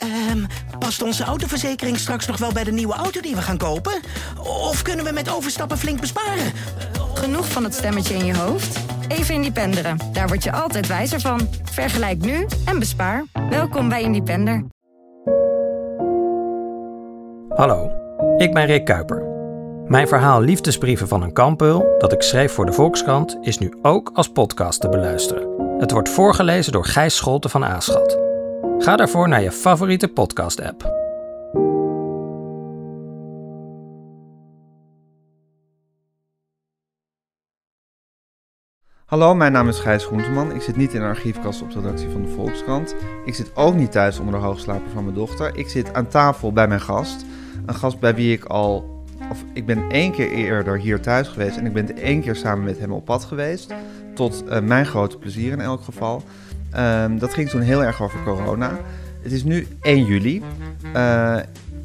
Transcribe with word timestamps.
Ehm, 0.00 0.44
past 0.78 1.02
onze 1.02 1.24
autoverzekering 1.24 1.98
straks 1.98 2.26
nog 2.26 2.36
wel 2.36 2.52
bij 2.52 2.64
de 2.64 2.72
nieuwe 2.72 2.94
auto 2.94 3.20
die 3.20 3.34
we 3.34 3.42
gaan 3.42 3.58
kopen? 3.58 4.00
Of 4.42 4.82
kunnen 4.82 5.04
we 5.04 5.12
met 5.12 5.30
overstappen 5.34 5.78
flink 5.78 6.00
besparen? 6.00 6.52
Genoeg 7.14 7.48
van 7.48 7.64
het 7.64 7.74
stemmetje 7.74 8.14
in 8.14 8.24
je 8.24 8.36
hoofd? 8.36 8.78
Even 9.08 9.34
Independeren. 9.34 9.98
Daar 10.12 10.28
word 10.28 10.44
je 10.44 10.52
altijd 10.52 10.86
wijzer 10.86 11.20
van. 11.20 11.48
Vergelijk 11.70 12.24
nu 12.24 12.46
en 12.64 12.78
bespaar. 12.78 13.24
Welkom 13.50 13.88
bij 13.88 14.02
Independer. 14.02 14.64
Hallo, 17.48 17.90
ik 18.36 18.52
ben 18.52 18.66
Rick 18.66 18.84
Kuiper. 18.84 19.28
Mijn 19.86 20.08
verhaal 20.08 20.40
Liefdesbrieven 20.40 21.08
van 21.08 21.22
een 21.22 21.32
kampeul, 21.32 21.94
dat 21.98 22.12
ik 22.12 22.22
schreef 22.22 22.52
voor 22.52 22.66
de 22.66 22.72
Volkskrant, 22.72 23.38
is 23.40 23.58
nu 23.58 23.78
ook 23.82 24.10
als 24.14 24.28
podcast 24.28 24.80
te 24.80 24.88
beluisteren. 24.88 25.48
Het 25.78 25.90
wordt 25.90 26.08
voorgelezen 26.08 26.72
door 26.72 26.84
Gijs 26.84 27.16
Scholten 27.16 27.50
van 27.50 27.64
Aaschat. 27.64 28.29
Ga 28.80 28.96
daarvoor 28.96 29.28
naar 29.28 29.42
je 29.42 29.52
favoriete 29.52 30.08
podcast-app. 30.08 30.98
Hallo, 39.04 39.34
mijn 39.34 39.52
naam 39.52 39.68
is 39.68 39.78
Gijs 39.78 40.04
Groenteman. 40.04 40.54
Ik 40.54 40.62
zit 40.62 40.76
niet 40.76 40.94
in 40.94 41.00
de 41.00 41.06
archiefkast 41.06 41.62
op 41.62 41.70
de 41.70 41.80
redactie 41.80 42.08
van 42.08 42.22
de 42.22 42.28
Volkskrant. 42.28 42.94
Ik 43.24 43.34
zit 43.34 43.56
ook 43.56 43.74
niet 43.74 43.92
thuis 43.92 44.18
onder 44.18 44.34
de 44.34 44.46
hoogslaper 44.46 44.90
van 44.90 45.04
mijn 45.04 45.16
dochter. 45.16 45.56
Ik 45.56 45.68
zit 45.68 45.94
aan 45.94 46.08
tafel 46.08 46.52
bij 46.52 46.68
mijn 46.68 46.80
gast. 46.80 47.24
Een 47.66 47.74
gast 47.74 48.00
bij 48.00 48.14
wie 48.14 48.32
ik 48.32 48.44
al... 48.44 48.98
Of 49.30 49.44
ik 49.52 49.66
ben 49.66 49.90
één 49.90 50.12
keer 50.12 50.30
eerder 50.30 50.78
hier 50.78 51.00
thuis 51.00 51.28
geweest 51.28 51.56
en 51.56 51.66
ik 51.66 51.72
ben 51.72 51.96
één 51.96 52.20
keer 52.20 52.36
samen 52.36 52.64
met 52.64 52.78
hem 52.78 52.92
op 52.92 53.04
pad 53.04 53.24
geweest. 53.24 53.74
Tot 54.14 54.44
uh, 54.46 54.60
mijn 54.60 54.86
grote 54.86 55.18
plezier 55.18 55.52
in 55.52 55.60
elk 55.60 55.82
geval. 55.82 56.22
Um, 56.78 57.18
dat 57.18 57.34
ging 57.34 57.48
toen 57.48 57.60
heel 57.60 57.84
erg 57.84 58.02
over 58.02 58.22
corona. 58.24 58.78
Het 59.22 59.32
is 59.32 59.44
nu 59.44 59.66
1 59.80 60.04
juli. 60.04 60.42
Uh, 60.96 61.36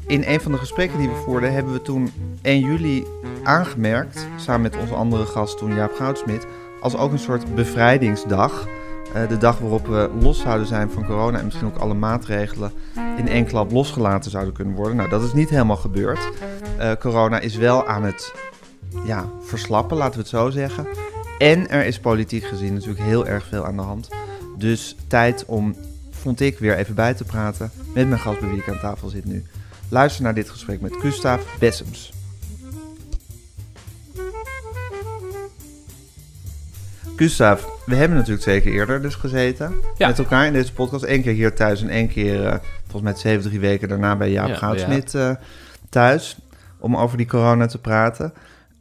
in 0.06 0.24
een 0.26 0.40
van 0.40 0.52
de 0.52 0.58
gesprekken 0.58 0.98
die 0.98 1.08
we 1.08 1.14
voerden 1.14 1.52
hebben 1.52 1.72
we 1.72 1.82
toen 1.82 2.12
1 2.42 2.60
juli 2.60 3.04
aangemerkt, 3.42 4.26
samen 4.36 4.62
met 4.62 4.76
onze 4.76 4.94
andere 4.94 5.26
gast 5.26 5.58
toen 5.58 5.74
Jaap 5.74 5.92
Goudsmit, 5.94 6.46
als 6.80 6.96
ook 6.96 7.12
een 7.12 7.18
soort 7.18 7.54
bevrijdingsdag. 7.54 8.68
Uh, 9.16 9.28
de 9.28 9.38
dag 9.38 9.58
waarop 9.58 9.86
we 9.86 10.10
los 10.20 10.40
zouden 10.40 10.66
zijn 10.66 10.90
van 10.90 11.06
corona 11.06 11.38
en 11.38 11.44
misschien 11.44 11.66
ook 11.66 11.76
alle 11.76 11.94
maatregelen 11.94 12.72
in 13.16 13.28
één 13.28 13.46
klap 13.46 13.72
losgelaten 13.72 14.30
zouden 14.30 14.54
kunnen 14.54 14.74
worden. 14.74 14.96
Nou, 14.96 15.08
dat 15.08 15.22
is 15.22 15.32
niet 15.32 15.50
helemaal 15.50 15.76
gebeurd. 15.76 16.30
Uh, 16.78 16.92
corona 17.00 17.40
is 17.40 17.56
wel 17.56 17.86
aan 17.86 18.02
het 18.02 18.34
ja, 19.04 19.24
verslappen, 19.40 19.96
laten 19.96 20.14
we 20.14 20.20
het 20.20 20.28
zo 20.28 20.50
zeggen. 20.50 20.86
En 21.38 21.68
er 21.68 21.84
is 21.84 21.98
politiek 21.98 22.44
gezien 22.44 22.72
natuurlijk 22.72 23.04
heel 23.04 23.26
erg 23.26 23.46
veel 23.46 23.64
aan 23.64 23.76
de 23.76 23.82
hand. 23.82 24.08
Dus 24.56 24.96
tijd 25.06 25.44
om, 25.44 25.76
vond 26.10 26.40
ik, 26.40 26.58
weer 26.58 26.76
even 26.76 26.94
bij 26.94 27.14
te 27.14 27.24
praten 27.24 27.70
met 27.94 28.08
mijn 28.08 28.20
gast 28.20 28.40
bij 28.40 28.48
wie 28.48 28.58
ik 28.58 28.68
aan 28.68 28.80
tafel 28.80 29.08
zit 29.08 29.24
nu. 29.24 29.44
Luister 29.88 30.22
naar 30.22 30.34
dit 30.34 30.50
gesprek 30.50 30.80
met 30.80 30.96
Gustav 30.96 31.42
Bessems. 31.58 32.12
Gustav, 37.16 37.64
we 37.86 37.94
hebben 37.94 38.16
natuurlijk 38.16 38.44
zeker 38.44 38.72
eerder 38.72 39.02
dus 39.02 39.14
gezeten 39.14 39.74
ja. 39.96 40.08
met 40.08 40.18
elkaar 40.18 40.46
in 40.46 40.52
deze 40.52 40.72
podcast. 40.72 41.04
Eén 41.04 41.22
keer 41.22 41.32
hier 41.32 41.54
thuis 41.54 41.82
en 41.82 41.88
één 41.88 42.08
keer, 42.08 42.42
uh, 42.42 42.54
volgens 42.82 43.02
mij 43.02 43.12
twee 43.12 43.36
of 43.36 43.42
drie 43.42 43.60
weken 43.60 43.88
daarna 43.88 44.16
bij 44.16 44.30
Jaap 44.30 44.48
ja, 44.48 44.54
Goudsmit 44.54 45.14
uh, 45.14 45.30
thuis. 45.88 46.38
Om 46.78 46.96
over 46.96 47.16
die 47.16 47.26
corona 47.26 47.66
te 47.66 47.78
praten. 47.78 48.32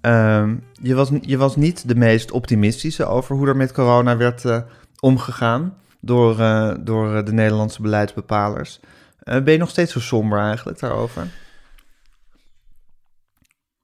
Um, 0.02 0.64
je, 0.82 0.96
was, 0.96 1.10
je 1.22 1.38
was 1.38 1.56
niet 1.56 1.88
de 1.88 1.96
meest 1.96 2.32
optimistische 2.32 3.06
over 3.06 3.36
hoe 3.36 3.48
er 3.48 3.56
met 3.56 3.72
corona 3.72 4.18
werd 4.18 4.44
uh, 4.44 4.58
omgegaan 5.06 5.78
door, 6.00 6.36
door 6.80 7.26
de 7.26 7.34
Nederlandse 7.34 7.82
beleidsbepalers. 7.82 8.80
ben 9.24 9.52
je 9.52 9.58
nog 9.58 9.70
steeds 9.70 9.92
zo 9.92 10.00
somber 10.00 10.40
eigenlijk 10.40 10.80
daarover? 10.80 11.28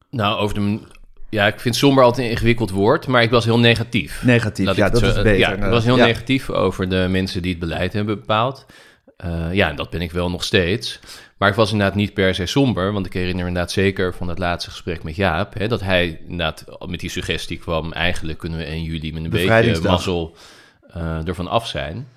Nou, 0.10 0.40
over 0.40 0.56
de, 0.56 0.80
ja, 1.32 1.48
ik 1.48 1.60
vind 1.60 1.76
somber 1.76 2.04
altijd 2.04 2.26
een 2.26 2.32
ingewikkeld 2.32 2.70
woord, 2.70 3.08
maar 3.08 3.22
ik 3.22 3.30
was 3.30 3.46
heel 3.46 3.60
negatief. 3.60 4.24
Negatief, 4.24 4.76
ja, 4.76 4.90
dat 4.90 5.00
zo, 5.00 5.08
is 5.08 5.16
beter. 5.16 5.38
Ja, 5.38 5.52
ik 5.52 5.64
was 5.64 5.84
heel 5.84 5.98
ja. 5.98 6.06
negatief 6.06 6.50
over 6.50 6.90
de 6.90 7.08
mensen 7.10 7.42
die 7.42 7.52
het 7.52 7.60
beleid 7.60 7.94
hebben 7.94 8.20
bepaald. 8.20 8.66
Uh, 9.26 9.54
ja, 9.54 9.70
en 9.70 9.76
dat 9.76 9.90
ben 9.90 10.02
ik 10.02 10.12
wel 10.12 10.30
nog 10.30 10.44
steeds. 10.44 11.00
Maar 11.38 11.50
ik 11.50 11.56
was 11.56 11.72
inderdaad 11.72 11.96
niet 11.96 12.14
per 12.14 12.36
se 12.36 12.46
somber, 12.46 12.94
want 12.94 13.06
ik 13.06 13.14
herinner 13.14 13.42
me 13.42 13.48
inderdaad 13.48 13.72
zeker 13.72 14.14
van 14.14 14.28
het 14.28 14.40
laatste 14.40 14.70
gesprek 14.70 15.04
met 15.04 15.16
Jaap, 15.16 15.54
hè, 15.54 15.68
dat 15.68 15.82
hij 15.82 16.20
inderdaad 16.22 16.66
met 16.86 17.00
die 17.00 17.10
suggestie 17.10 17.58
kwam, 17.58 17.92
eigenlijk 17.92 18.38
kunnen 18.38 18.58
we 18.58 18.66
1 18.66 18.84
juli 18.84 19.14
met 19.14 19.24
een 19.24 19.30
beetje 19.30 19.82
mazzel 19.82 20.36
uh, 20.98 21.28
ervan 21.28 21.48
af 21.48 21.68
zijn. 21.68 22.08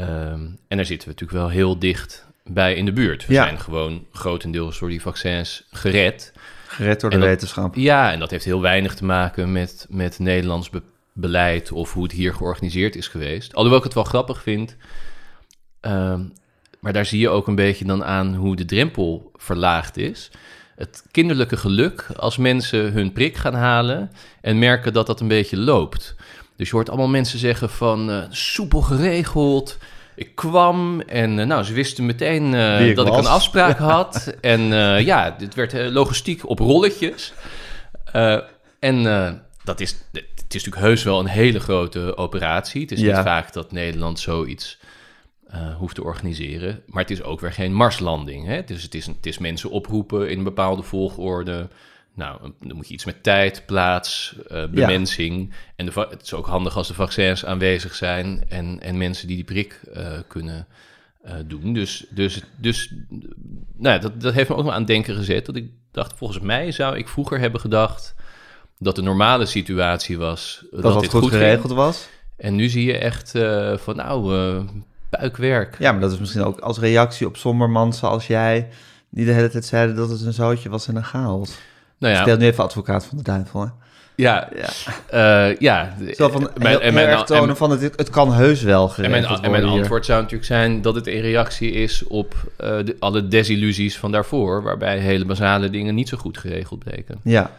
Um, 0.00 0.58
en 0.68 0.76
daar 0.76 0.86
zitten 0.86 1.08
we 1.08 1.14
natuurlijk 1.14 1.38
wel 1.40 1.48
heel 1.48 1.78
dicht 1.78 2.26
bij 2.44 2.74
in 2.74 2.84
de 2.84 2.92
buurt. 2.92 3.26
We 3.26 3.32
ja. 3.32 3.42
zijn 3.42 3.60
gewoon 3.60 4.06
grotendeels 4.12 4.78
door 4.78 4.88
die 4.88 5.02
vaccins 5.02 5.64
gered. 5.70 6.32
Gered 6.66 7.00
door 7.00 7.10
de 7.10 7.18
dat, 7.18 7.28
wetenschap. 7.28 7.74
Ja, 7.74 8.12
en 8.12 8.18
dat 8.18 8.30
heeft 8.30 8.44
heel 8.44 8.60
weinig 8.60 8.94
te 8.94 9.04
maken 9.04 9.52
met, 9.52 9.86
met 9.88 10.18
Nederlands 10.18 10.70
be 10.70 10.82
beleid 11.12 11.72
of 11.72 11.92
hoe 11.92 12.02
het 12.02 12.12
hier 12.12 12.34
georganiseerd 12.34 12.96
is 12.96 13.08
geweest. 13.08 13.54
Alhoewel 13.54 13.78
ik 13.78 13.84
het 13.84 13.94
wel 13.94 14.04
grappig 14.04 14.42
vind. 14.42 14.76
Uh, 15.82 16.20
maar 16.80 16.92
daar 16.92 17.06
zie 17.06 17.20
je 17.20 17.28
ook 17.28 17.46
een 17.46 17.54
beetje 17.54 17.84
dan 17.84 18.04
aan 18.04 18.34
hoe 18.34 18.56
de 18.56 18.64
drempel 18.64 19.30
verlaagd 19.36 19.96
is. 19.96 20.30
Het 20.76 21.04
kinderlijke 21.10 21.56
geluk 21.56 22.06
als 22.16 22.36
mensen 22.36 22.92
hun 22.92 23.12
prik 23.12 23.36
gaan 23.36 23.54
halen 23.54 24.10
en 24.40 24.58
merken 24.58 24.92
dat 24.92 25.06
dat 25.06 25.20
een 25.20 25.28
beetje 25.28 25.56
loopt. 25.56 26.16
Dus 26.58 26.68
je 26.68 26.74
hoort 26.74 26.88
allemaal 26.88 27.08
mensen 27.08 27.38
zeggen 27.38 27.70
van 27.70 28.10
uh, 28.10 28.24
soepel 28.28 28.80
geregeld, 28.80 29.78
ik 30.14 30.34
kwam 30.34 31.00
en 31.00 31.38
uh, 31.38 31.44
nou, 31.44 31.62
ze 31.62 31.72
wisten 31.72 32.06
meteen 32.06 32.52
uh, 32.52 32.96
dat 32.96 33.08
was. 33.08 33.18
ik 33.18 33.24
een 33.24 33.30
afspraak 33.30 33.78
had. 33.96 34.34
en 34.40 34.60
ja, 35.04 35.30
dit 35.30 35.54
werd 35.54 35.72
logistiek 35.92 36.48
op 36.48 36.58
rolletjes. 36.58 37.32
en 38.78 39.02
dat 39.64 39.80
is, 39.80 39.90
het 40.12 40.24
is 40.54 40.64
natuurlijk 40.64 40.82
heus 40.82 41.02
wel 41.02 41.20
een 41.20 41.26
hele 41.26 41.60
grote 41.60 42.16
operatie. 42.16 42.80
Het 42.80 42.92
is 42.92 43.00
ja. 43.00 43.16
niet 43.16 43.24
vaak 43.26 43.52
dat 43.52 43.72
Nederland 43.72 44.20
zoiets 44.20 44.78
hoeft 45.78 45.94
te 45.94 46.04
organiseren. 46.04 46.82
Maar 46.86 47.02
het 47.02 47.10
is 47.10 47.22
ook 47.22 47.40
weer 47.40 47.52
geen 47.52 47.72
marslanding. 47.72 48.46
Hè? 48.46 48.64
Dus 48.64 48.82
het 48.82 48.94
is, 48.94 49.06
het 49.06 49.26
is 49.26 49.38
mensen 49.38 49.70
oproepen 49.70 50.30
in 50.30 50.38
een 50.38 50.44
bepaalde 50.44 50.82
volgorde. 50.82 51.68
Nou, 52.18 52.52
dan 52.60 52.76
moet 52.76 52.88
je 52.88 52.94
iets 52.94 53.04
met 53.04 53.22
tijd, 53.22 53.62
plaats, 53.66 54.36
uh, 54.52 54.64
bemensing. 54.66 55.48
Ja. 55.50 55.56
En 55.76 55.86
de, 55.86 56.06
het 56.10 56.22
is 56.22 56.34
ook 56.34 56.46
handig 56.46 56.76
als 56.76 56.88
de 56.88 56.94
vaccins 56.94 57.44
aanwezig 57.44 57.94
zijn 57.94 58.44
en, 58.48 58.80
en 58.80 58.96
mensen 58.96 59.26
die 59.26 59.36
die 59.36 59.44
prik 59.44 59.80
uh, 59.96 60.06
kunnen 60.26 60.66
uh, 61.24 61.32
doen. 61.46 61.72
Dus, 61.72 62.06
dus, 62.10 62.42
dus 62.56 62.94
nou 63.76 63.94
ja, 63.94 63.98
dat, 63.98 64.20
dat 64.20 64.34
heeft 64.34 64.48
me 64.48 64.56
ook 64.56 64.62
wel 64.62 64.72
aan 64.72 64.78
het 64.78 64.86
denken 64.86 65.14
gezet. 65.14 65.46
Dat 65.46 65.56
ik 65.56 65.70
dacht, 65.90 66.12
volgens 66.16 66.40
mij 66.40 66.72
zou 66.72 66.96
ik 66.96 67.08
vroeger 67.08 67.38
hebben 67.38 67.60
gedacht 67.60 68.14
dat 68.78 68.96
de 68.96 69.02
normale 69.02 69.46
situatie 69.46 70.18
was. 70.18 70.64
Dat, 70.70 70.82
dat 70.82 70.94
het 70.94 71.10
goed, 71.10 71.22
goed 71.22 71.30
geregeld 71.30 71.66
ging. 71.66 71.78
was. 71.78 72.08
En 72.36 72.54
nu 72.54 72.68
zie 72.68 72.84
je 72.84 72.98
echt 72.98 73.30
van, 73.82 73.96
nou, 73.96 74.64
puikwerk. 75.10 75.76
Ja, 75.78 75.92
maar 75.92 76.00
dat 76.00 76.12
is 76.12 76.18
misschien 76.18 76.44
ook 76.44 76.58
als 76.58 76.78
reactie 76.78 77.26
op 77.26 77.36
sombermans 77.36 77.98
zoals 77.98 78.26
jij... 78.26 78.68
die 79.10 79.24
de 79.24 79.32
hele 79.32 79.50
tijd 79.50 79.64
zeiden 79.64 79.96
dat 79.96 80.10
het 80.10 80.20
een 80.20 80.32
zootje 80.32 80.68
was 80.68 80.88
en 80.88 80.96
een 80.96 81.04
chaos. 81.04 81.58
Nou 81.98 82.14
ja. 82.14 82.20
Speel 82.20 82.36
nu 82.36 82.46
even 82.46 82.64
advocaat 82.64 83.04
van 83.04 83.16
de 83.16 83.22
duivel, 83.22 83.60
hè? 83.60 83.66
Ja, 84.14 84.48
ja. 84.54 85.48
Uh, 85.50 85.56
ja. 85.56 85.94
Zo 86.12 86.28
van 86.28 86.50
mijn, 86.56 86.80
en 86.80 86.94
mijn, 86.94 87.24
tonen 87.24 87.56
van 87.56 87.70
het, 87.70 87.82
het 87.82 88.10
kan 88.10 88.32
heus 88.32 88.62
wel 88.62 88.92
En 88.96 89.10
mijn, 89.10 89.24
en 89.24 89.50
mijn 89.50 89.64
antwoord 89.64 90.06
zou 90.06 90.18
natuurlijk 90.18 90.48
zijn 90.48 90.82
dat 90.82 90.94
het 90.94 91.06
in 91.06 91.20
reactie 91.20 91.70
is 91.70 92.04
op 92.04 92.34
uh, 92.34 92.68
de, 92.84 92.96
alle 92.98 93.28
desillusies 93.28 93.98
van 93.98 94.12
daarvoor, 94.12 94.62
waarbij 94.62 94.98
hele 94.98 95.24
basale 95.24 95.70
dingen 95.70 95.94
niet 95.94 96.08
zo 96.08 96.16
goed 96.16 96.38
geregeld 96.38 96.78
bleken. 96.78 97.20
Ja, 97.22 97.50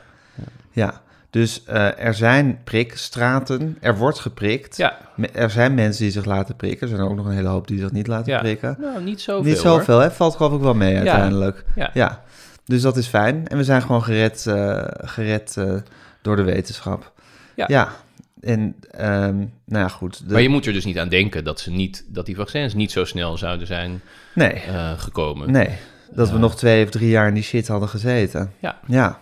ja. 0.71 1.01
Dus 1.29 1.63
uh, 1.69 2.05
er 2.05 2.13
zijn 2.13 2.59
prikstraten, 2.63 3.77
er 3.79 3.97
wordt 3.97 4.19
geprikt. 4.19 4.77
Ja. 4.77 4.97
Er 5.33 5.49
zijn 5.49 5.73
mensen 5.73 6.03
die 6.03 6.11
zich 6.11 6.25
laten 6.25 6.55
prikken. 6.55 6.89
Er 6.89 6.95
zijn 6.95 7.07
ook 7.07 7.15
nog 7.15 7.25
een 7.25 7.31
hele 7.35 7.47
hoop 7.47 7.67
die 7.67 7.79
zich 7.79 7.91
niet 7.91 8.07
laten 8.07 8.31
ja. 8.31 8.39
prikken. 8.39 8.77
Nou, 8.79 9.03
niet 9.03 9.21
zoveel. 9.21 9.51
Niet 9.51 9.59
zoveel, 9.59 9.99
hè? 9.99 10.11
Valt 10.11 10.35
geloof 10.35 10.53
ik 10.53 10.61
wel 10.61 10.73
mee 10.73 10.95
uiteindelijk. 10.95 11.63
Ja. 11.75 11.89
ja. 11.93 12.23
Dus 12.69 12.81
dat 12.81 12.97
is 12.97 13.07
fijn. 13.07 13.47
En 13.47 13.57
we 13.57 13.63
zijn 13.63 13.81
gewoon 13.81 14.03
gered, 14.03 14.45
uh, 14.47 14.83
gered 14.87 15.55
uh, 15.59 15.75
door 16.21 16.35
de 16.35 16.43
wetenschap. 16.43 17.13
Ja. 17.55 17.65
ja. 17.67 17.95
En 18.41 18.59
um, 18.59 19.53
nou 19.65 19.83
ja, 19.83 19.87
goed. 19.87 20.27
De... 20.27 20.33
Maar 20.33 20.41
je 20.41 20.49
moet 20.49 20.65
er 20.65 20.73
dus 20.73 20.85
niet 20.85 20.99
aan 20.99 21.09
denken 21.09 21.43
dat, 21.43 21.59
ze 21.59 21.71
niet, 21.71 22.05
dat 22.07 22.25
die 22.25 22.35
vaccins 22.35 22.73
niet 22.73 22.91
zo 22.91 23.05
snel 23.05 23.37
zouden 23.37 23.67
zijn 23.67 24.01
nee. 24.35 24.63
uh, 24.67 24.99
gekomen. 24.99 25.51
Nee, 25.51 25.69
dat 26.11 26.31
we 26.31 26.37
nog 26.37 26.55
twee 26.55 26.83
of 26.83 26.89
drie 26.89 27.09
jaar 27.09 27.27
in 27.27 27.33
die 27.33 27.43
shit 27.43 27.67
hadden 27.67 27.89
gezeten. 27.89 28.53
Ja. 28.59 28.79
Ja. 28.87 29.19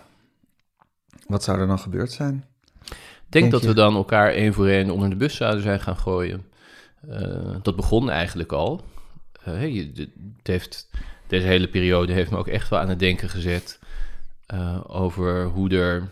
Wat 1.26 1.44
zou 1.44 1.60
er 1.60 1.66
dan 1.66 1.78
gebeurd 1.78 2.12
zijn? 2.12 2.44
Ik 2.84 2.94
denk, 3.28 3.30
denk 3.30 3.50
dat 3.50 3.62
je? 3.62 3.68
we 3.68 3.74
dan 3.74 3.94
elkaar 3.94 4.32
één 4.32 4.54
voor 4.54 4.66
één 4.66 4.90
onder 4.90 5.10
de 5.10 5.16
bus 5.16 5.36
zouden 5.36 5.62
zijn 5.62 5.80
gaan 5.80 5.96
gooien. 5.96 6.46
dat 7.62 7.76
begon 7.76 8.10
eigenlijk 8.10 8.52
al. 8.52 8.84
Hey, 9.40 9.92
het 9.94 10.46
heeft 10.46 10.88
deze 11.28 11.46
hele 11.46 11.68
periode 11.68 12.12
heeft 12.12 12.30
me 12.30 12.36
ook 12.36 12.48
echt 12.48 12.68
wel 12.68 12.78
aan 12.78 12.88
het 12.88 12.98
denken 12.98 13.28
gezet 13.28 13.78
uh, 14.54 14.80
over 14.86 15.44
hoe 15.44 15.70
er 15.70 16.08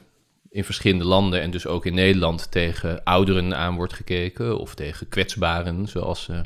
in 0.51 0.65
verschillende 0.65 1.05
landen 1.05 1.41
en 1.41 1.51
dus 1.51 1.67
ook 1.67 1.87
in 1.87 1.95
Nederland 1.95 2.51
tegen 2.51 3.05
ouderen 3.05 3.57
aan 3.57 3.75
wordt 3.75 3.93
gekeken 3.93 4.59
of 4.59 4.75
tegen 4.75 5.09
kwetsbaren, 5.09 5.89
zoals 5.89 6.23
ze 6.23 6.41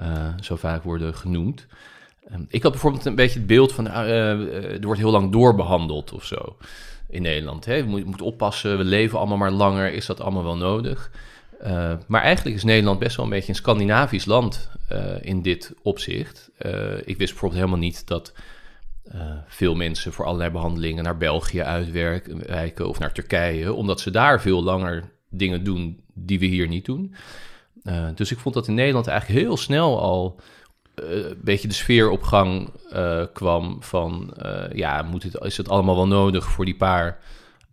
uh, 0.00 0.28
zo 0.40 0.56
vaak 0.56 0.82
worden 0.82 1.14
genoemd. 1.14 1.66
Ehm, 2.28 2.42
ik 2.48 2.62
had 2.62 2.72
bijvoorbeeld 2.72 3.04
een 3.04 3.14
beetje 3.14 3.38
het 3.38 3.46
beeld 3.46 3.72
van, 3.72 3.88
eh, 3.88 4.30
eh, 4.30 4.72
er 4.72 4.84
wordt 4.86 5.00
heel 5.00 5.10
lang 5.10 5.32
doorbehandeld 5.32 6.12
of 6.12 6.24
zo 6.24 6.56
in 7.08 7.22
Nederland. 7.22 7.64
Hè? 7.64 7.82
We 7.82 7.88
moeten 7.88 8.08
moet 8.10 8.22
oppassen, 8.22 8.78
we 8.78 8.84
leven 8.84 9.18
allemaal 9.18 9.36
maar 9.36 9.50
langer, 9.50 9.92
is 9.92 10.06
dat 10.06 10.20
allemaal 10.20 10.44
wel 10.44 10.56
nodig? 10.56 11.10
Uh, 11.64 11.92
maar 12.06 12.22
eigenlijk 12.22 12.56
is 12.56 12.64
Nederland 12.64 12.98
best 12.98 13.16
wel 13.16 13.24
een 13.24 13.30
beetje 13.30 13.48
een 13.48 13.54
Scandinavisch 13.54 14.24
land 14.24 14.70
uh, 14.92 14.98
in 15.20 15.42
dit 15.42 15.74
opzicht. 15.82 16.50
Uh, 16.58 16.72
ik 16.92 17.16
wist 17.16 17.30
bijvoorbeeld 17.30 17.60
helemaal 17.60 17.78
niet 17.78 18.06
dat 18.06 18.32
veel 19.46 19.74
mensen 19.74 20.12
voor 20.12 20.24
allerlei 20.24 20.50
behandelingen 20.50 21.04
naar 21.04 21.16
België 21.16 21.62
uitwijken 21.62 22.88
of 22.88 22.98
naar 22.98 23.12
Turkije, 23.12 23.72
omdat 23.72 24.00
ze 24.00 24.10
daar 24.10 24.40
veel 24.40 24.62
langer 24.62 25.10
dingen 25.30 25.64
doen 25.64 26.00
die 26.14 26.38
we 26.38 26.46
hier 26.46 26.68
niet 26.68 26.84
doen. 26.84 27.14
dus 28.14 28.32
ik 28.32 28.38
vond 28.38 28.54
dat 28.54 28.68
in 28.68 28.74
Nederland 28.74 29.06
eigenlijk 29.06 29.40
heel 29.40 29.56
snel 29.56 30.00
al 30.00 30.40
een 30.94 31.40
beetje 31.42 31.68
de 31.68 31.74
sfeer 31.74 32.10
op 32.10 32.22
gang 32.22 32.70
kwam 33.32 33.82
van, 33.82 34.34
ja, 34.72 35.02
moet 35.02 35.22
het, 35.22 35.40
is 35.40 35.56
het 35.56 35.68
allemaal 35.68 35.96
wel 35.96 36.06
nodig 36.06 36.44
voor 36.44 36.64
die 36.64 36.76
paar 36.76 37.18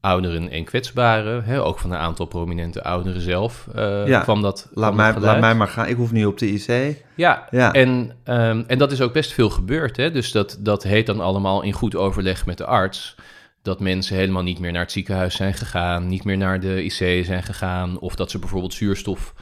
ouderen 0.03 0.49
en 0.49 0.63
kwetsbaren. 0.63 1.43
Hè, 1.43 1.63
ook 1.63 1.79
van 1.79 1.91
een 1.91 1.97
aantal 1.97 2.25
prominente 2.25 2.83
ouderen 2.83 3.21
zelf 3.21 3.67
uh, 3.75 4.07
ja, 4.07 4.19
kwam 4.19 4.41
dat. 4.41 4.69
Laat 4.73 4.93
mij, 4.93 5.13
laat 5.19 5.39
mij 5.39 5.55
maar 5.55 5.67
gaan, 5.67 5.87
ik 5.87 5.95
hoef 5.95 6.11
niet 6.11 6.25
op 6.25 6.37
de 6.37 6.51
IC. 6.51 6.97
Ja, 7.15 7.47
ja. 7.51 7.71
En, 7.71 7.89
um, 8.25 8.63
en 8.67 8.77
dat 8.77 8.91
is 8.91 9.01
ook 9.01 9.13
best 9.13 9.33
veel 9.33 9.49
gebeurd. 9.49 9.97
Hè? 9.97 10.11
Dus 10.11 10.31
dat, 10.31 10.57
dat 10.59 10.83
heet 10.83 11.05
dan 11.05 11.19
allemaal 11.19 11.61
in 11.61 11.71
goed 11.71 11.95
overleg 11.95 12.45
met 12.45 12.57
de 12.57 12.65
arts. 12.65 13.15
Dat 13.61 13.79
mensen 13.79 14.15
helemaal 14.15 14.43
niet 14.43 14.59
meer 14.59 14.71
naar 14.71 14.81
het 14.81 14.91
ziekenhuis 14.91 15.35
zijn 15.35 15.53
gegaan, 15.53 16.07
niet 16.07 16.23
meer 16.23 16.37
naar 16.37 16.59
de 16.59 16.83
IC 16.83 17.25
zijn 17.25 17.43
gegaan, 17.43 17.99
of 17.99 18.15
dat 18.15 18.31
ze 18.31 18.39
bijvoorbeeld 18.39 18.73
zuurstof 18.73 19.33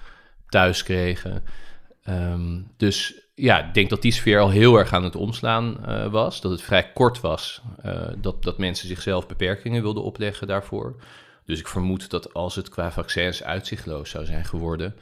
thuis 0.50 0.84
kregen. 0.84 1.44
Um, 2.10 2.68
dus 2.78 3.21
ja, 3.42 3.66
ik 3.68 3.74
denk 3.74 3.90
dat 3.90 4.02
die 4.02 4.12
sfeer 4.12 4.40
al 4.40 4.50
heel 4.50 4.76
erg 4.78 4.94
aan 4.94 5.04
het 5.04 5.16
omslaan 5.16 5.78
uh, 5.88 6.08
was. 6.08 6.42
Dat 6.42 6.52
het 6.52 6.62
vrij 6.62 6.92
kort 6.94 7.22
was 7.22 7.62
uh, 7.86 8.02
dat, 8.18 8.44
dat 8.44 8.58
mensen 8.58 8.88
zichzelf 8.88 9.28
beperkingen 9.28 9.82
wilden 9.82 10.04
opleggen 10.04 10.48
daarvoor. 10.48 10.96
Dus 11.46 11.60
ik 11.60 11.68
vermoed 11.68 12.10
dat 12.10 12.34
als 12.34 12.56
het 12.56 12.70
qua 12.70 12.92
vaccins 12.92 13.44
uitzichtloos 13.44 14.10
zou 14.10 14.26
zijn 14.26 14.46
geworden, 14.46 14.96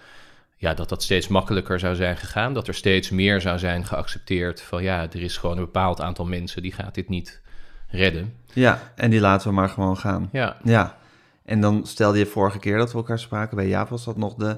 ja, 0.55 0.73
dat 0.73 0.89
dat 0.89 1.03
steeds 1.03 1.27
makkelijker 1.27 1.79
zou 1.79 1.95
zijn 1.95 2.17
gegaan. 2.17 2.53
Dat 2.53 2.67
er 2.67 2.73
steeds 2.73 3.09
meer 3.09 3.41
zou 3.41 3.57
zijn 3.59 3.85
geaccepteerd 3.85 4.61
van 4.61 4.83
ja, 4.83 5.01
er 5.01 5.21
is 5.21 5.37
gewoon 5.37 5.57
een 5.57 5.63
bepaald 5.63 6.01
aantal 6.01 6.25
mensen 6.25 6.61
die 6.61 6.73
gaat 6.73 6.95
dit 6.95 7.09
niet 7.09 7.41
redden. 7.87 8.33
Ja, 8.53 8.91
en 8.95 9.09
die 9.09 9.19
laten 9.19 9.47
we 9.47 9.53
maar 9.53 9.69
gewoon 9.69 9.97
gaan. 9.97 10.29
Ja. 10.31 10.57
ja. 10.63 10.97
En 11.45 11.61
dan 11.61 11.85
stelde 11.85 12.17
je 12.17 12.25
vorige 12.25 12.59
keer 12.59 12.77
dat 12.77 12.91
we 12.91 12.97
elkaar 12.97 13.19
spraken, 13.19 13.55
bij 13.55 13.67
Jaap 13.67 13.89
was 13.89 14.05
dat 14.05 14.17
nog 14.17 14.35
de 14.35 14.57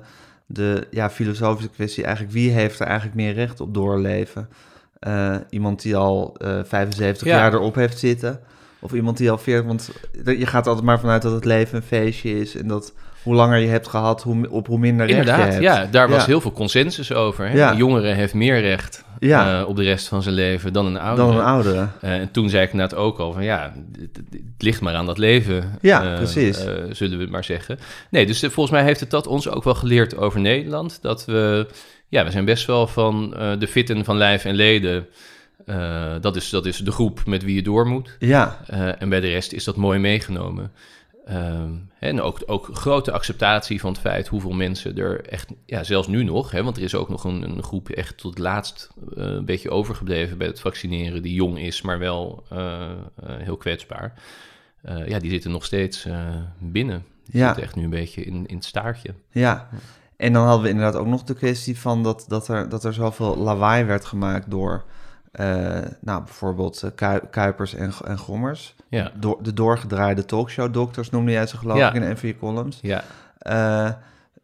de 0.54 0.88
ja, 0.92 1.10
filosofische 1.10 1.70
kwestie 1.70 2.04
eigenlijk, 2.04 2.34
wie 2.34 2.52
heeft 2.52 2.80
er 2.80 2.86
eigenlijk 2.86 3.16
meer 3.16 3.34
recht 3.34 3.60
op 3.60 3.74
doorleven? 3.74 4.50
Uh, 5.08 5.36
iemand 5.50 5.82
die 5.82 5.96
al 5.96 6.36
uh, 6.42 6.60
75 6.64 7.28
ja. 7.28 7.38
jaar 7.38 7.54
erop 7.54 7.76
heeft 7.76 8.00
zitten, 8.00 8.40
of 8.80 8.94
iemand 8.94 9.18
die 9.18 9.32
al 9.32 9.38
40, 9.38 9.66
want 9.66 9.92
je 10.24 10.46
gaat 10.46 10.68
altijd 10.68 10.86
maar 10.86 11.00
vanuit 11.00 11.22
dat 11.22 11.32
het 11.32 11.46
leven 11.46 11.76
een 11.76 11.84
feestje 11.84 12.40
is 12.40 12.56
en 12.56 12.68
dat 12.68 12.94
hoe 13.24 13.36
langer 13.36 13.58
je 13.58 13.68
hebt 13.68 13.88
gehad, 13.88 14.24
hoe, 14.24 14.50
op 14.50 14.68
hoe 14.68 14.80
minder 14.80 15.06
recht 15.06 15.20
Inderdaad, 15.20 15.46
je 15.46 15.52
hebt. 15.52 15.64
ja, 15.64 15.88
daar 15.92 16.10
was 16.10 16.26
heel 16.26 16.42
veel 16.42 16.52
consensus 16.52 17.14
over. 17.14 17.48
Hè? 17.48 17.54
Ja. 17.54 17.72
Een 17.72 17.78
jongere 17.78 18.08
heeft 18.08 18.34
meer 18.34 18.62
recht 18.62 19.04
uh, 19.30 19.64
op 19.68 19.76
de 19.76 19.84
rest 19.84 20.08
van 20.08 20.24
zijn 20.24 20.36
leven 20.36 20.74
dan 20.74 20.86
een 20.86 20.98
oudere. 20.98 21.28
Dan 21.28 21.38
een 21.38 21.44
oudere. 21.44 21.88
Uh, 22.04 22.14
en 22.14 22.32
toen 22.32 22.50
zei 22.50 22.64
ik 22.66 22.74
net 22.74 22.96
ook 22.96 23.20
al 23.20 23.34
van 23.34 23.44
ja, 23.44 23.74
het, 24.00 24.18
het 24.32 24.42
ligt 24.58 24.82
maar 24.82 24.96
aan 24.96 25.06
dat 25.06 25.18
leven. 25.18 25.78
Ja, 25.82 26.12
uh, 26.12 26.16
precies. 26.16 26.58
zullen 26.90 27.18
we 27.18 27.24
het 27.24 27.32
maar 27.32 27.44
zeggen. 27.44 27.80
Nee, 28.10 28.26
dus 28.26 28.40
volgens 28.40 28.70
mij 28.70 28.84
heeft 28.84 29.00
het 29.00 29.10
dat 29.10 29.28
ons 29.28 29.50
ook 29.50 29.64
wel 29.64 29.76
geleerd 29.76 30.18
over 30.18 30.40
Nederland. 30.40 31.00
Dat 31.02 31.26
we, 31.26 31.68
ja, 32.08 32.24
we 32.24 32.32
zijn 32.32 32.46
best 32.46 32.66
wel 32.66 32.88
van 32.88 33.30
de 33.60 33.68
fitten 33.68 34.06
van 34.06 34.18
lijf 34.18 34.46
en 34.46 34.56
leden. 34.56 35.08
dat, 36.22 36.36
is, 36.36 36.50
dat 36.50 36.66
is 36.66 36.78
de 36.78 36.92
groep 36.92 37.22
met 37.26 37.44
wie 37.44 37.56
je 37.56 37.64
door 37.64 37.88
moet. 37.88 38.16
Ja. 38.20 38.60
en 38.98 39.10
bij 39.10 39.20
de 39.20 39.30
rest 39.30 39.52
is 39.52 39.64
dat 39.64 39.76
mooi 39.76 40.00
meegenomen. 40.00 40.72
Um, 41.30 41.90
en 42.00 42.22
ook, 42.22 42.44
ook 42.46 42.70
grote 42.74 43.12
acceptatie 43.12 43.80
van 43.80 43.92
het 43.92 44.02
feit 44.02 44.28
hoeveel 44.28 44.52
mensen 44.52 44.98
er 44.98 45.26
echt, 45.26 45.50
ja, 45.66 45.84
zelfs 45.84 46.08
nu 46.08 46.24
nog, 46.24 46.52
hè, 46.52 46.64
want 46.64 46.78
er 46.78 46.84
is 46.84 46.96
ook 46.96 47.10
nog 47.10 47.24
een, 47.24 47.44
een 47.44 47.64
groep 47.64 47.90
echt 47.90 48.18
tot 48.18 48.30
het 48.30 48.40
laatst 48.40 48.90
uh, 49.18 49.26
een 49.26 49.46
beetje 49.46 49.70
overgebleven 49.70 50.38
bij 50.38 50.48
het 50.48 50.60
vaccineren, 50.60 51.22
die 51.22 51.34
jong 51.34 51.60
is, 51.60 51.82
maar 51.82 52.00
wel 52.00 52.44
uh, 52.54 52.60
uh, 52.60 53.30
heel 53.38 53.58
kwetsbaar. 53.58 54.14
ja, 55.06 55.20
die 55.20 55.30
zitten 55.30 55.52
nog 55.52 55.66
steeds 55.66 56.08
binnen. 56.60 57.06
Die 57.26 57.40
ja. 57.40 57.46
zitten 57.46 57.64
echt 57.64 57.76
nu 57.76 57.84
een 57.84 57.90
beetje 57.90 58.24
in, 58.24 58.46
in 58.46 58.56
het 58.56 58.66
staartje. 58.66 59.14
Ja. 59.32 59.70
En 60.18 60.34
dan 60.34 60.46
hadden 60.46 60.64
we 60.64 60.70
inderdaad 60.70 60.96
ook 60.96 61.08
nog 61.08 61.24
de 61.24 61.34
kwestie 61.34 61.80
van 61.80 62.04
dat, 62.04 62.26
dat, 62.28 62.48
er, 62.48 62.70
dat 62.70 62.84
er 62.84 62.94
zoveel 62.94 63.38
lawaai 63.38 63.84
werd 63.84 64.06
gemaakt 64.06 64.52
door 64.52 64.84
uh, 65.40 65.80
nou, 66.02 66.24
bijvoorbeeld 66.24 66.84
uh, 66.84 67.18
Kuipers 67.30 67.74
en, 67.74 67.94
en 68.06 68.18
Gommers. 68.18 68.76
Ja. 68.90 69.12
Do 69.16 69.40
de 69.42 69.54
doorgedraaide 69.54 70.26
talkshow-dokters 70.26 71.10
noemde 71.10 71.32
jij 71.32 71.48
ze 71.48 71.58
geloof 71.58 71.78
ja. 71.78 71.94
ik 71.94 72.02
in 72.02 72.12
NV 72.12 72.36
Columns. 72.40 72.80
Ja. 72.82 73.04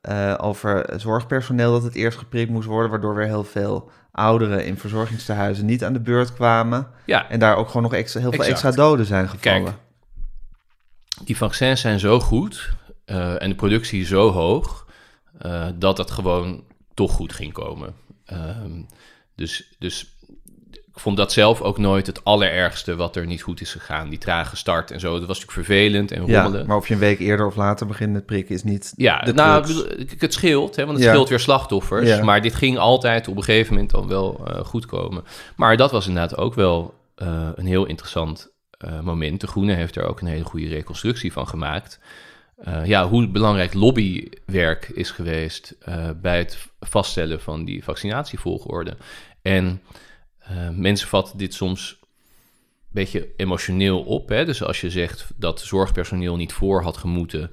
Uh, 0.01 0.34
over 0.38 0.94
zorgpersoneel 0.95 1.72
dat 1.72 1.84
het 1.84 1.95
eerst 1.95 2.18
geprikt 2.18 2.51
moest 2.51 2.68
worden... 2.68 2.92
waardoor 2.92 3.16
weer 3.16 3.25
heel 3.25 3.44
veel 3.44 3.92
ouderen 4.12 4.66
in 4.66 4.78
verzorgingstehuizen 4.78 5.66
niet 5.66 5.84
aan 5.84 5.94
de 5.94 6.00
beurt 6.00 6.34
kwamen. 6.34 6.88
Ja. 7.06 7.30
En 7.30 7.39
daar 7.39 7.56
ook 7.56 7.68
gewoon 7.68 7.81
nog 7.81 7.94
extra, 7.94 8.19
heel 8.19 8.31
veel 8.31 8.44
extra 8.44 8.72
doden 8.72 9.06
zijn 9.06 9.30
gevallen. 9.30 9.63
Kijk, 9.63 9.75
die 11.24 11.38
vaccins 11.38 11.81
zijn 11.81 12.00
zo 12.00 12.19
goed 12.19 12.75
en 13.06 13.50
de 13.50 13.56
productie 13.56 14.06
zo 14.06 14.31
hoog... 14.31 14.86
dat 15.75 15.98
het 15.98 16.12
gewoon 16.12 16.63
toch 16.94 17.12
goed 17.12 17.34
ging 17.34 17.54
komen. 17.54 17.94
Ehm, 18.25 18.81
dus, 19.36 19.75
dus 19.80 20.16
ik 20.97 21.03
vond 21.03 21.17
dat 21.17 21.33
zelf 21.33 21.61
ook 21.61 21.77
nooit 21.77 22.07
het 22.07 22.23
allerergste 22.23 22.95
wat 22.95 23.15
er 23.15 23.25
niet 23.25 23.41
goed 23.41 23.61
is 23.61 23.71
gegaan. 23.71 24.09
Die 24.09 24.19
trage 24.19 24.55
start 24.55 24.91
en 24.91 24.99
zo. 24.99 25.19
Dat 25.19 25.27
was 25.27 25.39
natuurlijk 25.39 25.67
vervelend 25.67 26.11
en 26.11 26.19
rommelen. 26.19 26.59
Ja, 26.59 26.65
maar 26.65 26.77
of 26.77 26.88
je 26.88 26.94
een 26.94 26.99
week 26.99 27.19
eerder 27.19 27.45
of 27.45 27.55
later 27.55 27.88
begint 27.88 28.13
met 28.13 28.25
prikken 28.25 28.55
is 28.55 28.63
niet. 28.63 28.94
Ja, 28.95 29.31
nou, 29.31 29.65
het 30.17 30.33
scheelt, 30.33 30.75
hè, 30.75 30.85
want 30.85 30.97
het 30.97 31.05
ja. 31.05 31.11
scheelt 31.11 31.29
weer 31.29 31.39
slachtoffers. 31.39 32.07
Ja. 32.09 32.23
Maar 32.23 32.41
dit 32.41 32.55
ging 32.55 32.77
altijd 32.77 33.27
op 33.27 33.38
een 33.38 33.44
gegeven 33.44 33.73
moment 33.73 33.91
dan 33.91 34.07
wel 34.07 34.41
uh, 34.47 34.59
goed 34.59 34.85
komen. 34.85 35.23
Maar 35.55 35.77
dat 35.77 35.91
was 35.91 36.07
inderdaad 36.07 36.38
ook 36.38 36.53
wel 36.53 36.94
uh, 37.17 37.50
een 37.55 37.65
heel 37.65 37.85
interessant 37.85 38.51
uh, 38.85 39.00
moment. 39.00 39.41
De 39.41 39.47
Groene 39.47 39.73
heeft 39.73 39.95
er 39.95 40.07
ook 40.07 40.21
een 40.21 40.27
hele 40.27 40.45
goede 40.45 40.67
reconstructie 40.67 41.33
van 41.33 41.47
gemaakt. 41.47 42.00
ja, 42.83 43.07
hoe 43.07 43.27
belangrijk 43.27 43.73
lobbywerk 43.73 44.89
is 44.93 45.11
geweest 45.11 45.75
bij 46.21 46.38
het 46.38 46.57
vaststellen 46.79 47.41
van 47.41 47.65
die 47.65 47.83
vaccinatievolgorde. 47.83 48.97
En 49.41 49.81
uh, 50.51 50.69
mensen 50.69 51.07
vatten 51.07 51.38
dit 51.38 51.53
soms 51.53 51.97
een 52.01 52.07
beetje 52.89 53.27
emotioneel 53.36 54.03
op. 54.03 54.29
Hè? 54.29 54.45
Dus 54.45 54.63
als 54.63 54.81
je 54.81 54.89
zegt 54.89 55.31
dat 55.36 55.62
zorgpersoneel 55.62 56.36
niet 56.36 56.53
voor 56.53 56.81
had 56.81 56.98
gemoeten, 56.98 57.51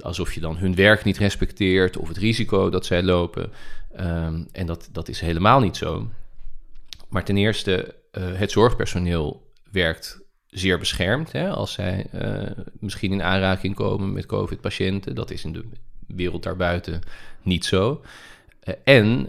alsof 0.00 0.32
je 0.32 0.40
dan 0.40 0.56
hun 0.56 0.74
werk 0.74 1.04
niet 1.04 1.18
respecteert 1.18 1.96
of 1.96 2.08
het 2.08 2.16
risico 2.16 2.70
dat 2.70 2.86
zij 2.86 3.02
lopen. 3.02 3.52
Um, 4.00 4.48
en 4.52 4.66
dat, 4.66 4.88
dat 4.92 5.08
is 5.08 5.20
helemaal 5.20 5.60
niet 5.60 5.76
zo. 5.76 6.08
Maar 7.08 7.24
ten 7.24 7.36
eerste, 7.36 7.94
uh, 8.12 8.32
het 8.32 8.50
zorgpersoneel 8.50 9.52
werkt 9.70 10.20
zeer 10.46 10.78
beschermd 10.78 11.32
hè, 11.32 11.48
als 11.50 11.72
zij 11.72 12.06
uh, 12.14 12.64
misschien 12.72 13.12
in 13.12 13.22
aanraking 13.22 13.74
komen 13.74 14.12
met 14.12 14.26
COVID-patiënten. 14.26 15.14
Dat 15.14 15.30
is 15.30 15.44
in 15.44 15.52
de 15.52 15.64
wereld 16.06 16.42
daarbuiten 16.42 17.00
niet 17.42 17.64
zo. 17.64 18.02
En 18.84 19.28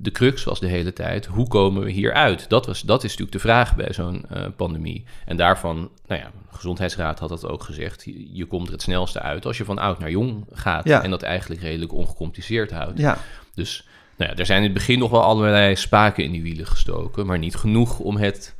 de 0.00 0.10
crux 0.10 0.44
was 0.44 0.60
de 0.60 0.66
hele 0.66 0.92
tijd, 0.92 1.26
hoe 1.26 1.48
komen 1.48 1.84
we 1.84 1.90
hier 1.90 2.12
uit? 2.12 2.48
Dat, 2.48 2.66
was, 2.66 2.82
dat 2.82 3.04
is 3.04 3.10
natuurlijk 3.10 3.32
de 3.32 3.38
vraag 3.38 3.76
bij 3.76 3.92
zo'n 3.92 4.24
uh, 4.32 4.44
pandemie. 4.56 5.04
En 5.24 5.36
daarvan, 5.36 5.76
nou 6.06 6.20
ja, 6.20 6.26
de 6.26 6.56
Gezondheidsraad 6.56 7.18
had 7.18 7.28
dat 7.28 7.46
ook 7.46 7.62
gezegd, 7.62 8.04
je, 8.04 8.36
je, 8.36 8.44
komt 8.44 8.66
er 8.66 8.72
het 8.72 8.82
snelste 8.82 9.20
uit 9.20 9.46
als 9.46 9.58
je 9.58 9.64
van 9.64 9.78
oud 9.78 9.98
naar 9.98 10.10
jong 10.10 10.44
gaat 10.52 10.84
ja. 10.84 11.02
en 11.02 11.10
dat 11.10 11.22
eigenlijk 11.22 11.60
redelijk 11.60 11.92
ongecompliceerd 11.92 12.70
houdt. 12.70 12.98
Ja. 12.98 13.18
Dus 13.54 13.86
nou 14.16 14.30
ja, 14.30 14.36
er 14.36 14.46
zijn 14.46 14.58
in 14.58 14.64
het 14.64 14.74
begin 14.74 14.98
nog 14.98 15.10
wel 15.10 15.22
allerlei 15.22 15.76
spaken 15.76 16.24
in 16.24 16.32
die 16.32 16.42
wielen 16.42 16.66
gestoken, 16.66 17.26
maar 17.26 17.38
niet 17.38 17.56
genoeg 17.56 17.98
om 17.98 18.16
het 18.16 18.54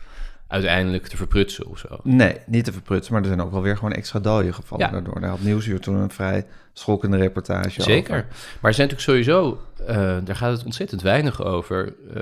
uiteindelijk 0.48 1.06
te 1.06 1.16
verprutsen 1.16 1.66
of 1.66 1.78
zo. 1.78 2.00
Nee, 2.02 2.36
niet 2.46 2.64
te 2.64 2.72
verprutsen, 2.72 3.12
maar 3.12 3.22
er 3.22 3.28
zijn 3.28 3.42
ook 3.42 3.50
wel 3.50 3.62
weer 3.62 3.76
gewoon 3.76 3.92
extra 3.92 4.18
doden 4.18 4.54
gevallen 4.54 4.86
ja. 4.86 4.92
daardoor. 4.92 5.20
Daar 5.20 5.30
had 5.30 5.40
Nieuwsuur 5.40 5.80
toen 5.80 5.94
een 5.94 6.10
vrij 6.10 6.46
schokkende 6.72 7.16
reportage 7.16 7.82
Zeker. 7.82 8.14
over. 8.14 8.26
Maar 8.60 8.70
er 8.70 8.74
zijn 8.74 8.88
natuurlijk 8.88 9.00
sowieso, 9.00 9.60
uh, 9.80 10.16
daar 10.24 10.36
gaat 10.36 10.52
het 10.52 10.64
ontzettend 10.64 11.02
weinig 11.02 11.44
over, 11.44 11.94
uh, 12.08 12.14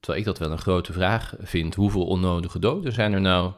terwijl 0.00 0.18
ik 0.18 0.24
dat 0.24 0.38
wel 0.38 0.50
een 0.50 0.58
grote 0.58 0.92
vraag 0.92 1.34
vind. 1.40 1.74
Hoeveel 1.74 2.06
onnodige 2.06 2.58
doden 2.58 2.92
zijn 2.92 3.12
er 3.12 3.20
nou 3.20 3.52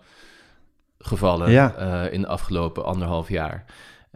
gevallen 0.99 1.51
ja. 1.51 1.75
uh, 1.79 2.13
in 2.13 2.21
de 2.21 2.27
afgelopen 2.27 2.85
anderhalf 2.85 3.29
jaar? 3.29 3.65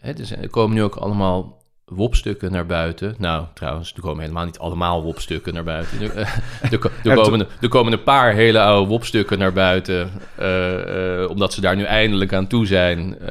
Hè, 0.00 0.12
dus 0.12 0.30
er 0.30 0.50
komen 0.50 0.76
nu 0.76 0.82
ook 0.82 0.96
allemaal 0.96 1.61
wopstukken 1.94 2.52
naar 2.52 2.66
buiten. 2.66 3.14
Nou, 3.18 3.44
trouwens, 3.54 3.92
er 3.94 4.00
komen 4.00 4.20
helemaal 4.20 4.44
niet 4.44 4.58
allemaal 4.58 5.02
wopstukken 5.02 5.54
naar 5.54 5.64
buiten. 5.64 6.00
Er, 6.00 6.16
er, 6.16 6.42
er, 7.04 7.14
komen, 7.14 7.46
er 7.60 7.68
komen 7.68 7.92
een 7.92 8.02
paar 8.02 8.32
hele 8.32 8.60
oude 8.60 8.88
wopstukken 8.88 9.38
naar 9.38 9.52
buiten, 9.52 10.10
uh, 10.40 11.20
uh, 11.20 11.30
omdat 11.30 11.52
ze 11.52 11.60
daar 11.60 11.76
nu 11.76 11.82
eindelijk 11.82 12.32
aan 12.32 12.46
toe 12.46 12.66
zijn. 12.66 13.16
Uh, 13.20 13.28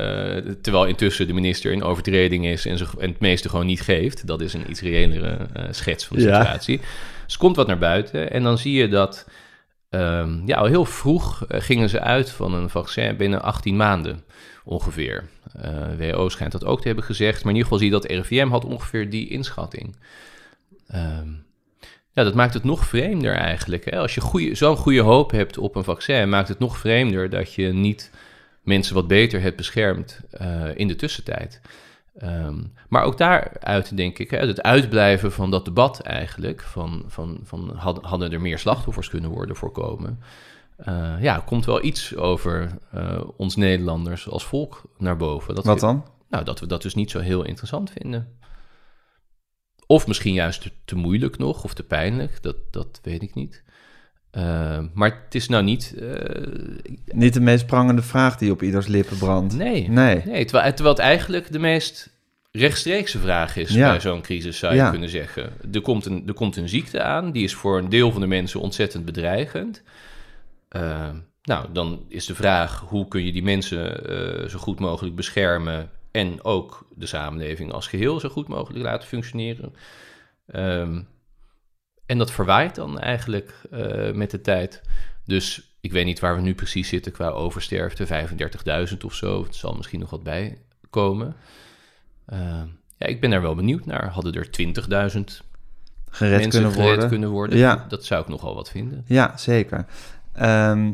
terwijl 0.62 0.86
intussen 0.86 1.28
de 1.28 1.34
minister 1.34 1.72
in 1.72 1.84
overtreding 1.84 2.46
is 2.46 2.66
en, 2.66 2.78
zich, 2.78 2.96
en 2.98 3.10
het 3.10 3.20
meeste 3.20 3.50
gewoon 3.50 3.66
niet 3.66 3.82
geeft. 3.82 4.28
Dat 4.28 4.42
is 4.42 4.54
een 4.54 4.70
iets 4.70 4.82
reëlere 4.82 5.38
schets 5.72 6.06
van 6.06 6.16
de 6.16 6.22
situatie. 6.22 6.78
Ja. 6.78 6.86
Dus 7.32 7.40
komt 7.40 7.56
wat 7.56 7.68
naar 7.68 7.78
buiten 7.78 8.32
en 8.32 8.44
dan 8.44 8.58
zie 8.58 8.74
je 8.74 8.88
dat 8.88 9.28
ehm, 9.90 10.46
ja, 10.46 10.58
al 10.58 10.66
heel 10.66 10.86
vroeg 10.86 11.46
eh, 11.46 11.62
gingen 11.62 11.90
ze 11.90 12.00
uit 12.00 12.30
van 12.30 12.54
een 12.54 12.70
vaccin 12.70 13.18
binnen 13.18 13.42
18 13.42 13.76
maanden 13.76 14.24
ongeveer. 14.64 15.24
Eh 15.56 15.98
WHO 15.98 16.30
schijnt 16.30 16.52
dat 16.52 16.66
ook 16.66 16.82
te 16.82 16.88
hebben 16.88 17.06
gezegd, 17.06 17.44
maar 17.44 17.54
in 17.54 17.58
ieder 17.58 17.64
geval 17.64 17.78
zie 17.78 17.88
je 17.88 17.94
dat 17.94 18.06
RIVM 18.06 18.48
had 18.50 18.66
ongeveer 18.66 19.10
die 19.10 19.30
inschatting. 19.30 19.96
Ehm, 20.88 21.30
ja, 22.14 22.24
dat 22.24 22.36
maakt 22.36 22.54
het 22.54 22.64
nog 22.64 22.86
vreemder 22.86 23.36
eigenlijk. 23.36 23.86
Hè? 23.86 24.00
Als 24.00 24.16
je 24.16 24.56
zo'n 24.56 24.78
goede 24.78 25.02
hoop 25.02 25.32
hebt 25.32 25.58
op 25.58 25.76
een 25.76 25.84
vaccin, 25.84 26.30
maakt 26.30 26.48
het 26.48 26.60
nog 26.60 26.78
vreemder 26.78 27.30
dat 27.30 27.54
je 27.54 27.74
niet 27.74 28.12
mensen 28.64 28.96
wat 28.96 29.08
beter 29.08 29.42
hebt 29.42 29.56
beschermd 29.56 30.20
eh, 30.32 30.68
in 30.76 30.88
de 30.88 30.96
tussentijd. 30.96 31.62
Ehm, 32.18 32.60
maar 32.90 33.04
ook 33.04 33.18
daaruit 33.18 33.98
denk 33.98 34.20
ik, 34.20 34.32
hè, 34.32 34.38
het 34.38 34.62
uitblijven 34.62 35.32
van 35.32 35.52
dat 35.52 35.66
debat 35.66 36.00
eigenlijk, 36.00 36.62
van, 36.62 37.04
van, 37.08 37.40
van 37.44 37.76
had- 37.76 38.00
hadden 38.02 38.32
er 38.32 38.42
meer 38.42 38.60
slachtoffers 38.60 39.10
kunnen 39.10 39.30
worden 39.30 39.56
voorkomen, 39.56 40.20
eh, 40.84 41.14
ja, 41.20 41.44
komt 41.46 41.66
wel 41.66 41.84
iets 41.84 42.16
over 42.16 42.78
eh, 42.92 43.22
ons 43.38 43.56
Nederlanders 43.56 44.28
als 44.30 44.44
volk 44.46 44.82
naar 44.98 45.18
boven. 45.18 45.56
Dat 45.56 45.66
Wat 45.66 45.80
we- 45.80 45.86
dan? 45.86 46.06
nou, 46.30 46.44
dat 46.44 46.60
we 46.60 46.66
dat 46.68 46.82
dus 46.82 46.96
niet 46.96 47.12
zo 47.12 47.20
heel 47.20 47.44
interessant 47.46 47.92
vinden. 47.92 48.40
Of 49.88 50.08
misschien 50.08 50.34
juist 50.34 50.62
te, 50.62 50.72
te 50.86 50.96
moeilijk 50.96 51.38
nog, 51.38 51.64
of 51.64 51.74
te 51.74 51.84
pijnlijk, 51.84 52.44
dat, 52.44 52.56
dat 52.72 53.00
weet 53.04 53.22
ik 53.22 53.34
niet. 53.36 53.64
Eh, 54.32 54.80
maar 54.94 55.22
het 55.26 55.36
is 55.36 55.48
nou 55.48 55.64
niet... 55.64 55.96
Niet 57.06 57.34
de 57.34 57.42
meest 57.42 57.66
prangende 57.66 58.02
vraag 58.02 58.38
die 58.38 58.52
op 58.52 58.62
ieders 58.64 58.88
lippen 58.88 59.18
brandt. 59.18 59.56
nee, 59.56 59.90
Nee. 59.90 60.22
nee 60.26 60.46
terwijl, 60.46 60.74
terwijl 60.74 60.96
het 60.96 61.04
eigenlijk 61.06 61.52
de 61.52 61.60
meest 61.60 62.10
rechtstreekse 62.52 63.20
vraag 63.20 63.56
is 63.56 63.70
Ja. 63.74 63.90
bij 63.90 64.00
zo'n 64.02 64.22
crisis, 64.22 64.58
zou 64.58 64.74
je 64.74 64.80
Ja. 64.80 64.90
kunnen 64.90 65.10
zeggen. 65.10 65.54
Er 65.74 65.82
komt, 65.82 66.06
een, 66.06 66.24
er 66.28 66.34
komt 66.34 66.56
een 66.58 66.70
ziekte 66.70 67.02
aan, 67.02 67.32
die 67.32 67.44
is 67.44 67.54
voor 67.54 67.78
een 67.78 67.90
deel 67.90 68.12
van 68.12 68.22
de 68.22 68.28
mensen 68.28 68.60
ontzettend 68.60 69.06
bedreigend. 69.06 69.84
Eh, 70.72 71.10
nou, 71.44 71.72
dan 71.72 72.06
is 72.08 72.26
de 72.26 72.36
vraag, 72.36 72.80
hoe 72.80 73.08
kun 73.08 73.26
je 73.26 73.32
die 73.32 73.44
mensen 73.44 74.08
eh, 74.08 74.48
zo 74.48 74.60
goed 74.60 74.80
mogelijk 74.80 75.16
beschermen... 75.16 75.90
en 76.12 76.44
ook 76.44 76.88
de 76.96 77.06
samenleving 77.06 77.72
als 77.72 77.88
geheel 77.88 78.20
zo 78.20 78.30
goed 78.30 78.48
mogelijk 78.48 78.84
laten 78.84 79.08
functioneren... 79.08 79.76
Ehm, 80.48 81.02
en 82.06 82.18
dat 82.18 82.32
verwaait 82.32 82.76
dan 82.76 83.00
eigenlijk 83.00 83.54
eh, 83.72 84.12
met 84.12 84.32
de 84.32 84.42
tijd. 84.42 84.82
Dus 85.26 85.76
ik 85.82 85.92
weet 85.92 86.06
niet 86.06 86.20
waar 86.20 86.36
we 86.36 86.42
nu 86.42 86.56
precies 86.56 86.88
zitten 86.90 87.12
qua 87.12 87.30
oversterfte. 87.30 88.28
35.000 88.92 88.98
of 89.06 89.14
zo. 89.14 89.44
Het 89.44 89.56
zal 89.56 89.74
misschien 89.74 90.00
nog 90.00 90.10
wat 90.10 90.24
bij 90.24 90.58
komen. 90.90 91.36
Ehm, 92.26 92.68
ja, 92.98 93.06
ik 93.06 93.22
ben 93.22 93.30
daar 93.30 93.42
wel 93.42 93.56
benieuwd 93.56 93.86
naar. 93.86 94.10
Hadden 94.10 94.34
er 94.34 94.50
20.000 94.50 95.42
Gered 96.10 96.32
mensen 96.32 96.50
kunnen 96.50 96.72
gered 96.72 96.88
worden. 96.88 97.10
kunnen 97.10 97.30
worden? 97.30 97.58
Ja. 97.58 97.86
Dat 97.88 98.06
zou 98.06 98.22
ik 98.22 98.28
nogal 98.28 98.56
wat 98.56 98.70
vinden. 98.70 99.04
Ja, 99.08 99.38
zeker. 99.38 99.86
Ehm, 100.34 100.94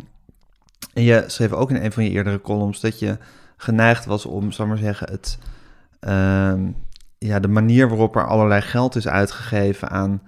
en 0.94 1.04
je 1.04 1.24
schreef 1.28 1.52
ook 1.52 1.70
in 1.70 1.84
een 1.84 1.92
van 1.92 2.04
je 2.04 2.10
eerdere 2.10 2.42
columns 2.42 2.80
dat 2.80 3.00
je 3.00 3.18
geneigd 3.58 4.06
was 4.06 4.26
om, 4.26 4.52
zal 4.52 4.66
ik 4.66 4.72
maar 4.72 4.80
zeggen, 4.82 5.12
het, 5.12 5.38
ehm, 6.00 6.72
ja, 7.18 7.40
de 7.40 7.48
manier 7.48 7.88
waarop 7.90 8.16
er 8.16 8.28
allerlei 8.28 8.62
geld 8.62 8.96
is 8.96 9.08
uitgegeven 9.08 9.90
aan 9.90 10.22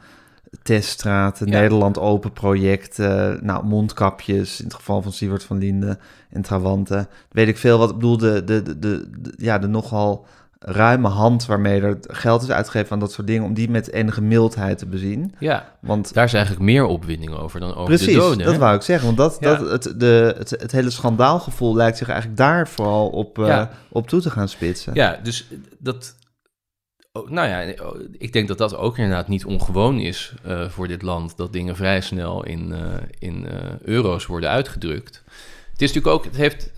teststraten, 0.63 1.47
Ja. 1.47 1.59
Nederland 1.59 1.99
Open 1.99 2.33
projecten, 2.33 3.45
nou, 3.45 3.65
mondkapjes, 3.65 4.59
in 4.59 4.65
het 4.65 4.73
geval 4.73 5.01
van 5.01 5.11
Siewert 5.11 5.43
van 5.43 5.57
Linden 5.57 5.99
en 6.29 6.41
Trawante. 6.41 7.07
Weet 7.31 7.47
ik 7.47 7.57
veel 7.57 7.77
wat, 7.77 7.89
ik 7.89 7.95
bedoel, 7.95 8.17
de, 8.17 8.43
de, 8.43 8.79
de- 8.79 9.33
ja, 9.37 9.59
de 9.59 9.67
nogal 9.67 10.25
ruime 10.59 11.07
hand 11.07 11.45
waarmee 11.45 11.81
er 11.81 11.97
geld 12.01 12.41
is 12.41 12.49
uitgegeven 12.51 12.91
aan 12.91 12.99
dat 12.99 13.11
soort 13.11 13.27
dingen, 13.27 13.43
om 13.43 13.53
die 13.53 13.69
met 13.69 13.91
enige 13.91 14.21
mildheid 14.21 14.77
te 14.77 14.85
bezien. 14.85 15.35
Ja, 15.39 15.75
Want 15.81 16.13
daar 16.13 16.25
is 16.25 16.33
eigenlijk 16.33 16.63
meer 16.65 16.85
opwinding 16.85 17.31
over 17.33 17.59
dan 17.59 17.69
over 17.71 17.83
Precies, 17.83 18.05
de 18.05 18.13
doden. 18.13 18.45
dat 18.45 18.57
wou 18.57 18.75
ik 18.75 18.81
zeggen. 18.81 19.05
Want 19.05 19.17
dat, 19.17 19.37
Ja. 19.39 19.55
dat, 19.55 19.69
het, 19.83 19.99
de, 19.99 20.35
het, 20.37 20.49
het 20.49 20.71
hele 20.71 20.89
schandaalgevoel 20.89 21.75
lijkt 21.75 21.97
zich 21.97 22.07
eigenlijk 22.09 22.39
daar 22.39 22.67
vooral 22.67 23.09
op, 23.09 23.39
eh, 23.39 23.45
op 23.89 24.07
toe 24.07 24.21
te 24.21 24.29
gaan 24.29 24.49
spitsen. 24.49 24.93
Ja, 24.93 25.19
dus 25.23 25.47
dat. 25.77 26.15
oh, 27.11 27.29
Nou 27.29 27.47
ja, 27.47 27.73
oh, 27.83 27.99
ik 28.17 28.33
denk 28.33 28.47
dat 28.47 28.57
dat 28.57 28.75
ook 28.75 28.97
inderdaad 28.97 29.27
niet 29.27 29.45
ongewoon 29.45 29.99
is 29.99 30.33
eh, 30.43 30.69
voor 30.69 30.87
dit 30.87 31.01
land. 31.01 31.37
Dat 31.37 31.53
dingen 31.53 31.75
vrij 31.75 32.01
snel 32.01 32.45
in, 32.45 32.73
eh, 32.73 32.79
in 33.19 33.47
euro's 33.83 34.25
worden 34.25 34.49
uitgedrukt. 34.49 35.23
Het 35.71 35.81
is 35.81 35.93
natuurlijk 35.93 36.15
ook. 36.15 36.25
Het 36.25 36.35
heeft, 36.35 36.71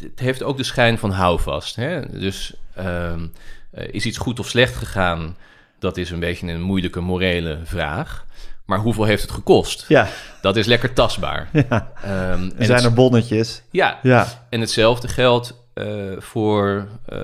het 0.00 0.20
heeft 0.20 0.42
ook 0.42 0.56
de 0.56 0.64
schijn 0.64 0.98
van 0.98 1.10
houvast. 1.10 1.76
Hè? 1.76 2.18
Dus 2.18 2.54
ehm, 2.74 3.26
eh, 3.70 3.88
is 3.90 4.06
iets 4.06 4.18
goed 4.18 4.38
of 4.38 4.48
slecht 4.48 4.74
gegaan? 4.76 5.36
Dat 5.78 5.96
is 5.96 6.10
een 6.10 6.20
beetje 6.20 6.46
een 6.48 6.60
moeilijke 6.62 7.00
morele 7.00 7.58
vraag. 7.64 8.24
Maar 8.66 8.78
hoeveel 8.78 9.04
heeft 9.04 9.22
het 9.22 9.30
gekost? 9.30 9.84
Ja, 9.88 10.08
Dat 10.42 10.56
is 10.56 10.66
lekker 10.66 10.92
tastbaar. 10.92 11.48
ja. 11.68 11.92
Ehm, 12.02 12.10
en 12.32 12.52
er 12.58 12.64
zijn 12.64 12.76
het- 12.78 12.86
er 12.86 12.92
bonnetjes. 12.92 13.62
ja, 13.70 13.98
Ja, 14.02 14.26
en 14.50 14.60
hetzelfde 14.60 15.08
geldt 15.08 15.60
eh, 15.74 15.86
voor, 16.18 16.88
eh, 17.06 17.18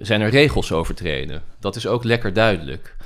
zijn 0.00 0.20
er 0.20 0.30
regels 0.30 0.72
overtreden? 0.72 1.42
Dat 1.60 1.76
is 1.76 1.86
ook 1.86 2.04
lekker 2.04 2.32
duidelijk. 2.32 2.96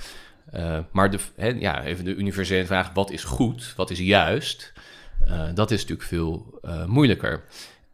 Maar 0.90 1.10
de, 1.10 1.18
hè, 1.36 1.48
ja, 1.48 1.84
even 1.84 2.04
de 2.04 2.14
universele 2.14 2.66
vraag, 2.66 2.90
wat 2.94 3.10
is 3.10 3.24
goed, 3.24 3.72
wat 3.76 3.90
is 3.90 3.98
juist? 3.98 4.72
Dat 5.54 5.70
is 5.70 5.80
natuurlijk 5.80 6.08
veel 6.08 6.60
moeilijker. 6.86 7.42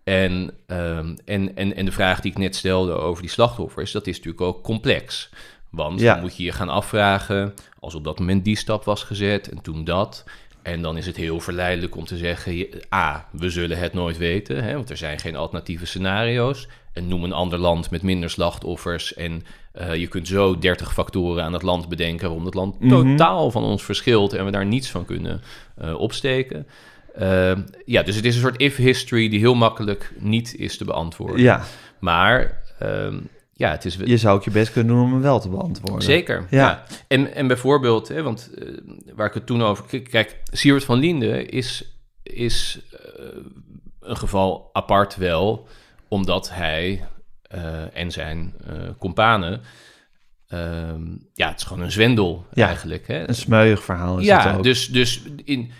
En, 0.04 0.50
ehm, 0.66 1.14
en, 1.24 1.56
en, 1.56 1.76
en 1.76 1.84
de 1.84 1.92
vraag 1.92 2.20
die 2.20 2.30
ik 2.30 2.38
net 2.38 2.56
stelde 2.56 2.92
over 2.92 3.22
die 3.22 3.30
slachtoffers, 3.30 3.92
dat 3.92 4.06
is 4.06 4.16
natuurlijk 4.16 4.42
ook 4.44 4.62
complex. 4.62 5.30
Want 5.70 6.00
Ja. 6.00 6.12
dan 6.12 6.22
moet 6.22 6.36
je 6.36 6.42
je 6.44 6.52
gaan 6.52 6.68
afvragen, 6.68 7.54
als 7.80 7.94
op 7.94 8.04
dat 8.04 8.18
moment 8.18 8.44
die 8.44 8.56
stap 8.56 8.84
was 8.84 9.02
gezet 9.02 9.48
en 9.48 9.60
toen 9.62 9.84
dat. 9.84 10.24
En 10.62 10.82
dan 10.82 10.96
is 10.96 11.06
het 11.06 11.16
heel 11.16 11.40
verleidelijk 11.40 11.96
om 11.96 12.04
te 12.04 12.16
zeggen, 12.16 12.66
A, 12.94 13.28
we 13.32 13.50
zullen 13.50 13.78
het 13.78 13.92
nooit 13.92 14.16
weten, 14.18 14.64
hè, 14.64 14.74
want 14.74 14.90
er 14.90 14.96
zijn 14.96 15.18
geen 15.18 15.36
alternatieve 15.36 15.86
scenario's. 15.86 16.68
En 16.92 17.08
noem 17.08 17.24
een 17.24 17.32
ander 17.32 17.58
land 17.58 17.90
met 17.90 18.02
minder 18.02 18.30
slachtoffers. 18.30 19.14
En 19.14 19.44
eh, 19.72 19.94
je 19.94 20.06
kunt 20.06 20.28
zo 20.28 20.58
30 20.58 20.92
factoren 20.92 21.44
aan 21.44 21.52
het 21.52 21.62
land 21.62 21.88
bedenken 21.88 22.26
waarom 22.26 22.44
het 22.44 22.54
land 22.54 22.80
Mhm. 22.80 22.88
totaal 22.88 23.50
van 23.50 23.62
ons 23.64 23.82
verschilt 23.84 24.32
en 24.32 24.44
we 24.44 24.50
daar 24.50 24.66
niets 24.66 24.90
van 24.90 25.04
kunnen 25.04 25.40
eh, 25.76 25.94
opsteken. 26.00 26.66
Eh, 27.14 27.56
ja, 27.84 28.02
dus 28.02 28.16
het 28.16 28.24
is 28.24 28.34
een 28.34 28.40
soort 28.40 28.60
if-history 28.60 29.28
die 29.28 29.38
heel 29.38 29.54
makkelijk 29.54 30.12
niet 30.18 30.54
is 30.56 30.76
te 30.76 30.84
beantwoorden. 30.84 31.40
ja, 31.40 31.62
Maar 31.98 32.62
ehm, 32.78 33.16
ja, 33.56 33.70
het 33.70 33.84
is 33.84 33.98
je 34.04 34.16
zou 34.16 34.36
ook 34.36 34.44
je 34.44 34.50
best 34.50 34.72
kunnen 34.72 34.94
doen 34.94 35.04
om 35.04 35.12
hem 35.12 35.22
wel 35.22 35.40
te 35.40 35.48
beantwoorden. 35.48 36.02
Zeker, 36.02 36.46
Ja. 36.50 36.58
ja. 36.58 36.84
En, 37.08 37.34
en 37.34 37.46
bijvoorbeeld, 37.46 38.08
hè, 38.08 38.22
want 38.22 38.50
eh, 38.58 38.68
waar 39.14 39.26
ik 39.26 39.34
het 39.34 39.46
toen 39.46 39.62
over... 39.62 40.00
Kijk, 40.02 40.40
Siewert 40.52 40.84
van 40.84 40.98
Linden 40.98 41.48
is, 41.48 41.98
is 42.22 42.80
eh, 42.92 43.24
een 44.00 44.16
geval 44.16 44.70
apart 44.72 45.16
wel... 45.16 45.68
omdat 46.08 46.50
hij 46.50 47.06
eh, 47.42 47.96
en 47.96 48.10
zijn 48.10 48.54
companen... 48.98 49.60
ehm, 50.48 51.02
ja, 51.34 51.48
het 51.48 51.58
is 51.60 51.66
gewoon 51.66 51.82
een 51.82 51.92
zwendel 51.92 52.46
Ja, 52.52 52.66
eigenlijk. 52.66 53.06
Hè? 53.06 53.28
Een 53.28 53.34
smeuig 53.34 53.84
verhaal 53.84 54.18
is 54.18 54.26
ja, 54.26 54.46
het 54.46 54.56
ook. 54.56 54.62
dus, 54.62 54.88
dus 54.88 55.22
in, 55.44 55.70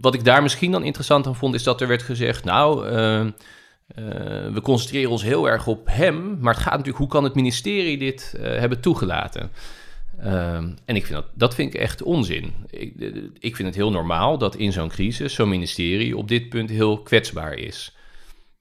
wat 0.00 0.14
ik 0.14 0.24
daar 0.24 0.42
misschien 0.42 0.70
dan 0.70 0.84
interessant 0.84 1.26
aan 1.26 1.36
vond... 1.36 1.54
is 1.54 1.62
dat 1.62 1.80
er 1.80 1.88
werd 1.88 2.02
gezegd, 2.02 2.44
nou... 2.44 2.88
eh, 2.88 3.20
eh, 3.20 4.52
we 4.52 4.60
concentreren 4.62 5.10
ons 5.10 5.22
heel 5.22 5.48
erg 5.48 5.66
op 5.66 5.88
hem, 5.90 6.38
maar 6.40 6.54
het 6.54 6.62
gaat 6.62 6.72
natuurlijk... 6.72 6.98
hoe 6.98 7.08
kan 7.08 7.24
het 7.24 7.34
ministerie 7.34 7.98
dit 7.98 8.34
eh, 8.36 8.58
hebben 8.58 8.80
toegelaten? 8.80 9.50
Ehm, 10.18 10.70
en 10.84 10.96
ik 10.96 11.06
vind 11.06 11.18
dat, 11.18 11.26
dat 11.34 11.54
vind 11.54 11.74
ik 11.74 11.80
echt 11.80 12.02
onzin. 12.02 12.52
Ik, 12.70 12.94
ik 13.38 13.56
vind 13.56 13.68
het 13.68 13.76
heel 13.76 13.90
normaal 13.90 14.38
dat 14.38 14.56
in 14.56 14.72
zo'n 14.72 14.88
crisis... 14.88 15.34
zo'n 15.34 15.48
ministerie 15.48 16.16
op 16.16 16.28
dit 16.28 16.48
punt 16.48 16.70
heel 16.70 17.02
kwetsbaar 17.02 17.54
is. 17.54 17.96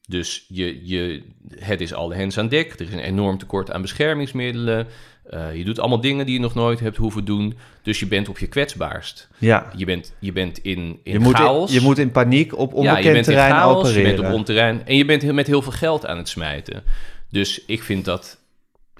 Dus 0.07 0.45
je, 0.47 0.87
je, 0.87 1.23
het 1.55 1.81
is 1.81 1.93
alle 1.93 2.15
hens 2.15 2.37
aan 2.37 2.47
dek. 2.47 2.73
Er 2.73 2.81
is 2.81 2.93
een 2.93 2.99
enorm 2.99 3.37
tekort 3.37 3.71
aan 3.71 3.81
beschermingsmiddelen. 3.81 4.87
Eh, 5.31 5.55
je 5.55 5.63
doet 5.63 5.79
allemaal 5.79 6.01
dingen 6.01 6.25
die 6.25 6.35
je 6.35 6.41
nog 6.41 6.53
nooit 6.53 6.79
hebt 6.79 6.97
hoeven 6.97 7.25
doen. 7.25 7.57
Dus 7.81 7.99
je 7.99 8.05
bent 8.05 8.29
op 8.29 8.39
je 8.39 8.47
kwetsbaarst. 8.47 9.29
ja. 9.37 9.71
Je 9.75 9.85
bent, 9.85 10.13
je 10.19 10.31
bent 10.31 10.57
in, 10.57 10.99
in 11.03 11.13
Je 11.13 11.19
moet, 11.19 11.35
chaos. 11.35 11.69
in, 11.69 11.75
je 11.75 11.81
moet 11.81 11.97
in 11.97 12.11
paniek 12.11 12.57
op 12.57 12.71
ja, 12.71 12.77
onbekend 12.77 13.05
je 13.05 13.11
bent 13.11 13.27
in 13.27 13.35
chaos, 13.35 13.75
opereren. 13.75 14.09
je 14.09 14.15
bent 14.15 14.27
op 14.27 14.33
onterrein. 14.33 14.85
En 14.85 14.97
je 14.97 15.05
bent 15.05 15.31
met 15.31 15.47
heel 15.47 15.61
veel 15.61 15.71
geld 15.71 16.05
aan 16.05 16.17
het 16.17 16.29
smijten. 16.29 16.83
Dus 17.29 17.65
ik 17.65 17.83
vind 17.83 18.05
dat 18.05 18.39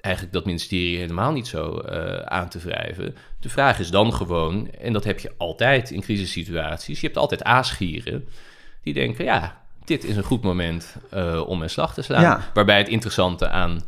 eigenlijk 0.00 0.34
dat 0.34 0.44
ministerie 0.44 0.98
helemaal 0.98 1.32
niet 1.32 1.46
zo 1.46 1.78
eh, 1.78 2.16
aan 2.16 2.48
te 2.48 2.58
wrijven. 2.58 3.16
De 3.40 3.48
vraag 3.48 3.78
is 3.78 3.90
dan 3.90 4.12
gewoon, 4.12 4.70
en 4.70 4.92
dat 4.92 5.04
heb 5.04 5.18
je 5.18 5.32
altijd 5.36 5.90
in 5.90 6.00
crisissituaties... 6.00 7.00
je 7.00 7.06
hebt 7.06 7.18
altijd 7.18 7.42
aasgieren 7.42 8.28
die 8.82 8.94
denken... 8.94 9.24
ja, 9.24 9.62
dit 9.84 10.04
is 10.04 10.16
een 10.16 10.22
goed 10.22 10.42
moment 10.42 10.96
eh, 11.10 11.42
om 11.46 11.58
mijn 11.58 11.70
slag 11.70 11.94
te 11.94 12.02
slaan. 12.02 12.22
Ja. 12.22 12.50
Waarbij 12.54 12.78
het 12.78 12.88
interessante 12.88 13.48
aan 13.48 13.82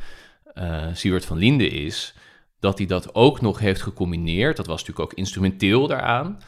Siewert 0.92 1.24
van 1.24 1.38
Linden 1.38 1.70
is... 1.70 2.14
dat 2.64 2.78
hij 2.78 2.86
dat 2.86 3.14
ook 3.14 3.40
nog 3.40 3.58
heeft 3.58 3.82
gecombineerd... 3.82 4.56
dat 4.56 4.66
was 4.66 4.80
natuurlijk 4.80 5.10
ook 5.12 5.18
instrumenteel 5.18 5.86
daaraan... 5.86 6.38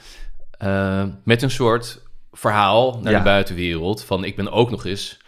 eh, 0.58 1.04
met 1.24 1.42
een 1.42 1.50
soort 1.50 2.00
verhaal 2.32 2.98
naar 3.02 3.12
Ja. 3.12 3.18
de 3.18 3.24
buitenwereld... 3.24 4.04
van 4.04 4.24
ik 4.24 4.36
ben 4.36 4.52
ook 4.52 4.70
nog 4.70 4.84
eens 4.86 5.18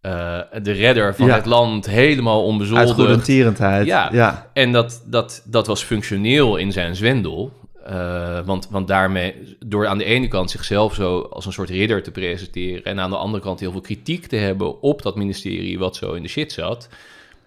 eh, 0.00 0.38
de 0.62 0.72
redder 0.72 1.14
van 1.14 1.26
Ja. 1.26 1.34
het 1.34 1.46
land... 1.46 1.86
helemaal 1.86 2.38
Uit 2.38 2.46
onbezoldigd. 2.46 2.92
goedertierendheid. 2.92 3.86
Ja. 3.86 4.08
ja. 4.12 4.50
En 4.52 4.72
dat, 4.72 5.02
dat, 5.06 5.42
dat 5.44 5.66
was 5.66 5.82
functioneel 5.82 6.56
in 6.56 6.72
zijn 6.72 6.96
zwendel. 6.96 7.52
Eh, 7.84 8.38
want, 8.44 8.68
want 8.70 8.88
daarmee, 8.88 9.56
door 9.66 9.86
aan 9.86 9.98
de 9.98 10.04
ene 10.04 10.28
kant 10.28 10.50
zichzelf 10.50 10.94
zo 10.94 11.20
als 11.20 11.46
een 11.46 11.52
soort 11.52 11.70
ridder 11.70 12.02
te 12.02 12.10
presenteren... 12.10 12.84
en 12.84 13.00
aan 13.00 13.10
de 13.10 13.16
andere 13.16 13.42
kant 13.42 13.60
heel 13.60 13.72
veel 13.72 13.80
kritiek 13.80 14.26
te 14.26 14.36
hebben 14.36 14.82
op 14.82 15.02
dat 15.02 15.16
ministerie 15.16 15.78
wat 15.78 15.96
zo 15.96 16.12
in 16.12 16.22
de 16.22 16.28
shit 16.28 16.52
zat... 16.52 16.88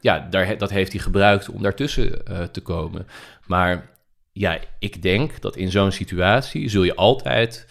ja, 0.02 0.28
daar, 0.30 0.58
dat 0.58 0.70
heeft 0.70 0.92
hij 0.92 1.02
gebruikt 1.02 1.50
om 1.50 1.62
daartussen 1.62 2.22
uh, 2.32 2.42
te 2.44 2.62
komen. 2.62 3.08
Maar 3.46 3.90
ja, 4.32 4.58
ik 4.80 5.02
denk 5.02 5.42
dat 5.42 5.56
in 5.56 5.72
zo'n 5.72 5.92
situatie 5.92 6.70
zul 6.70 6.84
je 6.84 6.96
altijd... 6.96 7.66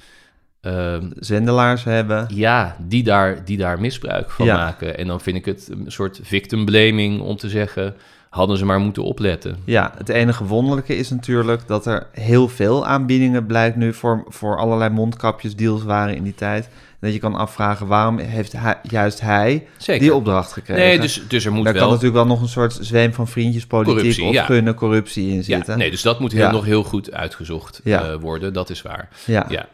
Uh, 0.62 0.96
Zendelaars 1.14 1.84
hebben. 1.84 2.26
Ja, 2.34 2.76
die 2.78 3.02
daar, 3.02 3.44
die 3.44 3.56
daar 3.56 3.80
misbruik 3.80 4.30
van 4.30 4.46
Ja. 4.46 4.56
maken. 4.56 4.98
En 4.98 5.06
dan 5.06 5.20
vind 5.20 5.36
ik 5.36 5.44
het 5.44 5.68
een 5.70 5.92
soort 5.92 6.20
victim 6.22 6.64
blaming 6.64 7.20
om 7.20 7.36
te 7.36 7.48
zeggen... 7.48 7.94
hadden 8.30 8.56
ze 8.56 8.64
maar 8.64 8.80
moeten 8.80 9.02
opletten. 9.02 9.56
Ja, 9.64 9.92
het 9.96 10.08
enige 10.08 10.44
wonderlijke 10.44 10.96
is 10.96 11.10
natuurlijk 11.10 11.66
dat 11.66 11.86
er 11.86 12.06
heel 12.12 12.48
veel 12.48 12.86
aanbiedingen 12.86 13.46
blijkt 13.46 13.76
nu 13.76 13.92
voor, 13.94 14.24
voor 14.28 14.58
allerlei 14.58 14.90
mondkapjesdeals 14.90 15.82
waren 15.82 16.16
in 16.16 16.22
die 16.22 16.34
tijd. 16.34 16.68
Dat 17.00 17.12
je 17.12 17.18
kan 17.18 17.34
afvragen 17.34 17.86
waarom 17.86 18.18
heeft 18.18 18.52
hij, 18.52 18.78
juist 18.82 19.20
hij 19.20 19.66
Zeker. 19.76 20.00
die 20.02 20.14
opdracht 20.14 20.52
gekregen. 20.52 20.82
Nee, 20.84 21.00
dus, 21.00 21.22
dus 21.28 21.44
er 21.44 21.52
moet 21.52 21.64
Daar 21.64 21.72
wel... 21.72 21.82
kan 21.82 21.90
natuurlijk 21.90 22.16
wel 22.16 22.26
nog 22.26 22.40
een 22.42 22.48
soort 22.48 22.78
zweem 22.80 23.12
van 23.12 23.28
vriendjespolitiek 23.28 23.94
Corruptie, 23.94 24.24
of 24.24 24.32
ja. 24.34 24.44
gunnen 24.44 24.74
corruptie 24.74 25.28
in 25.28 25.36
ja, 25.36 25.42
zitten. 25.42 25.78
nee, 25.78 25.90
dus 25.90 26.02
dat 26.02 26.20
moet 26.20 26.32
heel, 26.32 26.40
Ja. 26.40 26.50
nog 26.50 26.64
heel 26.64 26.82
goed 26.82 27.12
uitgezocht 27.12 27.80
eh, 27.84 28.14
worden. 28.14 28.52
Dat 28.52 28.70
is 28.70 28.82
waar. 28.82 29.08
Ja. 29.26 29.46
Ja. 29.48 29.68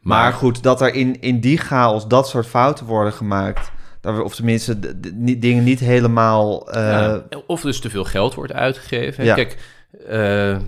Maar, 0.00 0.32
goed, 0.32 0.62
dat 0.62 0.80
er 0.80 0.94
in, 0.94 1.20
in 1.20 1.40
die 1.40 1.58
chaos 1.58 2.08
dat 2.08 2.28
soort 2.28 2.46
fouten 2.46 2.86
worden 2.86 3.12
gemaakt, 3.12 3.70
of 4.02 4.34
tenminste 4.34 4.78
dingen 5.38 5.64
niet 5.64 5.80
helemaal... 5.80 6.70
eh, 6.70 7.16
of 7.46 7.60
dus 7.60 7.80
te 7.80 7.90
veel 7.90 8.04
geld 8.04 8.34
wordt 8.34 8.52
uitgegeven. 8.52 9.24
Kijk, 9.34 9.56
eh, 10.08 10.50
ehm, 10.50 10.60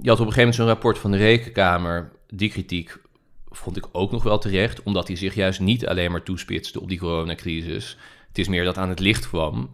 je 0.00 0.08
had 0.08 0.20
op 0.20 0.26
een 0.26 0.32
gegeven 0.32 0.36
moment 0.36 0.54
zo'n 0.54 0.66
rapport 0.66 0.98
van 0.98 1.10
de 1.10 1.16
Rekenkamer. 1.16 2.10
Die 2.28 2.50
kritiek 2.50 2.96
vond 3.56 3.76
ik 3.76 3.86
ook 3.92 4.10
nog 4.10 4.22
wel 4.22 4.38
terecht, 4.38 4.82
omdat 4.82 5.06
hij 5.06 5.16
zich 5.16 5.34
juist 5.34 5.60
niet 5.60 5.86
alleen 5.86 6.10
maar 6.10 6.22
toespitste 6.22 6.80
op 6.80 6.88
die 6.88 6.98
coronacrisis. 6.98 7.96
Het 8.28 8.38
is 8.38 8.48
meer 8.48 8.64
dat 8.64 8.78
aan 8.78 8.88
het 8.88 9.00
licht 9.00 9.28
kwam 9.28 9.70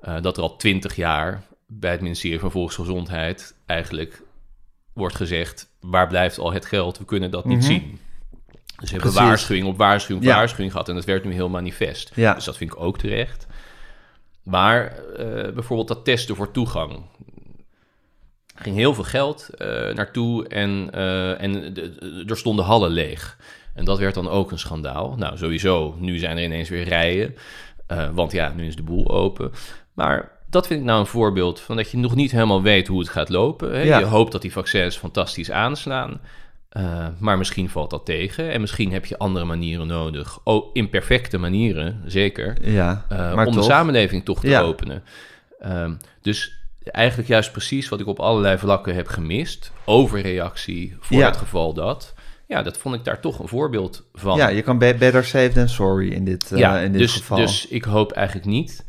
eh, 0.00 0.20
dat 0.22 0.36
er 0.36 0.42
al 0.42 0.56
twintig 0.56 0.96
jaar 0.96 1.42
bij 1.66 1.90
het 1.90 2.00
ministerie 2.00 2.38
van 2.40 2.50
Volksgezondheid 2.50 3.56
eigenlijk 3.66 4.22
wordt 4.92 5.14
gezegd: 5.14 5.68
waar 5.80 6.06
blijft 6.08 6.38
al 6.38 6.52
het 6.52 6.64
geld? 6.66 6.98
We 6.98 7.04
kunnen 7.04 7.30
dat 7.30 7.44
niet 7.44 7.58
Mhm. 7.58 7.66
zien. 7.66 7.98
Dus 8.78 8.88
ze 8.88 8.94
hebben 8.94 9.00
Precies. 9.12 9.28
waarschuwing 9.28 9.66
op 9.66 9.76
waarschuwing 9.76 10.24
op 10.24 10.30
Ja. 10.32 10.36
waarschuwing 10.36 10.72
gehad 10.72 10.88
en 10.88 10.94
dat 10.94 11.04
werd 11.04 11.24
nu 11.24 11.32
heel 11.32 11.48
manifest. 11.48 12.12
Ja. 12.14 12.34
Dus 12.34 12.44
dat 12.44 12.56
vind 12.56 12.72
ik 12.72 12.80
ook 12.80 12.98
terecht. 12.98 13.46
Maar 14.42 14.86
eh, 14.98 15.52
bijvoorbeeld 15.52 15.88
dat 15.88 16.04
testen 16.04 16.36
voor 16.36 16.50
toegang. 16.50 17.02
Ging 18.54 18.76
heel 18.76 18.94
veel 18.94 19.04
geld 19.04 19.48
eh, 19.58 19.68
naartoe 19.94 20.48
en, 20.48 20.88
eh, 20.92 21.42
en 21.42 21.52
de- 21.52 21.72
de- 21.72 22.24
er 22.26 22.36
stonden 22.36 22.64
hallen 22.64 22.90
leeg. 22.90 23.36
En 23.74 23.84
dat 23.84 23.98
werd 23.98 24.14
dan 24.14 24.28
ook 24.28 24.50
een 24.50 24.58
schandaal. 24.58 25.14
Nou, 25.18 25.36
sowieso, 25.36 25.96
nu 25.98 26.18
zijn 26.18 26.36
er 26.36 26.44
ineens 26.44 26.68
weer 26.68 26.84
rijen. 26.88 27.34
eh, 27.86 28.08
want 28.12 28.32
ja, 28.32 28.52
nu 28.56 28.66
is 28.66 28.76
de 28.76 28.82
boel 28.82 29.10
open. 29.10 29.52
Maar 29.94 30.30
dat 30.50 30.66
vind 30.66 30.80
ik 30.80 30.86
nou 30.86 31.00
een 31.00 31.06
voorbeeld 31.06 31.60
van 31.60 31.76
dat 31.76 31.90
je 31.90 31.96
nog 31.96 32.14
niet 32.14 32.30
helemaal 32.30 32.62
weet 32.62 32.86
hoe 32.88 32.98
het 32.98 33.08
gaat 33.08 33.28
lopen. 33.28 33.72
Hè? 33.72 33.82
Ja. 33.82 33.98
Je 33.98 34.04
hoopt 34.04 34.32
dat 34.32 34.42
die 34.42 34.52
vaccins 34.52 34.96
fantastisch 34.96 35.50
aanslaan. 35.50 36.20
maar 37.18 37.38
misschien 37.38 37.68
valt 37.70 37.90
dat 37.90 38.04
tegen. 38.04 38.50
En 38.50 38.60
misschien 38.60 38.92
heb 38.92 39.06
je 39.06 39.18
andere 39.18 39.44
manieren 39.44 39.86
nodig. 39.86 40.38
Oh, 40.44 40.70
imperfecte 40.72 41.38
manieren, 41.38 42.02
zeker. 42.06 42.56
ja, 42.70 43.04
Uh, 43.12 43.18
maar 43.34 43.46
om 43.46 43.52
toch. 43.52 43.62
de 43.64 43.70
samenleving 43.70 44.24
toch 44.24 44.40
te 44.40 44.48
Ja. 44.48 44.60
openen. 44.60 45.02
Um, 45.66 45.96
dus 46.22 46.52
eigenlijk 46.84 47.28
juist 47.28 47.52
precies 47.52 47.88
wat 47.88 48.00
ik 48.00 48.06
op 48.06 48.20
allerlei 48.20 48.58
vlakken 48.58 48.94
heb 48.94 49.06
gemist. 49.08 49.72
Overreactie 49.84 50.96
voor 51.00 51.16
Ja. 51.18 51.26
het 51.26 51.36
geval 51.36 51.72
dat. 51.74 52.14
Ja, 52.46 52.62
dat 52.62 52.76
vond 52.78 52.94
ik 52.94 53.04
daar 53.04 53.20
toch 53.20 53.38
een 53.38 53.48
voorbeeld 53.48 54.02
van. 54.14 54.36
ja, 54.36 54.48
je 54.48 54.62
kan 54.62 54.78
be- 54.78 54.94
better 54.98 55.24
safe 55.24 55.50
than 55.54 55.68
sorry 55.68 56.12
in 56.12 56.24
dit, 56.24 56.52
eh, 56.52 56.58
Ja, 56.58 56.78
in 56.78 56.92
dit 56.92 57.00
dus, 57.00 57.12
geval. 57.12 57.36
dus 57.36 57.66
ik 57.68 57.84
hoop 57.84 58.12
eigenlijk 58.12 58.46
niet 58.46 58.84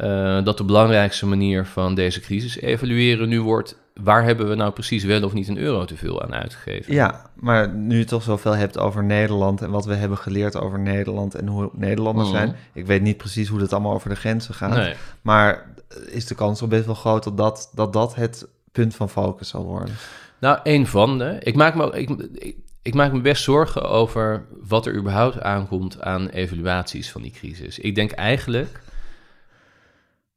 uh, 0.00 0.44
dat 0.44 0.56
de 0.58 0.64
belangrijkste 0.64 1.26
manier 1.26 1.64
van 1.66 1.94
deze 1.94 2.20
crisis 2.20 2.60
evalueren 2.60 3.28
nu 3.28 3.40
wordt... 3.40 3.76
waar 3.94 4.24
hebben 4.24 4.48
we 4.48 4.54
nou 4.54 4.72
precies 4.72 5.04
wel 5.04 5.22
of 5.22 5.32
niet 5.32 5.48
een 5.48 5.58
euro 5.58 5.84
te 5.84 5.96
veel 5.96 6.22
aan 6.22 6.34
uitgegeven? 6.34 6.94
Ja, 6.94 7.30
maar 7.34 7.68
nu 7.74 7.92
je 7.94 7.98
het 8.00 8.08
toch 8.08 8.22
zoveel 8.22 8.56
hebt 8.56 8.78
over 8.78 9.04
Nederland 9.04 9.62
en 9.62 9.70
wat 9.70 9.84
we 9.84 9.94
hebben 9.94 10.18
geleerd 10.18 10.56
over 10.56 10.78
Nederland 10.78 11.34
en 11.34 11.46
hoe 11.46 11.70
Nederlanders 11.72 12.28
Mhm. 12.28 12.36
zijn. 12.36 12.56
Ik 12.72 12.86
weet 12.86 13.02
niet 13.02 13.16
precies 13.16 13.48
hoe 13.48 13.58
dat 13.58 13.72
allemaal 13.72 13.92
over 13.94 14.08
de 14.08 14.16
grenzen 14.16 14.54
gaat. 14.54 14.76
Nee. 14.76 14.94
Maar 15.22 15.66
is 16.06 16.26
de 16.26 16.34
kans 16.34 16.58
toch 16.58 16.68
best 16.68 16.86
wel 16.86 16.94
groot 16.94 17.24
dat 17.24 17.36
dat, 17.36 17.70
dat, 17.74 17.92
dat 17.92 18.14
het 18.14 18.46
punt 18.72 18.94
van 18.96 19.10
focus 19.10 19.48
zal 19.48 19.64
worden? 19.64 19.94
Nou, 20.38 20.58
een 20.62 20.86
van 20.86 21.18
de. 21.18 21.36
Ik 21.42 21.54
maak, 21.54 21.74
me, 21.74 21.90
ik, 21.98 22.10
ik, 22.34 22.56
ik 22.82 22.94
maak 22.94 23.12
me 23.12 23.20
best 23.20 23.42
zorgen 23.42 23.82
over 23.88 24.44
wat 24.62 24.86
er 24.86 24.94
überhaupt 24.94 25.40
aankomt 25.40 26.00
aan 26.00 26.28
evaluaties 26.28 27.10
van 27.10 27.22
die 27.22 27.30
crisis. 27.30 27.78
Ik 27.78 27.94
denk 27.94 28.10
eigenlijk 28.10 28.80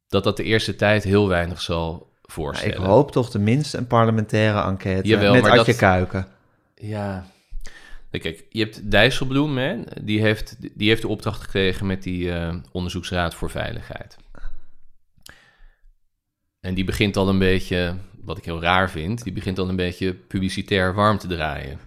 dat 0.08 0.24
dat 0.24 0.36
de 0.36 0.42
eerste 0.42 0.76
tijd 0.76 1.04
heel 1.04 1.28
weinig 1.28 1.60
zal 1.60 2.08
Ja, 2.10 2.18
voorstellen. 2.34 2.74
ik 2.76 2.82
hoop 2.82 3.12
toch 3.12 3.30
tenminste 3.30 3.78
een 3.78 3.86
parlementaire 3.86 4.62
enquête 4.62 5.08
Jawel, 5.08 5.32
met 5.32 5.44
Adje 5.46 5.64
dat- 5.64 5.76
Kuiken. 5.76 6.26
Ja. 6.74 7.26
Kijk, 8.10 8.44
je 8.50 8.62
hebt 8.62 8.90
Dijsselbloem, 8.90 9.56
hè? 9.58 9.76
Die, 10.02 10.20
heeft, 10.20 10.56
die 10.74 10.88
heeft 10.88 11.02
de 11.02 11.08
opdracht 11.08 11.40
gekregen 11.42 11.86
met 11.86 12.02
die 12.02 12.32
eh, 12.32 12.54
onderzoeksraad 12.72 13.34
voor 13.34 13.50
veiligheid. 13.50 14.16
En 16.62 16.74
die 16.74 16.84
begint 16.84 17.16
al 17.16 17.28
een 17.28 17.38
beetje, 17.38 17.94
wat 18.24 18.38
ik 18.38 18.44
heel 18.44 18.60
raar 18.60 18.90
vind, 18.90 19.22
die 19.22 19.32
begint 19.32 19.58
al 19.58 19.68
een 19.68 19.76
beetje 19.76 20.14
publicitair 20.14 20.94
warm 20.94 21.18
te 21.18 21.26
draaien. 21.26 21.78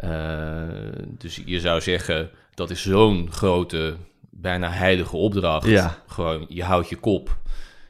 Eh, 0.00 0.68
dus 1.08 1.42
je 1.44 1.60
zou 1.60 1.80
zeggen, 1.80 2.30
dat 2.54 2.70
is 2.70 2.82
zo'n 2.82 3.32
grote, 3.32 3.96
bijna 4.30 4.70
heilige 4.70 5.16
opdracht. 5.16 5.66
Ja. 5.66 6.02
Gewoon, 6.06 6.46
je 6.48 6.62
houdt 6.64 6.88
je 6.88 6.96
kop, 6.96 7.36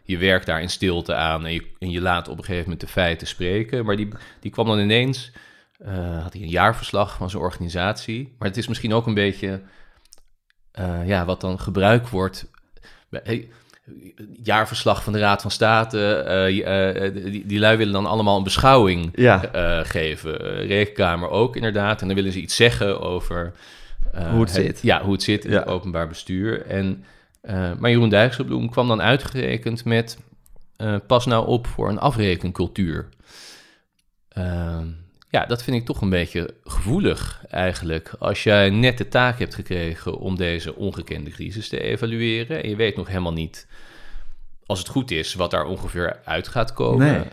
je 0.02 0.18
werkt 0.18 0.46
daar 0.46 0.62
in 0.62 0.70
stilte 0.70 1.14
aan 1.14 1.46
en 1.46 1.52
je, 1.52 1.66
en 1.78 1.90
je 1.90 2.00
laat 2.00 2.28
op 2.28 2.38
een 2.38 2.44
gegeven 2.44 2.62
moment 2.62 2.80
de 2.80 2.87
feiten 2.92 3.26
spreken. 3.26 3.85
Maar 3.85 3.96
die, 3.96 4.09
die 4.40 4.50
kwam 4.50 4.66
dan 4.66 4.78
ineens, 4.80 5.33
eh, 5.78 6.22
had 6.22 6.33
hij 6.33 6.42
een 6.42 6.48
jaarverslag 6.48 7.16
van 7.16 7.30
zijn 7.30 7.42
organisatie. 7.42 8.35
Maar 8.38 8.48
het 8.48 8.56
is 8.56 8.68
misschien 8.68 8.92
ook 8.92 9.06
een 9.06 9.14
beetje, 9.14 9.62
eh, 10.72 11.06
ja, 11.09 11.24
wat 11.24 11.40
dan 11.40 11.61
gebruikt 11.61 12.11
wordt. 12.11 12.50
bij- 13.09 13.20
hey, 13.24 13.48
jaarverslag 14.42 15.05
van 15.05 15.12
de 15.12 15.18
Raad 15.18 15.42
van 15.42 15.50
State, 15.50 16.14
eh, 16.16 16.50
je- 16.57 16.64
eh, 16.64 17.24
die, 17.33 17.46
die 17.46 17.59
lui 17.59 17.76
willen 17.76 17.92
dan 17.92 18.07
allemaal 18.07 18.37
een 18.37 18.42
beschouwing 18.44 19.09
Ja, 19.14 19.44
eh, 19.53 19.81
geven. 19.85 20.40
Eh, 20.40 20.66
Rekenkamer 20.66 21.29
ook 21.29 21.57
inderdaad. 21.57 22.00
En 22.00 22.07
dan 22.07 22.16
willen 22.16 22.33
ze 22.33 22.40
iets 22.40 22.57
zeggen 22.57 23.00
over... 23.00 23.53
eh, 24.12 24.31
Hoe 24.31 24.40
het 24.40 24.50
zit. 24.50 24.83
Ja, 24.83 25.03
hoe 25.03 25.12
het 25.12 25.22
zit 25.22 25.44
in 25.44 25.50
Ja. 25.50 25.59
het 25.59 25.68
openbaar 25.68 26.09
bestuur. 26.09 26.66
En, 26.66 27.05
eh, 27.40 27.70
maar 27.79 27.90
Jeroen 27.90 28.09
Dijkselbloem 28.09 28.70
kwam 28.70 28.88
dan 28.88 29.03
uitgerekend 29.03 29.85
met... 29.85 30.18
eh, 30.76 30.94
pas 31.07 31.26
nou 31.26 31.46
op 31.46 31.66
voor 31.66 31.88
een 31.88 31.98
afrekencultuur. 32.00 33.09
Ja, 35.30 35.46
dat 35.46 35.62
vind 35.62 35.76
ik 35.76 35.84
toch 35.84 36.00
een 36.00 36.10
beetje 36.10 36.54
gevoelig 36.64 37.44
eigenlijk. 37.50 38.12
Als 38.18 38.42
jij 38.42 38.70
net 38.70 38.98
de 38.98 39.08
taak 39.08 39.38
hebt 39.38 39.54
gekregen 39.54 40.18
om 40.18 40.36
deze 40.36 40.76
ongekende 40.76 41.30
crisis 41.30 41.68
te 41.68 41.80
evalueren... 41.80 42.62
en 42.62 42.68
je 42.68 42.76
weet 42.76 42.96
nog 42.96 43.08
helemaal 43.08 43.32
niet, 43.32 43.66
als 44.66 44.78
het 44.78 44.88
goed 44.88 45.10
is, 45.10 45.34
wat 45.34 45.50
daar 45.50 45.64
ongeveer 45.64 46.20
uit 46.24 46.48
gaat 46.48 46.72
komen... 46.72 47.06
Nee. 47.06 47.24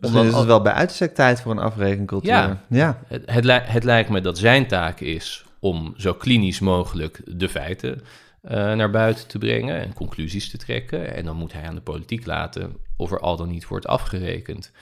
Dan 0.00 0.26
is 0.26 0.34
het 0.34 0.44
wel 0.44 0.62
bij 0.62 0.72
uitstek 0.72 1.14
tijd 1.14 1.40
voor 1.40 1.52
een 1.52 1.58
afrekencultuur. 1.58 2.30
Ja. 2.30 2.60
ja. 2.68 3.02
het, 3.06 3.22
het, 3.26 3.44
li- 3.44 3.60
het 3.62 3.84
lijkt 3.84 4.10
me 4.10 4.20
dat 4.20 4.38
zijn 4.38 4.66
taak 4.66 5.00
is 5.00 5.44
om 5.58 5.94
zo 5.96 6.14
klinisch 6.14 6.60
mogelijk 6.60 7.20
de 7.24 7.48
feiten 7.48 8.00
eh, 8.42 8.72
naar 8.72 8.90
buiten 8.90 9.26
te 9.26 9.38
brengen 9.38 9.80
en 9.80 9.92
conclusies 9.92 10.50
te 10.50 10.56
trekken. 10.56 11.14
En 11.14 11.24
dan 11.24 11.36
moet 11.36 11.52
hij 11.52 11.66
aan 11.66 11.74
de 11.74 11.80
politiek 11.80 12.26
laten 12.26 12.76
of 12.96 13.12
er 13.12 13.20
al 13.20 13.36
dan 13.36 13.48
niet 13.48 13.68
wordt 13.68 13.86
afgerekend. 13.86 14.72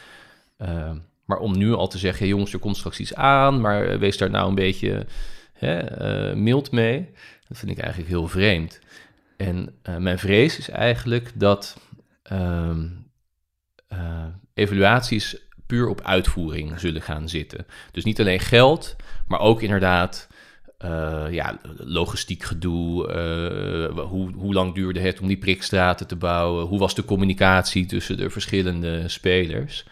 Eh, 0.57 0.90
maar 1.27 1.39
om 1.39 1.59
nu 1.59 1.73
al 1.73 1.89
te 1.89 1.99
zeggen, 1.99 2.27
jongens, 2.27 2.53
er 2.53 2.59
komt 2.59 2.77
straks 2.77 3.01
iets 3.01 3.15
aan, 3.15 3.61
maar 3.61 3.99
wees 3.99 4.17
daar 4.17 4.31
nou 4.31 4.49
een 4.49 4.55
beetje 4.55 5.07
hè, 5.53 5.79
eh, 5.79 6.37
mild 6.37 6.71
mee, 6.71 7.11
dat 7.49 7.59
vind 7.59 7.71
ik 7.71 7.79
eigenlijk 7.79 8.11
heel 8.11 8.29
vreemd. 8.29 8.81
En 9.37 9.75
eh, 9.83 9.97
mijn 9.97 10.19
vrees 10.19 10.59
is 10.59 10.69
eigenlijk 10.69 11.33
dat 11.35 11.81
ehm, 12.23 12.87
eh, 13.89 14.25
evaluaties 14.55 15.37
puur 15.67 15.89
op 15.89 16.01
uitvoering 16.01 16.81
zullen 16.81 17.03
gaan 17.03 17.29
zitten. 17.29 17.67
Dus 17.93 18.05
niet 18.05 18.21
alleen 18.21 18.41
geld, 18.41 18.97
maar 19.27 19.41
ook 19.41 19.62
inderdaad 19.62 20.29
eh, 20.79 21.27
ja, 21.31 21.59
logistiek 21.77 22.43
gedoe. 22.43 23.09
eh, 23.09 24.05
hoe, 24.05 24.33
hoe 24.33 24.55
lang 24.55 24.75
duurde 24.75 25.01
het 25.01 25.21
om 25.21 25.27
die 25.27 25.37
prikstraten 25.37 26.07
te 26.07 26.17
bouwen? 26.17 26.67
Hoe 26.67 26.79
was 26.79 26.95
de 26.95 27.05
communicatie 27.05 27.87
tussen 27.87 28.17
de 28.17 28.31
verschillende 28.31 29.09
spelers? 29.09 29.85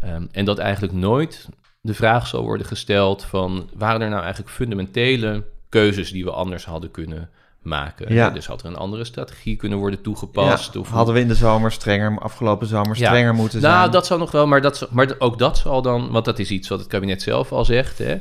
Ehm, 0.00 0.26
en 0.32 0.44
dat 0.44 0.58
eigenlijk 0.58 0.92
nooit 0.92 1.48
de 1.80 1.94
vraag 1.94 2.26
zal 2.26 2.42
worden 2.42 2.66
gesteld 2.66 3.24
van... 3.24 3.70
waren 3.74 4.00
er 4.00 4.08
nou 4.08 4.22
eigenlijk 4.22 4.52
fundamentele 4.52 5.44
keuzes 5.68 6.12
die 6.12 6.24
we 6.24 6.30
anders 6.30 6.64
hadden 6.64 6.90
kunnen 6.90 7.30
maken. 7.62 8.14
Ja. 8.14 8.30
Dus 8.30 8.46
had 8.46 8.62
er 8.62 8.66
een 8.66 8.76
andere 8.76 9.04
strategie 9.04 9.56
kunnen 9.56 9.78
worden 9.78 10.02
toegepast? 10.02 10.74
Ja, 10.74 10.80
of 10.80 10.90
hadden 10.90 11.14
we 11.14 11.20
in 11.20 11.28
de 11.28 11.34
zomer 11.34 11.72
strenger, 11.72 12.18
afgelopen 12.18 12.66
zomer 12.66 12.98
Ja. 12.98 13.06
strenger 13.06 13.34
moeten 13.34 13.60
zijn. 13.60 13.72
Nou, 13.72 13.90
dat 13.90 14.06
zal 14.06 14.18
nog 14.18 14.30
wel, 14.30 14.46
maar, 14.46 14.60
dat, 14.60 14.88
maar 14.90 15.14
ook 15.18 15.38
dat 15.38 15.58
zal 15.58 15.82
dan, 15.82 16.10
want 16.10 16.24
dat 16.24 16.38
is 16.38 16.50
iets 16.50 16.68
wat 16.68 16.78
het 16.78 16.88
kabinet 16.88 17.22
zelf 17.22 17.52
al 17.52 17.64
zegt. 17.64 17.98
Hè? 17.98 18.18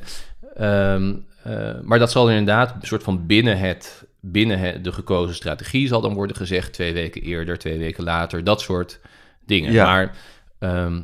Ehm, 0.56 1.14
eh, 1.44 1.72
maar 1.84 2.00
dat 2.00 2.12
zal 2.12 2.30
inderdaad 2.30 2.76
een 2.82 2.88
soort 2.88 3.04
van 3.04 3.26
binnen, 3.26 3.58
het, 3.60 4.06
binnen 4.20 4.60
het, 4.60 4.84
de 4.84 4.92
gekozen 4.92 5.36
strategie 5.36 5.88
zal 5.88 6.02
dan 6.02 6.14
worden 6.14 6.36
gezegd, 6.36 6.74
twee 6.74 6.94
weken 6.94 7.22
eerder, 7.22 7.58
twee 7.58 7.78
weken 7.78 8.04
later, 8.04 8.44
dat 8.44 8.62
soort 8.62 9.00
dingen. 9.46 9.72
Ja. 9.72 9.86
Maar 9.86 10.16
ehm, 10.60 11.02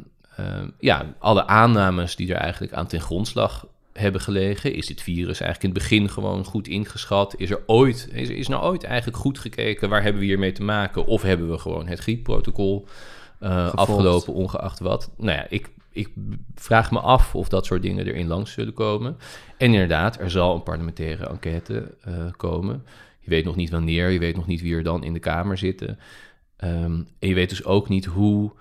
ja, 0.80 1.16
alle 1.20 1.48
aannames 1.48 2.16
die 2.16 2.34
er 2.34 2.40
eigenlijk 2.40 2.74
aan 2.74 2.88
ten 2.88 3.02
grondslag 3.02 3.68
hebben 3.94 4.22
gelegen, 4.22 4.74
is 4.74 4.88
dit 4.88 5.02
virus 5.02 5.40
eigenlijk 5.40 5.64
in 5.64 5.70
het 5.70 5.90
begin 5.90 6.10
gewoon 6.10 6.46
goed 6.46 6.68
ingeschat? 6.68 7.36
Is 7.38 7.50
er 7.50 7.64
ooit, 7.66 8.08
is, 8.12 8.30
is 8.30 8.48
nou 8.48 8.64
ooit 8.64 8.84
eigenlijk 8.84 9.18
goed 9.18 9.40
gekeken, 9.40 9.90
waar 9.90 10.04
hebben 10.04 10.22
we 10.22 10.28
hiermee 10.28 10.52
te 10.52 10.64
maken? 10.64 11.06
Of 11.06 11.22
hebben 11.22 11.50
we 11.50 11.58
gewoon 11.58 11.88
het 11.88 12.00
griepprotocol 12.00 12.88
Gevolgd. 13.40 13.76
afgelopen, 13.76 14.34
ongeacht 14.34 14.80
wat? 14.80 15.12
Nou 15.18 15.38
ja, 15.38 15.46
ik, 15.50 15.70
ik 15.92 16.10
vraag 16.56 16.92
me 16.92 17.00
af 17.00 17.36
of 17.36 17.50
dat 17.50 17.66
soort 17.66 17.82
dingen 17.82 18.06
erin 18.06 18.28
langs 18.28 18.52
zullen 18.52 18.74
komen. 18.74 19.18
En 19.58 19.74
inderdaad, 19.74 20.20
er 20.20 20.32
zal 20.32 20.56
een 20.56 20.64
parlementaire 20.64 21.28
enquête 21.28 21.96
eh, 22.02 22.14
komen. 22.38 22.84
Je 23.20 23.30
weet 23.30 23.46
nog 23.46 23.56
niet 23.56 23.70
wanneer, 23.70 24.10
je 24.10 24.20
weet 24.20 24.36
nog 24.36 24.48
niet 24.48 24.62
wie 24.62 24.76
er 24.76 24.84
dan 24.84 25.04
in 25.04 25.14
de 25.14 25.20
Kamer 25.20 25.58
zitten. 25.58 26.00
Ehm, 26.58 27.02
en 27.20 27.28
je 27.28 27.34
weet 27.34 27.50
dus 27.50 27.66
ook 27.66 27.90
niet 27.90 28.06
hoe 28.06 28.52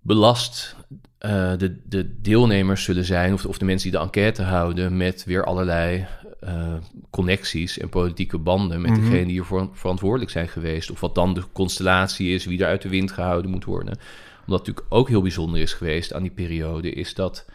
belast 0.00 0.76
eh, 1.18 1.52
de, 1.56 1.76
de 1.84 2.20
deelnemers 2.20 2.84
zullen 2.84 3.04
zijn, 3.04 3.32
of, 3.32 3.44
of 3.44 3.58
de 3.58 3.64
mensen 3.64 3.90
die 3.90 3.98
de 3.98 4.04
enquête 4.04 4.42
houden, 4.42 4.96
met 4.96 5.24
weer 5.24 5.44
allerlei 5.44 6.06
eh, 6.40 6.74
connecties 7.10 7.78
en 7.78 7.88
politieke 7.88 8.38
banden 8.38 8.80
met 8.80 8.90
Mhm. 8.90 9.00
degenen 9.00 9.28
die 9.28 9.38
ervoor 9.38 9.68
verantwoordelijk 9.72 10.30
zijn 10.30 10.48
geweest. 10.48 10.90
Of 10.90 11.00
wat 11.00 11.14
dan 11.14 11.34
de 11.34 11.42
constellatie 11.52 12.34
is, 12.34 12.44
wie 12.44 12.60
er 12.60 12.66
uit 12.66 12.82
de 12.82 12.88
wind 12.88 13.12
gehouden 13.12 13.50
moet 13.50 13.64
worden. 13.64 13.98
Omdat 14.46 14.58
natuurlijk 14.66 14.86
ook 14.88 15.08
heel 15.08 15.22
bijzonder 15.22 15.60
is 15.60 15.72
geweest 15.72 16.12
aan 16.12 16.22
die 16.22 16.30
periode, 16.30 16.90
is 16.92 17.14
dat 17.14 17.46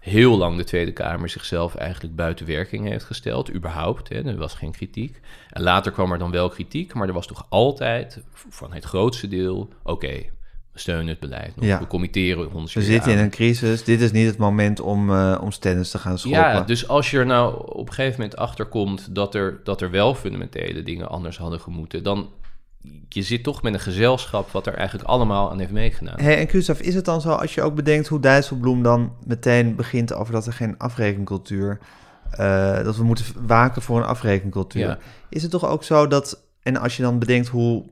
heel 0.00 0.36
lang 0.36 0.56
de 0.56 0.64
Tweede 0.64 0.92
Kamer 0.92 1.28
zichzelf 1.28 1.74
eigenlijk 1.74 2.16
buiten 2.16 2.46
werking 2.46 2.88
heeft 2.88 3.04
gesteld, 3.04 3.54
überhaupt. 3.54 4.08
Hè, 4.08 4.24
er 4.24 4.36
was 4.36 4.54
geen 4.54 4.72
kritiek. 4.72 5.20
En 5.50 5.62
later 5.62 5.92
kwam 5.92 6.12
er 6.12 6.18
dan 6.18 6.30
wel 6.30 6.48
kritiek, 6.48 6.94
maar 6.94 7.08
er 7.08 7.14
was 7.14 7.26
toch 7.26 7.46
altijd 7.48 8.22
van 8.32 8.72
het 8.72 8.84
grootste 8.84 9.28
deel, 9.28 9.68
oké, 9.82 10.22
steunen 10.78 11.06
het 11.06 11.20
beleid 11.20 11.56
nog, 11.56 11.64
Ja. 11.64 11.78
we 11.78 11.86
committeren 11.86 12.52
ons 12.52 12.74
we 12.74 12.82
zitten 12.82 13.12
in 13.12 13.18
een 13.18 13.30
crisis. 13.30 13.84
Dit 13.84 14.00
is 14.00 14.12
niet 14.12 14.26
het 14.26 14.36
moment 14.36 14.80
om, 14.80 15.10
eh 15.10 15.38
om 15.40 15.50
stennis 15.50 15.90
te 15.90 15.98
gaan 15.98 16.18
schoppen. 16.18 16.40
Ja, 16.40 16.60
dus 16.60 16.88
als 16.88 17.10
je 17.10 17.18
er 17.18 17.26
nou 17.26 17.64
op 17.66 17.88
een 17.88 17.94
gegeven 17.94 18.20
moment 18.20 18.38
achter 18.38 18.66
komt 18.66 19.14
dat 19.14 19.34
er, 19.34 19.60
dat 19.64 19.80
er 19.80 19.90
wel 19.90 20.14
fundamentele 20.14 20.82
dingen 20.82 21.08
anders 21.08 21.38
hadden 21.38 21.60
gemoeten, 21.60 22.02
dan 22.02 22.28
je 23.08 23.22
zit 23.22 23.42
toch 23.42 23.62
met 23.62 23.74
een 23.74 23.80
gezelschap 23.80 24.50
wat 24.50 24.66
er 24.66 24.74
eigenlijk 24.74 25.08
allemaal 25.08 25.50
aan 25.50 25.58
heeft 25.58 25.70
meegedaan. 25.70 26.20
Hey, 26.20 26.38
en 26.38 26.48
Gustav, 26.48 26.80
is 26.80 26.94
het 26.94 27.04
dan 27.04 27.20
zo 27.20 27.30
als 27.30 27.54
je 27.54 27.62
ook 27.62 27.74
bedenkt 27.74 28.06
hoe 28.08 28.20
Dijsselbloem 28.20 28.82
dan 28.82 29.12
meteen 29.24 29.74
begint 29.76 30.12
over 30.12 30.32
dat 30.32 30.46
er 30.46 30.52
geen 30.52 30.78
afrekencultuur, 30.78 31.78
eh, 32.30 32.84
dat 32.84 32.96
we 32.96 33.04
moeten 33.04 33.24
waken 33.46 33.82
voor 33.82 33.98
een 33.98 34.04
afrekencultuur. 34.06 34.80
Ja. 34.86 34.98
Is 35.28 35.42
het 35.42 35.50
toch 35.50 35.66
ook 35.66 35.84
zo 35.84 36.06
dat, 36.06 36.42
en 36.62 36.76
als 36.76 36.96
je 36.96 37.02
dan 37.02 37.18
bedenkt 37.18 37.48
hoe, 37.48 37.84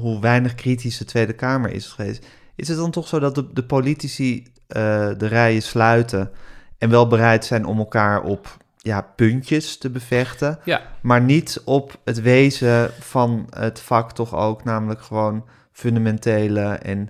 hoe 0.00 0.20
weinig 0.20 0.54
kritisch 0.54 0.98
de 0.98 1.04
Tweede 1.04 1.32
Kamer 1.32 1.70
is 1.70 1.86
geweest, 1.86 2.26
is 2.54 2.68
het 2.68 2.76
dan 2.76 2.90
toch 2.90 3.08
zo 3.08 3.18
dat 3.18 3.34
de, 3.34 3.52
de 3.52 3.64
politici 3.64 4.46
eh, 4.66 5.08
de 5.16 5.26
rijen 5.26 5.62
sluiten 5.62 6.30
en 6.78 6.90
wel 6.90 7.06
bereid 7.06 7.44
zijn 7.44 7.64
om 7.64 7.78
elkaar 7.78 8.22
op 8.22 8.56
ja, 8.78 9.00
puntjes 9.16 9.78
te 9.78 9.90
bevechten, 9.90 10.58
Ja, 10.64 10.82
maar 11.00 11.20
niet 11.20 11.62
op 11.64 12.00
het 12.04 12.20
wezen 12.20 12.90
van 13.00 13.46
het 13.50 13.80
vak 13.80 14.12
toch 14.12 14.34
ook, 14.34 14.64
namelijk 14.64 15.02
gewoon 15.02 15.44
fundamentele 15.72 16.62
en 16.62 17.08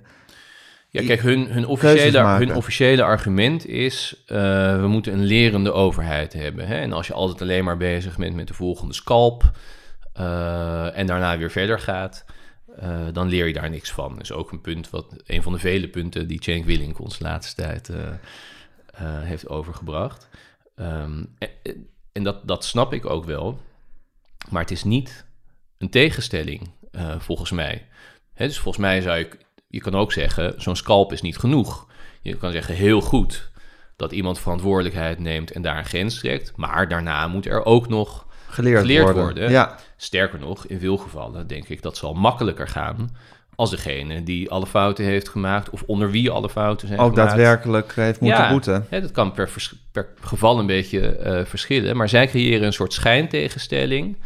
Ja, 0.89 1.05
kijk, 1.05 1.21
hun, 1.21 1.47
hun, 1.47 1.65
officiële, 1.65 2.19
hun 2.19 2.55
officiële 2.55 3.03
argument 3.03 3.65
is... 3.67 4.23
eh, 4.25 4.37
we 4.79 4.87
moeten 4.87 5.13
een 5.13 5.23
lerende 5.23 5.71
overheid 5.71 6.33
hebben. 6.33 6.67
Hè? 6.67 6.75
En 6.75 6.93
als 6.93 7.07
je 7.07 7.13
altijd 7.13 7.41
alleen 7.41 7.63
maar 7.63 7.77
bezig 7.77 8.17
bent 8.17 8.35
met 8.35 8.47
de 8.47 8.53
volgende 8.53 8.93
scalp... 8.93 9.51
eh, 10.13 10.97
en 10.97 11.05
daarna 11.05 11.37
weer 11.37 11.51
verder 11.51 11.79
gaat... 11.79 12.25
eh, 12.79 13.07
dan 13.13 13.27
leer 13.27 13.47
je 13.47 13.53
daar 13.53 13.69
niks 13.69 13.91
van. 13.91 14.13
Dat 14.13 14.21
is 14.21 14.31
ook 14.31 14.51
een 14.51 14.61
punt 14.61 14.89
wat... 14.89 15.15
een 15.25 15.43
van 15.43 15.53
de 15.53 15.59
vele 15.59 15.87
punten 15.87 16.27
die 16.27 16.43
Cenk 16.43 16.65
Willink 16.65 16.99
ons 16.99 17.17
de 17.17 17.23
laatste 17.23 17.61
tijd 17.61 17.89
eh, 17.89 18.07
eh, 18.07 18.17
heeft 19.21 19.49
overgebracht. 19.49 20.27
Ehm, 20.75 21.23
en 22.11 22.23
dat, 22.23 22.47
dat 22.47 22.65
snap 22.65 22.93
ik 22.93 23.05
ook 23.05 23.25
wel. 23.25 23.59
Maar 24.49 24.61
het 24.61 24.71
is 24.71 24.83
niet 24.83 25.25
een 25.77 25.89
tegenstelling, 25.89 26.69
volgens 27.17 27.51
mij. 27.51 27.87
Hè, 28.33 28.45
dus 28.47 28.59
volgens 28.59 28.83
mij 28.83 29.01
zou 29.01 29.19
ik... 29.19 29.37
Je 29.67 29.79
kan 29.79 29.95
ook 29.95 30.11
zeggen, 30.11 30.61
zo'n 30.61 30.75
scalp 30.75 31.11
is 31.11 31.21
niet 31.21 31.37
genoeg. 31.37 31.87
Je 32.21 32.37
kan 32.37 32.51
zeggen, 32.51 32.75
heel 32.75 33.01
goed 33.01 33.51
dat 33.95 34.11
iemand 34.11 34.39
verantwoordelijkheid 34.39 35.19
neemt 35.19 35.51
en 35.51 35.61
daar 35.61 35.77
een 35.77 35.85
grens 35.85 36.19
trekt. 36.19 36.55
Maar 36.55 36.87
daarna 36.87 37.27
moet 37.27 37.45
er 37.45 37.65
ook 37.65 37.87
nog 37.87 38.26
geleerd, 38.57 38.79
Geleerd 38.79 39.03
worden. 39.03 39.23
worden. 39.23 39.49
Ja, 39.51 39.75
Sterker 39.97 40.39
nog, 40.39 40.65
in 40.65 40.79
veel 40.79 40.97
gevallen 40.97 41.47
denk 41.47 41.67
ik 41.67 41.81
dat 41.81 41.97
zal 41.97 42.13
makkelijker 42.13 42.67
gaan 42.67 43.15
als 43.55 43.69
degene 43.69 44.23
die 44.23 44.49
alle 44.51 44.67
fouten 44.67 45.05
heeft 45.05 45.29
gemaakt 45.29 45.69
of 45.69 45.83
onder 45.85 46.11
wie 46.11 46.29
alle 46.31 46.49
fouten 46.49 46.87
zijn 46.87 46.99
ook 46.99 47.09
gemaakt. 47.09 47.29
daadwerkelijk 47.29 47.93
heeft 47.95 48.19
moeten 48.19 48.39
Ja. 48.43 48.51
boeten. 48.51 48.85
Hè, 48.89 49.01
dat 49.01 49.11
kan 49.11 49.31
per, 49.31 49.49
vers- 49.49 49.75
per 49.91 50.07
geval 50.21 50.59
een 50.59 50.65
beetje 50.65 51.07
eh, 51.15 51.45
verschillen, 51.45 51.97
maar 51.97 52.09
zij 52.09 52.27
creëren 52.27 52.65
een 52.65 52.73
soort 52.73 52.93
schijntegenstelling 52.93 54.17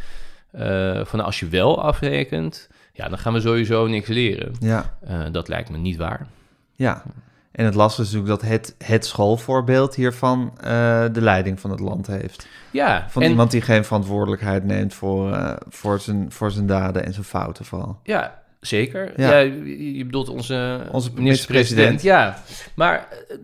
eh, 0.51 1.05
van 1.05 1.19
als 1.19 1.39
je 1.39 1.47
wel 1.47 1.81
afrekent, 1.83 2.69
ja, 2.93 3.09
dan 3.09 3.17
gaan 3.17 3.33
we 3.33 3.41
sowieso 3.41 3.87
niks 3.87 4.07
leren. 4.07 4.51
Ja, 4.59 4.97
Eh, 5.01 5.19
dat 5.31 5.47
lijkt 5.47 5.69
me 5.69 5.77
niet 5.77 5.97
waar. 5.97 6.27
ja. 6.75 7.03
En 7.51 7.65
het 7.65 7.75
lastige 7.75 8.07
is 8.07 8.13
natuurlijk 8.13 8.41
dat 8.41 8.49
het, 8.49 8.75
het 8.77 9.05
schoolvoorbeeld 9.05 9.95
hiervan 9.95 10.53
eh, 10.57 11.05
de 11.11 11.21
leiding 11.21 11.59
van 11.59 11.71
het 11.71 11.79
land 11.79 12.07
heeft. 12.07 12.47
Ja, 12.71 13.05
Van 13.09 13.21
en, 13.21 13.29
iemand 13.29 13.51
die 13.51 13.61
geen 13.61 13.85
verantwoordelijkheid 13.85 14.63
neemt 14.63 14.93
voor, 14.93 15.33
eh, 15.33 15.53
voor, 15.69 15.99
zijn, 15.99 16.31
voor 16.31 16.51
zijn 16.51 16.65
daden 16.67 17.05
en 17.05 17.13
zijn 17.13 17.25
fouten 17.25 17.65
vooral. 17.65 17.99
Ja, 18.03 18.41
zeker. 18.59 19.13
Ja. 19.15 19.31
Ja. 19.31 19.51
je 19.97 20.05
bedoelt 20.05 20.29
onze, 20.29 20.87
Onze 20.91 21.11
minister-president. 21.13 22.01
Ja, 22.01 22.37
maar 22.75 23.07
eh, 23.29 23.37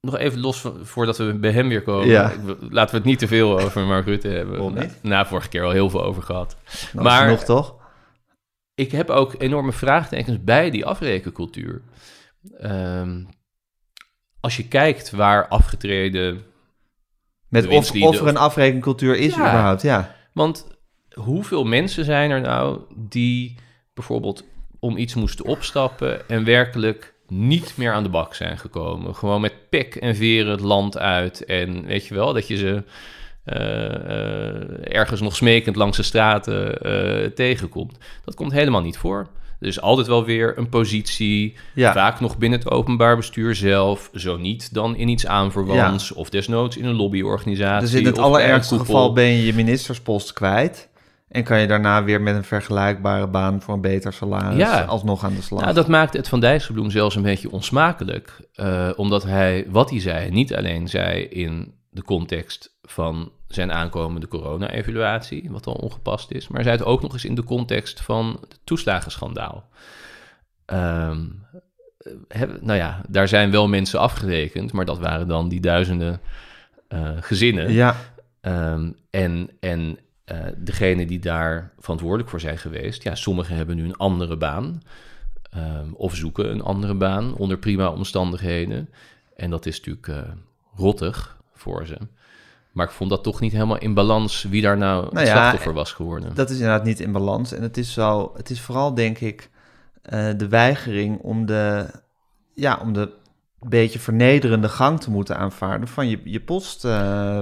nog 0.00 0.16
even 0.16 0.40
los 0.40 0.60
van, 0.60 0.80
voordat 0.82 1.18
we 1.18 1.34
bij 1.34 1.52
hem 1.52 1.68
weer 1.68 1.82
komen. 1.82 2.06
Ja. 2.06 2.32
Laten 2.70 2.90
we 2.90 2.96
het 2.96 3.04
niet 3.06 3.18
te 3.18 3.26
veel 3.26 3.60
over 3.60 3.82
Mark 3.82 4.06
Rutte 4.06 4.28
hebben. 4.28 4.74
Na, 4.74 4.86
na 5.02 5.26
vorige 5.26 5.48
keer 5.48 5.62
al 5.64 5.70
heel 5.70 5.90
veel 5.90 6.04
over 6.04 6.22
gehad. 6.22 6.56
Nou, 6.92 7.04
Maar- 7.04 7.28
nog 7.28 7.44
toch? 7.44 7.74
Ik 8.74 8.92
heb 8.92 9.10
ook 9.10 9.34
enorme 9.38 9.72
vraagtekens 9.72 10.44
bij 10.44 10.70
die 10.70 10.86
afrekencultuur. 10.86 11.82
Ehm, 12.58 13.24
als 14.40 14.56
je 14.56 14.68
kijkt 14.68 15.10
waar 15.10 15.48
afgetreden... 15.48 16.42
Met 17.48 17.66
of 17.66 18.20
er 18.20 18.26
een 18.26 18.36
afrekencultuur 18.36 19.16
is 19.16 19.34
Ja. 19.34 19.38
überhaupt, 19.38 19.82
ja. 19.82 20.14
Want 20.32 20.66
hoeveel 21.12 21.64
mensen 21.64 22.04
zijn 22.04 22.30
er 22.30 22.40
nou 22.40 22.80
die 22.96 23.54
bijvoorbeeld 23.94 24.44
om 24.78 24.96
iets 24.96 25.14
moesten 25.14 25.44
opstappen 25.44 26.28
en 26.28 26.44
werkelijk 26.44 27.14
niet 27.28 27.76
meer 27.76 27.92
aan 27.92 28.02
de 28.02 28.08
bak 28.08 28.34
zijn 28.34 28.58
gekomen? 28.58 29.14
Gewoon 29.14 29.40
met 29.40 29.68
pek 29.70 29.94
en 29.94 30.16
veren 30.16 30.50
het 30.50 30.60
land 30.60 30.98
uit 30.98 31.44
en 31.44 31.84
weet 31.84 32.06
je 32.06 32.14
wel, 32.14 32.32
dat 32.32 32.48
je 32.48 32.56
ze 32.56 32.84
eh, 33.46 33.94
eh, 33.94 34.96
ergens 34.96 35.20
nog 35.20 35.36
smekend 35.36 35.76
langs 35.76 35.96
de 35.96 36.02
straten 36.02 36.80
eh, 36.80 37.30
tegenkomt. 37.30 37.98
Dat 38.24 38.34
komt 38.34 38.52
helemaal 38.52 38.80
niet 38.80 38.98
voor. 38.98 39.28
Is 39.60 39.80
altijd 39.80 40.06
wel 40.06 40.24
weer 40.24 40.58
een 40.58 40.68
positie, 40.68 41.54
Ja. 41.74 41.92
vaak 41.92 42.20
nog 42.20 42.38
binnen 42.38 42.58
het 42.58 42.70
openbaar 42.70 43.16
bestuur 43.16 43.54
zelf, 43.54 44.10
zo 44.14 44.36
niet 44.36 44.74
dan 44.74 44.96
in 44.96 45.08
iets 45.08 45.26
aanverwants 45.26 46.12
of 46.12 46.30
desnoods 46.30 46.76
in 46.76 46.84
een 46.84 46.94
lobbyorganisatie. 46.94 47.88
Dus 47.88 47.98
in 48.00 48.06
het 48.06 48.18
allerergste 48.18 48.78
geval 48.78 49.12
ben 49.12 49.24
je 49.24 49.44
je 49.46 49.54
ministerspost 49.54 50.32
kwijt. 50.32 50.88
En 51.28 51.44
kan 51.44 51.60
je 51.60 51.66
daarna 51.66 52.04
weer 52.04 52.20
met 52.20 52.34
een 52.36 52.44
vergelijkbare 52.44 53.26
baan 53.26 53.62
voor 53.62 53.74
een 53.74 53.80
beter 53.80 54.12
salaris 54.12 54.58
Ja. 54.58 54.82
alsnog 54.82 55.24
aan 55.24 55.34
de 55.34 55.42
slag. 55.42 55.60
Nou, 55.60 55.74
dat 55.74 55.88
maakt 55.88 56.12
het 56.16 56.28
van 56.28 56.40
Dijsselbloem 56.40 56.90
zelfs 56.90 57.16
een 57.16 57.22
beetje 57.22 57.50
onsmakelijk. 57.50 58.40
eh, 58.54 58.90
omdat 58.96 59.22
hij, 59.22 59.66
wat 59.70 59.90
hij 59.90 60.00
zei, 60.00 60.30
niet 60.30 60.54
alleen 60.54 60.88
zei 60.88 61.22
in 61.22 61.74
de 61.90 62.02
context 62.02 62.76
van 62.82 63.30
zijn 63.56 63.72
aankomende 63.72 64.28
corona-evaluatie, 64.28 65.50
wat 65.50 65.66
al 65.66 65.74
ongepast 65.74 66.30
is, 66.30 66.48
maar 66.48 66.62
zei 66.62 66.76
het 66.76 66.86
ook 66.86 67.02
nog 67.02 67.12
eens 67.12 67.24
in 67.24 67.34
de 67.34 67.44
context 67.44 68.00
van 68.00 68.36
het 68.40 68.60
toeslagenschandaal. 68.64 69.68
Heb- 72.28 72.62
nou 72.62 72.78
ja, 72.78 73.00
daar 73.08 73.28
zijn 73.28 73.50
wel 73.50 73.68
mensen 73.68 74.00
afgerekend, 74.00 74.72
maar 74.72 74.84
dat 74.84 74.98
waren 74.98 75.28
dan 75.28 75.48
die 75.48 75.60
duizenden 75.60 76.20
eh, 76.88 77.10
gezinnen. 77.20 77.72
Ja, 77.72 77.96
Ehm, 78.40 78.90
en 79.10 79.50
en 79.60 79.98
eh 80.24 80.38
degenen 80.56 81.06
die 81.06 81.18
daar 81.18 81.72
verantwoordelijk 81.78 82.28
voor 82.28 82.40
zijn 82.40 82.58
geweest, 82.58 83.02
ja, 83.02 83.14
sommigen 83.14 83.56
hebben 83.56 83.76
nu 83.76 83.84
een 83.84 83.96
andere 83.96 84.36
baan. 84.36 84.82
ehm, 85.50 85.92
of 85.92 86.14
zoeken 86.14 86.50
een 86.50 86.62
andere 86.62 86.94
baan 86.94 87.34
onder 87.36 87.58
prima 87.58 87.88
omstandigheden. 87.88 88.88
En 89.36 89.50
dat 89.50 89.66
is 89.66 89.76
natuurlijk 89.80 90.08
eh, 90.08 90.32
rottig 90.76 91.36
voor 91.54 91.86
ze. 91.86 91.96
Maar 92.76 92.86
ik 92.86 92.92
vond 92.92 93.10
dat 93.10 93.22
toch 93.22 93.40
niet 93.40 93.52
helemaal 93.52 93.78
in 93.78 93.94
balans 93.94 94.42
wie 94.42 94.62
daar 94.62 94.76
nou, 94.76 95.02
Nou 95.02 95.18
het 95.18 95.26
ja, 95.26 95.34
slachtoffer 95.34 95.72
was 95.72 95.92
geworden. 95.92 96.34
Dat 96.34 96.50
is 96.50 96.56
inderdaad 96.56 96.84
niet 96.84 97.00
in 97.00 97.12
balans. 97.12 97.52
En 97.52 97.62
het 97.62 97.76
is, 97.76 97.92
zo, 97.92 98.32
het 98.36 98.50
is 98.50 98.60
vooral, 98.60 98.94
denk 98.94 99.18
ik, 99.18 99.50
eh, 100.02 100.28
de 100.36 100.48
weigering 100.48 101.18
om 101.20 101.46
de, 101.46 101.86
ja, 102.54 102.78
om 102.82 102.92
de 102.92 103.10
beetje 103.68 103.98
vernederende 103.98 104.68
gang 104.68 105.00
te 105.00 105.10
moeten 105.10 105.36
aanvaarden 105.36 105.88
van 105.88 106.08
je, 106.08 106.20
je 106.24 106.40
post 106.40 106.84
eh, 106.84 106.90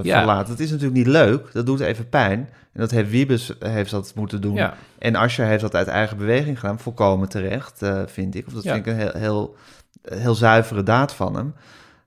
Ja. 0.01 0.17
verlaten. 0.17 0.49
Dat 0.49 0.59
is 0.59 0.69
natuurlijk 0.69 0.97
niet 0.97 1.07
leuk. 1.07 1.49
Dat 1.53 1.65
doet 1.65 1.79
even 1.79 2.09
pijn. 2.09 2.39
En 2.73 2.79
dat 2.81 2.91
heeft 2.91 3.09
Wiebes 3.09 3.51
heeft 3.59 3.91
dat 3.91 4.11
moeten 4.15 4.41
doen. 4.41 4.55
Ja. 4.55 4.73
En 4.97 5.15
Asscher 5.15 5.45
heeft 5.45 5.61
dat 5.61 5.75
uit 5.75 5.87
eigen 5.87 6.17
beweging 6.17 6.59
gedaan. 6.59 6.79
Volkomen 6.79 7.29
terecht, 7.29 7.81
eh, 7.81 8.01
vind 8.05 8.35
ik. 8.35 8.47
Of 8.47 8.53
dat 8.53 8.63
Ja. 8.63 8.73
vind 8.73 8.85
ik 8.85 8.91
een 8.93 8.99
heel, 8.99 9.11
heel, 9.13 9.55
heel 10.01 10.35
zuivere 10.35 10.83
daad 10.83 11.13
van 11.13 11.35
hem. 11.35 11.55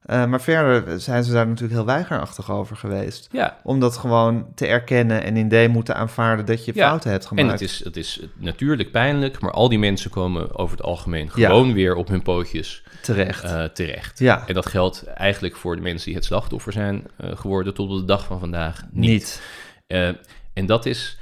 Eh, 0.08 0.24
maar 0.26 0.40
verder 0.40 1.00
zijn 1.00 1.24
ze 1.24 1.32
daar 1.32 1.46
natuurlijk 1.46 1.72
heel 1.74 1.84
weigerachtig 1.86 2.50
over 2.50 2.76
geweest. 2.76 3.28
ja, 3.32 3.58
Om 3.62 3.80
dat 3.80 3.96
gewoon 3.96 4.46
te 4.54 4.66
erkennen 4.66 5.22
en 5.22 5.36
in 5.36 5.48
D 5.48 5.68
moeten 5.72 5.96
aanvaarden 5.96 6.46
dat 6.46 6.64
je 6.64 6.72
Ja, 6.74 6.86
fouten 6.88 7.10
hebt 7.10 7.26
gemaakt. 7.26 7.46
En 7.46 7.52
het 7.52 7.60
is, 7.62 7.84
het 7.84 7.96
is 7.96 8.20
natuurlijk 8.36 8.90
pijnlijk, 8.90 9.40
maar 9.40 9.50
al 9.50 9.68
die 9.68 9.78
mensen 9.78 10.10
komen 10.10 10.56
over 10.56 10.76
het 10.76 10.86
algemeen 10.86 11.30
gewoon 11.30 11.72
weer 11.72 11.94
op 11.94 12.08
hun 12.08 12.22
pootjes 12.22 12.82
terecht. 13.02 13.42
eh, 13.44 13.64
terecht. 13.64 14.18
ja, 14.18 14.44
En 14.46 14.54
dat 14.54 14.66
geldt 14.66 15.04
eigenlijk 15.06 15.56
voor 15.56 15.76
de 15.76 15.82
mensen 15.82 16.06
die 16.06 16.14
het 16.16 16.24
slachtoffer 16.24 16.72
zijn 16.72 17.06
eh, 17.16 17.36
geworden 17.36 17.74
tot 17.74 17.90
op 17.90 17.96
de 17.98 18.04
dag 18.04 18.24
van 18.24 18.38
vandaag 18.40 18.84
niet. 18.90 19.10
niet. 19.10 19.42
En 20.52 20.66
dat 20.66 20.86
is. 20.86 21.18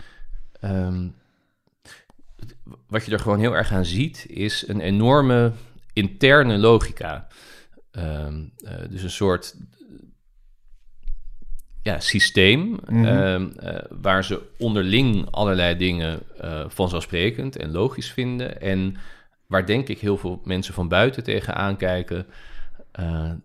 ehm, 0.60 1.06
wat 2.88 3.04
je 3.04 3.12
er 3.12 3.20
gewoon 3.20 3.38
heel 3.38 3.56
erg 3.56 3.72
aan 3.72 3.84
ziet, 3.84 4.24
is 4.28 4.64
een 4.68 4.80
enorme 4.80 5.52
interne 5.92 6.58
logica. 6.58 7.26
Ehm, 7.96 8.44
eh, 8.64 8.74
dus 8.90 9.02
een 9.02 9.10
soort 9.10 9.56
ja, 11.82 12.00
systeem 12.00 12.78
Mhm. 12.86 13.04
ehm, 13.04 13.48
eh, 13.58 13.84
waar 14.00 14.24
ze 14.24 14.42
onderling 14.58 15.30
allerlei 15.30 15.76
dingen 15.76 16.20
eh, 16.40 16.64
vanzelfsprekend 16.68 17.56
en 17.56 17.70
logisch 17.70 18.12
vinden. 18.12 18.60
En 18.60 18.96
waar 19.46 19.66
denk 19.66 19.88
ik 19.88 19.98
heel 19.98 20.16
veel 20.16 20.40
mensen 20.44 20.74
van 20.74 20.88
buiten 20.88 21.22
tegenaan 21.22 21.76
kijken, 21.76 22.26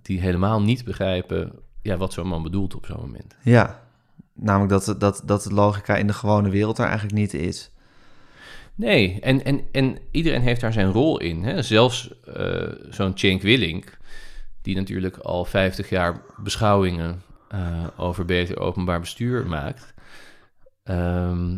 die 0.02 0.20
helemaal 0.20 0.62
niet 0.62 0.84
begrijpen 0.84 1.52
ja, 1.82 1.98
wat 1.98 2.14
zo'n 2.14 2.28
man 2.28 2.44
bedoelt 2.44 2.76
op 2.76 2.86
zo'n 2.86 3.00
moment. 3.00 3.36
Ja, 3.44 3.84
namelijk 4.34 4.72
dat, 4.86 5.00
dat, 5.00 5.22
dat 5.26 5.44
de 5.44 5.54
logica 5.54 5.96
in 5.96 6.08
de 6.08 6.14
gewone 6.14 6.50
wereld 6.50 6.78
er 6.78 6.86
eigenlijk 6.86 7.14
niet 7.14 7.34
is. 7.34 7.72
Nee, 8.76 9.20
en, 9.22 9.44
en, 9.46 9.62
en 9.72 9.98
iedereen 10.12 10.42
heeft 10.42 10.62
daar 10.62 10.74
zijn 10.74 10.92
rol 10.92 11.20
in. 11.20 11.44
Hè? 11.44 11.62
Zelfs 11.62 12.10
zo'n 12.90 13.12
Cenk 13.18 13.42
Willink, 13.42 13.98
die 14.62 14.76
natuurlijk 14.76 15.18
al 15.18 15.46
50 15.46 15.90
jaar 15.90 16.22
beschouwingen 16.38 17.22
eh, 17.48 17.84
over 17.98 18.26
beter 18.26 18.60
openbaar 18.60 19.00
bestuur 19.00 19.48
maakt. 19.48 19.94
Ehm, 20.84 21.58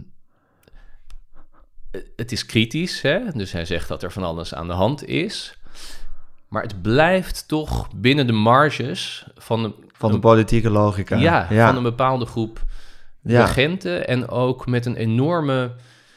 het 2.15 2.31
is 2.31 2.45
kritisch, 2.45 3.01
hè? 3.01 3.19
dus 3.31 3.51
hij 3.51 3.65
zegt 3.65 3.87
dat 3.87 4.03
er 4.03 4.11
van 4.11 4.23
alles 4.23 4.53
aan 4.53 4.67
de 4.67 4.73
hand 4.73 5.05
is. 5.05 5.57
Maar 6.47 6.61
het 6.61 6.81
blijft 6.81 7.47
toch 7.47 7.87
binnen 7.95 8.27
de 8.27 8.33
marges 8.33 9.27
van, 9.35 9.63
een, 9.63 9.75
Van 9.91 10.11
de 10.11 10.19
politieke 10.19 10.69
logica. 10.69 11.15
ja, 11.15 11.47
ja. 11.49 11.67
van 11.67 11.77
een 11.77 11.83
bepaalde 11.83 12.25
groep 12.25 12.61
ja. 13.21 13.45
regenten. 13.45 14.07
En 14.07 14.27
ook 14.27 14.67
met 14.67 14.85
een 14.85 14.95
enorme 14.95 15.71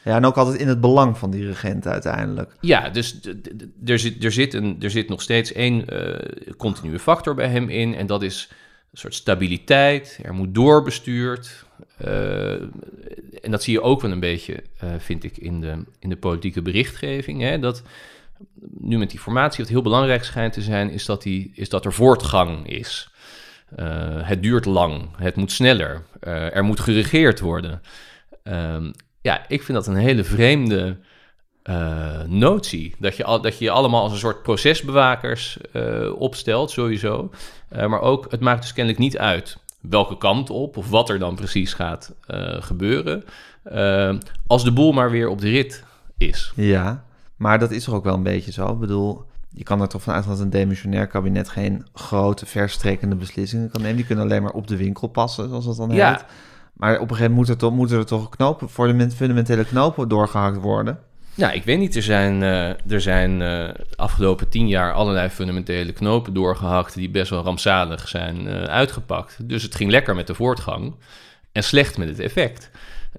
ja, 0.07 0.15
en 0.15 0.25
ook 0.25 0.37
altijd 0.37 0.59
in 0.59 0.67
het 0.67 0.81
belang 0.81 1.17
van 1.17 1.31
die 1.31 1.45
regent 1.45 1.87
uiteindelijk. 1.87 2.55
Ja, 2.61 2.89
dus 2.89 3.19
er 3.85 3.99
zit, 3.99 4.23
er, 4.23 4.31
zit 4.31 4.53
een, 4.53 4.77
er 4.81 4.89
zit 4.89 5.09
nog 5.09 5.21
steeds 5.21 5.53
één 5.53 5.87
eh, 5.87 6.53
continue 6.57 6.99
factor 6.99 7.35
bij 7.35 7.47
hem 7.47 7.69
in. 7.69 7.95
En 7.95 8.07
dat 8.07 8.23
is 8.23 8.47
een 8.91 8.97
soort 8.97 9.13
stabiliteit. 9.13 10.19
Er 10.23 10.33
moet 10.33 10.55
doorbestuurd. 10.55 11.65
eh, 11.97 12.51
en 13.41 13.51
dat 13.51 13.63
zie 13.63 13.73
je 13.73 13.81
ook 13.81 14.01
wel 14.01 14.11
een 14.11 14.19
beetje, 14.19 14.63
eh, 14.79 14.89
vind 14.97 15.23
ik, 15.23 15.37
in 15.37 15.61
de, 15.61 15.83
in 15.99 16.09
de 16.09 16.17
politieke 16.17 16.61
berichtgeving. 16.61 17.41
Hè? 17.41 17.59
Dat 17.59 17.83
nu 18.79 18.97
met 18.97 19.09
die 19.09 19.19
formatie, 19.19 19.63
wat 19.63 19.73
heel 19.73 19.81
belangrijk 19.81 20.23
schijnt 20.23 20.53
te 20.53 20.61
zijn, 20.61 20.89
is 20.89 21.05
dat, 21.05 21.21
die, 21.21 21.51
is 21.53 21.69
dat 21.69 21.85
er 21.85 21.93
voortgang 21.93 22.67
is. 22.69 23.09
Het 24.21 24.43
duurt 24.43 24.65
lang, 24.65 25.09
het 25.17 25.35
moet 25.35 25.51
sneller, 25.51 26.03
er 26.19 26.63
moet 26.63 26.79
geregeerd 26.79 27.39
worden. 27.39 27.81
Ehm, 28.43 28.91
ja, 29.27 29.45
ik 29.47 29.63
vind 29.63 29.77
dat 29.77 29.87
een 29.87 29.95
hele 29.95 30.23
vreemde 30.23 30.97
eh, 31.63 32.21
notie. 32.27 32.95
Dat 32.99 33.17
je, 33.17 33.23
al, 33.23 33.41
dat 33.41 33.57
je 33.57 33.63
je 33.65 33.71
allemaal 33.71 34.01
als 34.01 34.11
een 34.11 34.17
soort 34.17 34.43
procesbewakers 34.43 35.57
eh, 35.71 36.11
opstelt, 36.19 36.71
sowieso. 36.71 37.29
Eh, 37.69 37.87
maar 37.87 38.01
ook, 38.01 38.31
het 38.31 38.39
maakt 38.39 38.61
dus 38.61 38.73
kennelijk 38.73 39.03
niet 39.03 39.17
uit 39.17 39.57
welke 39.81 40.17
kant 40.17 40.49
op 40.49 40.77
of 40.77 40.89
wat 40.89 41.09
er 41.09 41.19
dan 41.19 41.35
precies 41.35 41.73
gaat 41.73 42.13
gebeuren. 42.59 43.23
Als 44.47 44.63
de 44.63 44.71
boel 44.73 44.91
maar 44.91 45.11
weer 45.11 45.29
op 45.29 45.41
de 45.41 45.49
rit 45.49 45.83
is. 46.17 46.51
Ja, 46.55 47.03
maar 47.35 47.59
dat 47.59 47.71
is 47.71 47.83
toch 47.83 47.95
ook 47.95 48.03
wel 48.03 48.13
een 48.13 48.23
beetje 48.23 48.51
zo. 48.51 48.71
Ik 48.71 48.79
bedoel, 48.79 49.25
je 49.49 49.63
kan 49.63 49.81
er 49.81 49.87
toch 49.87 50.01
vanuit 50.01 50.27
dat 50.27 50.39
een 50.39 50.49
demissionair 50.49 51.07
kabinet 51.07 51.49
geen 51.49 51.85
grote, 51.93 52.45
verstrekkende 52.45 53.15
beslissingen 53.15 53.69
kan 53.71 53.81
nemen. 53.81 53.95
Die 53.97 54.05
kunnen 54.05 54.25
alleen 54.25 54.43
maar 54.43 54.51
op 54.51 54.67
de 54.67 54.77
winkel 54.77 55.07
passen, 55.07 55.47
zoals 55.47 55.65
dat 55.65 55.77
dan 55.77 55.91
Ja. 55.91 56.11
heet. 56.11 56.25
Maar 56.77 56.93
op 56.93 57.01
een 57.01 57.15
gegeven 57.15 57.31
moment 57.31 57.49
moet 57.49 57.61
er 57.61 57.71
moeten 57.73 57.97
er 57.97 58.05
toch 58.05 58.29
knopen, 58.29 58.69
fundament- 58.69 59.15
fundamentele 59.15 59.65
knopen 59.65 60.07
doorgehakt 60.07 60.57
worden. 60.57 60.99
Nou, 61.33 61.53
ik 61.53 61.63
weet 61.63 61.79
niet. 61.79 61.95
Er 61.95 62.03
zijn, 62.03 62.43
eh, 62.43 62.91
er 62.91 63.01
zijn 63.01 63.31
eh, 63.31 63.47
de 63.89 63.95
afgelopen 63.95 64.49
tien 64.49 64.67
jaar 64.67 64.93
allerlei 64.93 65.29
fundamentele 65.29 65.91
knopen 65.91 66.33
doorgehakt 66.33 66.93
die 66.93 67.09
best 67.09 67.29
wel 67.29 67.43
rampzalig 67.43 68.07
zijn 68.07 68.47
eh, 68.47 68.63
uitgepakt. 68.63 69.37
Dus 69.49 69.63
het 69.63 69.75
ging 69.75 69.91
lekker 69.91 70.15
met 70.15 70.27
de 70.27 70.33
voortgang 70.35 70.95
en 71.51 71.63
slecht 71.63 71.97
met 71.97 72.07
het 72.07 72.19
effect. 72.19 72.69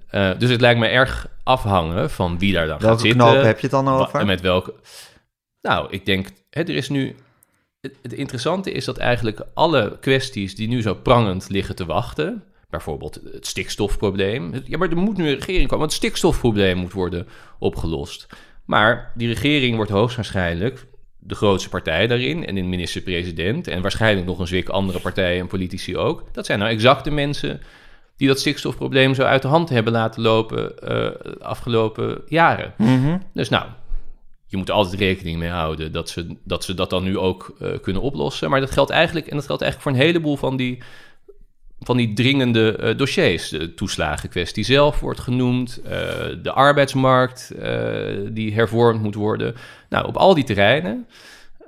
Eh, 0.07 0.31
dus 0.37 0.49
het 0.49 0.61
lijkt 0.61 0.79
me 0.79 0.87
erg 0.87 1.27
afhangen 1.43 2.09
van 2.09 2.39
wie 2.39 2.53
daar 2.53 2.67
dan 2.67 2.75
gaat 2.79 2.83
Welke 2.85 3.01
zitten. 3.01 3.19
knopen 3.19 3.45
heb 3.45 3.55
je 3.55 3.61
het 3.61 3.71
dan 3.71 3.87
over? 3.87 4.19
En 4.19 4.25
met 4.25 4.41
welke? 4.41 4.73
Nou, 5.61 5.87
ik 5.89 6.05
denk, 6.05 6.27
hè, 6.49 6.61
er 6.61 6.75
is 6.75 6.89
nu. 6.89 7.15
Het, 7.81 7.93
het 8.01 8.13
interessante 8.13 8.71
is 8.71 8.85
dat 8.85 8.97
eigenlijk 8.97 9.41
alle 9.53 9.97
kwesties 10.01 10.55
die 10.55 10.67
nu 10.67 10.81
zo 10.81 10.93
prangend 10.93 11.49
liggen 11.49 11.75
te 11.75 11.85
wachten, 11.85 12.43
bijvoorbeeld 12.69 13.19
het 13.31 13.47
stikstofprobleem. 13.47 14.53
Ja, 14.65 14.77
maar 14.77 14.89
er 14.89 14.97
moet 14.97 15.17
nu 15.17 15.27
een 15.27 15.35
regering 15.35 15.63
komen, 15.63 15.77
want 15.77 15.91
het 15.91 16.03
stikstofprobleem 16.03 16.77
moet 16.77 16.93
worden 16.93 17.27
opgelost. 17.59 18.27
Maar 18.65 19.11
die 19.15 19.27
regering 19.27 19.75
wordt 19.75 19.91
hoogstwaarschijnlijk 19.91 20.87
de 21.19 21.35
grootste 21.35 21.69
partij 21.69 22.07
daarin 22.07 22.45
en 22.45 22.55
de 22.55 22.61
minister-president 22.61 23.67
en 23.67 23.81
waarschijnlijk 23.81 24.27
nog 24.27 24.39
een 24.39 24.47
zwik 24.47 24.69
andere 24.69 24.99
partijen 24.99 25.39
en 25.39 25.47
politici 25.47 25.97
ook. 25.97 26.23
Dat 26.31 26.45
zijn 26.45 26.59
nou 26.59 26.71
exact 26.71 27.03
de 27.03 27.11
mensen 27.11 27.61
die 28.17 28.27
dat 28.27 28.39
stikstofprobleem 28.39 29.13
zo 29.13 29.23
uit 29.23 29.41
de 29.41 29.47
hand 29.47 29.69
hebben 29.69 29.93
laten 29.93 30.21
lopen 30.21 30.77
eh, 30.77 30.87
de 30.87 31.37
afgelopen 31.39 32.21
jaren. 32.27 32.73
Mhm. 32.77 33.17
Dus 33.33 33.49
nou, 33.49 33.65
je 34.45 34.57
moet 34.57 34.69
er 34.69 34.75
altijd 34.75 34.99
rekening 34.99 35.37
mee 35.37 35.49
houden 35.49 35.91
dat 35.91 36.09
ze 36.09 36.35
dat, 36.43 36.63
ze 36.63 36.73
dat 36.73 36.89
dan 36.89 37.03
nu 37.03 37.17
ook 37.17 37.55
eh, 37.59 37.69
kunnen 37.81 38.01
oplossen. 38.01 38.49
Maar 38.49 38.59
dat 38.59 38.71
geldt 38.71 38.91
eigenlijk, 38.91 39.27
en 39.27 39.35
dat 39.35 39.45
geldt 39.45 39.61
eigenlijk 39.61 39.91
voor 39.91 40.01
een 40.01 40.07
heleboel 40.07 40.35
van 40.35 40.57
die, 40.57 40.77
van 41.81 41.97
die 41.97 42.13
dringende 42.13 42.75
eh, 42.75 42.97
dossiers. 42.97 43.49
De 43.49 43.73
toeslagenkwestie 43.73 44.63
zelf 44.63 44.99
wordt 44.99 45.19
genoemd, 45.19 45.81
eh, 45.81 45.91
de 46.41 46.51
arbeidsmarkt 46.51 47.51
eh, 47.51 47.71
die 48.31 48.53
hervormd 48.53 49.01
moet 49.01 49.15
worden. 49.15 49.55
Nou, 49.89 50.07
op 50.07 50.17
al 50.17 50.33
die 50.33 50.43
terreinen 50.43 51.07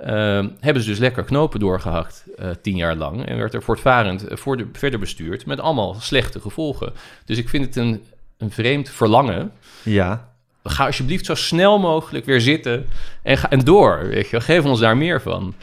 eh, 0.02 0.46
hebben 0.60 0.84
ze 0.84 0.90
dus 0.90 1.00
lekker 1.00 1.24
knopen 1.24 1.60
doorgehakt 1.60 2.26
eh, 2.38 2.50
tien 2.62 2.76
jaar 2.76 2.96
lang. 2.96 3.26
En 3.26 3.38
werd 3.38 3.54
er 3.54 3.64
voortvarend 3.64 4.26
voor 4.30 4.58
de, 4.58 4.68
verder 4.74 5.00
bestuurd 5.00 5.46
met 5.46 5.60
allemaal 5.60 5.94
slechte 5.94 6.40
gevolgen. 6.40 6.94
Dus 7.26 7.38
ik 7.38 7.50
vind 7.50 7.66
het 7.66 7.76
een, 7.76 8.04
een 8.38 8.52
vreemd 8.52 8.90
verlangen 8.90 9.52
Ja, 9.84 10.30
ga 10.64 10.86
alsjeblieft 10.86 11.26
zo 11.26 11.36
snel 11.36 11.80
mogelijk 11.80 12.26
weer 12.26 12.42
zitten 12.42 12.86
en, 13.24 13.38
ga, 13.38 13.50
en 13.50 13.60
door. 13.60 14.08
Weet 14.08 14.30
je, 14.30 14.42
geef 14.42 14.66
ons 14.66 14.80
daar 14.80 14.98
meer 14.98 15.22
van. 15.22 15.54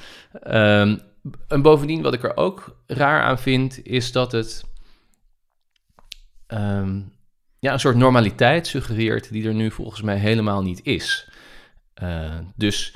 Ehm, 0.42 0.96
en 1.48 1.62
bovendien, 1.62 2.02
wat 2.02 2.14
ik 2.14 2.22
er 2.22 2.36
ook 2.36 2.76
raar 2.86 3.22
aan 3.22 3.38
vind, 3.38 3.86
is 3.86 4.12
dat 4.12 4.32
het 4.32 4.64
ehm, 6.46 7.00
ja, 7.58 7.72
een 7.72 7.80
soort 7.80 7.96
normaliteit 7.96 8.66
suggereert 8.66 9.30
die 9.30 9.46
er 9.46 9.54
nu 9.54 9.70
volgens 9.70 10.02
mij 10.02 10.16
helemaal 10.16 10.62
niet 10.62 10.80
is. 10.84 11.28
Eh, 11.94 12.38
dus 12.56 12.94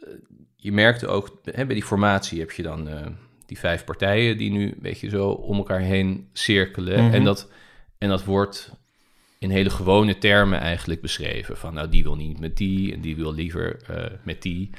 eh, 0.00 0.08
je 0.56 0.72
merkte 0.72 1.06
ook, 1.06 1.40
hè, 1.44 1.66
bij 1.66 1.74
die 1.74 1.84
formatie 1.84 2.38
heb 2.38 2.50
je 2.50 2.62
dan 2.62 2.88
eh, 2.88 3.06
die 3.46 3.58
vijf 3.58 3.84
partijen 3.84 4.36
die 4.36 4.50
nu 4.50 4.66
een 4.66 4.78
beetje 4.80 5.08
zo 5.08 5.28
om 5.28 5.56
elkaar 5.56 5.80
heen 5.80 6.28
cirkelen. 6.32 7.04
Mhm. 7.04 7.14
en, 7.14 7.24
dat, 7.24 7.50
en 7.98 8.08
dat 8.08 8.24
wordt 8.24 8.72
in 9.38 9.50
hele 9.50 9.70
gewone 9.70 10.18
termen 10.18 10.60
eigenlijk 10.60 11.00
beschreven. 11.00 11.56
Van 11.56 11.74
nou, 11.74 11.88
die 11.88 12.02
wil 12.02 12.16
niet 12.16 12.40
met 12.40 12.56
die 12.56 12.92
en 12.92 13.00
die 13.00 13.16
wil 13.16 13.34
liever 13.34 13.76
met 14.22 14.42
die. 14.42 14.70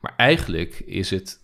Maar 0.00 0.14
eigenlijk 0.16 0.78
is 0.78 1.10
het 1.10 1.43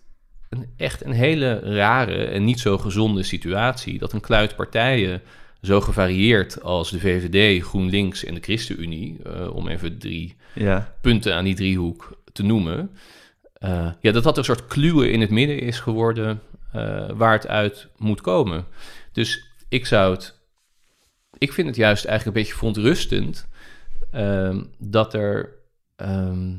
een, 0.51 0.69
echt 0.77 1.05
een 1.05 1.11
hele 1.11 1.59
rare 1.59 2.25
en 2.25 2.43
niet 2.43 2.59
zo 2.59 2.77
gezonde 2.77 3.23
situatie... 3.23 3.99
dat 3.99 4.13
een 4.13 4.21
kluit 4.21 4.55
partijen 4.55 5.21
zo 5.61 5.81
gevarieerd 5.81 6.61
als 6.61 6.91
de 6.91 6.99
VVD, 6.99 7.63
GroenLinks 7.63 8.23
en 8.23 8.33
de 8.33 8.41
ChristenUnie... 8.41 9.19
eh, 9.23 9.55
om 9.55 9.67
even 9.67 9.97
drie 9.97 10.35
ja. 10.53 10.93
punten 11.01 11.35
aan 11.35 11.43
die 11.43 11.55
driehoek 11.55 12.21
te 12.33 12.43
noemen... 12.43 12.91
eh, 13.53 13.91
ja, 14.01 14.11
dat 14.11 14.23
dat 14.23 14.37
een 14.37 14.43
soort 14.43 14.67
kluwen 14.67 15.11
in 15.11 15.21
het 15.21 15.29
midden 15.29 15.59
is 15.59 15.79
geworden... 15.79 16.41
eh, 16.71 17.09
waar 17.09 17.33
het 17.33 17.47
uit 17.47 17.87
moet 17.97 18.21
komen. 18.21 18.65
Dus 19.11 19.45
ik 19.69 19.85
zou 19.85 20.13
het... 20.13 20.39
Ik 21.37 21.53
vind 21.53 21.67
het 21.67 21.75
juist 21.75 22.05
eigenlijk 22.05 22.37
een 22.37 22.43
beetje 22.43 22.57
verontrustend... 22.57 23.47
ehm, 24.11 24.63
dat 24.77 25.13
er... 25.13 25.49
ehm, 25.95 26.53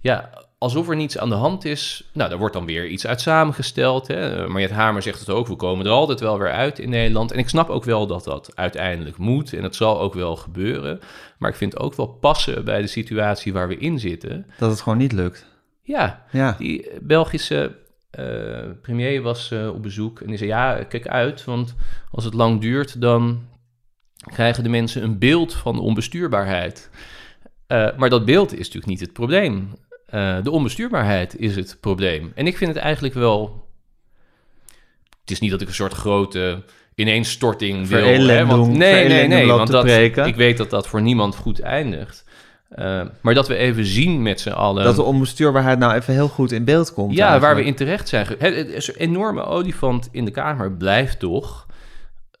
ja, 0.00 0.44
alsof 0.58 0.88
er 0.88 0.96
niets 0.96 1.18
aan 1.18 1.28
de 1.28 1.34
hand 1.34 1.64
is. 1.64 2.10
Nou, 2.12 2.28
daar 2.28 2.38
wordt 2.38 2.54
dan 2.54 2.66
weer 2.66 2.86
iets 2.86 3.06
uit 3.06 3.20
samengesteld. 3.20 4.06
Hè. 4.06 4.48
Mariette 4.48 4.74
Hamer 4.74 5.02
zegt 5.02 5.20
het 5.20 5.30
ook, 5.30 5.46
we 5.46 5.56
komen 5.56 5.86
er 5.86 5.92
altijd 5.92 6.20
wel 6.20 6.38
weer 6.38 6.52
uit 6.52 6.78
in 6.78 6.90
Nederland. 6.90 7.32
En 7.32 7.38
ik 7.38 7.48
snap 7.48 7.68
ook 7.68 7.84
wel 7.84 8.06
dat 8.06 8.24
dat 8.24 8.50
uiteindelijk 8.54 9.16
moet 9.16 9.52
en 9.52 9.62
het 9.62 9.76
zal 9.76 10.00
ook 10.00 10.14
wel 10.14 10.36
gebeuren. 10.36 11.00
Maar 11.38 11.50
ik 11.50 11.56
vind 11.56 11.72
het 11.72 11.82
ook 11.82 11.94
wel 11.94 12.06
passen 12.06 12.64
bij 12.64 12.80
de 12.80 12.86
situatie 12.86 13.52
waar 13.52 13.68
we 13.68 13.76
in 13.76 13.98
zitten. 13.98 14.46
Dat 14.58 14.70
het 14.70 14.80
gewoon 14.80 14.98
niet 14.98 15.12
lukt. 15.12 15.46
Ja, 15.82 16.26
Ja, 16.30 16.54
die 16.58 16.90
Belgische 17.00 17.76
eh, 18.10 18.70
premier 18.82 19.22
was 19.22 19.50
eh, 19.50 19.68
op 19.68 19.82
bezoek 19.82 20.20
en 20.20 20.26
die 20.26 20.36
zei: 20.36 20.50
Ja, 20.50 20.84
kijk 20.84 21.08
uit, 21.08 21.44
want 21.44 21.74
als 22.10 22.24
het 22.24 22.34
lang 22.34 22.60
duurt, 22.60 23.00
dan 23.00 23.46
krijgen 24.32 24.62
de 24.62 24.68
mensen 24.68 25.02
een 25.02 25.18
beeld 25.18 25.54
van 25.54 25.74
de 25.74 25.80
onbestuurbaarheid. 25.80 26.90
Eh, 27.66 27.96
maar 27.96 28.10
dat 28.10 28.24
beeld 28.24 28.52
is 28.52 28.58
natuurlijk 28.58 28.86
niet 28.86 29.00
het 29.00 29.12
probleem. 29.12 29.72
Eh, 30.16 30.36
de 30.42 30.50
onbestuurbaarheid 30.50 31.38
is 31.38 31.56
het 31.56 31.76
probleem. 31.80 32.32
En 32.34 32.46
ik 32.46 32.56
vind 32.56 32.74
het 32.74 32.82
eigenlijk 32.82 33.14
wel. 33.14 33.66
Het 35.20 35.30
is 35.30 35.40
niet 35.40 35.50
dat 35.50 35.60
ik 35.60 35.68
een 35.68 35.74
soort 35.74 35.92
grote 35.92 36.62
ineenstorting 36.94 37.88
wil. 37.88 38.26
Hè, 38.26 38.46
want, 38.46 38.76
nee, 38.76 39.08
nee, 39.08 39.26
nee. 39.26 39.46
Want 39.46 39.70
dat, 39.70 39.86
ik 40.26 40.36
weet 40.36 40.56
dat 40.56 40.70
dat 40.70 40.88
voor 40.88 41.02
niemand 41.02 41.36
goed 41.36 41.60
eindigt. 41.60 42.24
Eh, 42.68 43.02
maar 43.20 43.34
dat 43.34 43.48
we 43.48 43.56
even 43.56 43.84
zien 43.84 44.22
met 44.22 44.40
z'n 44.40 44.48
allen. 44.50 44.84
dat 44.84 44.96
de 44.96 45.02
onbestuurbaarheid 45.02 45.78
nou 45.78 45.94
even 45.94 46.14
heel 46.14 46.28
goed 46.28 46.52
in 46.52 46.64
beeld 46.64 46.92
komt. 46.92 47.16
Ja, 47.16 47.40
waar 47.40 47.56
we 47.56 47.64
in 47.64 47.74
terecht 47.74 48.08
zijn. 48.08 48.26
Het, 48.26 48.56
het 48.56 48.68
is 48.68 48.88
een 48.88 48.94
enorme 48.94 49.44
olifant 49.44 50.08
in 50.12 50.24
de 50.24 50.30
Kamer 50.30 50.72
blijft 50.72 51.18
toch 51.18 51.66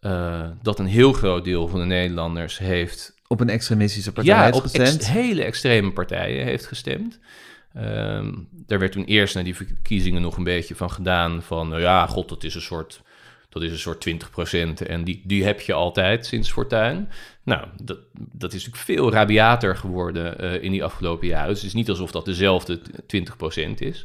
eh, 0.00 0.42
dat 0.62 0.78
een 0.78 0.86
heel 0.86 1.12
groot 1.12 1.44
deel 1.44 1.68
van 1.68 1.80
de 1.80 1.86
Nederlanders 1.86 2.58
heeft 2.58 3.14
Op 3.26 3.40
een 3.40 3.48
extremistische 3.48 4.12
partij 4.12 4.34
ja, 4.34 4.44
heeft 4.44 4.56
op 4.56 4.62
gestemd. 4.62 4.94
ex- 4.96 5.08
hele 5.08 5.44
extreme 5.44 5.92
partijen 5.92 6.44
heeft 6.44 6.66
gestemd. 6.66 7.18
Ehm 7.76 8.32
daar 8.66 8.78
werd 8.78 8.92
toen 8.92 9.04
eerst 9.04 9.34
naar 9.34 9.44
die 9.44 9.56
verkiezingen 9.56 10.22
nog 10.22 10.36
een 10.36 10.44
beetje 10.44 10.74
van 10.74 10.90
gedaan 10.90 11.42
van, 11.42 11.68
nou 11.68 11.80
ja, 11.80 12.06
god, 12.06 12.28
dat 12.28 12.44
is 12.44 12.54
een 12.54 12.60
soort, 12.60 13.02
dat 13.48 13.62
is 13.62 13.70
een 13.70 13.78
soort 13.78 14.06
20% 14.82 14.86
en 14.86 15.04
die, 15.04 15.22
die 15.24 15.44
heb 15.44 15.60
je 15.60 15.72
altijd 15.72 16.26
sinds 16.26 16.52
Fortuin. 16.52 17.08
Nou, 17.42 17.66
dat, 17.82 17.98
dat 18.32 18.52
is 18.52 18.66
natuurlijk 18.66 18.84
veel 18.98 19.12
rabiater 19.12 19.76
geworden 19.76 20.38
eh, 20.38 20.62
in 20.62 20.70
die 20.70 20.84
afgelopen 20.84 21.26
jaren. 21.28 21.48
Dus 21.48 21.56
het 21.58 21.66
is 21.66 21.74
niet 21.74 21.88
alsof 21.88 22.10
dat 22.10 22.24
dezelfde 22.24 22.80
20% 22.80 23.78
is. 23.78 24.04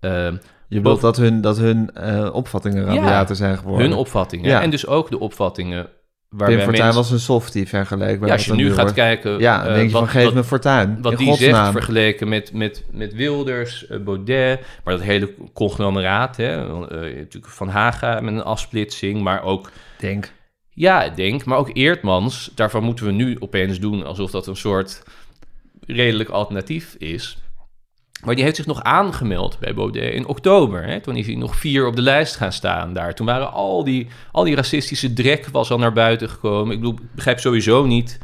Ehm, 0.00 0.36
Je 0.68 0.76
bedoelt 0.76 1.00
dat 1.00 1.16
hun, 1.16 1.40
dat 1.40 1.58
hun 1.58 1.94
eh, 1.94 2.30
opvattingen 2.32 2.84
rabiater 2.84 3.36
zijn 3.36 3.58
geworden. 3.58 3.88
hun 3.88 3.98
opvattingen 3.98 4.50
Ja. 4.50 4.62
en 4.62 4.70
dus 4.70 4.86
ook 4.86 5.10
de 5.10 5.18
opvattingen 5.18 5.88
Pim 6.36 6.46
Fortuyn 6.46 6.66
mensen... 6.66 6.94
was 6.94 7.10
een 7.10 7.18
softie 7.20 7.68
vergeleken 7.68 8.26
ja, 8.26 8.32
als 8.32 8.44
je 8.44 8.52
nu 8.54 8.68
gaat 8.68 8.76
wordt. 8.76 8.92
kijken... 8.92 9.38
Ja, 9.38 9.66
eh, 9.66 9.74
denk 9.74 9.86
je 9.86 9.92
wat- 9.92 10.00
van 10.02 10.10
geef 10.10 10.24
wat- 10.24 10.34
me 10.34 10.44
Fortuyn. 10.44 10.98
wat 11.02 11.18
die 11.18 11.26
zegt 11.26 11.38
godsnaam. 11.38 11.72
vergeleken 11.72 12.28
met, 12.28 12.52
met, 12.52 12.84
met 12.90 13.14
Wilders, 13.14 13.86
eh, 13.86 13.98
Baudet, 13.98 14.60
maar 14.84 14.94
dat 14.94 15.02
hele 15.02 15.34
conglomeraat, 15.52 16.36
hè, 16.36 16.56
eh, 16.56 17.16
natuurlijk 17.16 17.48
Van 17.52 17.68
Haga 17.68 18.20
met 18.20 18.34
een 18.34 18.42
afsplitsing, 18.42 19.22
maar 19.22 19.42
ook, 19.42 19.70
Denk. 19.98 20.32
ja, 20.68 21.08
denk, 21.08 21.44
maar 21.44 21.58
ook 21.58 21.70
Eertmans, 21.72 22.50
daarvan 22.54 22.82
moeten 22.82 23.06
we 23.06 23.12
nu 23.12 23.36
opeens 23.38 23.80
doen 23.80 24.04
alsof 24.06 24.30
dat 24.30 24.46
een 24.46 24.56
soort 24.56 25.02
redelijk 25.86 26.28
alternatief 26.28 26.94
is. 26.98 27.38
Maar 28.24 28.34
die 28.34 28.44
heeft 28.44 28.56
zich 28.56 28.66
nog 28.66 28.82
aangemeld 28.82 29.58
bij 29.58 29.74
Baudet 29.74 30.14
in 30.14 30.26
oktober. 30.26 30.84
Hè? 30.84 31.00
Toen 31.00 31.16
is 31.16 31.26
hij 31.26 31.34
nog 31.34 31.56
vier 31.56 31.86
op 31.86 31.96
de 31.96 32.02
lijst 32.02 32.36
gaan 32.36 32.52
staan 32.52 32.92
daar. 32.92 33.14
Toen 33.14 33.26
waren 33.26 33.52
al 33.52 33.84
die, 33.84 34.06
al 34.32 34.44
die 34.44 34.54
racistische 34.54 35.12
drek 35.12 35.48
was 35.52 35.70
al 35.70 35.78
naar 35.78 35.92
buiten 35.92 36.28
gekomen. 36.28 36.74
Ik 36.74 36.80
bedoel, 36.80 36.98
begrijp 37.14 37.38
sowieso 37.38 37.86
niet 37.86 38.18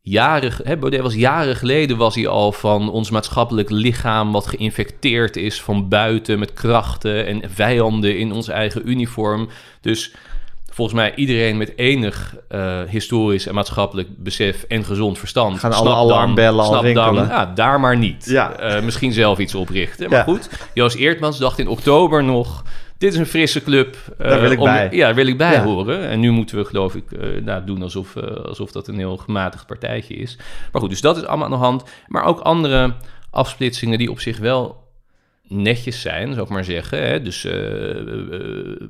jaren, 0.00 0.52
hè, 0.62 0.76
Baudet 0.76 1.00
was 1.00 1.14
jaren 1.14 1.56
geleden 1.56 1.96
was 1.96 2.14
hij 2.14 2.26
al 2.26 2.52
van 2.52 2.90
ons 2.90 3.10
maatschappelijk 3.10 3.70
lichaam 3.70 4.32
wat 4.32 4.46
geïnfecteerd 4.46 5.36
is 5.36 5.62
van 5.62 5.88
buiten 5.88 6.38
met 6.38 6.52
krachten 6.52 7.26
en 7.26 7.50
vijanden 7.50 8.18
in 8.18 8.32
ons 8.32 8.48
eigen 8.48 8.88
uniform. 8.88 9.48
Dus 9.80 10.14
volgens 10.74 10.96
mij 10.96 11.14
iedereen 11.14 11.56
met 11.56 11.72
enig 11.76 12.34
eh, 12.48 12.80
historisch 12.88 13.46
en 13.46 13.54
maatschappelijk 13.54 14.08
besef 14.18 14.62
en 14.62 14.84
gezond 14.84 15.18
verstand. 15.18 15.58
Gaan 15.58 15.72
alle 15.72 15.94
alarmbellen 15.94 16.64
al 16.64 16.82
rinkelen. 16.82 17.14
Dan, 17.14 17.26
ja, 17.26 17.46
daar 17.54 17.80
maar 17.80 17.96
niet. 17.96 18.24
Ja. 18.24 18.52
Eh, 18.58 18.82
misschien 18.82 19.12
zelf 19.12 19.38
iets 19.38 19.54
oprichten. 19.54 20.08
Maar 20.10 20.18
Ja. 20.18 20.24
goed, 20.24 20.48
Joost 20.74 20.96
Eertmans 20.96 21.38
dacht 21.38 21.58
in 21.58 21.68
oktober 21.68 22.24
nog... 22.24 22.62
dit 22.98 23.12
is 23.12 23.18
een 23.18 23.26
frisse 23.26 23.62
club. 23.62 23.96
eh, 24.18 24.28
Daar 24.28 24.40
wil 24.40 24.50
ik 24.50 24.58
om- 24.58 24.64
bij. 24.64 24.88
Ja, 24.92 25.06
daar 25.06 25.14
wil 25.14 25.26
ik 25.26 25.38
bij 25.38 25.52
Ja. 25.52 25.62
horen. 25.64 26.08
En 26.08 26.20
nu 26.20 26.30
moeten 26.30 26.56
we 26.56 26.64
geloof 26.64 26.94
ik 26.94 27.04
nou, 27.44 27.64
doen 27.64 27.82
alsof, 27.82 28.16
alsof 28.46 28.72
dat 28.72 28.88
een 28.88 28.98
heel 28.98 29.16
gematigd 29.16 29.66
partijtje 29.66 30.14
is. 30.14 30.36
Maar 30.72 30.80
goed, 30.80 30.90
dus 30.90 31.00
dat 31.00 31.16
is 31.16 31.24
allemaal 31.24 31.44
aan 31.46 31.50
de 31.52 31.56
hand. 31.56 31.84
Maar 32.06 32.24
ook 32.24 32.40
andere 32.40 32.94
afsplitsingen 33.30 33.98
die 33.98 34.10
op 34.10 34.20
zich 34.20 34.38
wel 34.38 34.82
netjes 35.48 36.00
zijn, 36.00 36.32
zou 36.32 36.44
ik 36.44 36.52
maar 36.52 36.64
zeggen. 36.64 37.06
Hè? 37.06 37.22
Dus 37.22 37.44
eh, 37.44 38.86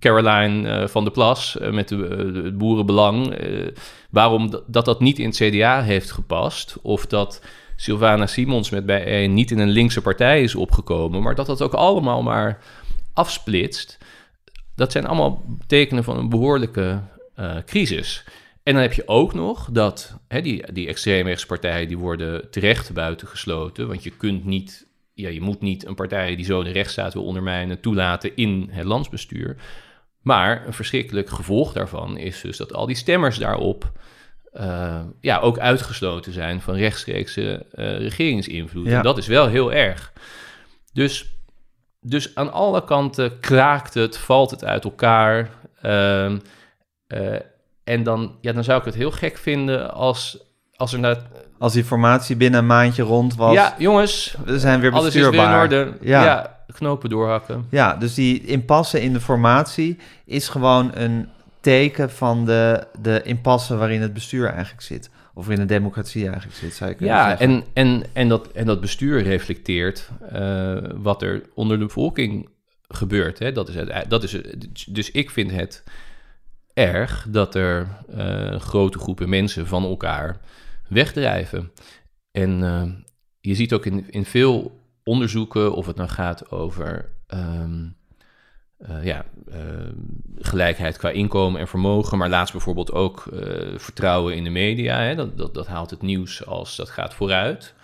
Caroline 0.00 0.68
eh, 0.68 0.88
van 0.88 1.04
der 1.04 1.12
Plas 1.12 1.56
met 1.70 1.90
het 1.90 2.58
boerenbelang. 2.58 3.36
waarom 4.10 4.50
dat, 4.66 4.84
dat 4.84 5.00
niet 5.00 5.18
in 5.18 5.28
het 5.28 5.36
CDA 5.36 5.82
heeft 5.82 6.10
gepast... 6.10 6.76
of 6.82 7.06
dat 7.06 7.42
Sylvana 7.76 8.26
Simons 8.26 8.70
met 8.70 8.86
bijeen 8.86 9.34
niet 9.34 9.50
in 9.50 9.58
een 9.58 9.70
linkse 9.70 10.02
partij 10.02 10.42
is 10.42 10.54
opgekomen... 10.54 11.22
maar 11.22 11.34
dat 11.34 11.46
dat 11.46 11.62
ook 11.62 11.74
allemaal 11.74 12.22
maar 12.22 12.62
afsplitst... 13.12 13.98
dat 14.74 14.92
zijn 14.92 15.06
allemaal 15.06 15.44
tekenen 15.66 16.04
van 16.04 16.18
een 16.18 16.28
behoorlijke 16.28 17.00
eh, 17.34 17.56
crisis... 17.66 18.24
En 18.68 18.74
dan 18.74 18.82
heb 18.82 18.92
je 18.92 19.08
ook 19.08 19.34
nog 19.34 19.68
dat 19.72 20.18
hè, 20.26 20.40
die, 20.40 20.72
die 20.72 20.88
extreemrechtspartijen 20.88 21.88
die 21.88 21.98
worden 21.98 22.50
terecht 22.50 22.92
buitengesloten. 22.92 23.88
Want 23.88 24.02
je 24.02 24.10
kunt 24.10 24.44
niet, 24.44 24.86
ja, 25.20 25.28
je 25.28 25.40
moet 25.40 25.60
niet 25.60 25.86
een 25.86 25.94
partij 25.94 26.36
die 26.36 26.44
zo 26.44 26.62
de 26.62 26.70
rechtsstaat 26.70 27.12
wil 27.12 27.24
ondermijnen 27.24 27.80
toelaten 27.80 28.36
in 28.36 28.68
het 28.70 28.84
landsbestuur. 28.84 29.56
Maar 30.22 30.66
een 30.66 30.72
verschrikkelijk 30.72 31.30
gevolg 31.30 31.72
daarvan 31.72 32.16
is 32.16 32.40
dus 32.40 32.56
dat 32.56 32.72
al 32.74 32.86
die 32.86 32.96
stemmers 32.96 33.38
daarop 33.38 33.92
eh, 34.52 35.00
ja, 35.20 35.38
ook 35.38 35.58
uitgesloten 35.58 36.32
zijn 36.32 36.60
van 36.60 36.74
rechtstreekse 36.74 37.66
eh, 37.70 37.98
regeringsinvloed. 37.98 38.86
Ja. 38.86 38.96
En 38.96 39.02
dat 39.02 39.18
is 39.18 39.26
wel 39.26 39.46
heel 39.46 39.72
erg. 39.72 40.12
Dus, 40.92 41.38
dus 42.00 42.34
aan 42.34 42.52
alle 42.52 42.84
kanten 42.84 43.40
kraakt 43.40 43.94
het, 43.94 44.16
valt 44.16 44.50
het 44.50 44.64
uit 44.64 44.84
elkaar. 44.84 45.50
Ehm, 45.82 46.38
eh, 47.06 47.36
en 47.84 48.02
dan, 48.02 48.38
ja, 48.40 48.52
dan 48.52 48.64
zou 48.64 48.78
ik 48.78 48.84
het 48.84 48.94
heel 48.94 49.10
gek 49.10 49.36
vinden 49.36 49.92
als, 49.92 50.38
als 50.74 50.92
er 50.92 50.98
naar... 50.98 51.22
Als 51.58 51.72
die 51.72 51.84
formatie 51.84 52.36
binnen 52.36 52.60
een 52.60 52.66
maandje 52.66 53.02
rond 53.02 53.34
was, 53.34 53.52
Ja, 53.54 53.74
jongens, 53.78 54.36
we 54.44 54.58
zijn 54.58 54.80
weer 54.80 54.92
alles 54.92 55.06
is 55.06 55.14
weer 55.14 55.24
in 55.24 55.30
bestuurbaar. 55.30 55.62
orde. 55.62 55.92
Ja. 56.00 56.24
Ja. 56.24 56.56
knopen 56.74 57.10
doorhakken. 57.10 57.66
Ja, 57.70 57.94
dus 57.96 58.14
die 58.14 58.44
impasse 58.44 59.02
in 59.02 59.12
de 59.12 59.20
formatie 59.20 59.98
is 60.24 60.48
gewoon 60.48 60.90
een 60.94 61.28
teken 61.60 62.10
van 62.10 62.44
de, 62.44 62.86
de 63.00 63.20
impasse 63.24 63.76
waarin 63.76 64.00
het 64.02 64.12
bestuur 64.12 64.46
eigenlijk 64.48 64.82
zit. 64.82 65.10
Of 65.34 65.46
waarin 65.46 65.66
de 65.66 65.74
democratie 65.74 66.24
eigenlijk 66.26 66.56
zit, 66.56 66.74
zou 66.74 66.90
je 66.90 66.96
kunnen 66.96 67.14
Ja, 67.14 67.28
zeggen. 67.28 67.48
en, 67.48 67.64
en, 67.72 68.02
en, 68.12 68.28
dat, 68.28 68.48
en 68.52 68.66
dat 68.66 68.80
bestuur 68.80 69.22
reflecteert 69.22 70.08
eh, 70.32 70.76
wat 70.94 71.22
er 71.22 71.42
onder 71.54 71.78
de 71.78 71.84
bevolking 71.84 72.48
gebeurt. 72.88 73.38
Hè? 73.38 73.52
Dat 73.52 73.68
is 73.68 73.74
het, 73.74 74.04
dat 74.08 74.22
is, 74.22 74.32
het- 74.32 74.66
dus 74.88 75.10
ik 75.10 75.30
vind 75.30 75.50
het 75.50 75.84
erg 76.74 77.26
dat 77.28 77.54
er 77.54 77.86
eh, 78.16 78.60
grote 78.60 78.98
groepen 78.98 79.28
mensen 79.28 79.66
van 79.66 79.84
elkaar 79.84 80.36
wegdrijven. 80.88 81.72
En 82.30 82.62
eh, 82.62 82.82
je 83.40 83.54
ziet 83.54 83.72
ook 83.72 83.86
in, 83.86 84.10
in 84.10 84.24
veel 84.24 84.80
onderzoeken, 85.04 85.74
of 85.74 85.86
het 85.86 85.96
nou 85.96 86.08
gaat 86.08 86.50
over 86.50 87.10
ehm, 87.26 87.86
eh, 88.78 89.04
ja, 89.04 89.24
ehm, 89.50 89.94
gelijkheid 90.38 90.96
qua 90.96 91.10
inkomen 91.10 91.60
en 91.60 91.68
vermogen, 91.68 92.18
maar 92.18 92.28
laatst 92.28 92.52
bijvoorbeeld 92.52 92.92
ook 92.92 93.26
eh, 93.26 93.78
vertrouwen 93.78 94.34
in 94.34 94.44
de 94.44 94.50
media. 94.50 95.00
Hè? 95.00 95.14
Dat, 95.14 95.38
dat, 95.38 95.54
dat 95.54 95.66
haalt 95.66 95.90
het 95.90 96.02
nieuws 96.02 96.46
als 96.46 96.76
dat 96.76 96.90
gaat 96.90 97.14
vooruit. 97.14 97.74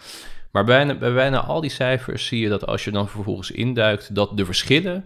Maar 0.51 0.65
bijna, 0.65 0.95
bij 0.95 1.13
bijna 1.13 1.41
al 1.41 1.61
die 1.61 1.71
cijfers 1.71 2.27
zie 2.27 2.41
je 2.41 2.49
dat 2.49 2.67
als 2.67 2.85
je 2.85 2.91
dan 2.91 3.09
vervolgens 3.09 3.51
induikt, 3.51 4.15
dat 4.15 4.37
de 4.37 4.45
verschillen 4.45 5.05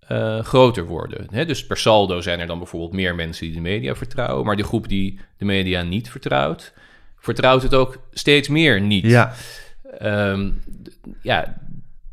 eh, 0.00 0.40
groter 0.40 0.86
worden. 0.86 1.46
Dus 1.46 1.66
per 1.66 1.76
saldo 1.76 2.20
zijn 2.20 2.40
er 2.40 2.46
dan 2.46 2.58
bijvoorbeeld 2.58 2.92
meer 2.92 3.14
mensen 3.14 3.46
die 3.46 3.54
de 3.54 3.60
media 3.60 3.94
vertrouwen, 3.94 4.46
maar 4.46 4.56
de 4.56 4.64
groep 4.64 4.88
die 4.88 5.20
de 5.36 5.44
media 5.44 5.82
niet 5.82 6.10
vertrouwt, 6.10 6.72
vertrouwt 7.20 7.62
het 7.62 7.74
ook 7.74 7.98
steeds 8.10 8.48
meer 8.48 8.80
niet. 8.80 9.04
Ja, 9.04 9.32
Ehm, 9.98 10.50
ja, 11.22 11.56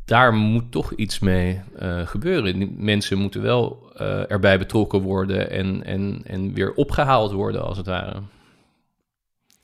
daar 0.04 0.32
moet 0.32 0.72
toch 0.72 0.92
iets 0.92 1.18
mee 1.18 1.60
eh, 1.78 2.06
gebeuren. 2.06 2.74
Mensen 2.76 3.18
moeten 3.18 3.42
wel 3.42 3.90
eh, 3.94 4.30
erbij 4.30 4.58
betrokken 4.58 5.00
worden 5.00 5.50
en, 5.50 5.84
en, 5.84 6.22
en 6.26 6.52
weer 6.52 6.74
opgehaald 6.74 7.32
worden, 7.32 7.62
als 7.64 7.76
het 7.76 7.86
ware. 7.86 8.22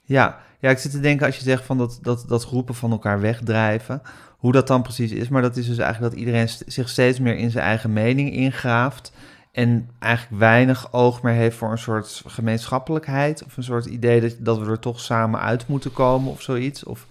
ja. 0.03 0.41
ja, 0.61 0.71
ik 0.71 0.79
zit 0.79 0.91
te 0.91 1.01
denken 1.01 1.27
als 1.27 1.37
je 1.37 1.43
zegt 1.43 1.65
van 1.65 1.79
dat, 1.79 1.99
dat, 2.03 2.25
dat 2.29 2.45
groepen 2.45 2.75
van 2.75 2.91
elkaar 2.91 3.21
wegdrijven, 3.21 4.03
hoe 4.37 4.53
dat 4.53 4.67
dan 4.67 4.83
precies 4.83 5.13
is. 5.13 5.29
Maar 5.29 5.43
dat 5.43 5.57
is 5.57 5.67
dus 5.67 5.79
eigenlijk 5.79 6.13
dat 6.13 6.21
iedereen 6.25 6.49
zich 6.67 6.89
steeds 6.89 7.19
meer 7.19 7.37
in 7.37 7.51
zijn 7.51 7.65
eigen 7.65 7.93
mening 7.93 8.33
ingraaft 8.33 9.13
En 9.53 9.91
eigenlijk 9.99 10.41
weinig 10.41 10.93
oog 10.93 11.23
meer 11.23 11.35
heeft 11.35 11.57
voor 11.57 11.71
een 11.71 11.79
soort 11.79 12.23
gemeenschappelijkheid. 12.27 13.45
Of 13.45 13.57
een 13.57 13.63
soort 13.63 13.87
idee 13.87 14.21
dat, 14.21 14.37
dat 14.39 14.59
we 14.59 14.67
er 14.67 14.79
toch 14.79 15.01
samen 15.01 15.41
uit 15.41 15.67
moeten 15.67 15.93
komen 15.93 16.31
of 16.31 16.43
zoiets. 16.43 16.85
Of, 16.85 17.07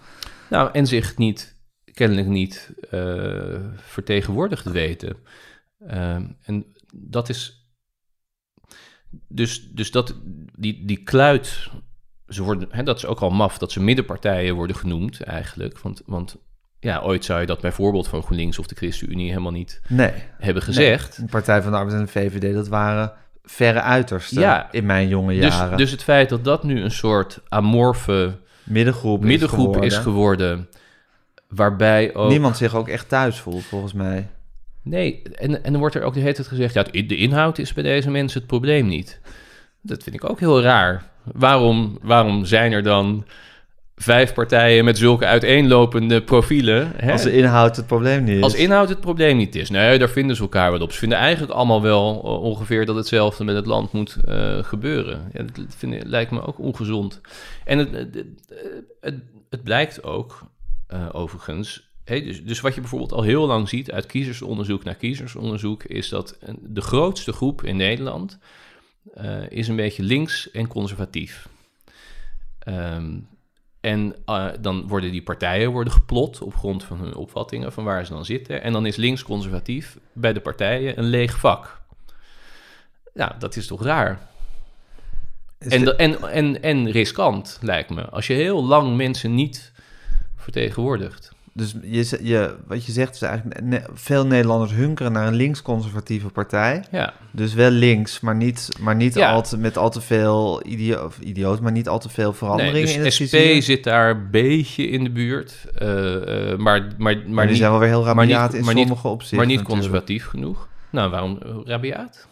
Nou, 0.50 0.70
en 0.72 0.86
zich 0.86 1.16
niet, 1.16 1.56
kennelijk 1.92 2.26
niet 2.26 2.72
eh, 2.90 3.60
vertegenwoordigd 3.76 4.64
weten. 4.64 5.16
Ehm, 5.86 6.26
en 6.42 6.66
dat 6.94 7.28
is. 7.28 7.66
Dus, 9.28 9.70
dus 9.70 9.90
dat, 9.90 10.14
die, 10.58 10.84
die 10.84 11.02
kluit. 11.02 11.70
Ze 12.28 12.42
worden, 12.42 12.68
hè, 12.70 12.82
dat 12.82 12.96
is 12.96 13.06
ook 13.06 13.20
al 13.20 13.30
maf 13.30 13.58
dat 13.58 13.72
ze 13.72 13.80
middenpartijen 13.80 14.54
worden 14.54 14.76
genoemd, 14.76 15.22
eigenlijk. 15.22 15.78
Want, 15.78 16.02
want 16.06 16.36
ja, 16.82 17.00
ooit 17.00 17.24
zou 17.24 17.40
je 17.40 17.46
dat 17.46 17.60
bijvoorbeeld 17.60 18.08
van 18.08 18.22
GroenLinks 18.22 18.58
of 18.58 18.66
de 18.66 18.74
ChristenUnie 18.74 19.28
helemaal 19.28 19.52
niet 19.52 19.80
nee. 19.88 20.12
hebben 20.38 20.62
gezegd. 20.62 21.16
De 21.20 21.26
Partij 21.30 21.62
van 21.62 21.72
de 21.72 21.78
Arbeid 21.78 21.96
en 21.96 22.04
de 22.04 22.10
VVD, 22.10 22.54
dat 22.54 22.68
waren 22.68 23.12
verre 23.44 23.80
uitersten 23.80 24.40
Ja. 24.40 24.68
in 24.72 24.86
mijn 24.86 25.08
jonge 25.08 25.34
Dus, 25.40 25.54
jaren. 25.56 25.76
dus 25.78 25.90
het 25.90 26.02
feit 26.02 26.28
dat 26.28 26.44
dat 26.44 26.62
nu 26.64 26.80
een 26.82 26.90
soort 26.90 27.40
amorfe 27.48 28.38
middengroep, 28.64 29.20
middengroep 29.24 29.76
is 29.76 29.84
is 29.84 29.96
geworden. 29.96 30.48
geworden, 30.48 30.68
waarbij 31.48 32.14
ook... 32.14 32.30
Niemand 32.30 32.56
zich 32.56 32.74
ook 32.74 32.88
echt 32.88 33.08
thuis 33.08 33.38
voelt, 33.38 33.64
volgens 33.64 33.92
mij. 33.92 34.28
Nee, 34.82 35.22
en, 35.34 35.64
en 35.64 35.72
dan 35.72 35.80
wordt 35.80 35.94
er 35.94 36.02
ook 36.02 36.14
de 36.14 36.20
hele 36.20 36.34
tijd 36.34 36.48
gezegd... 36.48 36.74
ja, 36.74 36.82
de 36.82 37.16
inhoud 37.16 37.58
is 37.58 37.72
bij 37.72 37.82
deze 37.82 38.10
mensen 38.10 38.38
het 38.38 38.48
probleem 38.48 38.86
niet. 38.86 39.20
Dat 39.80 40.02
vind 40.02 40.16
ik 40.16 40.30
ook 40.30 40.40
heel 40.40 40.62
raar. 40.62 41.02
Waarom, 41.32 41.98
waarom 42.02 42.44
zijn 42.44 42.72
er 42.72 42.82
dan 42.82 43.26
vijf 43.96 44.34
partijen 44.34 44.84
met 44.84 44.98
zulke 44.98 45.26
uiteenlopende 45.26 46.22
profielen? 46.22 46.92
Hè? 46.96 47.12
Als 47.12 47.22
de 47.22 47.32
inhoud 47.32 47.76
het 47.76 47.86
probleem 47.86 48.24
niet 48.24 48.36
is. 48.36 48.42
Als 48.42 48.54
inhoud 48.54 48.88
het 48.88 49.00
probleem 49.00 49.36
niet 49.36 49.54
is. 49.54 49.70
Nee, 49.70 49.98
daar 49.98 50.08
vinden 50.10 50.36
ze 50.36 50.42
elkaar 50.42 50.70
wel 50.70 50.80
op. 50.80 50.92
Ze 50.92 50.98
vinden 50.98 51.18
eigenlijk 51.18 51.52
allemaal 51.52 51.82
wel 51.82 52.22
eh, 52.24 52.42
ongeveer 52.42 52.86
dat 52.86 52.96
hetzelfde 52.96 53.44
met 53.44 53.54
het 53.54 53.66
land 53.66 53.92
moet 53.92 54.16
eh, 54.24 54.58
gebeuren. 54.64 55.30
Ja, 55.32 55.42
dat 55.42 55.74
vind, 55.76 55.94
ik- 55.94 56.04
lijkt 56.04 56.30
me 56.30 56.46
ook 56.46 56.58
ongezond. 56.58 57.20
En 57.64 57.78
het, 57.78 57.90
het, 59.00 59.14
het, 59.50 59.62
blijkt 59.62 60.02
ook, 60.04 60.42
eh, 60.86 61.08
overigens... 61.12 61.90
dus, 62.04 62.44
dus 62.44 62.60
wat 62.60 62.74
je 62.74 62.80
bijvoorbeeld 62.80 63.12
al 63.12 63.22
heel 63.22 63.46
lang 63.46 63.68
ziet 63.68 63.90
uit 63.90 64.06
kiezersonderzoek 64.06 64.84
naar 64.84 64.94
kiezersonderzoek... 64.94 65.84
is 65.84 66.08
dat 66.08 66.38
de 66.60 66.80
grootste 66.80 67.32
groep 67.32 67.64
in 67.64 67.76
Nederland 67.76 68.38
is 69.48 69.68
een 69.68 69.76
beetje 69.76 70.02
links 70.02 70.50
en 70.50 70.66
conservatief. 70.66 71.48
Ehm, 72.58 73.10
en 73.82 74.14
eh, 74.24 74.46
dan 74.60 74.88
worden 74.88 75.10
die 75.10 75.22
partijen 75.22 75.70
worden 75.70 75.92
geplot 75.92 76.42
op 76.42 76.54
grond 76.54 76.84
van 76.84 76.98
hun 77.00 77.14
opvattingen 77.14 77.72
van 77.72 77.84
waar 77.84 78.06
ze 78.06 78.12
dan 78.12 78.24
zitten. 78.24 78.62
En 78.62 78.72
dan 78.72 78.86
is 78.86 78.96
links-conservatief 78.96 79.98
bij 80.12 80.32
de 80.32 80.40
partijen 80.40 80.98
een 80.98 81.04
leeg 81.04 81.38
vak. 81.38 81.80
Ja, 83.14 83.36
dat 83.38 83.56
is 83.56 83.66
toch 83.66 83.82
raar? 83.82 84.20
Is 85.58 85.72
En, 85.72 85.84
de- 85.84 85.96
en, 85.96 86.22
en, 86.30 86.62
en 86.62 86.90
riskant, 86.90 87.58
lijkt 87.62 87.90
me. 87.90 88.08
Als 88.08 88.26
je 88.26 88.32
heel 88.32 88.64
lang 88.64 88.96
mensen 88.96 89.34
niet 89.34 89.72
vertegenwoordigt. 90.36 91.31
Dus 91.54 91.74
je, 91.82 92.54
wat 92.66 92.86
je 92.86 92.92
zegt 92.92 93.14
is 93.14 93.22
eigenlijk... 93.22 93.60
ne- 93.62 93.84
veel 93.94 94.26
Nederlanders 94.26 94.72
hunkeren 94.72 95.12
naar 95.12 95.26
een 95.26 95.34
links-conservatieve 95.34 96.28
partij. 96.28 96.84
Ja, 96.90 97.12
Dus 97.30 97.54
wel 97.54 97.70
links, 97.70 98.20
maar 98.20 98.36
niet, 98.36 98.68
maar 98.80 98.96
niet 98.96 99.14
Ja. 99.14 99.32
al 99.32 99.42
te, 99.42 99.58
met 99.58 99.76
al 99.78 99.90
te 99.90 100.00
veel 100.00 100.66
idio 100.66 101.04
of 101.04 101.18
idioot, 101.18 101.60
maar 101.60 101.72
niet 101.72 101.88
al 101.88 101.98
te 101.98 102.08
veel 102.08 102.28
nee, 102.28 102.34
veranderingen 102.38 102.88
in 102.88 102.94
het 102.94 103.04
dus 103.04 103.14
SP 103.14 103.28
vizier. 103.36 103.62
zit 103.62 103.84
daar 103.84 104.10
een 104.10 104.30
beetje 104.30 104.88
in 104.88 105.04
de 105.04 105.10
buurt. 105.10 105.66
eh, 105.74 106.50
eh, 106.52 106.58
maar, 106.58 106.80
maar, 106.80 106.90
maar, 106.98 107.22
Maar 107.28 107.46
niet, 107.46 107.56
zijn 107.56 107.70
wel 107.70 107.80
weer 107.80 107.88
heel 107.88 108.04
maar 108.04 108.14
rabiaat 108.14 108.50
niet- 108.50 108.58
in 108.60 108.64
maar 108.64 108.74
niet- 108.74 108.86
sommige 108.86 109.08
opzichten. 109.08 109.36
maar 109.36 109.46
niet 109.46 109.56
natuurlijk. 109.56 109.82
conservatief 109.84 110.26
genoeg. 110.26 110.68
Nou, 110.90 111.10
waarom 111.10 111.38
eh, 111.42 111.50
rabiaat? 111.64 112.26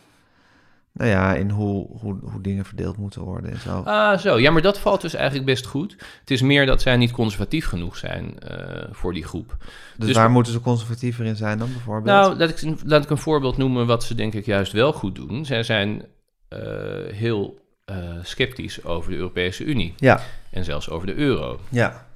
Nou 0.93 1.11
ja, 1.11 1.35
in 1.35 1.51
hoe, 1.51 1.87
hoe, 1.99 2.19
hoe 2.23 2.41
dingen 2.41 2.65
verdeeld 2.65 2.97
moeten 2.97 3.21
worden 3.23 3.51
en 3.51 3.61
zo. 3.61 3.83
Ah, 3.85 4.19
zo. 4.19 4.39
Ja, 4.39 4.51
maar 4.51 4.63
dat 4.63 4.79
valt 4.79 5.01
dus 5.01 5.15
eigenlijk 5.15 5.47
best 5.47 5.67
goed. 5.67 5.97
Het 6.21 6.31
is 6.31 6.43
meer 6.43 6.67
dat 6.67 6.83
zij 6.83 6.97
niet 6.97 7.11
conservatief 7.11 7.67
genoeg 7.67 7.97
zijn 7.97 8.39
eh, 8.39 8.85
voor 8.91 9.13
die 9.13 9.25
groep. 9.25 9.57
dus, 9.97 10.07
dus- 10.07 10.17
waar 10.17 10.31
moeten 10.31 10.53
ze 10.53 10.61
conservatiever 10.61 11.25
in 11.25 11.37
zijn 11.37 11.59
dan 11.59 11.73
bijvoorbeeld? 11.73 12.17
Nou, 12.17 12.37
laat 12.37 12.63
ik, 12.63 12.75
laat 12.85 13.05
ik 13.05 13.11
een 13.11 13.19
voorbeeld 13.19 13.57
noemen 13.57 13.87
wat 13.87 14.05
ze 14.05 14.15
denk 14.15 14.35
ik 14.35 14.47
juist 14.47 14.73
wel 14.73 14.93
goed 14.93 15.15
doen. 15.15 15.45
Zij 15.45 15.63
zijn 15.63 16.05
eh, 16.49 16.61
heel 17.13 17.59
eh, 17.85 17.97
sceptisch 18.23 18.85
over 18.85 19.11
de 19.11 19.17
Europese 19.17 19.65
Unie 19.65 19.95
ja, 19.97 20.21
en 20.51 20.65
zelfs 20.65 20.91
over 20.91 21.07
de 21.07 21.15
euro. 21.15 21.61
ja. 21.69 22.09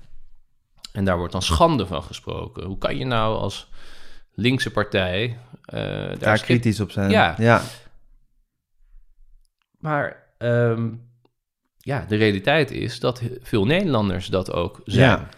En 0.92 1.04
daar 1.04 1.16
wordt 1.16 1.32
dan 1.32 1.42
schande 1.42 1.86
van 1.86 2.02
gesproken. 2.02 2.64
Hoe 2.64 2.78
kan 2.78 2.96
je 2.98 3.04
nou 3.04 3.36
als 3.36 3.68
linkse 4.34 4.70
partij 4.70 5.38
daar 5.64 6.18
daar 6.18 6.40
kritisch 6.40 6.80
op 6.80 6.90
zijn. 6.90 7.10
Ja. 7.10 7.34
ja. 7.38 7.62
Maar 9.84 10.16
ehm, 10.38 10.88
ja, 11.78 12.04
de 12.08 12.16
realiteit 12.16 12.70
is 12.70 13.00
dat 13.00 13.22
veel 13.42 13.64
Nederlanders 13.66 14.26
dat 14.26 14.52
ook 14.52 14.80
zijn. 14.84 15.04
Ja. 15.10 15.28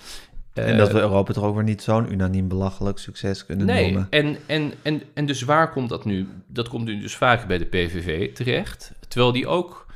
En 0.55 0.77
dat 0.77 0.93
we 0.93 0.99
Europa 1.01 1.33
toch 1.33 1.45
ook 1.45 1.55
weer 1.55 1.65
niet 1.65 1.83
zo'n 1.83 2.13
unaniem 2.13 2.49
belachelijk 2.49 2.99
succes 2.99 3.47
kunnen 3.47 3.67
Nee, 3.67 3.85
noemen. 3.85 4.07
en, 4.11 4.37
en, 4.47 4.73
en, 4.83 5.03
en 5.15 5.27
dus 5.27 5.43
waar 5.43 5.71
komt 5.71 5.89
dat 5.89 6.05
nu? 6.05 6.29
Dat 6.47 6.69
komt 6.69 6.85
nu 6.85 7.01
dus 7.01 7.17
vaak 7.17 7.47
bij 7.47 7.59
de 7.59 7.65
PVV 7.65 8.35
terecht. 8.35 8.93
Terwijl 9.09 9.33
die 9.33 9.47
ook 9.47 9.87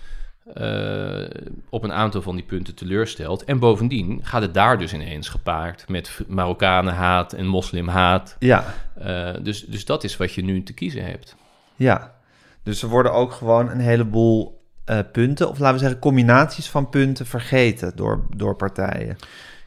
eh, 0.55 1.25
op 1.69 1.83
een 1.85 1.93
aantal 1.93 2.23
van 2.23 2.35
die 2.37 2.45
punten 2.45 2.75
teleurstelt. 2.75 3.45
En 3.45 3.59
bovendien 3.59 4.21
gaat 4.23 4.43
het 4.43 4.55
daar 4.55 4.79
dus 4.79 4.93
ineens 4.93 5.29
gepaard 5.29 5.89
met 5.89 6.21
Marokkanenhaat 6.29 7.33
en 7.33 7.47
moslimhaat. 7.47 8.37
Ja, 8.39 8.75
Eh, 8.95 9.31
dus, 9.43 9.65
dus 9.65 9.85
dat 9.85 10.05
is 10.05 10.17
wat 10.17 10.33
je 10.35 10.45
nu 10.45 10.63
te 10.63 10.73
kiezen 10.73 11.05
hebt. 11.05 11.37
ja. 11.77 12.19
Dus 12.63 12.83
er 12.83 12.89
worden 12.89 13.13
ook 13.13 13.33
gewoon 13.33 13.71
een 13.71 13.81
heleboel 13.81 14.65
eh, 14.85 14.99
punten, 15.13 15.49
of 15.49 15.59
laten 15.59 15.75
we 15.75 15.81
zeggen 15.81 16.01
combinaties 16.01 16.69
van 16.69 16.89
punten, 16.89 17.27
vergeten 17.27 17.93
door, 17.97 18.27
door 18.37 18.57
partijen. 18.57 19.17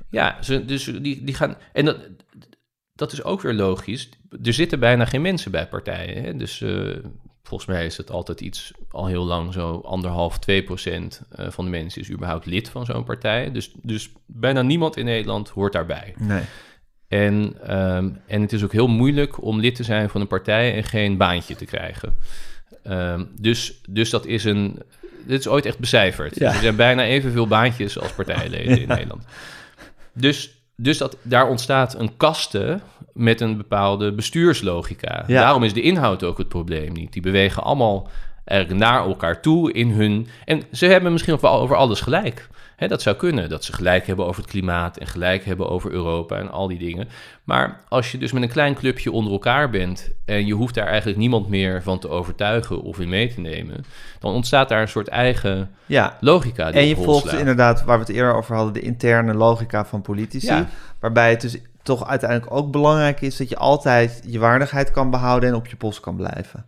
Ja, 0.09 0.37
ze, 0.41 0.65
dus 0.65 0.83
die, 0.83 1.23
die 1.23 1.33
gaan. 1.33 1.55
En 1.73 1.85
dat, 1.85 1.97
dat 2.93 3.11
is 3.11 3.23
ook 3.23 3.41
weer 3.41 3.53
logisch. 3.53 4.09
Er 4.43 4.53
zitten 4.53 4.79
bijna 4.79 5.05
geen 5.05 5.21
mensen 5.21 5.51
bij 5.51 5.67
partijen. 5.67 6.23
Hè? 6.23 6.35
Dus 6.35 6.61
eh, 6.61 6.95
volgens 7.43 7.69
mij 7.69 7.85
is 7.85 7.97
het 7.97 8.11
altijd 8.11 8.41
iets 8.41 8.71
al 8.89 9.05
heel 9.05 9.25
lang 9.25 9.53
zo 9.53 9.81
anderhalf, 9.85 10.39
twee 10.39 10.63
procent 10.63 11.21
eh, 11.29 11.49
van 11.49 11.65
de 11.65 11.71
mensen 11.71 12.01
is 12.01 12.11
überhaupt 12.11 12.45
lid 12.45 12.69
van 12.69 12.85
zo'n 12.85 13.03
partij. 13.03 13.51
Dus, 13.51 13.73
dus 13.81 14.11
bijna 14.25 14.61
niemand 14.61 14.97
in 14.97 15.05
Nederland 15.05 15.49
hoort 15.49 15.73
daarbij. 15.73 16.15
Nee. 16.17 16.43
En, 17.07 17.55
ehm, 17.67 18.11
en 18.27 18.41
het 18.41 18.53
is 18.53 18.63
ook 18.63 18.71
heel 18.71 18.87
moeilijk 18.87 19.43
om 19.43 19.59
lid 19.59 19.75
te 19.75 19.83
zijn 19.83 20.09
van 20.09 20.21
een 20.21 20.27
partij 20.27 20.75
en 20.75 20.83
geen 20.83 21.17
baantje 21.17 21.55
te 21.55 21.65
krijgen. 21.65 22.15
Ehm, 22.83 23.23
dus, 23.39 23.81
dus 23.89 24.09
dat 24.09 24.25
is 24.25 24.43
een. 24.43 24.81
Dit 25.27 25.39
is 25.39 25.47
ooit 25.47 25.65
echt 25.65 25.79
becijferd. 25.79 26.39
Ja. 26.39 26.53
Er 26.53 26.59
zijn 26.61 26.75
bijna 26.75 27.03
evenveel 27.03 27.47
baantjes 27.47 27.99
als 27.99 28.11
partijleden 28.11 28.81
in 28.81 28.87
Nederland. 28.87 29.23
Dus, 30.13 30.51
dus 30.75 30.97
dat, 30.97 31.17
daar 31.21 31.49
ontstaat 31.49 31.99
een 31.99 32.17
kaste 32.17 32.79
met 33.13 33.41
een 33.41 33.57
bepaalde 33.57 34.13
bestuurslogica. 34.13 35.23
Ja. 35.27 35.41
Daarom 35.41 35.63
is 35.63 35.73
de 35.73 35.81
inhoud 35.81 36.23
ook 36.23 36.37
het 36.37 36.47
probleem 36.47 36.93
niet. 36.93 37.13
Die 37.13 37.21
bewegen 37.21 37.63
allemaal 37.63 38.09
naar 38.67 39.05
elkaar 39.05 39.41
toe 39.41 39.71
in 39.71 39.89
hun... 39.89 40.27
En 40.45 40.61
ze 40.71 40.85
hebben 40.85 41.11
misschien 41.11 41.33
ook 41.33 41.41
wel 41.41 41.59
over 41.59 41.75
alles 41.75 42.01
gelijk. 42.01 42.49
Dat 42.77 43.01
zou 43.01 43.15
kunnen, 43.15 43.49
dat 43.49 43.63
ze 43.63 43.73
gelijk 43.73 44.07
hebben 44.07 44.25
over 44.25 44.41
het 44.41 44.51
klimaat... 44.51 44.97
en 44.97 45.07
gelijk 45.07 45.45
hebben 45.45 45.69
over 45.69 45.91
Europa 45.91 46.37
en 46.37 46.51
al 46.51 46.67
die 46.67 46.77
dingen. 46.77 47.07
Maar 47.43 47.81
als 47.89 48.11
je 48.11 48.17
dus 48.17 48.31
met 48.31 48.43
een 48.43 48.49
klein 48.49 48.75
clubje 48.75 49.11
onder 49.11 49.31
elkaar 49.31 49.69
bent... 49.69 50.09
en 50.25 50.45
je 50.45 50.53
hoeft 50.53 50.75
daar 50.75 50.87
eigenlijk 50.87 51.17
niemand 51.17 51.49
meer 51.49 51.83
van 51.83 51.99
te 51.99 52.09
overtuigen 52.09 52.81
of 52.81 52.99
in 52.99 53.09
mee 53.09 53.33
te 53.33 53.39
nemen... 53.39 53.85
dan 54.19 54.33
ontstaat 54.33 54.69
daar 54.69 54.81
een 54.81 54.87
soort 54.87 55.07
eigen 55.07 55.71
Ja, 55.85 56.17
logica. 56.19 56.71
die 56.71 56.81
en 56.81 56.87
je 56.87 56.95
volgt 56.95 57.27
slaat. 57.27 57.39
inderdaad, 57.39 57.83
waar 57.83 57.99
we 57.99 58.05
het 58.05 58.15
eerder 58.15 58.35
over 58.35 58.55
hadden, 58.55 58.73
de 58.73 58.81
interne 58.81 59.33
logica 59.33 59.85
van 59.85 60.01
politici. 60.01 60.47
Ja. 60.47 60.67
Waarbij 60.99 61.29
het 61.29 61.41
dus 61.41 61.57
toch 61.83 62.07
uiteindelijk 62.07 62.53
ook 62.53 62.71
belangrijk 62.71 63.21
is 63.21 63.37
dat 63.37 63.49
je 63.49 63.57
altijd 63.57 64.21
je 64.25 64.39
waardigheid 64.39 64.91
kan 64.91 65.09
behouden 65.09 65.49
en 65.49 65.55
op 65.55 65.67
je 65.67 65.75
post 65.75 65.99
kan 65.99 66.15
blijven. 66.15 66.65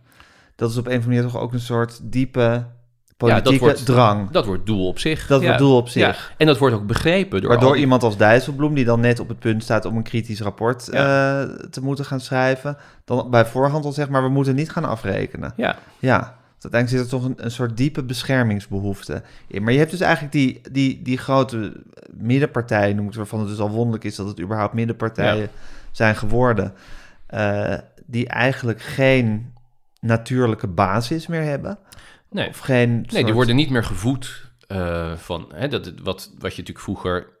Dat 0.56 0.70
is 0.70 0.76
op 0.76 0.86
een 0.86 0.90
of 0.90 0.96
andere 0.96 1.14
manier 1.14 1.32
toch 1.32 1.42
ook 1.42 1.52
een 1.52 1.60
soort 1.60 2.00
diepe 2.02 2.66
politieke 3.16 3.58
wordt- 3.58 3.86
drang. 3.86 4.30
Dat 4.30 4.46
wordt 4.46 4.66
doel 4.66 4.86
op 4.88 4.98
zich. 4.98 5.26
Dat 5.26 5.42
wordt 5.42 5.58
doel 5.58 5.76
op 5.76 5.88
zich. 5.88 6.02
Ja. 6.28 6.34
En 6.36 6.46
dat 6.46 6.58
wordt 6.58 6.74
ook 6.74 6.86
begrepen 6.86 7.40
door 7.40 7.50
Waardoor 7.50 7.68
al 7.68 7.76
iemand 7.76 8.02
als 8.02 8.16
Dijsselbloem, 8.16 8.74
die 8.74 8.84
dan 8.84 9.00
net 9.00 9.20
op 9.20 9.28
het 9.28 9.38
punt 9.38 9.62
staat 9.62 9.84
om 9.84 9.96
een 9.96 10.02
kritisch 10.02 10.40
rapport 10.40 10.88
Ja. 10.92 11.40
eh, 11.42 11.48
te 11.70 11.80
moeten 11.80 12.04
gaan 12.04 12.20
schrijven, 12.20 12.76
dan 13.04 13.30
bij 13.30 13.46
voorhand 13.46 13.84
al 13.84 13.92
zegt, 13.92 14.08
maar 14.10 14.22
we 14.22 14.28
moeten 14.28 14.54
niet 14.54 14.70
gaan 14.70 14.84
afrekenen. 14.84 15.52
Ja, 15.56 15.76
Ja, 15.98 16.34
uiteindelijk 16.60 16.88
zit 16.90 17.00
er 17.00 17.18
toch 17.20 17.28
een, 17.28 17.44
een 17.44 17.50
soort 17.50 17.76
diepe 17.76 18.02
beschermingsbehoefte 18.02 19.22
in. 19.46 19.62
Maar 19.62 19.72
je 19.72 19.78
hebt 19.78 19.90
dus 19.90 20.00
eigenlijk 20.00 20.32
die, 20.32 20.60
die, 20.72 21.02
die 21.02 21.18
grote 21.18 21.72
middenpartijen, 22.12 22.94
noem 22.96 23.04
ik 23.04 23.10
het, 23.10 23.16
waarvan 23.18 23.38
het 23.40 23.48
dus 23.48 23.58
al 23.58 23.70
wonderlijk 23.70 24.04
is 24.04 24.16
dat 24.16 24.26
het 24.26 24.40
überhaupt 24.40 24.74
middenpartijen 24.74 25.36
Ja. 25.42 25.48
zijn 25.90 26.16
geworden, 26.16 26.72
eh, 27.26 27.74
die 28.06 28.28
eigenlijk 28.28 28.82
geen 28.82 29.52
natuurlijke 30.00 30.66
basis 30.66 31.26
meer 31.26 31.42
hebben. 31.42 31.78
Nee. 32.30 32.48
Of 32.48 32.58
geen 32.58 33.06
Nee, 33.12 33.24
die 33.24 33.34
worden 33.34 33.56
niet 33.56 33.70
meer 33.70 33.84
gevoed 33.84 34.50
eh, 34.66 35.16
van 35.16 35.52
hè, 35.54 35.68
dat, 35.68 35.92
wat, 36.02 36.30
wat 36.38 36.54
je 36.54 36.62
natuurlijk 36.62 36.78
vroeger. 36.78 37.34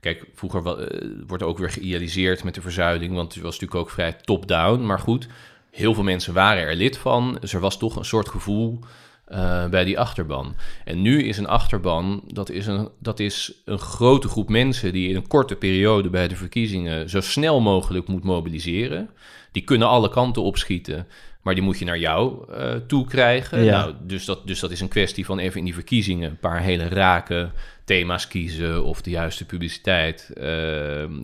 Kijk, 0.00 0.24
vroeger 0.34 0.66
eh, 0.66 1.10
wordt 1.26 1.42
ook 1.42 1.58
weer 1.58 1.70
geïdealiseerd 1.70 2.44
met 2.44 2.54
de 2.54 2.60
verzuiling, 2.60 3.14
want 3.14 3.34
het 3.34 3.42
was 3.42 3.52
natuurlijk 3.52 3.80
ook 3.80 3.90
vrij 3.90 4.12
top-down. 4.12 4.86
Maar 4.86 4.98
goed, 4.98 5.28
heel 5.70 5.94
veel 5.94 6.02
mensen 6.02 6.34
waren 6.34 6.62
er 6.62 6.74
lid 6.74 6.98
van. 6.98 7.36
Dus 7.40 7.52
er 7.52 7.60
was 7.60 7.78
toch 7.78 7.96
een 7.96 8.04
soort 8.04 8.28
gevoel 8.28 8.78
eh, 9.24 9.68
bij 9.68 9.84
die 9.84 9.98
achterban. 9.98 10.54
En 10.84 11.02
nu 11.02 11.22
is 11.22 11.38
een 11.38 11.46
achterban, 11.46 12.22
dat 12.26 12.50
is 12.50 12.66
een, 12.66 12.88
dat 12.98 13.20
is 13.20 13.62
een 13.64 13.78
grote 13.78 14.28
groep 14.28 14.48
mensen 14.48 14.92
die 14.92 15.08
in 15.08 15.16
een 15.16 15.26
korte 15.26 15.56
periode 15.56 16.10
bij 16.10 16.28
de 16.28 16.36
verkiezingen 16.36 17.10
zo 17.10 17.20
snel 17.20 17.60
mogelijk 17.60 18.08
moet 18.08 18.24
mobiliseren. 18.24 19.10
Die 19.52 19.62
kunnen 19.62 19.88
alle 19.88 20.08
kanten 20.08 20.42
opschieten, 20.42 21.06
maar 21.44 21.54
die 21.54 21.62
moet 21.62 21.78
je 21.78 21.84
naar 21.84 21.98
jou 21.98 22.44
uh, 22.50 22.74
toe 22.74 23.06
krijgen. 23.06 23.64
Ja. 23.64 23.78
Nou, 23.78 23.94
dus, 24.02 24.24
dat, 24.24 24.46
dus 24.46 24.60
dat 24.60 24.70
is 24.70 24.80
een 24.80 24.88
kwestie 24.88 25.24
van 25.24 25.38
even 25.38 25.58
in 25.58 25.64
die 25.64 25.74
verkiezingen 25.74 26.30
een 26.30 26.38
paar 26.38 26.60
hele 26.60 26.88
rake 26.88 27.50
thema's 27.84 28.28
kiezen 28.28 28.84
of 28.84 29.02
de 29.02 29.10
juiste 29.10 29.46
publiciteit. 29.46 30.30
Uh, 30.34 30.44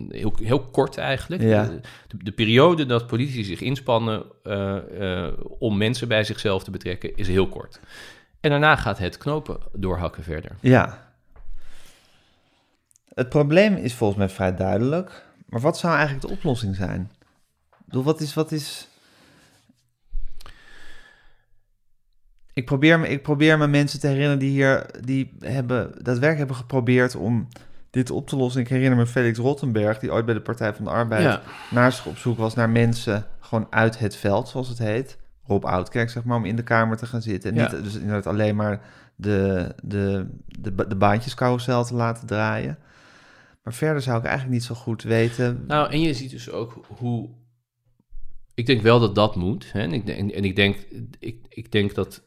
heel, 0.09 0.33
heel 0.43 0.59
kort 0.59 0.97
eigenlijk. 0.97 1.41
Ja. 1.41 1.65
De, 2.07 2.17
de, 2.17 2.31
periode 2.31 2.85
dat 2.85 3.07
politici 3.07 3.43
zich 3.43 3.61
inspannen 3.61 4.23
uh, 4.43 4.75
uh, 4.99 5.27
om 5.59 5.77
mensen 5.77 6.07
bij 6.07 6.23
zichzelf 6.23 6.63
te 6.63 6.71
betrekken 6.71 7.15
is 7.15 7.27
heel 7.27 7.47
kort. 7.47 7.79
En 8.39 8.49
daarna 8.49 8.75
gaat 8.75 8.97
het 8.97 9.17
knopen 9.17 9.57
doorhakken 9.73 10.23
verder. 10.23 10.51
Ja. 10.59 11.09
Het 13.13 13.29
probleem 13.29 13.75
is 13.75 13.93
volgens 13.93 14.19
mij 14.19 14.29
vrij 14.29 14.55
duidelijk. 14.55 15.25
Maar 15.45 15.61
wat 15.61 15.77
zou 15.77 15.95
eigenlijk 15.95 16.27
de 16.27 16.33
oplossing 16.33 16.75
zijn? 16.75 17.11
Ik 17.71 17.85
bedoel, 17.85 18.03
wat 18.03 18.21
is... 18.21 18.33
Wat 18.33 18.51
is... 18.51 18.87
Ik 22.53 22.65
probeer, 22.65 22.99
me, 22.99 23.07
ik 23.07 23.21
probeer 23.21 23.57
me 23.57 23.67
mensen 23.67 23.99
te 23.99 24.07
herinneren 24.07 24.39
die 24.39 24.49
hier 24.49 24.85
die 25.05 25.33
hebben, 25.39 25.87
daadwerkelijk 25.91 26.37
hebben 26.37 26.55
geprobeerd 26.55 27.15
om 27.15 27.47
dit 27.89 28.11
op 28.11 28.27
te 28.27 28.35
lossen. 28.35 28.61
Ik 28.61 28.67
herinner 28.67 28.97
me 28.97 29.05
Felix 29.07 29.37
Rottenberg, 29.37 29.99
die 29.99 30.11
ooit 30.11 30.25
bij 30.25 30.33
de 30.33 30.41
Partij 30.41 30.73
van 30.73 30.83
de 30.85 30.91
Arbeid 30.91 31.23
Ja. 31.23 31.41
naar 31.71 31.91
zich 31.91 32.05
op 32.05 32.17
zoek 32.17 32.37
was 32.37 32.55
naar 32.55 32.69
mensen 32.69 33.25
gewoon 33.39 33.67
uit 33.69 33.99
het 33.99 34.15
veld, 34.15 34.47
zoals 34.47 34.67
het 34.69 34.77
heet. 34.77 35.17
Rob 35.45 35.65
Oudkerk, 35.65 36.09
zeg 36.09 36.23
maar, 36.23 36.37
om 36.37 36.45
in 36.45 36.55
de 36.55 36.63
Kamer 36.63 36.97
te 36.97 37.05
gaan 37.05 37.21
zitten. 37.21 37.49
En 37.51 37.55
Ja. 37.55 37.71
niet 37.71 37.83
dus 37.83 37.95
inderdaad 37.95 38.27
alleen 38.27 38.55
maar 38.55 38.81
de, 39.15 39.71
de, 39.83 40.27
de, 40.59 40.87
de 40.87 40.95
baantjescarousel 40.95 41.83
te 41.83 41.93
laten 41.95 42.27
draaien. 42.27 42.77
Maar 43.63 43.73
verder 43.73 44.01
zou 44.01 44.17
ik 44.17 44.23
eigenlijk 44.25 44.53
niet 44.53 44.63
zo 44.63 44.75
goed 44.75 45.03
weten. 45.03 45.63
Nou, 45.67 45.91
en 45.91 46.01
je 46.01 46.13
ziet 46.13 46.31
dus 46.31 46.51
ook 46.51 46.85
hoe. 46.97 47.29
Ik 48.53 48.65
denk 48.65 48.81
wel 48.81 48.99
dat 48.99 49.15
dat 49.15 49.35
moet. 49.35 49.71
Hè? 49.71 49.79
En, 49.79 49.93
ik, 49.93 50.05
denk- 50.05 50.31
en 50.31 50.43
ik, 50.43 50.55
denk, 50.55 50.77
ik, 51.19 51.45
ik 51.49 51.71
denk 51.71 51.95
dat. 51.95 52.21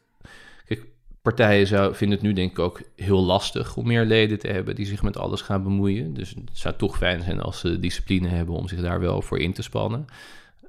Partijen 1.25 1.67
zou, 1.67 1.95
vinden 1.95 2.19
het 2.19 2.27
nu 2.27 2.33
denk 2.33 2.51
ik 2.51 2.59
ook 2.59 2.81
heel 2.97 3.25
lastig 3.25 3.77
om 3.77 3.87
meer 3.87 4.05
leden 4.05 4.39
te 4.39 4.49
hebben 4.49 4.75
die 4.75 4.87
zich 4.87 5.03
met 5.03 5.17
alles 5.17 5.41
gaan 5.41 5.63
bemoeien. 5.63 6.15
Dus 6.15 6.31
het 6.31 6.39
zou 6.53 6.75
toch 6.77 6.97
fijn 6.97 7.23
zijn 7.23 7.41
als 7.41 7.59
ze 7.59 7.81
discipline 7.81 8.29
hebben 8.29 8.55
om 8.55 8.69
zich 8.69 8.81
daar 8.81 9.01
wel 9.01 9.23
voor 9.23 9.39
in 9.39 9.53
te 9.53 9.63
spannen. 9.63 10.07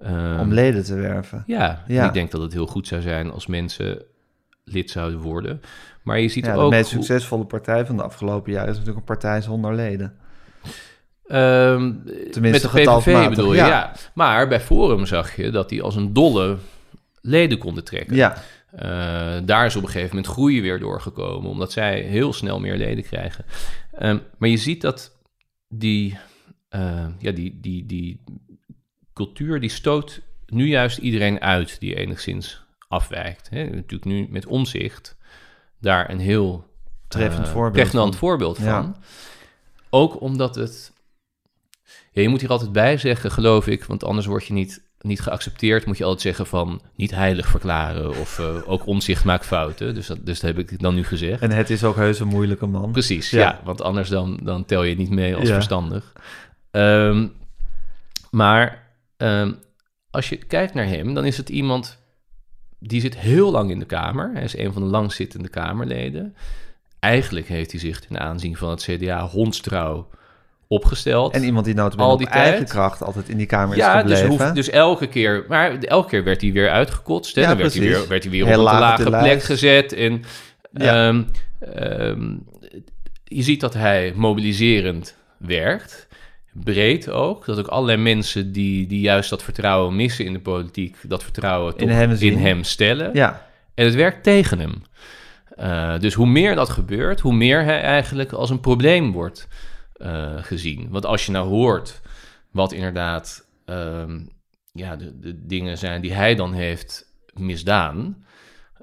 Ehm, 0.02 0.40
om 0.40 0.54
leden 0.54 0.84
te 0.84 0.96
werven. 0.96 1.44
ja, 1.48 1.84
ik 1.88 2.14
denk 2.14 2.32
dat 2.32 2.42
het 2.42 2.54
heel 2.54 2.66
goed 2.68 2.88
zou 2.88 3.02
zijn 3.02 3.32
als 3.32 3.48
mensen 3.48 4.02
lid 4.64 4.92
zouden 4.92 5.20
worden. 5.20 5.62
Maar 6.04 6.20
je 6.20 6.28
ziet 6.30 6.46
Ja, 6.46 6.54
de 6.54 6.60
ook. 6.60 6.72
meest 6.72 6.94
hoe- 6.94 7.04
succesvolle 7.04 7.46
partij 7.46 7.86
van 7.86 7.98
de 7.98 8.04
afgelopen 8.04 8.52
jaren 8.52 8.70
is 8.70 8.78
natuurlijk 8.78 9.00
een 9.00 9.14
partij 9.16 9.42
zonder 9.42 9.76
leden. 9.76 10.16
Ehm, 11.28 11.94
Tenminste, 12.32 12.40
met 12.42 12.62
de 12.62 12.68
PVV 12.68 13.30
bedoel 13.30 13.52
je, 13.52 13.58
ja. 13.58 13.68
ja. 13.68 13.92
Maar 14.14 14.48
bij 14.48 14.60
Forum 14.62 15.06
zag 15.06 15.36
je 15.36 15.50
dat 15.52 15.70
die 15.70 15.82
als 15.82 15.96
een 15.96 16.14
dolle 16.14 16.58
leden 17.22 17.58
konden 17.58 17.84
trekken. 17.84 18.16
Ja, 18.16 18.38
Eh, 18.76 19.38
daar 19.46 19.66
is 19.66 19.76
op 19.76 19.84
een 19.84 19.90
gegeven 19.90 20.16
moment 20.16 20.34
groei 20.34 20.62
weer 20.62 20.80
doorgekomen, 20.80 21.50
omdat 21.50 21.72
zij 21.72 22.02
heel 22.02 22.34
snel 22.34 22.60
meer 22.60 22.78
leden 22.78 23.04
krijgen. 23.04 23.46
Ehm, 23.92 24.20
maar 24.38 24.50
je 24.50 24.58
ziet 24.58 24.82
dat 24.82 25.18
die, 25.68 26.18
eh, 26.70 27.08
ja, 27.20 27.32
die, 27.32 27.60
die, 27.60 27.86
die 27.86 28.24
cultuur, 29.14 29.60
die 29.60 29.70
stoot 29.70 30.22
nu 30.46 30.68
juist 30.68 30.98
iedereen 30.98 31.42
uit 31.42 31.80
die 31.80 31.96
enigszins 31.96 32.64
afwijkt. 32.88 33.50
Hè? 33.50 33.64
Natuurlijk 33.64 34.06
nu 34.06 34.28
met 34.30 34.46
omzicht 34.46 35.18
daar 35.80 36.10
een 36.10 36.20
heel 36.20 36.68
Treffend 37.08 37.46
eh, 37.46 37.52
voorbeeld 37.52 37.84
pregnant 37.84 38.16
van. 38.16 38.20
voorbeeld 38.20 38.58
van. 38.58 38.66
Ja. 38.66 38.96
Ook 39.90 40.22
omdat 40.22 40.56
het... 40.56 40.94
Ja, 42.12 42.22
je 42.22 42.30
moet 42.30 42.42
hier 42.42 42.50
altijd 42.50 42.72
bij 42.72 42.98
zeggen, 42.98 43.32
geloof 43.32 43.68
ik, 43.68 43.84
want 43.84 44.04
anders 44.04 44.26
word 44.26 44.46
je 44.46 44.54
niet, 44.54 44.84
niet 45.06 45.22
geaccepteerd. 45.22 45.86
Moet 45.86 45.98
je 45.98 46.04
altijd 46.04 46.22
zeggen 46.22 46.46
van 46.48 46.82
niet 46.96 47.12
heilig 47.12 47.48
verklaren 47.48 48.10
of 48.10 48.40
eh, 48.40 48.70
ook 48.70 48.86
omzicht 48.86 49.24
maakt 49.24 49.46
fouten. 49.46 49.94
Dus 49.94 50.08
dat, 50.08 50.26
dus 50.26 50.40
dat 50.40 50.56
heb 50.56 50.72
ik 50.72 50.80
dan 50.82 50.96
nu 50.96 51.04
gezegd. 51.04 51.42
en 51.42 51.52
het 51.52 51.70
is 51.70 51.84
ook 51.84 51.96
heus 51.96 52.20
een 52.20 52.28
moeilijke 52.28 52.66
man. 52.66 52.92
Precies, 52.92 53.30
Ja. 53.30 53.40
ja. 53.40 53.60
want 53.64 53.82
anders 53.82 54.10
dan, 54.10 54.40
dan 54.44 54.66
tel 54.66 54.84
je 54.84 54.96
niet 54.96 55.10
mee 55.10 55.36
als 55.36 55.48
Ja. 55.48 55.54
verstandig. 55.54 56.14
Ehm, 56.72 57.28
maar 58.32 58.84
ehm, 59.18 59.52
als 60.10 60.30
je 60.30 60.36
kijkt 60.38 60.74
naar 60.74 60.88
hem, 60.88 61.14
dan 61.14 61.26
is 61.26 61.38
het 61.38 61.50
iemand 61.50 62.04
die 62.80 63.02
zit 63.02 63.18
heel 63.18 63.52
lang 63.52 63.72
in 63.72 63.80
de 63.80 63.86
Kamer. 63.86 64.32
Hij 64.34 64.44
is 64.44 64.58
een 64.58 64.74
van 64.74 64.82
de 64.82 64.88
langzittende 64.88 65.50
Kamerleden. 65.50 66.36
Eigenlijk 67.00 67.48
heeft 67.48 67.72
hij 67.72 67.80
zich 67.80 68.00
ten 68.00 68.20
aanzien 68.20 68.58
van 68.58 68.70
het 68.70 68.82
CDA 68.84 69.28
hondstrouw 69.28 70.08
opgesteld. 70.68 71.34
En 71.34 71.44
iemand 71.44 71.66
die 71.66 71.74
nou 71.76 71.92
Al 71.98 72.18
die 72.18 72.28
eigen 72.28 72.66
kracht 72.66 73.04
altijd 73.04 73.30
in 73.30 73.38
die 73.38 73.46
kamer 73.46 73.76
is 73.78 73.82
ja, 73.82 74.04
dus, 74.04 74.20
gebleven. 74.20 74.28
hoeft, 74.46 74.56
dus 74.56 74.70
elke 74.70 75.08
keer, 75.08 75.46
maar 75.48 75.78
elke 75.80 76.10
keer 76.10 76.24
werd 76.24 76.42
hij 76.42 76.52
weer 76.52 76.70
uitgekotst. 76.70 77.36
Hè? 77.36 77.42
Ja, 77.42 77.48
dan 77.48 77.58
werd 77.58 77.74
hij, 77.74 77.82
weer, 77.82 78.08
werd 78.08 78.24
hij 78.24 78.32
weer 78.32 78.44
op 78.46 78.50
een 78.50 78.60
lage 78.60 79.04
plek 79.04 79.22
lijst. 79.22 79.46
gezet. 79.46 79.94
En 79.94 80.24
Ja. 80.72 81.08
ehm, 81.08 81.24
ehm, 81.60 82.34
je 83.24 83.42
ziet 83.44 83.60
dat 83.62 83.74
hij 83.74 84.14
mobiliserend 84.16 85.16
werkt. 85.38 86.08
Breed 86.54 87.10
ook. 87.10 87.46
Dat 87.46 87.60
ook 87.60 87.68
allerlei 87.68 87.98
mensen 87.98 88.52
die, 88.52 88.88
die 88.88 89.00
juist 89.00 89.30
dat 89.30 89.44
vertrouwen 89.44 89.96
missen 89.96 90.26
in 90.26 90.34
de 90.34 90.40
politiek, 90.40 90.98
dat 91.04 91.24
vertrouwen 91.24 91.78
In 91.78 91.90
hem 91.90 92.12
in 92.12 92.38
hem 92.38 92.64
stellen. 92.64 93.10
Ja, 93.14 93.46
En 93.74 93.86
het 93.86 93.96
werkt 93.96 94.24
tegen 94.24 94.60
hem. 94.60 94.82
Eh, 95.56 96.00
dus 96.00 96.14
hoe 96.14 96.28
meer 96.28 96.56
dat 96.56 96.70
gebeurt, 96.70 97.20
hoe 97.20 97.34
meer 97.34 97.64
hij 97.64 97.82
eigenlijk 97.82 98.32
als 98.32 98.50
een 98.50 98.60
probleem 98.60 99.12
wordt 99.12 99.48
eh, 99.96 100.36
gezien. 100.38 100.88
Want 100.90 101.06
als 101.06 101.26
je 101.26 101.32
nou 101.32 101.48
hoort 101.48 102.02
wat 102.52 102.72
inderdaad 102.72 103.48
ehm, 103.66 104.20
ja, 104.72 104.96
de, 104.96 105.20
de 105.20 105.46
dingen 105.46 105.78
zijn 105.78 106.02
die 106.02 106.14
hij 106.14 106.36
dan 106.36 106.54
heeft 106.54 107.14
misdaan, 107.34 108.26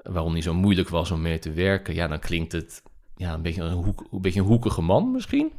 waarom 0.03 0.31
hij 0.31 0.41
zo 0.41 0.53
moeilijk 0.53 0.89
was 0.89 1.11
om 1.11 1.21
mee 1.21 1.39
te 1.39 1.51
werken, 1.51 1.93
ja, 1.93 2.07
dan 2.07 2.19
klinkt 2.19 2.51
het 2.51 2.83
ja, 3.15 3.33
een, 3.33 3.41
beetje 3.41 3.61
een, 3.61 3.71
hoek, 3.71 4.07
een 4.11 4.21
beetje 4.21 4.39
een 4.39 4.45
hoekige 4.45 4.81
man 4.81 5.11
misschien. 5.11 5.51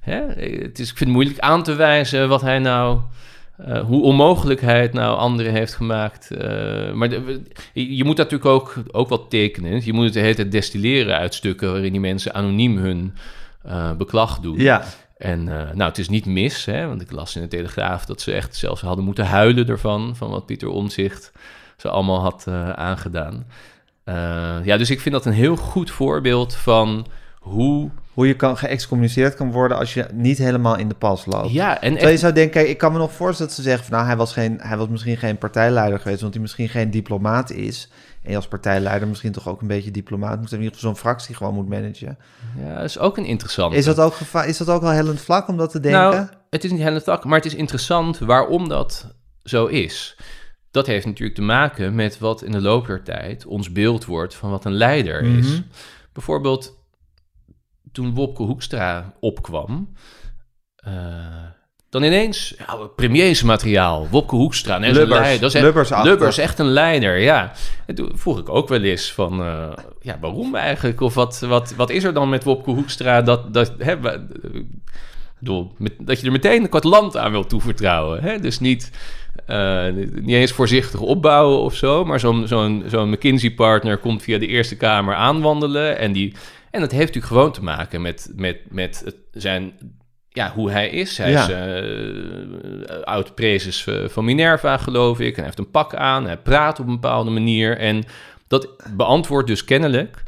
Hè? 0.00 0.20
Het 0.26 0.78
is, 0.78 0.90
ik 0.90 0.96
vind 0.96 0.98
het 0.98 1.08
moeilijk 1.08 1.38
aan 1.38 1.62
te 1.62 1.74
wijzen 1.74 2.28
wat 2.28 2.40
hij 2.40 2.58
nou 2.58 3.00
eh, 3.56 3.80
hoe 3.80 4.02
onmogelijk 4.02 4.60
hij 4.60 4.82
het 4.82 4.92
nou 4.92 5.16
anderen 5.16 5.52
heeft 5.52 5.74
gemaakt. 5.74 6.30
Eh, 6.30 6.92
maar 6.92 7.10
je 7.72 8.04
moet 8.04 8.16
natuurlijk 8.16 8.50
ook, 8.50 8.74
ook 8.90 9.08
wat 9.08 9.30
tekenen. 9.30 9.84
Je 9.84 9.92
moet 9.92 10.04
het 10.04 10.12
de 10.12 10.20
hele 10.20 10.34
tijd 10.34 10.52
destilleren 10.52 11.16
uit 11.16 11.34
stukken 11.34 11.72
waarin 11.72 11.92
die 11.92 12.00
mensen 12.00 12.34
anoniem 12.34 12.76
hun 12.76 13.14
eh, 13.62 13.92
beklag 13.92 14.38
doen. 14.38 14.58
ja. 14.58 14.82
En 15.16 15.48
eh, 15.48 15.74
nou, 15.74 15.88
het 15.88 15.98
is 15.98 16.08
niet 16.08 16.26
mis, 16.26 16.64
hè, 16.64 16.86
want 16.86 17.00
ik 17.00 17.12
las 17.12 17.36
in 17.36 17.42
de 17.42 17.48
Telegraaf 17.48 18.04
dat 18.04 18.20
ze 18.20 18.32
echt 18.32 18.56
zelfs 18.56 18.80
hadden 18.80 19.04
moeten 19.04 19.26
huilen 19.26 19.68
ervan, 19.68 20.16
van 20.16 20.30
wat 20.30 20.46
Pieter 20.46 20.68
Omzicht 20.68 21.32
ze 21.76 21.88
allemaal 21.88 22.20
had 22.20 22.44
eh, 22.48 22.70
aangedaan. 22.70 23.46
Ja, 24.64 24.76
dus 24.76 24.90
ik 24.90 25.00
vind 25.00 25.14
dat 25.14 25.26
een 25.26 25.32
heel 25.32 25.56
goed 25.56 25.90
voorbeeld 25.90 26.54
van 26.54 27.06
hoe... 27.38 27.90
Hoe 28.14 28.26
je 28.26 28.34
kan 28.34 28.56
geëxcommuniceerd 28.56 29.34
kan 29.34 29.52
worden 29.52 29.76
als 29.76 29.94
je 29.94 30.06
niet 30.12 30.38
helemaal 30.38 30.76
in 30.76 30.88
de 30.88 30.94
pas 30.94 31.26
loopt. 31.26 31.52
Ja, 31.52 31.74
en 31.74 31.80
Terwijl 31.80 32.06
je 32.06 32.12
echt, 32.12 32.20
zou 32.20 32.32
denken, 32.32 32.52
kijk, 32.52 32.68
ik 32.68 32.78
kan 32.78 32.92
me 32.92 32.98
nog 32.98 33.12
voorstellen 33.12 33.52
dat 33.52 33.60
ze 33.60 33.68
zeggen 33.68 33.84
van 33.84 33.94
nou, 33.94 34.06
hij 34.06 34.16
was, 34.16 34.32
geen, 34.32 34.58
hij 34.62 34.76
was 34.76 34.88
misschien 34.88 35.16
geen 35.16 35.38
partijleider 35.38 35.98
geweest, 36.00 36.20
want 36.20 36.32
hij 36.32 36.42
misschien 36.42 36.68
geen 36.68 36.90
diplomaat 36.90 37.50
is. 37.50 37.88
En 38.22 38.30
je 38.30 38.36
als 38.36 38.48
partijleider 38.48 39.08
misschien 39.08 39.32
toch 39.32 39.48
ook 39.48 39.60
een 39.60 39.66
beetje 39.66 39.90
diplomaat 39.90 40.38
moet 40.38 40.48
zijn, 40.48 40.60
in 40.60 40.66
ieder 40.66 40.80
geval 40.80 40.94
zo'n 40.94 41.02
fractie 41.02 41.34
gewoon 41.34 41.54
moet 41.54 41.68
managen. 41.68 42.18
ja, 42.58 42.74
dat 42.74 42.84
is 42.84 42.98
ook 42.98 43.16
een 43.16 43.24
interessante. 43.24 43.76
Is 43.76 43.84
dat 43.84 44.00
ook, 44.00 44.14
is 44.46 44.56
dat 44.56 44.68
ook 44.68 44.82
wel 44.82 44.90
hellend 44.90 45.20
vlak 45.20 45.48
om 45.48 45.56
dat 45.56 45.70
te 45.70 45.80
denken? 45.80 46.00
Nou, 46.00 46.26
het 46.50 46.64
is 46.64 46.70
niet 46.70 46.80
helemaal 46.80 47.00
tak, 47.00 47.24
maar 47.24 47.36
het 47.36 47.46
is 47.46 47.54
interessant 47.54 48.18
waarom 48.18 48.68
dat 48.68 49.14
zo 49.42 49.66
is. 49.66 50.16
Dat 50.70 50.86
heeft 50.86 51.06
natuurlijk 51.06 51.36
te 51.36 51.42
maken 51.42 51.94
met 51.94 52.18
wat 52.18 52.42
in 52.42 52.52
de 52.52 52.60
loop 52.60 52.86
der 52.86 53.02
tijd 53.02 53.46
ons 53.46 53.72
beeld 53.72 54.04
wordt 54.04 54.34
van 54.34 54.50
wat 54.50 54.64
een 54.64 54.72
leider 54.72 55.22
is. 55.22 55.52
Mhm. 55.52 55.62
Bijvoorbeeld 56.12 56.78
toen 57.92 58.14
Wopke 58.14 58.42
Hoekstra 58.42 59.14
opkwam, 59.20 59.92
eh, 60.76 60.92
dan 61.90 62.02
ineens 62.02 62.54
ja, 62.58 62.76
premiersmateriaal, 62.96 64.08
Wopke 64.10 64.36
Hoekstra. 64.36 64.76
Een 64.76 64.92
Lubbers, 64.92 65.08
leider. 65.08 65.40
Dat 65.40 65.48
is 65.48 65.54
echt, 65.54 65.64
Lubbersachtig. 65.64 66.10
Lubbers, 66.10 66.38
echt 66.38 66.58
een 66.58 66.70
leider, 66.70 67.18
ja. 67.18 67.52
En 67.86 67.94
toen 67.94 68.10
vroeg 68.14 68.38
ik 68.38 68.48
ook 68.48 68.68
wel 68.68 68.82
eens 68.82 69.12
van, 69.12 69.42
eh, 69.42 69.72
ja, 70.00 70.18
waarom 70.20 70.54
eigenlijk? 70.54 71.00
Of 71.00 71.14
wat, 71.14 71.40
wat, 71.40 71.74
wat 71.76 71.90
is 71.90 72.04
er 72.04 72.14
dan 72.14 72.28
met 72.28 72.44
Wopke 72.44 72.70
Hoekstra 72.70 73.22
dat, 73.22 73.54
dat, 73.54 73.72
hè, 73.78 73.96
bedoel, 75.38 75.72
met, 75.78 75.92
dat 75.98 76.20
je 76.20 76.26
er 76.26 76.32
meteen 76.32 76.62
een 76.62 76.68
kwart 76.68 76.84
land 76.84 77.16
aan 77.16 77.30
wil 77.30 77.46
toevertrouwen. 77.46 78.22
Hè? 78.22 78.38
Dus 78.38 78.60
niet, 78.60 78.90
eh, 79.46 79.86
niet 80.14 80.34
eens 80.34 80.52
voorzichtig 80.52 81.00
opbouwen 81.00 81.58
of 81.58 81.74
zo, 81.74 82.04
maar 82.04 82.20
zo'n 82.20 82.48
zo'n 82.48 82.84
zo'n 82.86 83.10
McKinsey-partner 83.10 83.98
komt 83.98 84.22
via 84.22 84.38
de 84.38 84.46
Eerste 84.46 84.76
Kamer 84.76 85.14
aanwandelen. 85.14 85.98
En, 85.98 86.12
die, 86.12 86.34
en 86.70 86.80
dat 86.80 86.90
heeft 86.90 87.06
natuurlijk 87.06 87.32
gewoon 87.32 87.52
te 87.52 87.62
maken 87.62 88.02
met, 88.02 88.32
met, 88.34 88.58
met 88.68 89.02
het, 89.04 89.16
zijn 89.32 89.72
ja, 90.32 90.52
hoe 90.54 90.70
hij 90.70 90.88
is. 90.88 91.18
Hij 91.18 91.30
Ja. 91.30 91.42
is 91.42 91.48
eh 91.54 93.02
oud 93.04 93.34
prezes 93.34 93.86
eh, 93.86 94.08
van 94.08 94.24
Minerva, 94.24 94.76
geloof 94.76 95.20
ik. 95.20 95.28
En 95.28 95.34
hij 95.34 95.44
heeft 95.44 95.58
een 95.58 95.70
pak 95.70 95.94
aan. 95.94 96.26
Hij 96.26 96.36
praat 96.36 96.80
op 96.80 96.86
een 96.86 97.00
bepaalde 97.00 97.30
manier. 97.30 97.78
En 97.78 98.04
dat 98.46 98.68
beantwoordt 98.96 99.48
dus 99.48 99.64
kennelijk 99.64 100.22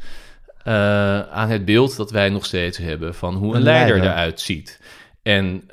eh, 0.63 1.19
aan 1.19 1.49
het 1.49 1.65
beeld 1.65 1.95
dat 1.97 2.11
wij 2.11 2.29
nog 2.29 2.45
steeds 2.45 2.77
hebben 2.77 3.15
van 3.15 3.35
hoe 3.35 3.49
een, 3.51 3.55
Een 3.57 3.63
leider, 3.63 3.95
leider. 3.95 4.11
eruit 4.11 4.41
ziet. 4.41 4.81
En, 5.23 5.63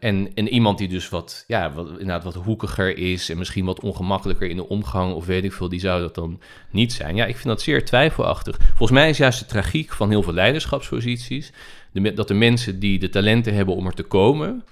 en, 0.00 0.30
en 0.34 0.48
iemand 0.48 0.78
die 0.78 0.88
dus 0.88 1.08
wat, 1.08 1.44
ja, 1.46 1.72
wat, 1.72 1.88
inderdaad 1.90 2.24
wat 2.24 2.34
hoekiger 2.34 2.96
is 2.98 3.28
en 3.30 3.38
misschien 3.38 3.64
wat 3.64 3.80
ongemakkelijker 3.80 4.48
in 4.48 4.56
de 4.56 4.68
omgang 4.68 5.12
of 5.14 5.26
weet 5.26 5.44
ik 5.44 5.52
veel, 5.52 5.68
die 5.68 5.80
zou 5.80 6.00
dat 6.00 6.14
dan 6.14 6.40
niet 6.70 6.92
zijn. 6.92 7.16
Ja, 7.16 7.24
ik 7.24 7.34
vind 7.34 7.48
dat 7.48 7.60
zeer 7.62 7.84
twijfelachtig. 7.84 8.56
Volgens 8.68 8.90
mij 8.98 9.08
is 9.08 9.16
juist 9.18 9.38
de 9.38 9.46
tragiek 9.46 9.92
van 9.92 10.10
heel 10.10 10.22
veel 10.22 10.32
leiderschapsposities 10.32 11.52
de, 12.02 12.12
dat 12.14 12.28
de 12.28 12.34
mensen 12.34 12.78
die 12.78 12.98
de 12.98 13.08
talenten 13.08 13.54
hebben 13.54 13.74
om 13.74 13.86
er 13.86 13.94
te 13.94 14.02
komen, 14.02 14.64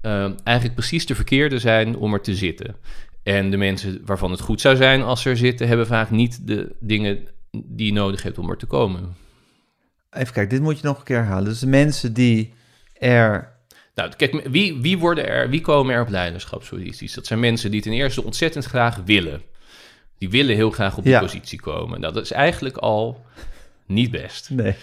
eh, 0.00 0.30
eigenlijk 0.44 0.74
precies 0.76 1.06
de 1.06 1.14
verkeerde 1.14 1.58
zijn 1.58 1.96
om 1.96 2.12
er 2.12 2.20
te 2.20 2.34
zitten. 2.34 2.76
En 3.22 3.50
de 3.50 3.56
mensen 3.56 4.02
waarvan 4.04 4.30
het 4.30 4.40
goed 4.40 4.60
zou 4.60 4.76
zijn 4.76 5.02
als 5.02 5.22
ze 5.22 5.30
er 5.30 5.36
zitten, 5.36 5.68
hebben 5.68 5.86
vaak 5.86 6.10
niet 6.10 6.46
de 6.46 6.72
dingen 6.80 7.28
die 7.50 7.86
je 7.86 7.92
nodig 7.92 8.22
hebt 8.22 8.38
om 8.38 8.50
er 8.50 8.56
te 8.56 8.66
komen. 8.66 9.16
Even 10.10 10.32
kijken, 10.32 10.54
dit 10.54 10.60
moet 10.62 10.80
je 10.80 10.86
nog 10.86 10.98
een 10.98 11.04
keer 11.04 11.16
herhalen. 11.16 11.44
Dus 11.44 11.58
de 11.58 11.66
mensen 11.66 12.12
die 12.12 12.52
er... 12.98 13.52
Nou, 13.94 14.12
kijk, 14.16 14.48
wie, 14.48 14.80
wie, 14.80 14.98
worden 14.98 15.28
er, 15.28 15.50
wie 15.50 15.60
komen 15.60 15.94
er 15.94 16.02
op 16.02 16.08
leiderschapsposities? 16.08 17.14
Dat 17.14 17.26
zijn 17.26 17.40
mensen 17.40 17.70
die 17.70 17.80
ten 17.80 17.92
eerste 17.92 18.24
ontzettend 18.24 18.64
graag 18.64 18.96
willen. 19.04 19.42
Die 20.18 20.30
willen 20.30 20.54
heel 20.54 20.70
graag 20.70 20.96
op 20.96 21.02
die 21.04 21.12
Ja. 21.12 21.20
positie 21.20 21.60
komen. 21.60 22.00
Nou, 22.00 22.12
dat 22.12 22.24
is 22.24 22.30
eigenlijk 22.32 22.76
al 22.76 23.24
niet 23.86 24.10
best. 24.10 24.50
Nee, 24.50 24.74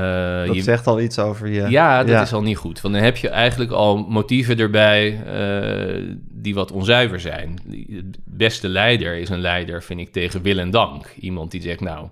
Eh, 0.00 0.46
dat 0.46 0.54
je- 0.56 0.62
zegt 0.62 0.86
al 0.86 1.00
iets 1.00 1.18
over 1.18 1.48
je... 1.48 1.68
ja, 1.68 2.04
dat 2.04 2.22
is 2.22 2.32
al 2.32 2.42
niet 2.42 2.56
goed. 2.56 2.80
Want 2.80 2.94
dan 2.94 3.02
heb 3.02 3.16
je 3.16 3.28
eigenlijk 3.28 3.70
al 3.70 3.96
motieven 3.96 4.58
erbij 4.58 5.22
eh, 5.24 6.02
die 6.30 6.54
wat 6.54 6.72
onzuiver 6.72 7.20
zijn. 7.20 7.58
Het 7.90 8.18
beste 8.24 8.68
leider 8.68 9.16
is 9.16 9.28
een 9.28 9.40
leider, 9.40 9.82
vind 9.82 10.00
ik, 10.00 10.12
tegen 10.12 10.42
wil 10.42 10.58
en 10.58 10.70
dank. 10.70 11.06
Iemand 11.20 11.50
die 11.50 11.62
zegt, 11.62 11.80
nou, 11.80 12.04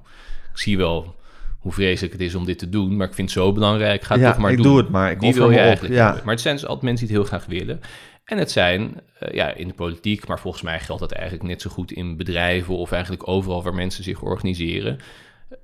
ik 0.53 0.59
zie 0.59 0.77
wel 0.77 1.15
hoe 1.59 1.73
vreselijk 1.73 2.13
het 2.13 2.23
is 2.23 2.35
om 2.35 2.45
dit 2.45 2.59
te 2.59 2.69
doen, 2.69 2.97
maar 2.97 3.07
ik 3.09 3.15
vind 3.15 3.31
het 3.35 3.39
zo 3.39 3.53
belangrijk, 3.53 4.03
ga 4.03 4.15
het 4.15 4.23
Ja, 4.23 4.31
toch 4.31 4.41
maar 4.41 4.51
ik 4.51 4.57
doen. 4.57 4.67
doe 4.67 4.77
het 4.77 4.89
maar, 4.89 5.11
ik 5.11 5.21
die 5.21 5.35
wil 5.35 5.51
je 5.51 5.59
eigenlijk 5.59 5.95
ja. 5.95 6.21
Maar 6.25 6.33
het 6.35 6.41
zijn 6.43 6.55
dus 6.55 6.65
altijd 6.67 6.83
mensen 6.85 7.07
die 7.07 7.17
het 7.17 7.27
heel 7.29 7.39
graag 7.39 7.49
willen. 7.59 7.81
En 8.25 8.39
het 8.39 8.51
zijn, 8.51 9.01
eh, 9.19 9.35
ja, 9.35 9.55
in 9.55 9.69
de 9.69 9.75
politiek, 9.75 10.27
maar 10.27 10.39
volgens 10.41 10.63
mij 10.63 10.81
geldt 10.81 11.01
dat 11.01 11.13
eigenlijk 11.13 11.49
net 11.49 11.63
zo 11.63 11.71
goed 11.71 11.93
in 11.93 12.17
bedrijven 12.17 12.77
of 12.77 12.93
eigenlijk 12.93 13.29
overal 13.29 13.63
waar 13.63 13.75
mensen 13.75 14.05
zich 14.05 14.23
organiseren. 14.23 14.99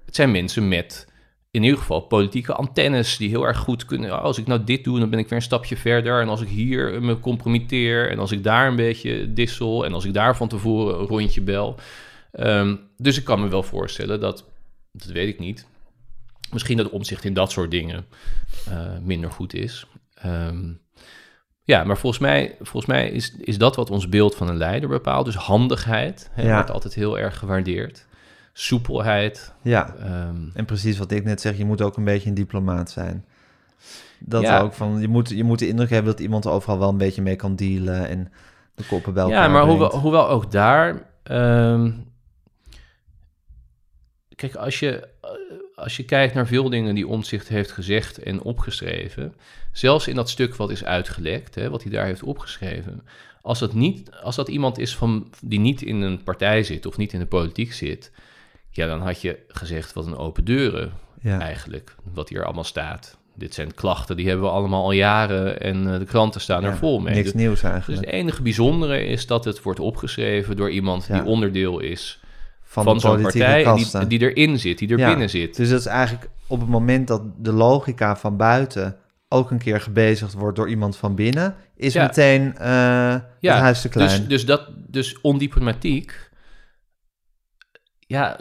Het 0.06 0.14
zijn 0.16 0.30
mensen 0.30 0.68
met 0.68 1.07
in 1.50 1.62
ieder 1.62 1.78
geval 1.78 2.00
politieke 2.00 2.52
antennes 2.54 3.16
die 3.16 3.28
heel 3.28 3.46
erg 3.46 3.58
goed 3.58 3.84
kunnen. 3.84 4.12
"Oh, 4.12 4.22
als 4.22 4.38
ik 4.38 4.46
nou 4.46 4.64
dit 4.64 4.84
doe, 4.84 4.98
dan 4.98 5.10
ben 5.10 5.18
ik 5.18 5.28
weer 5.28 5.38
een 5.38 5.44
stapje 5.44 5.76
verder. 5.76 6.20
En 6.20 6.28
als 6.28 6.40
ik 6.40 6.48
hier 6.48 7.02
me 7.02 7.18
compromitteer 7.20 8.10
en 8.10 8.18
als 8.18 8.32
ik 8.32 8.42
daar 8.44 8.68
een 8.68 8.76
beetje 8.76 9.32
dissel 9.32 9.84
en 9.84 9.92
als 9.92 10.04
ik 10.04 10.14
daar 10.14 10.36
van 10.36 10.48
tevoren 10.48 10.98
een 11.00 11.06
rondje 11.06 11.40
bel. 11.40 11.74
Ehm, 12.32 12.76
dus 12.96 13.18
ik 13.18 13.24
kan 13.24 13.40
me 13.40 13.48
wel 13.48 13.62
voorstellen 13.62 14.20
dat, 14.20 14.44
dat 14.92 15.06
weet 15.08 15.28
ik 15.28 15.38
niet, 15.38 15.66
misschien 16.52 16.76
dat 16.76 16.90
omzicht 16.90 17.24
in 17.24 17.34
dat 17.34 17.50
soort 17.52 17.70
dingen 17.70 18.06
eh, 18.68 18.98
minder 19.02 19.30
goed 19.30 19.54
is. 19.54 19.86
Ehm, 20.14 20.72
ja, 21.62 21.84
maar 21.84 21.98
volgens 21.98 22.22
mij, 22.22 22.56
volgens 22.60 22.86
mij 22.86 23.08
is, 23.10 23.34
is 23.40 23.58
dat 23.58 23.76
wat 23.76 23.90
ons 23.90 24.08
beeld 24.08 24.34
van 24.34 24.48
een 24.48 24.56
leider 24.56 24.88
bepaalt. 24.88 25.24
Dus 25.24 25.34
handigheid 25.34 26.30
hè, 26.32 26.42
Ja. 26.46 26.54
wordt 26.54 26.70
altijd 26.70 26.94
heel 26.94 27.18
erg 27.18 27.38
gewaardeerd. 27.38 28.06
Soepelheid. 28.60 29.54
Ja, 29.62 29.94
ehm, 29.98 30.36
en 30.54 30.64
precies 30.64 30.98
wat 30.98 31.10
ik 31.10 31.24
net 31.24 31.40
zeg, 31.40 31.56
je 31.56 31.64
moet 31.64 31.82
ook 31.82 31.96
een 31.96 32.04
beetje 32.04 32.28
een 32.28 32.34
diplomaat 32.34 32.90
zijn. 32.90 33.24
Dat 34.18 34.42
Ja. 34.42 34.60
ook 34.60 34.72
van, 34.74 35.00
je 35.00 35.08
moet, 35.08 35.28
je 35.28 35.44
moet 35.44 35.58
de 35.58 35.68
indruk 35.68 35.90
hebben 35.90 36.12
dat 36.12 36.20
iemand 36.20 36.46
overal 36.46 36.78
wel 36.78 36.88
een 36.88 36.96
beetje 36.96 37.22
mee 37.22 37.36
kan 37.36 37.56
dealen 37.56 38.08
en 38.08 38.32
de 38.74 38.84
koppen 38.86 39.16
elkaar 39.16 39.30
Ja, 39.42 39.48
maar 39.48 39.64
hoewel, 39.66 39.98
hoewel 39.98 40.28
ook 40.28 40.50
daar. 40.50 41.06
ehm, 41.22 41.90
kijk, 44.34 44.54
als 44.54 44.78
je, 44.78 45.08
als 45.74 45.96
je 45.96 46.04
kijkt 46.04 46.34
naar 46.34 46.46
veel 46.46 46.70
dingen 46.70 46.94
die 46.94 47.08
Omtzigt 47.08 47.48
heeft 47.48 47.72
gezegd 47.72 48.18
en 48.18 48.42
opgeschreven. 48.42 49.34
Zelfs 49.72 50.08
in 50.08 50.14
dat 50.14 50.30
stuk 50.30 50.56
wat 50.56 50.70
is 50.70 50.84
uitgelekt, 50.84 51.54
hè, 51.54 51.70
wat 51.70 51.82
hij 51.82 51.92
daar 51.92 52.06
heeft 52.06 52.22
opgeschreven. 52.22 53.02
Als 53.42 53.58
dat, 53.58 53.74
niet, 53.74 54.10
als 54.22 54.36
dat 54.36 54.48
iemand 54.48 54.78
is 54.78 54.96
van, 54.96 55.30
die 55.42 55.60
niet 55.60 55.82
in 55.82 56.00
een 56.00 56.22
partij 56.22 56.62
zit 56.62 56.86
of 56.86 56.96
niet 56.96 57.12
in 57.12 57.18
de 57.20 57.26
politiek 57.26 57.72
zit. 57.72 58.10
Ja, 58.78 58.86
dan 58.86 59.00
had 59.00 59.20
je 59.20 59.38
gezegd 59.48 59.92
wat 59.92 60.06
een 60.06 60.16
open 60.16 60.44
deuren 60.44 60.92
Ja. 61.20 61.40
eigenlijk, 61.40 61.94
wat 62.12 62.28
hier 62.28 62.44
allemaal 62.44 62.64
staat. 62.64 63.18
Dit 63.34 63.54
zijn 63.54 63.74
klachten, 63.74 64.16
die 64.16 64.26
hebben 64.28 64.44
we 64.46 64.52
allemaal 64.52 64.82
al 64.84 64.92
jaren 64.92 65.60
en 65.60 65.92
eh, 65.92 65.98
de 65.98 66.04
kranten 66.04 66.40
staan 66.40 66.64
er 66.64 66.70
Ja, 66.70 66.76
vol 66.76 66.98
mee. 67.00 67.14
Niks 67.14 67.24
Dus- 67.32 67.40
nieuws 67.40 67.60
dus 67.60 67.70
eigenlijk. 67.70 68.04
het 68.04 68.14
enige 68.14 68.42
bijzondere 68.42 69.04
is 69.06 69.26
dat 69.26 69.44
het 69.44 69.62
wordt 69.62 69.80
opgeschreven 69.80 70.56
door 70.56 70.70
iemand 70.70 71.06
Ja. 71.06 71.14
die 71.14 71.24
onderdeel 71.30 71.78
is 71.78 72.20
van, 72.62 72.84
van, 72.84 73.00
zo'n 73.00 73.20
partij 73.22 73.62
kasten. 73.62 74.08
die, 74.08 74.18
die 74.18 74.30
erin 74.34 74.58
zit, 74.58 74.78
die 74.78 74.88
er 74.88 74.98
Ja, 74.98 75.08
binnen 75.08 75.30
zit. 75.30 75.56
Dus 75.56 75.68
dat 75.70 75.80
is 75.80 75.86
eigenlijk 75.86 76.28
op 76.46 76.60
het 76.60 76.68
moment 76.68 77.08
dat 77.08 77.22
de 77.38 77.52
logica 77.52 78.16
van 78.16 78.36
buiten 78.36 78.96
ook 79.28 79.50
een 79.50 79.58
keer 79.58 79.80
gebezigd 79.80 80.32
wordt 80.32 80.56
door 80.56 80.68
iemand 80.68 80.96
van 80.96 81.14
binnen, 81.14 81.54
is 81.76 81.92
Ja. 81.92 82.02
meteen 82.02 82.56
eh 82.58 83.16
het 83.40 83.50
huis 83.50 83.80
te 83.80 83.88
klein. 83.88 84.08
Dus, 84.08 84.26
dus, 84.28 84.46
dat, 84.46 84.68
dus 84.86 85.20
ondiplomatiek. 85.20 86.27
Ja, 88.08 88.38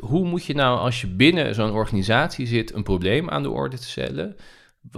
hoe 0.00 0.24
moet 0.26 0.44
je 0.44 0.54
nou 0.54 0.78
als 0.78 1.00
je 1.00 1.06
binnen 1.06 1.54
zo'n 1.54 1.70
organisatie 1.72 2.46
zit 2.46 2.74
een 2.74 2.82
probleem 2.82 3.30
aan 3.30 3.42
de 3.42 3.50
orde 3.50 3.78
te 3.78 3.88
stellen? 3.88 4.36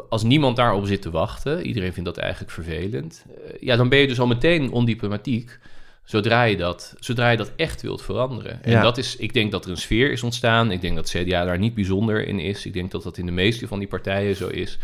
Als 0.08 0.22
niemand 0.22 0.56
daarop 0.56 0.86
zit 0.86 1.02
te 1.02 1.10
wachten, 1.10 1.66
iedereen 1.66 1.92
vindt 1.92 2.08
dat 2.08 2.18
eigenlijk 2.18 2.52
vervelend. 2.52 3.24
eh, 3.46 3.54
Ja, 3.60 3.76
dan 3.76 3.88
ben 3.88 3.98
je 3.98 4.06
dus 4.06 4.20
al 4.20 4.26
meteen 4.26 4.70
ondiplomatiek. 4.72 5.58
Zodra 6.04 6.42
je 6.42 6.56
dat, 6.56 6.94
zodra 6.98 7.30
je 7.30 7.36
dat 7.36 7.52
echt 7.56 7.82
wilt 7.82 8.02
veranderen. 8.02 8.62
En 8.64 8.70
Ja. 8.70 8.82
dat 8.82 8.98
is, 8.98 9.16
ik 9.16 9.32
denk 9.32 9.50
dat 9.52 9.64
er 9.64 9.70
een 9.70 9.76
sfeer 9.76 10.12
is 10.12 10.22
ontstaan. 10.22 10.70
Ik 10.70 10.80
denk 10.80 10.96
dat 10.96 11.10
CDA 11.10 11.44
daar 11.44 11.58
niet 11.58 11.74
bijzonder 11.74 12.26
in 12.26 12.38
is. 12.38 12.66
Ik 12.66 12.72
denk 12.72 12.90
dat 12.90 13.02
dat 13.02 13.18
in 13.18 13.26
de 13.26 13.32
meeste 13.32 13.66
van 13.66 13.78
die 13.78 13.88
partijen 13.88 14.36
zo 14.36 14.48
is. 14.48 14.78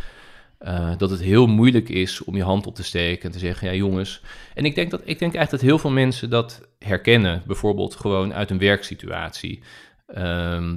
Eh, 0.58 0.92
dat 0.96 1.10
het 1.10 1.20
heel 1.20 1.46
moeilijk 1.46 1.88
is 1.88 2.24
om 2.24 2.36
je 2.36 2.42
hand 2.42 2.66
op 2.66 2.74
te 2.74 2.82
steken 2.82 3.24
en 3.24 3.30
te 3.30 3.38
zeggen: 3.38 3.68
ja, 3.68 3.74
jongens. 3.74 4.22
En 4.54 4.64
ik 4.64 4.74
denk, 4.74 4.90
dat, 4.90 5.00
ik 5.00 5.18
denk 5.18 5.34
eigenlijk 5.34 5.50
dat 5.50 5.60
heel 5.60 5.78
veel 5.78 5.90
mensen 5.90 6.30
dat 6.30 6.68
herkennen. 6.78 7.42
Bijvoorbeeld 7.46 7.94
gewoon 7.94 8.34
uit 8.34 8.50
een 8.50 8.58
werksituatie. 8.58 9.62
Ehm, 10.06 10.76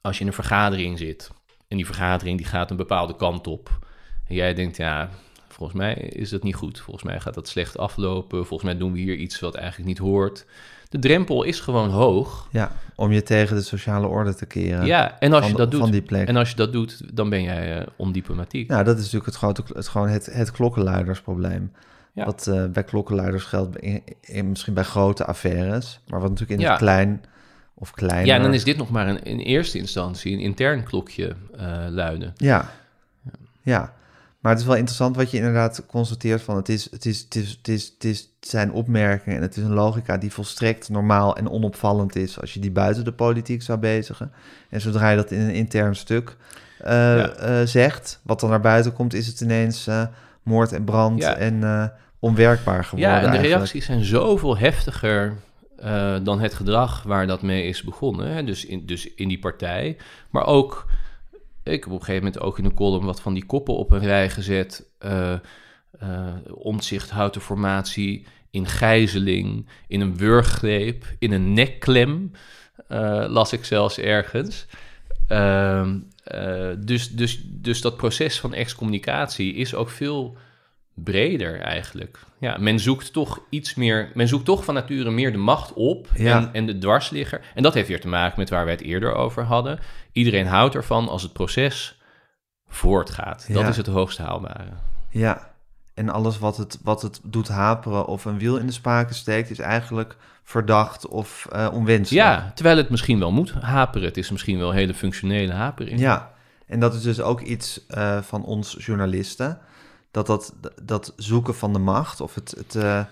als 0.00 0.16
je 0.16 0.20
in 0.20 0.26
een 0.26 0.32
vergadering 0.32 0.98
zit 0.98 1.30
en 1.68 1.76
die 1.76 1.86
vergadering 1.86 2.36
die 2.36 2.46
gaat 2.46 2.70
een 2.70 2.76
bepaalde 2.76 3.16
kant 3.16 3.46
op. 3.46 3.86
En 4.26 4.34
jij 4.34 4.54
denkt: 4.54 4.76
ja, 4.76 5.10
volgens 5.48 5.78
mij 5.78 5.94
is 5.94 6.30
dat 6.30 6.42
niet 6.42 6.54
goed. 6.54 6.80
Volgens 6.80 7.04
mij 7.04 7.20
gaat 7.20 7.34
dat 7.34 7.48
slecht 7.48 7.78
aflopen. 7.78 8.46
Volgens 8.46 8.70
mij 8.70 8.78
doen 8.78 8.92
we 8.92 8.98
hier 8.98 9.16
iets 9.16 9.40
wat 9.40 9.54
eigenlijk 9.54 9.88
niet 9.88 9.98
hoort. 9.98 10.46
De 10.88 10.98
drempel 10.98 11.42
is 11.42 11.60
gewoon 11.60 11.90
hoog. 11.90 12.48
Ja, 12.52 12.72
om 12.94 13.12
je 13.12 13.22
tegen 13.22 13.56
de 13.56 13.62
sociale 13.62 14.06
orde 14.06 14.34
te 14.34 14.46
keren. 14.46 14.86
Ja, 14.86 15.18
en 15.18 15.32
als 15.32 15.40
van, 15.42 15.50
je 15.50 15.56
dat 15.56 15.70
doet, 15.70 15.80
Van 15.80 15.90
die 15.90 16.02
plek. 16.02 16.28
en 16.28 16.36
als 16.36 16.50
je 16.50 16.56
dat 16.56 16.72
doet, 16.72 17.16
dan 17.16 17.28
ben 17.28 17.42
jij 17.42 17.78
eh, 17.80 17.86
ondiplomatiek. 17.96 18.68
Nou, 18.68 18.84
dat 18.84 18.94
is 18.96 19.00
natuurlijk 19.02 19.26
het, 19.26 19.34
grote, 19.36 19.62
het, 19.74 19.88
gewoon 19.88 20.08
het, 20.08 20.26
het 20.26 20.50
klokkenluidersprobleem. 20.50 21.72
Ja. 22.12 22.24
Wat 22.24 22.46
eh, 22.46 22.64
bij 22.66 22.84
klokkenluiders 22.84 23.44
geldt, 23.44 23.76
in, 23.76 24.02
in- 24.20 24.48
misschien 24.48 24.74
bij 24.74 24.84
grote 24.84 25.24
affaires, 25.24 26.00
maar 26.08 26.20
wat 26.20 26.30
natuurlijk 26.30 26.60
in 26.60 26.64
Ja. 26.66 26.70
het 26.72 26.80
klein 26.80 27.22
of 27.74 27.90
kleiner... 27.92 28.26
Ja, 28.26 28.34
en 28.34 28.42
dan 28.42 28.54
is 28.54 28.64
dit 28.64 28.76
nog 28.76 28.90
maar 28.90 29.08
een, 29.08 29.22
in 29.22 29.38
eerste 29.38 29.78
instantie 29.78 30.32
een 30.32 30.40
intern 30.40 30.82
klokje 30.82 31.34
eh, 31.56 31.84
luiden. 31.88 32.32
Ja. 32.36 32.70
ja, 33.62 33.92
maar 34.38 34.52
het 34.52 34.60
is 34.60 34.66
wel 34.66 34.76
interessant 34.76 35.16
wat 35.16 35.30
je 35.30 35.36
inderdaad 35.36 35.86
constateert 35.86 36.42
van 36.42 36.56
het 36.56 36.68
is, 36.68 36.90
het 36.90 37.04
is, 37.06 37.20
het 37.20 37.34
is, 37.36 37.50
het 37.50 37.68
is, 37.68 37.92
het 37.94 38.04
is 38.04 38.18
het 38.40 38.48
zijn 38.48 38.72
opmerkingen 38.72 39.36
en 39.36 39.42
het 39.42 39.56
is 39.56 39.62
een 39.62 39.72
logica 39.74 40.16
die 40.16 40.32
volstrekt 40.32 40.88
normaal 40.88 41.36
en 41.36 41.50
onopvallend 41.50 42.16
is 42.16 42.40
als 42.40 42.54
je 42.54 42.60
die 42.60 42.70
buiten 42.70 43.04
de 43.04 43.12
politiek 43.12 43.62
zou 43.62 43.78
bezigen. 43.78 44.32
En 44.70 44.80
zodra 44.80 45.10
je 45.10 45.16
dat 45.16 45.30
in 45.30 45.40
een 45.40 45.54
intern 45.54 45.96
stuk 45.96 46.36
eh, 46.78 46.92
Ja. 46.92 47.28
eh, 47.28 47.66
zegt, 47.66 48.20
wat 48.22 48.40
dan 48.40 48.50
naar 48.50 48.60
buiten 48.60 48.92
komt, 48.92 49.14
is 49.14 49.26
het 49.26 49.40
ineens 49.40 49.86
eh, 49.86 50.02
moord 50.42 50.72
en 50.72 50.84
brand 50.84 51.22
Ja. 51.22 51.36
en 51.36 51.92
onwerkbaar 52.18 52.84
geworden. 52.84 53.08
Ja, 53.08 53.16
en 53.16 53.22
de 53.22 53.28
eigenlijk. 53.28 53.56
reacties 53.56 53.84
zijn 53.84 54.04
zoveel 54.04 54.58
heftiger 54.58 55.34
dan 56.22 56.40
het 56.40 56.54
gedrag 56.54 57.02
waar 57.02 57.26
dat 57.26 57.42
mee 57.42 57.64
is 57.64 57.82
begonnen. 57.82 58.28
Hè? 58.28 58.44
Dus, 58.44 58.64
in, 58.64 58.86
dus 58.86 59.14
in 59.14 59.28
die 59.28 59.38
partij. 59.38 59.96
Maar 60.30 60.46
ook, 60.46 60.86
ik 61.68 61.84
heb 61.84 61.92
op 61.92 61.98
een 61.98 62.04
gegeven 62.04 62.24
moment 62.24 62.42
ook 62.42 62.58
in 62.58 62.64
een 62.64 62.74
column 62.74 63.04
wat 63.04 63.20
van 63.20 63.34
die 63.34 63.46
koppen 63.46 63.76
op 63.76 63.90
een 63.90 64.04
rij 64.04 64.30
gezet. 64.30 64.86
houdt 67.10 67.34
de 67.34 67.40
formatie 67.40 68.26
in 68.50 68.66
gijzeling, 68.66 69.68
in 69.88 70.00
een 70.00 70.16
wurggreep, 70.16 71.04
in 71.18 71.32
een 71.32 71.52
nekklem. 71.52 72.30
eh, 72.88 73.24
las 73.28 73.52
ik 73.52 73.64
zelfs 73.64 73.98
ergens. 73.98 74.66
Ehm, 75.28 75.98
eh, 76.24 76.70
dus, 76.78 77.08
dus, 77.10 77.40
dus 77.44 77.80
dat 77.80 77.96
proces 77.96 78.40
van 78.40 78.54
excommunicatie 78.54 79.54
is 79.54 79.74
ook 79.74 79.90
veel 79.90 80.36
breder 81.04 81.60
eigenlijk. 81.60 82.18
Ja, 82.40 82.56
men 82.58 82.80
zoekt 82.80 83.12
toch 83.12 83.40
iets 83.50 83.74
meer, 83.74 84.10
men 84.14 84.28
zoekt 84.28 84.44
toch 84.44 84.64
van 84.64 84.74
nature 84.74 85.10
meer 85.10 85.32
de 85.32 85.38
macht 85.38 85.72
op 85.72 86.08
Ja. 86.14 86.36
en, 86.38 86.50
en 86.52 86.66
de 86.66 86.78
dwarsligger. 86.78 87.40
En 87.54 87.62
dat 87.62 87.74
heeft 87.74 87.88
weer 87.88 88.00
te 88.00 88.08
maken 88.08 88.38
met 88.38 88.50
waar 88.50 88.64
wij 88.64 88.74
het 88.74 88.82
eerder 88.82 89.14
over 89.14 89.42
hadden. 89.44 89.78
Iedereen 90.12 90.46
houdt 90.46 90.74
ervan 90.74 91.08
als 91.08 91.22
het 91.22 91.32
proces 91.32 92.00
voortgaat. 92.68 93.46
Dat 93.52 93.68
is 93.68 93.76
het 93.76 93.86
hoogst 93.86 94.18
haalbare. 94.18 94.70
Ja, 95.10 95.50
en 95.94 96.08
alles 96.08 96.38
wat 96.38 96.56
het, 96.56 96.78
wat 96.82 97.02
het 97.02 97.20
doet 97.22 97.48
haperen 97.48 98.06
of 98.06 98.24
een 98.24 98.38
wiel 98.38 98.56
in 98.56 98.66
de 98.66 98.72
spaken 98.72 99.14
steekt, 99.14 99.50
is 99.50 99.58
eigenlijk 99.58 100.16
verdacht 100.44 101.08
of 101.08 101.46
eh, 101.52 101.68
onwenselijk. 101.72 102.26
Ja, 102.26 102.52
terwijl 102.54 102.76
het 102.76 102.90
misschien 102.90 103.18
wel 103.18 103.32
moet 103.32 103.50
haperen. 103.50 104.06
Het 104.08 104.16
is 104.16 104.30
misschien 104.30 104.58
wel 104.58 104.68
een 104.70 104.76
hele 104.76 104.94
functionele 104.94 105.52
hapering. 105.52 106.00
Ja, 106.00 106.32
en 106.66 106.80
dat 106.80 106.94
is 106.94 107.02
dus 107.02 107.20
ook 107.20 107.40
iets 107.40 107.86
eh, 107.86 108.18
van 108.22 108.44
ons 108.44 108.76
journalisten. 108.78 109.58
Dat, 110.26 110.54
dat 110.60 110.72
dat 110.82 111.12
zoeken 111.16 111.54
van 111.54 111.72
de 111.72 111.78
macht 111.78 112.20
of 112.20 112.34
het, 112.34 112.54
het, 112.56 112.74
eh, 112.74 113.04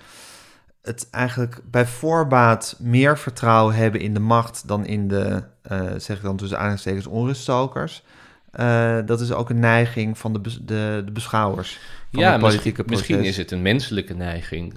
het 0.82 1.08
eigenlijk 1.10 1.60
bij 1.70 1.86
voorbaat 1.86 2.76
meer 2.78 3.18
vertrouwen 3.18 3.74
hebben 3.74 4.00
in 4.00 4.14
de 4.14 4.20
macht 4.20 4.68
dan 4.68 4.86
in 4.86 5.08
de, 5.08 5.42
eh, 5.62 5.92
zeg 5.96 6.16
ik 6.16 6.22
dan 6.22 6.36
tussen 6.36 6.56
aanhalingstekens, 6.56 7.06
onruststokers. 7.06 8.02
Eh, 8.50 8.98
dat 9.06 9.20
is 9.20 9.32
ook 9.32 9.50
een 9.50 9.60
neiging 9.60 10.18
van 10.18 10.32
de, 10.32 10.40
bes- 10.40 10.60
de, 10.62 11.02
de 11.04 11.12
beschouwers 11.12 11.78
van 12.12 12.20
ja, 12.20 12.32
het 12.32 12.40
politieke 12.40 12.82
misschien, 12.86 12.86
proces. 12.86 13.08
misschien 13.08 13.24
is 13.24 13.36
het 13.36 13.50
een 13.50 13.62
menselijke 13.62 14.14
neiging. 14.14 14.74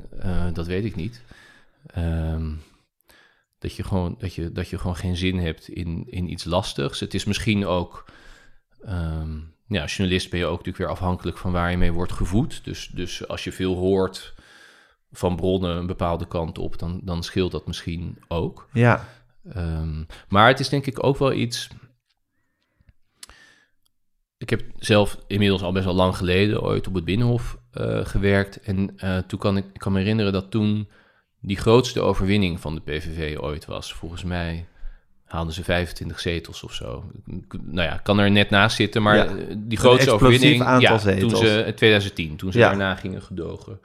dat 0.53 0.67
weet 0.67 0.85
ik 0.85 0.95
niet. 0.95 1.21
Ehm, 1.85 2.51
dat, 3.59 3.75
je 3.75 3.83
gewoon, 3.83 4.15
dat, 4.19 4.33
je, 4.33 4.51
dat 4.51 4.69
je 4.69 4.77
gewoon 4.77 4.95
geen 4.95 5.17
zin 5.17 5.39
hebt 5.39 5.67
in, 5.67 6.05
in 6.09 6.31
iets 6.31 6.43
lastigs. 6.43 6.99
Het 6.99 7.13
is 7.13 7.25
misschien 7.25 7.65
ook... 7.65 8.05
ehm, 8.83 9.37
ja, 9.69 9.81
als 9.81 9.95
journalist 9.95 10.29
ben 10.29 10.39
je 10.39 10.45
ook 10.45 10.57
natuurlijk 10.57 10.77
weer 10.77 10.87
afhankelijk 10.87 11.37
van 11.37 11.51
waar 11.51 11.71
je 11.71 11.77
mee 11.77 11.91
wordt 11.91 12.11
gevoed. 12.11 12.63
Dus, 12.63 12.87
dus 12.93 13.27
als 13.27 13.43
je 13.43 13.51
veel 13.51 13.75
hoort 13.75 14.33
van 15.11 15.35
bronnen 15.35 15.77
een 15.77 15.87
bepaalde 15.87 16.27
kant 16.27 16.57
op, 16.57 16.79
dan, 16.79 17.01
dan 17.03 17.23
scheelt 17.23 17.51
dat 17.51 17.67
misschien 17.67 18.23
ook. 18.27 18.69
Ja, 18.73 19.07
Ehm, 19.53 20.03
maar 20.27 20.47
het 20.47 20.59
is 20.59 20.69
denk 20.69 20.85
ik 20.85 21.03
ook 21.03 21.17
wel 21.17 21.33
iets. 21.33 21.69
Ik 24.37 24.49
heb 24.49 24.63
zelf 24.77 25.17
inmiddels 25.27 25.61
al 25.61 25.71
best 25.71 25.85
wel 25.85 25.93
lang 25.93 26.17
geleden 26.17 26.61
ooit 26.61 26.87
op 26.87 26.93
het 26.93 27.05
Binnenhof 27.05 27.57
eh, 27.71 28.05
gewerkt. 28.05 28.61
En 28.61 28.97
eh, 28.97 29.17
toen 29.17 29.39
kan 29.39 29.57
ik, 29.57 29.65
ik 29.73 29.79
kan 29.79 29.91
me 29.91 29.99
herinneren 29.99 30.33
dat 30.33 30.51
toen 30.51 30.89
die 31.41 31.57
grootste 31.57 32.01
overwinning 32.01 32.59
van 32.59 32.75
de 32.75 32.81
PVV 32.81 33.37
ooit 33.39 33.65
was. 33.65 33.93
Volgens 33.93 34.23
mij 34.23 34.67
haalden 35.29 35.53
ze 35.53 35.63
25 35.63 36.19
zetels 36.19 36.63
of 36.63 36.73
zo. 36.73 37.11
Nou 37.63 37.87
ja, 37.87 37.97
kan 38.03 38.19
er 38.19 38.31
net 38.31 38.49
naast 38.49 38.75
zitten, 38.75 39.01
maar 39.01 39.15
Ja, 39.15 39.25
eh, 39.25 39.55
die 39.57 39.77
grootste 39.77 40.11
overwinning... 40.11 40.61
aantal 40.63 40.91
ja, 40.91 40.97
zetels. 40.97 41.31
toen 41.31 41.41
ze, 41.41 41.63
in 41.67 41.75
2010, 41.75 42.35
toen 42.35 42.51
ze 42.51 42.59
Ja. 42.59 42.67
daarna 42.67 42.95
gingen 42.95 43.21
gedogen. 43.21 43.79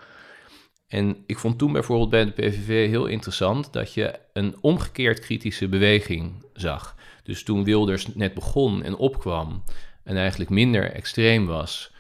En 0.88 1.16
ik 1.26 1.38
vond 1.38 1.59
toen 1.59 1.72
bijvoorbeeld 1.72 2.11
bij 2.11 2.24
de 2.24 2.30
PVV 2.30 2.88
heel 2.88 3.07
interessant 3.07 3.72
dat 3.72 3.95
je 3.95 4.18
een 4.32 4.57
omgekeerd 4.61 5.20
kritische 5.20 5.68
beweging 5.68 6.45
zag. 6.53 6.95
Dus 7.22 7.42
toen 7.42 7.64
Wilders 7.64 8.14
net 8.14 8.34
begon 8.34 8.82
en 8.82 8.97
opkwam 8.97 9.62
en 10.05 10.16
eigenlijk 10.16 10.51
minder 10.51 10.90
extreem 10.92 11.47
was, 11.47 11.92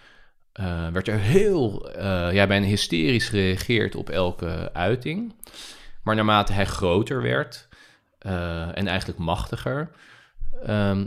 eh, 0.52 0.88
werd 0.88 1.08
er 1.08 1.18
heel, 1.18 1.90
eh, 1.90 2.32
ja, 2.32 2.46
bijna 2.46 2.66
hysterisch 2.66 3.28
gereageerd 3.28 3.94
op 3.94 4.10
elke 4.10 4.70
uiting. 4.72 5.34
Maar 6.02 6.14
naarmate 6.14 6.52
hij 6.52 6.66
groter 6.66 7.22
werd 7.22 7.68
eh, 8.24 8.78
en 8.78 8.86
eigenlijk 8.86 9.18
machtiger, 9.18 9.90
ehm, 10.66 11.06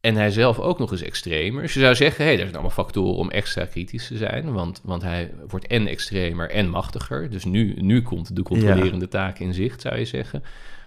en 0.00 0.14
hij 0.14 0.30
zelf 0.30 0.58
ook 0.58 0.78
nog 0.78 0.90
eens 0.90 1.02
extremer. 1.02 1.62
Dus 1.62 1.74
je 1.74 1.80
zou 1.80 1.94
zeggen, 1.94 2.24
hé, 2.24 2.30
hey, 2.30 2.32
er 2.32 2.42
zijn 2.42 2.52
allemaal 2.52 2.70
factoren 2.70 3.14
om 3.16 3.30
extra 3.30 3.64
kritisch 3.64 4.06
te 4.06 4.16
zijn. 4.16 4.52
Want, 4.52 4.80
want 4.82 5.02
hij 5.02 5.34
wordt 5.48 5.66
en 5.66 5.86
extremer 5.86 6.50
en 6.50 6.68
machtiger. 6.68 7.30
Dus 7.30 7.44
nu, 7.44 7.74
nu 7.80 8.02
komt 8.02 8.36
de 8.36 8.42
controlerende 8.42 9.08
taak 9.08 9.38
in 9.38 9.54
zicht, 9.54 9.80
zou 9.80 9.98
je 9.98 10.04
zeggen. 10.04 10.42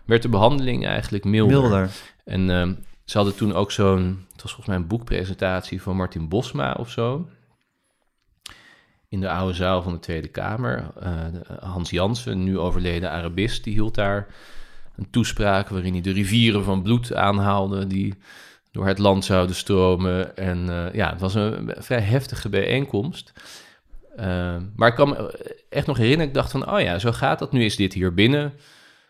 Werd 0.05 0.21
de 0.21 0.29
behandeling 0.29 0.85
eigenlijk 0.85 1.23
milder. 1.23 1.59
milder. 1.59 1.89
En 2.25 2.49
ehm, 2.49 2.73
ze 3.05 3.17
hadden 3.17 3.35
toen 3.35 3.53
ook 3.53 3.71
zo'n... 3.71 4.25
Het 4.31 4.41
was 4.41 4.51
volgens 4.53 4.67
mij 4.67 4.75
een 4.75 4.87
boekpresentatie 4.87 5.81
van 5.81 5.95
Martin 5.95 6.27
Bosma 6.29 6.73
of 6.79 6.89
zo. 6.89 7.27
In 9.09 9.19
de 9.21 9.29
oude 9.29 9.53
zaal 9.53 9.81
van 9.81 9.91
de 9.91 9.99
Tweede 9.99 10.27
Kamer. 10.27 10.91
Eh, 10.99 11.11
de- 11.31 11.57
Hans 11.59 11.89
Jansen, 11.89 12.43
nu 12.43 12.57
overleden 12.57 13.11
Arabist, 13.11 13.63
die 13.63 13.73
hield 13.73 13.95
daar 13.95 14.27
een 14.97 15.09
toespraak... 15.09 15.69
waarin 15.69 15.93
hij 15.93 16.01
de 16.01 16.11
rivieren 16.11 16.63
van 16.63 16.81
bloed 16.81 17.13
aanhaalde... 17.13 17.87
die 17.87 18.13
door 18.71 18.87
het 18.87 18.97
land 18.97 19.25
zouden 19.25 19.55
stromen. 19.55 20.37
En 20.37 20.69
eh, 20.69 20.93
ja, 20.93 21.09
het 21.09 21.19
was 21.19 21.35
een 21.35 21.73
vrij 21.77 22.01
heftige 22.01 22.49
bijeenkomst. 22.49 23.33
Eh, 24.15 24.55
maar 24.75 24.89
ik 24.89 24.95
kan 24.95 25.09
me 25.09 25.39
echt 25.69 25.87
nog 25.87 25.97
herinneren, 25.97 26.27
ik 26.27 26.33
dacht 26.33 26.51
van, 26.51 26.71
oh 26.71 26.81
ja, 26.81 26.99
zo 26.99 27.11
gaat 27.11 27.39
dat. 27.39 27.51
Nu 27.51 27.63
is 27.65 27.75
dit 27.75 27.93
hier 27.93 28.13
binnen 28.13 28.53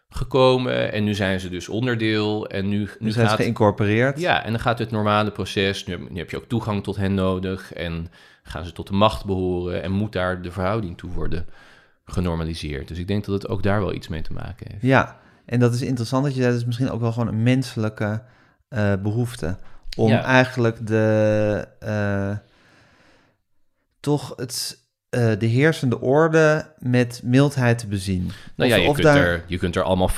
gekomen 0.09 0.91
en 0.91 1.03
nu 1.03 1.13
zijn 1.13 1.39
ze 1.39 1.49
dus 1.49 1.69
onderdeel. 1.69 2.47
En 2.47 2.67
nu, 2.69 2.77
nu 2.77 3.11
zijn 3.11 3.25
ze 3.25 3.29
gaat 3.29 3.41
geïncorporeerd. 3.41 4.19
ja, 4.19 4.43
en 4.43 4.51
dan 4.51 4.59
gaat 4.59 4.79
het 4.79 4.91
normale 4.91 5.31
proces. 5.31 5.85
Nu, 5.85 5.97
nu 6.09 6.17
heb 6.17 6.29
je 6.29 6.38
ook 6.38 6.47
toegang 6.47 6.83
tot 6.83 6.95
hen 6.95 7.13
nodig. 7.13 7.73
En 7.73 8.07
gaan 8.43 8.65
ze 8.65 8.71
tot 8.71 8.88
de 8.88 8.93
macht 8.93 9.25
behoren. 9.25 9.83
En 9.83 9.91
moet 9.91 10.11
daar 10.11 10.41
de 10.41 10.51
verhouding 10.51 10.97
toe 10.97 11.11
worden 11.11 11.45
genormaliseerd. 12.05 12.88
Dus 12.88 12.97
ik 12.97 13.07
denk 13.07 13.25
dat 13.25 13.41
het 13.41 13.51
ook 13.51 13.63
daar 13.63 13.79
wel 13.79 13.93
iets 13.93 14.07
mee 14.07 14.21
te 14.21 14.33
maken 14.33 14.67
heeft. 14.71 14.83
Ja, 14.83 15.19
en 15.47 15.59
dat 15.59 15.73
is 15.73 15.81
interessant 15.81 16.23
dat 16.23 16.33
je 16.33 16.39
zei, 16.39 16.51
dat 16.51 16.61
is 16.61 16.65
misschien 16.67 16.89
ook 16.89 17.01
wel 17.01 17.11
gewoon 17.11 17.27
een 17.27 17.43
menselijke 17.43 18.21
eh, 18.67 18.93
behoefte. 19.03 19.57
Om 19.97 20.09
Ja. 20.09 20.23
eigenlijk 20.23 20.87
de, 20.87 21.67
eh, 21.79 22.37
toch 23.99 24.33
het, 24.35 24.79
eh, 25.09 25.31
de 25.39 25.45
heersende 25.45 26.01
orde 26.01 26.73
met 26.79 27.21
mildheid 27.23 27.77
te 27.77 27.87
bezien. 27.87 28.31
Nou 28.55 28.69
ja, 28.69 28.75
je, 28.75 28.91
kunt 28.91 29.03
daar- 29.03 29.17
er, 29.17 29.43
je 29.47 29.57
kunt 29.57 29.75
er 29.75 29.83
allemaal... 29.83 30.09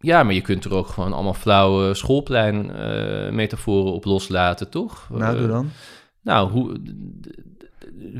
Ja, 0.00 0.22
maar 0.22 0.34
je 0.34 0.40
kunt 0.40 0.64
er 0.64 0.74
ook 0.74 0.86
gewoon 0.88 1.12
allemaal 1.12 1.34
flauwe 1.34 1.94
schoolplein-metaforen 1.94 3.92
op 3.92 4.04
loslaten, 4.04 4.68
toch? 4.70 5.08
Nou, 5.10 5.38
doe 5.38 5.46
dan. 5.48 5.70
Nou, 6.22 6.50
hoe, 6.50 6.80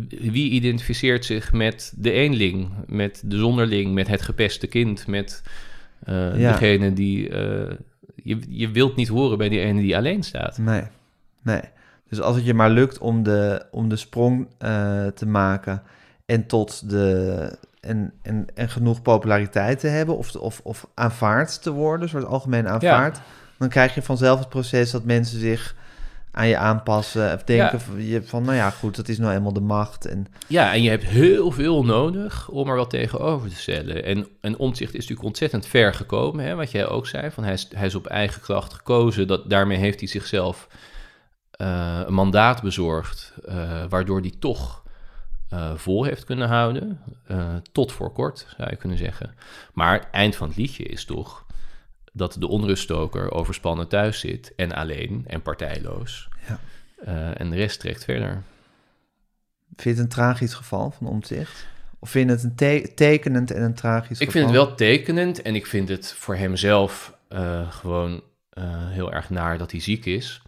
wie 0.09 0.51
identificeert 0.51 1.25
zich 1.25 1.53
met 1.53 1.93
de 1.97 2.11
eenling, 2.11 2.71
met 2.87 3.23
de 3.25 3.37
zonderling, 3.37 3.95
met 3.95 4.09
het 4.09 4.23
gepeste 4.23 4.67
kind, 4.67 5.07
met 5.07 5.43
Ja. 6.15 6.53
degene 6.53 6.93
die... 6.93 7.29
eh, 7.29 7.75
je, 8.15 8.39
je 8.49 8.71
wilt 8.71 8.97
niet 8.97 9.09
horen 9.09 9.39
bij 9.39 9.49
die 9.49 9.61
ene 9.61 9.81
die 9.81 9.97
alleen 9.97 10.23
staat. 10.23 10.59
Nee, 10.59 10.83
nee. 11.43 11.61
Dus 12.09 12.21
als 12.21 12.37
het 12.37 12.45
je 12.45 12.55
maar 12.55 12.71
lukt 12.71 12.99
om 12.99 13.23
de, 13.23 13.67
om 13.71 13.89
de 13.89 13.97
sprong 13.97 14.49
eh, 14.59 15.07
te 15.07 15.27
maken 15.27 15.83
en 16.27 16.47
tot 16.47 16.91
de... 16.91 17.59
En, 17.81 18.13
en, 18.23 18.47
en 18.55 18.69
genoeg 18.69 19.03
populariteit 19.03 19.81
te 19.81 19.87
hebben 19.87 20.17
of, 20.17 20.35
of, 20.35 20.61
of 20.65 20.87
aanvaard 20.95 21.63
te 21.63 21.71
worden, 21.71 22.03
een 22.03 22.09
soort 22.09 22.25
algemeen 22.25 22.69
aanvaard, 22.69 23.21
dan 23.59 23.69
krijg 23.69 23.95
je 23.95 24.03
vanzelf 24.03 24.39
het 24.39 24.49
proces 24.49 24.91
dat 24.91 25.05
mensen 25.05 25.39
zich 25.41 25.77
aan 26.39 26.49
je 26.49 26.57
aanpassen 26.57 27.35
of 27.35 27.45
denken 27.45 27.79
Ja. 27.79 27.79
van, 27.79 28.05
je, 28.05 28.23
van, 28.23 28.43
nou 28.43 28.57
ja, 28.57 28.71
goed, 28.71 28.97
dat 28.97 29.09
is 29.09 29.19
nou 29.19 29.35
eenmaal 29.35 29.53
de 29.53 29.61
macht. 29.61 30.07
En 30.07 30.27
Ja, 30.47 30.73
en 30.73 30.83
je 30.83 30.91
hebt 30.91 31.05
heel 31.05 31.51
veel 31.51 31.85
nodig 31.85 32.49
om 32.49 32.69
er 32.69 32.77
wat 32.77 32.91
tegenover 32.91 33.49
te 33.49 33.57
stellen. 33.57 34.05
En, 34.05 34.27
en 34.41 34.59
Omtzigt 34.59 34.95
is 34.95 35.01
natuurlijk 35.01 35.27
ontzettend 35.27 35.67
ver 35.67 35.95
gekomen, 35.95 36.45
hè, 36.45 36.55
wat 36.55 36.71
jij 36.71 36.89
ook 36.89 37.07
zei. 37.07 37.31
Van 37.31 37.45
hij, 37.45 37.53
is, 37.53 37.69
hij 37.75 37.87
is 37.87 37.95
op 37.95 38.07
eigen 38.07 38.41
kracht 38.41 38.73
gekozen. 38.73 39.27
Dat, 39.27 39.51
daarmee 39.51 39.79
heeft 39.79 39.99
hij 39.99 40.09
zichzelf 40.09 40.69
eh, 41.51 42.01
een 42.07 42.15
mandaat 42.15 42.63
bezorgd, 42.63 43.35
eh, 43.45 43.85
waardoor 43.89 44.21
hij 44.21 44.33
toch 44.39 44.83
eh, 45.49 45.75
vol 45.75 46.05
heeft 46.05 46.25
kunnen 46.25 46.49
houden. 46.49 47.01
tot 47.73 47.93
voor 47.93 48.13
kort, 48.13 48.47
zou 48.57 48.71
je 48.71 48.77
kunnen 48.77 48.99
zeggen. 48.99 49.35
Maar 49.73 49.93
het 49.93 50.09
eind 50.11 50.37
van 50.37 50.49
het 50.49 50.57
liedje 50.57 50.85
is 50.85 51.05
toch 51.05 51.47
dat 52.13 52.37
de 52.39 52.49
onruststoker 52.49 53.33
overspannen 53.33 53.89
thuis 53.89 54.21
zit 54.21 54.53
en 54.57 54.73
alleen 54.73 55.25
en 55.27 55.43
partijloos. 55.43 56.29
Ja. 56.49 56.59
Eh, 57.05 57.41
en 57.41 57.51
de 57.51 57.57
rest 57.57 57.81
trekt 57.81 58.05
verder. 58.05 58.31
vind 59.77 59.83
je 59.83 59.89
het 59.91 59.99
een 59.99 60.09
tragisch 60.09 60.55
geval 60.55 60.91
van 60.91 61.07
omzicht? 61.07 61.67
Of 61.99 62.11
vind 62.11 62.29
je 62.29 62.35
het 62.35 62.45
een 62.45 62.55
te- 62.55 62.93
tekenend 62.95 63.51
en 63.51 63.63
een 63.63 63.75
tragisch 63.75 64.21
Ik 64.21 64.27
geval? 64.27 64.33
vind 64.43 64.55
het 64.57 64.67
wel 64.67 64.75
tekenend 64.77 65.43
en 65.43 65.55
ik 65.55 65.67
vind 65.67 65.89
het 65.89 66.13
voor 66.15 66.37
hemzelf 66.37 67.17
eh, 67.29 67.73
gewoon 67.73 68.23
eh, 68.51 68.65
heel 68.89 69.13
erg 69.13 69.31
naar 69.31 69.59
dat 69.59 69.71
hij 69.71 69.81
ziek 69.81 70.05
is. 70.05 70.43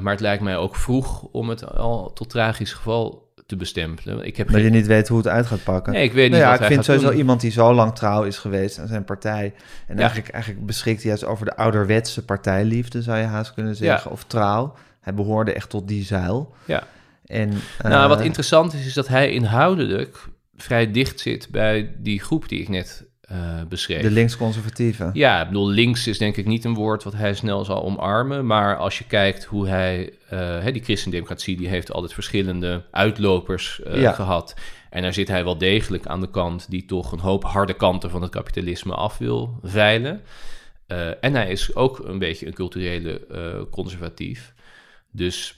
Maar 0.00 0.12
het 0.12 0.20
lijkt 0.20 0.42
mij 0.42 0.56
ook 0.56 0.76
vroeg 0.76 1.22
om 1.22 1.48
het 1.48 1.66
al 1.74 2.12
tot 2.12 2.30
tragisch 2.30 2.72
geval 2.72 3.29
te 3.50 3.56
bestempelen. 3.56 4.24
Ik 4.26 4.36
heb 4.36 4.46
Dat 4.46 4.56
geen... 4.56 4.64
je 4.64 4.70
niet 4.70 4.86
weet 4.86 5.08
hoe 5.08 5.18
het 5.18 5.28
uit 5.28 5.46
gaat 5.46 5.64
pakken. 5.64 5.92
Nee, 5.92 6.02
ik 6.04 6.12
weet 6.12 6.30
niet 6.30 6.40
Nou 6.40 6.52
ja, 6.52 6.60
ik 6.60 6.66
vind 6.66 6.84
sowieso 6.84 7.08
doen. 7.08 7.16
iemand 7.18 7.40
die 7.40 7.50
zo 7.50 7.74
lang 7.74 7.94
trouw 7.94 8.22
is 8.22 8.38
geweest 8.38 8.78
aan 8.78 8.86
zijn 8.88 9.04
partij. 9.04 9.54
En 9.86 9.94
Ja. 9.94 10.00
eigenlijk, 10.00 10.28
eigenlijk 10.28 10.66
beschikt 10.66 10.98
hij 11.00 11.06
juist 11.08 11.24
over 11.24 11.44
de 11.44 11.56
ouderwetse 11.56 12.24
partijliefde, 12.24 13.02
zou 13.02 13.18
je 13.18 13.24
haast 13.24 13.54
kunnen 13.54 13.76
zeggen. 13.76 14.10
Of 14.10 14.24
trouw. 14.24 14.74
Hij 15.00 15.14
behoorde 15.14 15.52
echt 15.52 15.68
tot 15.70 15.88
die 15.88 16.04
zuil. 16.04 16.54
Ja. 16.64 16.82
En, 17.26 17.48
Nou, 17.82 18.02
eh, 18.02 18.08
wat 18.08 18.20
interessant 18.20 18.72
is, 18.74 18.86
is 18.86 18.94
dat 18.94 19.08
hij 19.08 19.30
inhoudelijk 19.32 20.28
vrij 20.56 20.90
dicht 20.90 21.20
zit 21.20 21.48
bij 21.50 21.94
die 21.98 22.20
groep 22.20 22.48
die 22.48 22.60
ik 22.60 22.68
net 22.68 23.04
eh, 23.30 23.62
beschreef. 23.68 24.02
De 24.02 24.10
linksconservatieven. 24.10 25.10
Ja, 25.12 25.40
ik 25.40 25.46
bedoel, 25.46 25.68
links 25.68 26.06
is 26.06 26.18
denk 26.18 26.36
ik 26.36 26.46
niet 26.46 26.64
een 26.64 26.74
woord 26.74 27.04
wat 27.04 27.12
hij 27.12 27.34
snel 27.34 27.64
zal 27.64 27.82
omarmen. 27.82 28.46
Maar 28.46 28.76
als 28.76 28.98
je 28.98 29.04
kijkt 29.06 29.44
hoe 29.44 29.68
hij, 29.68 30.12
eh, 30.28 30.38
hè, 30.38 30.72
die 30.72 30.82
christendemocratie, 30.82 31.56
die 31.56 31.68
heeft 31.68 31.92
altijd 31.92 32.12
verschillende 32.14 32.84
uitlopers 32.90 33.82
eh, 33.82 34.00
Ja. 34.00 34.12
gehad. 34.12 34.54
En 34.90 35.02
daar 35.02 35.12
zit 35.12 35.28
hij 35.28 35.44
wel 35.44 35.58
degelijk 35.58 36.06
aan 36.06 36.20
de 36.20 36.30
kant 36.30 36.70
die 36.70 36.84
toch 36.84 37.12
een 37.12 37.18
hoop 37.18 37.44
harde 37.44 37.74
kanten 37.74 38.10
van 38.10 38.22
het 38.22 38.30
kapitalisme 38.30 38.94
af 38.94 39.18
wil 39.18 39.58
veilen. 39.62 40.22
En 41.20 41.34
hij 41.34 41.50
is 41.50 41.74
ook 41.74 41.98
een 41.98 42.18
beetje 42.18 42.46
een 42.46 42.54
culturele 42.54 43.26
conservatief. 43.70 44.54
Dus 45.10 45.54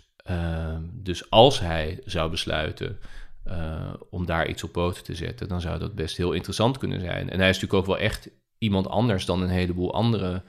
dus 0.93 1.31
als 1.31 1.61
hij 1.61 2.01
zou 2.05 2.31
besluiten 2.31 2.99
eh, 3.45 3.93
om 4.11 4.27
daar 4.27 4.49
iets 4.49 4.63
op 4.65 4.73
poten 4.73 5.05
te 5.05 5.15
zetten, 5.15 5.49
dan 5.49 5.61
zou 5.61 5.79
dat 5.79 5.95
best 5.95 6.17
heel 6.17 6.33
interessant 6.33 6.79
kunnen 6.79 7.01
zijn. 7.01 7.31
En 7.31 7.39
hij 7.39 7.49
is 7.49 7.55
natuurlijk 7.61 7.81
ook 7.89 7.97
wel 7.97 7.99
echt 8.07 8.31
iemand 8.59 8.89
anders 8.89 9.25
dan 9.25 9.43
een 9.43 9.49
heleboel 9.49 9.95
andere 9.95 10.43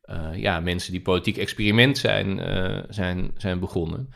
eh, 0.00 0.34
ja, 0.34 0.60
mensen 0.60 0.92
die 0.92 1.00
politiek 1.02 1.36
experiment 1.36 1.98
zijn, 1.98 2.38
eh, 2.38 2.82
zijn, 2.88 3.30
zijn 3.36 3.58
begonnen. 3.58 4.10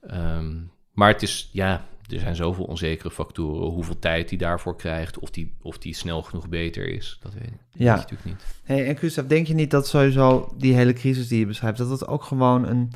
Ehm, 0.00 0.56
maar 0.92 1.08
het 1.08 1.22
is, 1.22 1.48
ja, 1.52 1.84
er 2.08 2.18
zijn 2.18 2.36
zoveel 2.36 2.64
onzekere 2.64 3.10
factoren. 3.10 3.70
Hoeveel 3.70 3.98
tijd 3.98 4.28
hij 4.28 4.38
daarvoor 4.38 4.76
krijgt, 4.76 5.18
of 5.18 5.30
die, 5.30 5.56
of 5.62 5.78
die 5.78 5.94
snel 5.94 6.22
genoeg 6.22 6.48
beter 6.48 6.88
is, 6.88 7.18
dat 7.22 7.32
weet, 7.34 7.42
ik- 7.42 7.48
dat 7.50 7.58
Ja. 7.82 7.94
weet 7.94 8.08
je 8.08 8.14
natuurlijk 8.14 8.24
niet. 8.24 8.44
Hey, 8.62 8.86
en 8.88 8.96
Gustav, 8.96 9.26
denk 9.26 9.46
je 9.46 9.54
niet 9.54 9.70
dat 9.70 9.88
sowieso 9.88 10.54
die 10.58 10.74
hele 10.74 10.92
crisis 10.92 11.28
die 11.28 11.38
je 11.38 11.46
beschrijft, 11.46 11.78
dat 11.78 11.90
het 11.90 12.06
ook 12.06 12.22
gewoon 12.22 12.66
een, 12.66 12.92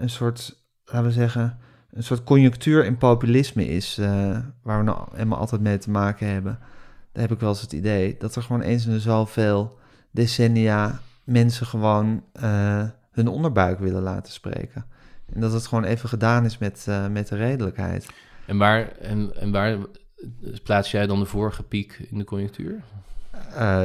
een 0.00 0.10
soort, 0.10 0.56
laten 0.84 1.04
we 1.04 1.12
zeggen, 1.12 1.58
een 1.98 2.04
soort 2.04 2.24
conjunctuur 2.24 2.84
in 2.84 2.96
populisme 2.96 3.68
is, 3.68 3.98
eh, 3.98 4.38
waar 4.62 4.78
we 4.78 4.84
nou 4.84 5.08
helemaal 5.12 5.38
altijd 5.38 5.60
mee 5.60 5.78
te 5.78 5.90
maken 5.90 6.26
hebben? 6.26 6.58
Daar 7.12 7.22
heb 7.22 7.32
ik 7.32 7.40
wel 7.40 7.48
eens 7.48 7.60
het 7.60 7.72
idee 7.72 8.16
dat 8.18 8.34
er 8.34 8.42
gewoon 8.42 8.60
eens 8.60 8.86
in 8.86 8.92
de 8.92 9.00
zoveel 9.00 9.78
decennia 10.10 11.00
mensen 11.24 11.66
gewoon 11.66 12.24
eh, 12.32 12.84
hun 13.10 13.28
onderbuik 13.28 13.78
willen 13.78 14.02
laten 14.02 14.32
spreken. 14.32 14.84
En 15.32 15.40
dat 15.40 15.52
het 15.52 15.66
gewoon 15.66 15.84
even 15.84 16.08
gedaan 16.08 16.44
is 16.44 16.58
met, 16.58 16.84
eh, 16.88 17.06
met 17.06 17.28
de 17.28 17.36
redelijkheid. 17.36 18.06
En 18.46 18.58
waar, 18.58 18.88
en, 18.88 19.40
en 19.40 19.50
waar 19.50 19.78
plaats 20.62 20.90
jij 20.90 21.06
dan 21.06 21.18
de 21.18 21.26
vorige 21.26 21.62
piek 21.62 22.06
in 22.10 22.18
de 22.18 22.24
conjunctuur? 22.24 22.82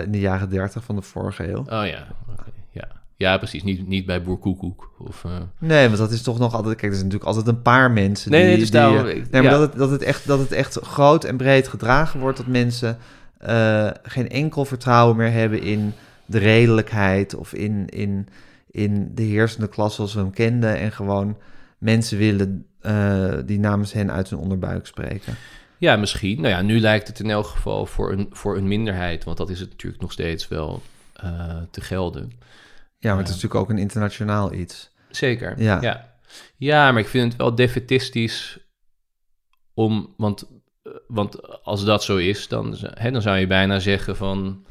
In 0.04 0.12
de 0.12 0.20
jaren 0.20 0.50
dertig 0.50 0.84
van 0.84 0.96
de 0.96 1.02
vorige 1.02 1.48
eeuw. 1.48 1.60
Oh 1.60 1.88
ja, 1.88 2.08
oké, 2.30 2.52
ja. 2.70 2.88
Ja, 3.18 3.38
precies. 3.38 3.64
Niet, 3.64 3.88
niet 3.88 4.06
bij 4.06 4.22
Boer 4.22 4.38
Koekoek. 4.38 4.92
Of, 5.00 5.24
eh, 5.26 5.32
Nee, 5.60 5.86
want 5.86 5.98
dat 5.98 6.12
is 6.12 6.22
toch 6.22 6.40
nog 6.40 6.54
altijd... 6.54 6.76
Kijk, 6.76 6.92
er 6.92 6.98
zijn 6.98 7.10
natuurlijk 7.10 7.36
altijd 7.36 7.56
een 7.56 7.62
paar 7.62 7.92
mensen 7.92 8.32
Nee, 8.32 8.40
die... 8.40 8.50
nee, 8.50 8.60
dus 8.60 8.72
die, 8.72 8.80
daarom- 8.80 8.98
eh, 9.06 9.14
nee, 9.32 9.42
maar 9.42 9.44
ja. 9.44 9.50
dat, 9.50 9.60
het, 9.60 9.76
dat, 9.78 9.90
het 9.90 10.02
echt, 10.02 10.28
dat 10.28 10.40
het 10.40 10.52
echt 10.52 10.80
groot 10.82 11.24
en 11.24 11.38
breed 11.38 11.68
gedragen 11.68 12.20
wordt... 12.20 12.38
dat 12.38 12.48
mensen 12.48 12.98
eh, 13.38 13.90
geen 14.04 14.30
enkel 14.30 14.66
vertrouwen 14.66 15.16
meer 15.16 15.32
hebben 15.32 15.62
in 15.62 15.94
de 16.26 16.38
redelijkheid... 16.38 17.36
of 17.36 17.54
in, 17.54 17.88
in, 17.90 18.28
in 18.72 19.12
de 19.16 19.24
heersende 19.24 19.68
klasse 19.68 19.96
zoals 19.96 20.14
we 20.14 20.20
hem 20.20 20.32
kenden... 20.34 20.78
en 20.78 20.92
gewoon 20.92 21.38
mensen 21.78 22.18
willen 22.18 22.66
die 23.46 23.60
namens 23.60 23.94
hen 23.94 24.12
uit 24.12 24.30
hun 24.30 24.40
onderbuik 24.40 24.86
spreken. 24.86 25.36
ja, 25.78 25.96
misschien. 25.96 26.36
Nou 26.42 26.48
ja, 26.54 26.62
nu 26.62 26.80
lijkt 26.80 27.08
het 27.08 27.20
in 27.20 27.30
elk 27.30 27.46
geval 27.46 27.86
voor 27.86 28.12
een, 28.12 28.28
voor 28.32 28.58
een 28.58 28.68
minderheid, 28.68 29.24
want 29.24 29.38
dat 29.38 29.50
is 29.50 29.60
het 29.60 29.70
natuurlijk 29.70 30.02
nog 30.02 30.12
steeds 30.12 30.48
wel 30.48 30.82
te 31.72 31.82
gelden. 31.82 32.32
Ja, 33.04 33.10
maar 33.10 33.24
het 33.24 33.28
is 33.28 33.34
natuurlijk 33.34 33.62
ook 33.62 33.70
een 33.70 33.78
internationaal 33.78 34.54
iets. 34.54 34.92
Zeker. 35.10 35.62
Ja. 35.62 35.82
ja. 35.82 36.18
Ja, 36.56 36.92
maar 36.92 37.02
ik 37.02 37.08
vind 37.08 37.32
het 37.32 37.42
wel 37.42 37.56
defetistisch 37.56 38.60
om, 39.74 40.14
want, 40.18 40.50
eh, 40.84 40.92
want 41.08 41.64
als 41.64 41.86
dat 41.86 42.04
zo 42.04 42.18
is, 42.18 42.48
dan, 42.48 42.78
hè, 42.80 43.12
dan 43.12 43.22
zou 43.22 43.38
je 43.38 43.48
bijna 43.48 43.80
zeggen 43.80 44.16
van, 44.16 44.66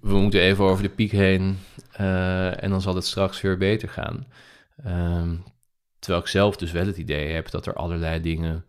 we 0.00 0.14
moeten 0.14 0.40
even 0.40 0.64
over 0.64 0.82
de 0.82 0.88
piek 0.88 1.10
heen 1.10 1.58
eh, 1.92 2.62
en 2.62 2.70
dan 2.70 2.80
zal 2.80 2.94
het 2.94 3.06
straks 3.06 3.40
weer 3.40 3.58
beter 3.58 3.88
gaan. 3.88 4.26
Ehm, 4.84 5.36
terwijl 5.98 6.22
ik 6.22 6.28
zelf 6.28 6.56
dus 6.56 6.72
wel 6.72 6.86
het 6.86 6.96
idee 6.96 7.32
heb 7.32 7.50
dat 7.50 7.66
er 7.66 7.74
allerlei 7.74 8.20
dingen 8.20 8.64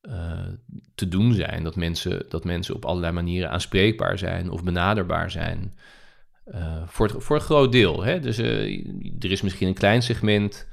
eh, 0.00 0.48
te 0.94 1.08
doen 1.08 1.32
zijn. 1.32 1.62
Dat 1.62 1.76
mensen, 1.76 2.24
dat 2.28 2.44
mensen 2.44 2.74
op 2.74 2.84
allerlei 2.84 3.12
manieren 3.12 3.50
aanspreekbaar 3.50 4.18
zijn 4.18 4.50
of 4.50 4.64
benaderbaar 4.64 5.30
zijn. 5.30 5.74
Eh, 6.44 6.82
voor, 6.86 7.06
het, 7.06 7.24
voor 7.24 7.36
een 7.36 7.42
groot 7.42 7.72
deel. 7.72 8.02
Hè? 8.02 8.20
Dus 8.20 8.38
eh, 8.38 8.86
er 9.20 9.30
is 9.30 9.42
misschien 9.42 9.68
een 9.68 9.74
klein 9.74 10.02
segment. 10.02 10.68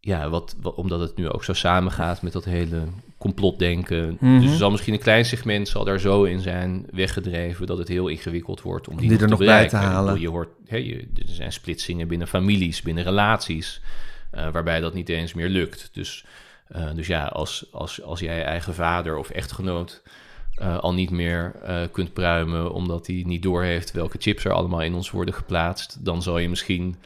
Ja, 0.00 0.28
wat, 0.28 0.56
wat, 0.60 0.74
omdat 0.74 1.00
het 1.00 1.16
nu 1.16 1.28
ook 1.28 1.44
zo 1.44 1.52
samengaat 1.52 2.22
met 2.22 2.32
dat 2.32 2.44
hele 2.44 2.82
complotdenken. 3.18 4.16
Mhm. 4.20 4.40
Dus 4.40 4.50
er 4.50 4.56
zal 4.56 4.70
misschien 4.70 4.92
een 4.92 5.00
klein 5.00 5.24
segment 5.24 5.68
zal 5.68 5.84
daar 5.84 6.00
zo 6.00 6.24
in 6.24 6.40
zijn 6.40 6.86
weggedreven 6.90 7.66
dat 7.66 7.78
het 7.78 7.88
heel 7.88 8.08
ingewikkeld 8.08 8.62
wordt 8.62 8.88
om 8.88 8.96
die, 8.96 9.08
die 9.08 9.18
er 9.18 9.28
nog 9.28 9.38
bij 9.38 9.46
bereiken. 9.46 9.78
te 9.78 9.84
Ik 9.84 9.90
bedoel, 9.90 10.04
halen. 10.04 10.20
Je 10.20 10.28
hoort, 10.28 10.48
hè, 10.66 10.76
je, 10.76 10.96
er 11.14 11.22
zijn 11.24 11.52
splitsingen 11.52 12.08
binnen 12.08 12.28
families, 12.28 12.82
binnen 12.82 13.04
relaties, 13.04 13.80
eh, 14.30 14.52
waarbij 14.52 14.80
dat 14.80 14.94
niet 14.94 15.08
eens 15.08 15.34
meer 15.34 15.48
lukt. 15.48 15.90
Dus, 15.92 16.24
dus 16.94 17.06
ja, 17.06 17.24
als, 17.24 17.66
als, 17.72 18.02
als 18.02 18.20
jij 18.20 18.44
eigen 18.44 18.74
vader 18.74 19.16
of 19.16 19.30
echtgenoot 19.30 20.02
eh, 20.60 20.78
al 20.78 20.94
niet 20.94 21.10
meer 21.10 21.54
eh, 21.62 21.82
kunt 21.92 22.12
pruimen 22.12 22.72
omdat 22.72 23.06
hij 23.06 23.22
niet 23.26 23.42
doorheeft 23.42 23.92
welke 23.92 24.16
chips 24.20 24.44
er 24.44 24.52
allemaal 24.52 24.82
in 24.82 24.94
ons 24.94 25.10
worden 25.10 25.34
geplaatst, 25.34 26.04
dan 26.04 26.22
zal 26.22 26.38
je 26.38 26.48
misschien 26.48 26.96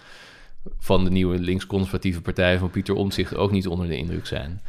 van 0.79 1.05
de 1.05 1.11
nieuwe 1.11 1.39
links-conservatieve 1.39 2.21
partij 2.21 2.59
van 2.59 2.71
Pieter 2.71 2.95
Omtzigt 2.95 3.37
ook 3.37 3.51
niet 3.51 3.67
onder 3.67 3.87
de 3.87 3.97
indruk 3.97 4.27
zijn. 4.27 4.63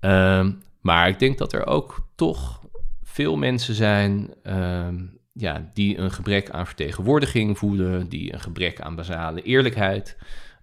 Ehm, 0.00 0.50
maar 0.80 1.08
ik 1.08 1.18
denk 1.18 1.38
dat 1.38 1.52
er 1.52 1.66
ook 1.66 2.06
toch 2.14 2.60
veel 3.02 3.36
mensen 3.36 3.74
zijn 3.74 4.34
ehm, 4.42 4.96
ja, 5.32 5.70
die 5.74 5.98
een 5.98 6.12
gebrek 6.12 6.50
aan 6.50 6.66
vertegenwoordiging 6.66 7.58
voelen, 7.58 8.08
die 8.08 8.32
een 8.32 8.40
gebrek 8.40 8.80
aan 8.80 8.94
basale 8.94 9.42
eerlijkheid 9.42 10.16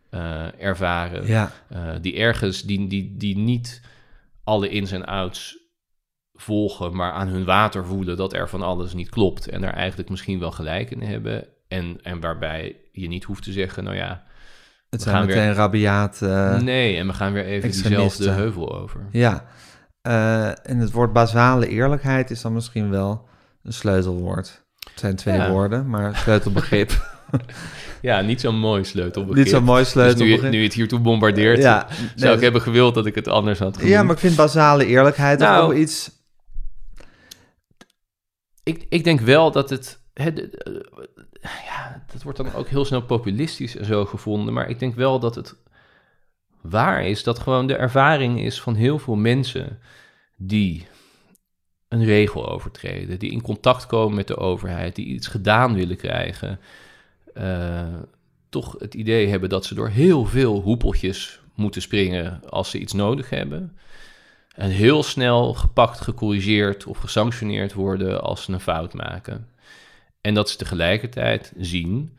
eh, 0.09 0.61
ervaren, 0.61 1.27
Ja, 1.27 1.51
die 2.01 2.15
ergens, 2.15 2.61
die, 2.61 2.87
die, 2.87 3.17
die 3.17 3.37
niet 3.37 3.81
alle 4.43 4.69
ins 4.69 4.91
en 4.91 5.05
outs 5.05 5.58
volgen, 6.41 6.95
maar 6.95 7.11
aan 7.11 7.27
hun 7.27 7.45
water 7.45 7.85
voelen 7.85 8.17
dat 8.17 8.33
er 8.33 8.49
van 8.49 8.61
alles 8.61 8.93
niet 8.93 9.09
klopt 9.09 9.47
en 9.49 9.61
daar 9.61 9.73
eigenlijk 9.73 10.09
misschien 10.09 10.39
wel 10.39 10.51
gelijk 10.51 10.91
in 10.91 11.01
hebben. 11.01 11.45
En, 11.67 11.97
en 12.03 12.19
waarbij 12.19 12.75
je 12.91 13.07
niet 13.07 13.23
hoeft 13.23 13.43
te 13.43 13.51
zeggen, 13.51 13.83
nou 13.83 13.95
ja, 13.95 14.23
het 14.89 15.03
We 15.03 15.09
zijn 15.09 15.15
gaan 15.15 15.25
weer- 15.25 15.35
meteen 15.35 15.53
rabiaat... 15.53 16.21
eh, 16.21 16.57
nee, 16.59 16.97
en 16.97 17.07
we 17.07 17.13
gaan 17.13 17.33
weer 17.33 17.45
even 17.45 17.71
diezelfde 17.71 18.29
heuvel 18.29 18.75
over. 18.79 19.01
Ja, 19.11 19.45
eh, 20.01 20.47
en 20.47 20.77
het 20.77 20.91
woord 20.91 21.13
basale 21.13 21.67
eerlijkheid 21.67 22.31
is 22.31 22.41
dan 22.41 22.53
misschien 22.53 22.89
wel 22.89 23.27
een 23.63 23.73
sleutelwoord. 23.73 24.63
Het 24.89 24.99
zijn 24.99 25.15
twee 25.15 25.35
Ja. 25.35 25.51
woorden, 25.51 25.89
maar 25.89 26.15
sleutelbegrip. 26.15 26.91
Ja, 28.01 28.21
niet 28.21 28.41
zo'n 28.41 28.59
mooi 28.59 28.83
sleutelbegrip. 28.83 29.43
Niet 29.43 29.53
zo'n 29.53 29.63
mooi 29.63 29.83
Dus 29.83 29.93
nu, 29.95 30.01
sleutelbegrip. 30.01 30.41
je- 30.41 30.49
nu 30.49 30.57
je 30.57 30.63
het 30.63 30.73
hiertoe 30.73 30.99
bombardeert, 30.99 31.57
ja, 31.57 31.87
zou 32.15 32.35
ik 32.35 32.41
hebben 32.41 32.61
gewild 32.61 32.93
dat 32.93 33.05
ik 33.05 33.15
het 33.15 33.27
anders 33.27 33.59
had 33.59 33.75
genoemd. 33.75 33.93
ja, 33.93 34.03
maar 34.03 34.13
ik 34.13 34.19
vind 34.19 34.35
basale 34.35 34.85
eerlijkheid 34.85 35.39
Nou, 35.39 35.63
ook 35.73 35.77
iets... 35.79 36.11
ik, 38.89 39.03
denk 39.03 39.19
wel 39.19 39.51
dat 39.51 39.69
het. 39.69 40.01
Eh, 40.13 40.25
ja, 41.41 42.03
dat 42.11 42.23
wordt 42.23 42.37
dan 42.37 42.53
ook 42.53 42.67
heel 42.67 42.85
snel 42.85 43.01
populistisch 43.01 43.75
en 43.75 43.85
zo 43.85 44.05
gevonden. 44.05 44.53
Maar 44.53 44.69
ik 44.69 44.79
denk 44.79 44.95
wel 44.95 45.19
dat 45.19 45.35
het 45.35 45.55
waar 46.61 47.05
is 47.05 47.23
dat 47.23 47.39
gewoon 47.39 47.67
de 47.67 47.75
ervaring 47.75 48.41
is 48.41 48.61
van 48.61 48.75
heel 48.75 48.99
veel 48.99 49.15
mensen 49.15 49.79
die 50.35 50.87
een 51.87 52.03
regel 52.03 52.49
overtreden, 52.49 53.19
die 53.19 53.31
in 53.31 53.41
contact 53.41 53.85
komen 53.85 54.15
met 54.15 54.27
de 54.27 54.37
overheid, 54.37 54.95
die 54.95 55.05
iets 55.05 55.27
gedaan 55.27 55.73
willen 55.73 55.97
krijgen, 55.97 56.59
eh, 57.33 57.97
toch 58.49 58.75
het 58.79 58.93
idee 58.93 59.27
hebben 59.27 59.49
dat 59.49 59.65
ze 59.65 59.75
door 59.75 59.89
heel 59.89 60.25
veel 60.25 60.61
hoepeltjes 60.61 61.41
moeten 61.55 61.81
springen 61.81 62.41
als 62.49 62.69
ze 62.69 62.79
iets 62.79 62.93
nodig 62.93 63.29
hebben. 63.29 63.77
En 64.59 64.69
heel 64.69 65.03
snel 65.03 65.53
gepakt, 65.53 66.01
gecorrigeerd 66.01 66.85
of 66.85 66.97
gesanctioneerd 66.97 67.73
worden 67.73 68.21
als 68.21 68.43
ze 68.43 68.51
een 68.51 68.59
fout 68.59 68.93
maken. 68.93 69.47
En 70.21 70.33
dat 70.33 70.49
ze 70.49 70.57
tegelijkertijd 70.57 71.53
zien 71.57 72.17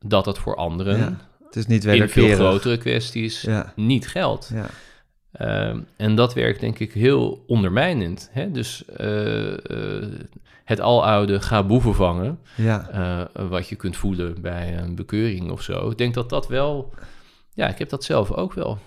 dat 0.00 0.24
dat 0.24 0.38
voor 0.38 0.56
anderen 0.56 0.98
Ja, 0.98 1.16
het 1.44 1.56
is 1.56 1.66
niet 1.66 1.84
in 1.84 2.08
veel 2.08 2.34
grotere 2.34 2.78
kwesties 2.78 3.40
Ja, 3.40 3.72
niet 3.76 4.08
geldt. 4.08 4.50
ja. 4.54 4.66
Ehm, 5.32 5.80
en 5.96 6.14
dat 6.14 6.34
werkt 6.34 6.60
denk 6.60 6.78
ik 6.78 6.92
heel 6.92 7.44
ondermijnend. 7.46 8.28
Hè? 8.32 8.50
Dus 8.50 8.84
eh, 8.84 9.52
eh, 9.52 10.08
het 10.64 10.80
aloude 10.80 11.40
ga 11.40 11.62
boeven 11.62 11.94
vangen, 11.94 12.38
ja. 12.56 12.88
eh, 12.88 13.48
wat 13.48 13.68
je 13.68 13.76
kunt 13.76 13.96
voelen 13.96 14.40
bij 14.40 14.78
een 14.78 14.94
bekeuring 14.94 15.50
of 15.50 15.62
zo. 15.62 15.90
Ik 15.90 15.98
denk 15.98 16.14
dat 16.14 16.28
dat 16.28 16.48
wel, 16.48 16.94
ja, 17.54 17.68
ik 17.68 17.78
heb 17.78 17.88
dat 17.88 18.04
zelf 18.04 18.32
ook 18.32 18.52
wel. 18.52 18.78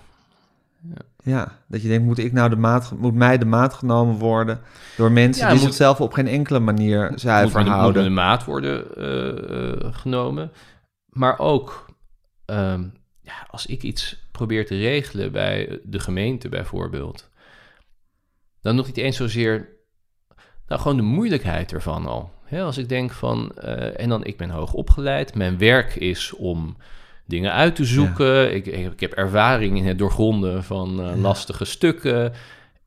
Ja, 1.23 1.59
dat 1.67 1.81
je 1.81 1.87
denkt, 1.87 2.05
moet, 2.05 2.17
ik 2.17 2.31
nou 2.31 2.49
de 2.49 2.55
maat, 2.55 2.93
moet 2.97 3.13
mij 3.13 3.37
de 3.37 3.45
maat 3.45 3.73
genomen 3.73 4.15
worden 4.15 4.61
door 4.97 5.11
mensen 5.11 5.43
Ja, 5.43 5.49
die 5.49 5.57
moet- 5.59 5.67
zichzelf 5.67 6.01
op 6.01 6.13
geen 6.13 6.27
enkele 6.27 6.59
manier 6.59 7.11
zuiver 7.15 7.59
moet 7.63 7.69
houden? 7.69 8.03
de 8.03 8.09
maat 8.09 8.43
worden 8.43 8.95
eh, 8.95 9.73
eh, 9.85 9.93
genomen. 9.93 10.51
Maar 11.09 11.39
ook 11.39 11.85
ehm, 12.45 12.83
ja, 13.21 13.47
als 13.49 13.65
ik 13.65 13.83
iets 13.83 14.27
probeer 14.31 14.65
te 14.65 14.75
regelen 14.77 15.31
bij 15.31 15.79
de 15.83 15.99
gemeente 15.99 16.49
bijvoorbeeld, 16.49 17.29
dan 18.61 18.75
nog 18.75 18.85
niet 18.85 18.97
eens 18.97 19.17
zozeer, 19.17 19.69
nou 20.67 20.81
gewoon 20.81 20.97
de 20.97 21.03
moeilijkheid 21.03 21.73
ervan 21.73 22.05
al. 22.05 22.33
Als 22.51 22.77
ik 22.77 22.89
denk 22.89 23.11
van, 23.11 23.51
eh, 23.51 23.99
en 23.99 24.09
dan 24.09 24.23
ik 24.25 24.37
ben 24.37 24.49
hoog 24.49 24.73
opgeleid, 24.73 25.35
mijn 25.35 25.57
werk 25.57 25.95
is 25.95 26.33
om 26.33 26.77
dingen 27.25 27.51
uit 27.51 27.75
te 27.75 27.85
zoeken. 27.85 28.55
Ik, 28.55 28.65
ik, 28.65 28.91
ik 28.91 28.99
heb 28.99 29.11
ervaring 29.11 29.77
in 29.77 29.85
het 29.85 29.97
doorgronden 29.97 30.63
van 30.63 31.01
eh, 31.03 31.21
lastige 31.21 31.65
stukken. 31.65 32.33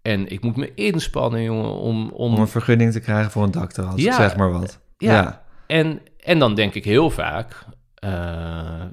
En 0.02 0.28
ik 0.28 0.40
moet 0.42 0.56
me 0.56 0.72
inspannen, 0.74 1.42
jongen, 1.42 1.72
om, 1.74 2.08
om, 2.08 2.34
Om 2.34 2.40
een 2.40 2.48
vergunning 2.48 2.92
te 2.92 3.00
krijgen 3.00 3.30
voor 3.30 3.42
een 3.42 3.50
dakterras, 3.50 4.02
Ja, 4.02 4.14
zeg 4.16 4.36
maar 4.36 4.52
wat. 4.52 4.80
ja. 4.98 5.12
ja. 5.12 5.42
En, 5.66 6.00
en 6.20 6.38
dan 6.38 6.54
denk 6.54 6.74
ik 6.74 6.84
heel 6.84 7.10
vaak, 7.10 7.64
eh, 7.94 8.84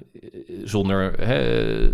zonder 0.64 1.14
hè, 1.20 1.90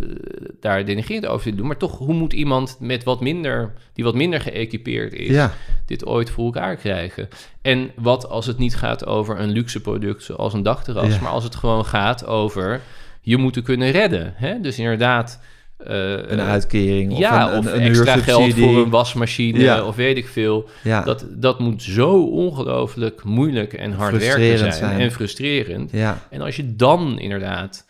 daar 0.60 0.86
denigrerend 0.86 1.26
over 1.26 1.50
te 1.50 1.56
doen. 1.56 1.68
Maar 1.68 1.78
toch, 1.78 1.98
hoe 1.98 2.14
moet 2.14 2.34
iemand 2.34 2.78
met 2.80 3.04
wat 3.04 3.22
minder, 3.22 3.74
die 3.94 4.04
wat 4.04 4.16
minder 4.16 4.42
geëquipeerd 4.42 5.14
is, 5.14 5.28
Ja. 5.30 5.52
dit 5.86 6.06
ooit 6.06 6.30
voor 6.30 6.46
elkaar 6.46 6.76
krijgen? 6.76 7.28
En 7.62 7.92
wat 7.96 8.30
als 8.30 8.46
het 8.46 8.58
niet 8.58 8.76
gaat 8.76 9.06
over 9.06 9.40
een 9.40 9.50
luxe 9.50 9.82
product 9.82 10.24
zoals 10.24 10.54
een 10.54 10.64
dakterras, 10.64 11.14
Ja. 11.16 11.22
maar 11.22 11.32
als 11.32 11.44
het 11.44 11.56
gewoon 11.56 11.86
gaat 11.86 12.26
over 12.26 12.82
je 13.22 13.38
moeten 13.38 13.64
kunnen 13.64 13.92
redden. 13.92 14.34
Hè? 14.36 14.60
Dus 14.62 14.80
inderdaad. 14.80 15.40
eh, 15.78 16.12
Een 16.32 16.40
uitkering 16.40 17.12
of 17.12 17.18
ja, 17.18 17.52
een, 17.52 17.58
of 17.58 17.66
een, 17.74 17.80
extra 17.82 18.18
geld 18.18 18.54
voor 18.54 18.78
een 18.78 18.90
wasmachine 18.90 19.60
Ja. 19.60 19.84
of 19.86 19.96
weet 19.96 20.18
ik 20.18 20.28
veel. 20.28 20.70
Ja. 20.84 21.04
Dat, 21.04 21.26
dat 21.30 21.60
moet 21.60 21.84
zo 21.84 22.24
ongelooflijk 22.24 23.24
moeilijk 23.24 23.74
en 23.74 23.92
hard 23.92 24.18
werken 24.18 24.58
zijn, 24.58 24.74
zijn. 24.74 25.00
en 25.00 25.12
frustrerend. 25.12 25.92
ja. 25.92 26.28
En 26.30 26.42
als 26.42 26.56
je 26.56 26.76
dan 26.76 27.20
inderdaad 27.20 27.86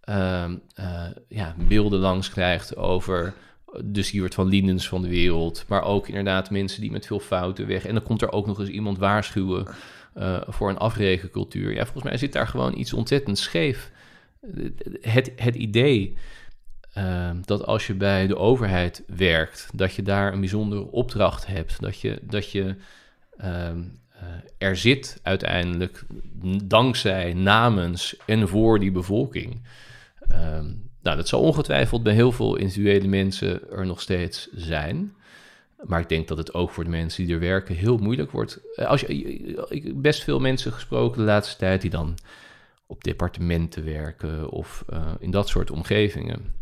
ehm, 0.00 0.54
eh, 0.74 1.02
ja, 1.28 1.54
beelden 1.68 1.98
langs 2.00 2.30
krijgt 2.30 2.76
over 2.76 3.34
de 3.84 4.02
Siewert 4.02 4.34
van 4.34 4.48
Lienens 4.48 4.88
van 4.88 5.02
de 5.02 5.08
wereld, 5.08 5.64
maar 5.68 5.82
ook 5.82 6.08
inderdaad 6.08 6.50
mensen 6.50 6.80
die 6.80 6.90
met 6.90 7.06
veel 7.06 7.20
fouten 7.20 7.66
weg. 7.66 7.86
En 7.86 7.94
dan 7.94 8.02
komt 8.02 8.22
er 8.22 8.32
ook 8.32 8.46
nog 8.46 8.58
eens 8.60 8.68
iemand 8.68 8.98
waarschuwen 8.98 9.66
eh, 10.14 10.36
voor 10.48 10.68
een 10.68 10.78
afrekencultuur. 10.78 11.72
Ja, 11.74 11.82
volgens 11.84 12.04
mij 12.04 12.16
zit 12.16 12.32
daar 12.32 12.46
gewoon 12.48 12.78
iets 12.78 12.92
ontzettend 12.92 13.38
scheef. 13.38 13.90
Het, 15.00 15.32
het 15.36 15.54
idee 15.54 16.16
ehm, 16.92 17.36
dat 17.44 17.66
als 17.66 17.86
je 17.86 17.94
bij 17.94 18.26
de 18.26 18.36
overheid 18.36 19.02
werkt, 19.06 19.68
dat 19.74 19.94
je 19.94 20.02
daar 20.02 20.32
een 20.32 20.40
bijzondere 20.40 20.90
opdracht 20.90 21.46
hebt, 21.46 21.80
dat 21.80 22.00
je, 22.00 22.18
dat 22.22 22.50
je 22.50 22.76
ehm, 23.36 23.82
eh, 24.08 24.68
er 24.68 24.76
zit 24.76 25.20
uiteindelijk 25.22 26.04
dankzij, 26.64 27.32
namens 27.32 28.16
en 28.26 28.48
voor 28.48 28.78
die 28.80 28.90
bevolking. 28.92 29.62
Ehm, 30.28 30.66
nou, 31.02 31.16
dat 31.16 31.28
zal 31.28 31.40
ongetwijfeld 31.40 32.02
bij 32.02 32.14
heel 32.14 32.32
veel 32.32 32.56
individuele 32.56 33.08
mensen 33.08 33.70
er 33.70 33.86
nog 33.86 34.00
steeds 34.00 34.48
zijn. 34.54 35.12
Maar 35.82 36.00
ik 36.00 36.08
denk 36.08 36.28
dat 36.28 36.38
het 36.38 36.54
ook 36.54 36.70
voor 36.70 36.84
de 36.84 36.90
mensen 36.90 37.24
die 37.24 37.34
er 37.34 37.40
werken 37.40 37.74
heel 37.74 37.98
moeilijk 37.98 38.30
wordt. 38.30 38.60
Eh, 38.74 38.86
Als 38.86 39.00
je, 39.00 39.06
ik 39.68 40.02
best 40.02 40.24
veel 40.24 40.40
mensen 40.40 40.72
gesproken 40.72 41.18
de 41.18 41.24
laatste 41.24 41.56
tijd 41.56 41.80
die 41.80 41.90
dan 41.90 42.14
op 42.88 43.04
departementen 43.04 43.84
werken 43.84 44.50
of 44.50 44.84
eh, 44.88 45.12
in 45.18 45.30
dat 45.30 45.48
soort 45.48 45.70
omgevingen. 45.70 46.54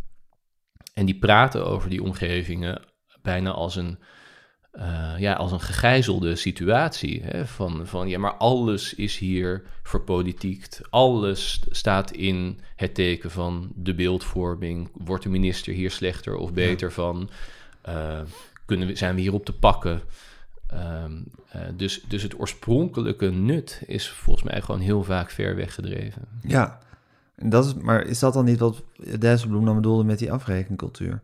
En 0.95 1.07
die 1.07 1.19
praten 1.19 1.67
over 1.67 1.91
die 1.91 2.03
omgevingen 2.03 2.83
bijna 3.23 3.51
als 3.51 3.77
een, 3.77 3.99
eh, 4.71 5.15
ja, 5.19 5.33
als 5.33 5.53
een 5.53 5.61
gegijzelde 5.61 6.37
situatie. 6.37 7.23
Hè? 7.23 7.47
Van, 7.47 7.87
van 7.87 8.09
ja, 8.09 8.19
maar 8.19 8.35
alles 8.35 8.95
is 8.95 9.19
hier 9.19 9.63
verpolitiekt. 9.83 10.81
Alles 10.91 11.61
staat 11.71 12.11
in 12.11 12.61
het 12.77 12.95
teken 12.95 13.31
van 13.31 13.73
de 13.75 13.95
beeldvorming. 13.95 14.91
Wordt 14.93 15.23
de 15.23 15.29
minister 15.29 15.73
hier 15.73 15.91
slechter 15.91 16.37
of 16.37 16.53
beter 16.53 16.93
van? 16.93 17.31
Eh, 17.83 18.21
kunnen 18.65 18.89
we, 18.89 18.97
zijn 18.97 19.15
we 19.15 19.21
hierop 19.21 19.45
te 19.45 19.59
pakken? 19.59 20.03
Ehm, 20.67 21.13
eh, 21.49 21.61
dus, 21.77 22.03
dus 22.09 22.23
het 22.23 22.39
oorspronkelijke 22.39 23.31
nut 23.31 23.83
is 23.87 24.09
volgens 24.09 24.51
mij 24.51 24.61
gewoon 24.61 24.81
heel 24.81 25.03
vaak 25.03 25.31
ver 25.31 25.57
weggedreven. 25.57 26.23
Ja, 26.43 26.79
dat 27.37 27.65
is, 27.65 27.75
maar 27.75 28.03
is 28.03 28.19
dat 28.19 28.33
dan 28.33 28.45
niet 28.45 28.59
wat 28.59 28.83
Dijsselbloem 29.19 29.65
dan 29.65 29.75
bedoelde 29.75 30.05
met 30.05 30.19
die 30.19 30.33
afrekencultuur? 30.33 31.23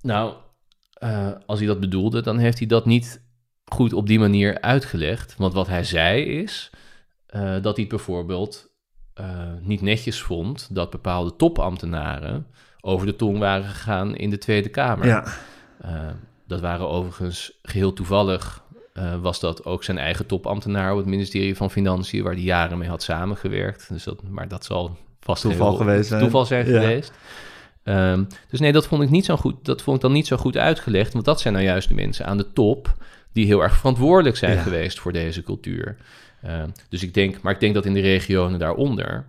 Nou, 0.00 0.34
eh, 0.92 1.30
als 1.46 1.58
hij 1.58 1.68
dat 1.68 1.80
bedoelde, 1.80 2.22
dan 2.22 2.38
heeft 2.38 2.58
hij 2.58 2.66
dat 2.66 2.86
niet 2.86 3.22
goed 3.64 3.92
op 3.92 4.06
die 4.06 4.18
manier 4.18 4.60
uitgelegd. 4.60 5.36
Want 5.36 5.52
wat 5.52 5.66
hij 5.66 5.84
zei 5.84 6.22
is 6.22 6.70
eh, 7.26 7.40
dat 7.40 7.76
hij 7.76 7.84
het 7.84 7.88
bijvoorbeeld 7.88 8.72
niet 9.60 9.80
netjes 9.80 10.22
vond 10.22 10.74
dat 10.74 10.90
bepaalde 10.90 11.36
topambtenaren 11.36 12.46
over 12.80 13.06
de 13.06 13.16
tong 13.16 13.38
waren 13.38 13.64
gegaan 13.64 14.16
in 14.16 14.30
de 14.30 14.38
Tweede 14.38 14.68
Kamer. 14.68 15.06
Ja, 15.06 15.24
dat 16.46 16.60
waren 16.60 16.88
overigens 16.88 17.58
geheel 17.62 17.92
toevallig. 17.92 18.62
eh, 18.92 19.20
was 19.20 19.40
dat 19.40 19.64
ook 19.64 19.84
zijn 19.84 19.98
eigen 19.98 20.26
topambtenaar 20.26 20.92
op 20.92 20.96
het 20.98 21.06
ministerie 21.06 21.56
van 21.56 21.70
Financiën, 21.70 22.22
waar 22.22 22.32
hij 22.32 22.42
jaren 22.42 22.78
mee 22.78 22.88
had 22.88 23.02
samengewerkt. 23.02 23.88
Dus 23.88 24.04
dat, 24.04 24.22
maar 24.28 24.48
dat 24.48 24.64
zal 24.64 24.96
vast 25.20 25.42
Toeval 25.42 25.68
heel- 25.68 25.76
geweest 25.76 26.08
zijn. 26.08 26.20
Toeval 26.20 26.44
zijn 26.46 26.66
Ja. 26.68 26.80
geweest. 26.80 27.12
Ehm, 27.82 28.24
dus 28.50 28.60
nee, 28.60 28.72
dat 28.72 28.86
vond 28.86 29.02
ik 29.02 29.10
niet 29.10 29.24
zo 29.24 29.36
goed. 29.36 29.64
Dat 29.64 29.82
vond 29.82 29.96
ik 29.96 30.02
dan 30.02 30.12
niet 30.12 30.26
zo 30.26 30.36
goed 30.36 30.56
uitgelegd, 30.56 31.12
want 31.12 31.24
dat 31.24 31.40
zijn 31.40 31.54
nou 31.54 31.66
juist 31.66 31.88
de 31.88 31.94
mensen 31.94 32.26
aan 32.26 32.36
de 32.36 32.52
top 32.52 32.94
die 33.32 33.46
heel 33.46 33.62
erg 33.62 33.76
verantwoordelijk 33.76 34.36
zijn 34.36 34.56
Ja. 34.56 34.62
geweest 34.62 34.98
voor 35.00 35.12
deze 35.12 35.42
cultuur. 35.42 35.96
Ehm, 36.42 36.68
dus 36.88 37.02
ik 37.02 37.14
denk, 37.14 37.40
maar 37.40 37.52
ik 37.52 37.60
denk 37.60 37.74
dat 37.74 37.84
in 37.86 37.94
de 37.94 38.00
regionen 38.00 38.58
daaronder, 38.58 39.26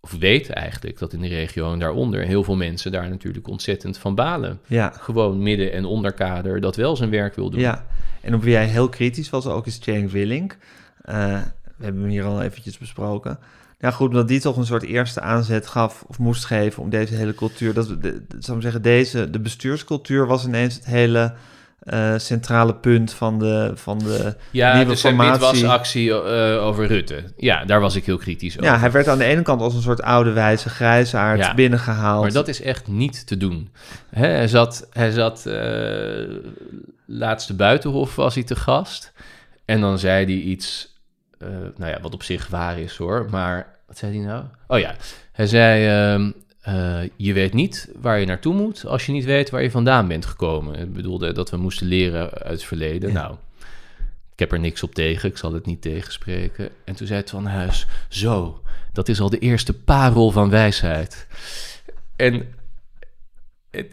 of 0.00 0.12
weet 0.18 0.50
eigenlijk 0.50 0.98
dat 0.98 1.12
in 1.12 1.20
de 1.20 1.28
regionen 1.28 1.78
daaronder 1.78 2.20
heel 2.22 2.44
veel 2.44 2.56
mensen 2.56 2.92
daar 2.92 3.08
natuurlijk 3.08 3.48
ontzettend 3.48 3.98
van 3.98 4.14
balen 4.14 4.60
ja, 4.66 4.92
gewoon 5.00 5.42
midden- 5.42 5.72
en 5.72 5.84
onderkader 5.84 6.60
dat 6.60 6.76
wel 6.76 6.96
zijn 6.96 7.10
werk 7.10 7.34
wil 7.34 7.50
doen. 7.50 7.60
ja. 7.60 7.86
En 8.20 8.34
op 8.34 8.42
wie 8.42 8.52
jij 8.52 8.66
heel 8.66 8.88
kritisch 8.88 9.30
was 9.30 9.46
ook 9.46 9.66
is 9.66 9.78
Cenk 9.82 10.10
Willink. 10.10 10.56
Eh, 11.02 11.14
we 11.76 11.84
hebben 11.84 12.02
hem 12.02 12.10
hier 12.10 12.24
al 12.24 12.42
eventjes 12.42 12.78
besproken. 12.78 13.38
Ja, 13.78 13.90
goed, 13.90 14.08
omdat 14.08 14.28
die 14.28 14.40
toch 14.40 14.56
een 14.56 14.66
soort 14.66 14.82
eerste 14.82 15.20
aanzet 15.20 15.66
gaf 15.66 16.04
of 16.06 16.18
moest 16.18 16.44
geven 16.44 16.82
om 16.82 16.90
deze 16.90 17.14
hele 17.14 17.34
cultuur. 17.34 17.74
Dat, 17.74 17.88
we- 17.88 17.98
de, 17.98 18.22
de- 18.28 18.36
zou 18.38 18.56
ik 18.56 18.62
zeggen, 18.62 18.82
deze, 18.82 19.30
de 19.30 19.40
bestuurscultuur 19.40 20.26
was 20.26 20.46
ineens 20.46 20.74
het 20.74 20.84
hele 20.84 21.32
eh, 21.80 22.14
centrale 22.18 22.74
punt 22.74 23.12
van 23.12 23.38
de, 23.38 23.72
van 23.74 23.98
de 23.98 24.34
Ja, 24.50 24.74
nieuwe 24.74 24.90
dus 24.90 25.00
formatie. 25.00 25.30
witwasactie 25.32 26.10
eh 26.22 26.64
over 26.66 26.86
Rutte. 26.86 27.24
Ja, 27.36 27.64
daar 27.64 27.80
was 27.80 27.94
ik 27.96 28.04
heel 28.04 28.16
kritisch 28.16 28.58
over. 28.58 28.70
Ja, 28.72 28.78
hij 28.78 28.90
werd 28.90 29.08
aan 29.08 29.18
de 29.18 29.24
ene 29.24 29.42
kant 29.42 29.60
als 29.60 29.74
een 29.74 29.82
soort 29.82 30.02
oude 30.02 30.32
wijze 30.32 30.68
grijsaard 30.68 31.38
Ja. 31.38 31.54
binnengehaald. 31.54 32.22
Maar 32.22 32.32
dat 32.32 32.48
is 32.48 32.62
echt 32.62 32.88
niet 32.88 33.26
te 33.26 33.36
doen. 33.36 33.70
Hè, 34.10 34.26
hij 34.26 34.48
zat, 34.48 34.88
hij 34.92 35.10
zat 35.10 35.46
eh, 35.46 36.34
laatste 37.06 37.54
buitenhof 37.54 38.16
was 38.16 38.34
hij 38.34 38.44
te 38.44 38.56
gast. 38.56 39.12
En 39.64 39.80
dan 39.80 39.98
zei 39.98 40.24
hij 40.24 40.34
iets, 40.34 40.94
nou 41.76 41.90
ja, 41.90 41.98
wat 42.00 42.14
op 42.14 42.22
zich 42.22 42.46
waar 42.48 42.78
is 42.78 42.96
hoor. 42.96 43.26
Maar 43.30 43.66
wat 43.86 43.98
zei 43.98 44.16
hij 44.18 44.26
nou? 44.26 44.44
Oh 44.66 44.78
ja, 44.78 44.94
hij 45.32 45.46
zei, 45.46 45.86
ehm, 45.86 46.30
eh, 46.60 47.00
je 47.16 47.32
weet 47.32 47.52
niet 47.54 47.88
waar 48.00 48.20
je 48.20 48.26
naartoe 48.26 48.54
moet 48.54 48.86
als 48.86 49.06
je 49.06 49.12
niet 49.12 49.24
weet 49.24 49.50
waar 49.50 49.62
je 49.62 49.70
vandaan 49.70 50.08
bent 50.08 50.26
gekomen. 50.26 50.78
Het 50.78 50.92
bedoelde 50.92 51.32
dat 51.32 51.50
we 51.50 51.56
moesten 51.56 51.86
leren 51.86 52.30
uit 52.32 52.52
het 52.52 52.64
verleden. 52.64 53.12
Nou, 53.12 53.34
ik 54.32 54.38
heb 54.38 54.52
er 54.52 54.60
niks 54.60 54.82
op 54.82 54.94
tegen, 54.94 55.28
ik 55.28 55.36
zal 55.36 55.52
het 55.52 55.66
niet 55.66 55.82
tegenspreken. 55.82 56.68
En 56.84 56.94
toen 56.94 57.06
zei 57.06 57.20
het 57.20 57.30
van 57.30 57.46
Huis, 57.46 57.86
zo, 58.08 58.62
dat 58.92 59.08
is 59.08 59.20
al 59.20 59.30
de 59.30 59.38
eerste 59.38 59.72
parel 59.74 60.30
van 60.30 60.50
wijsheid. 60.50 61.26
En 62.16 62.54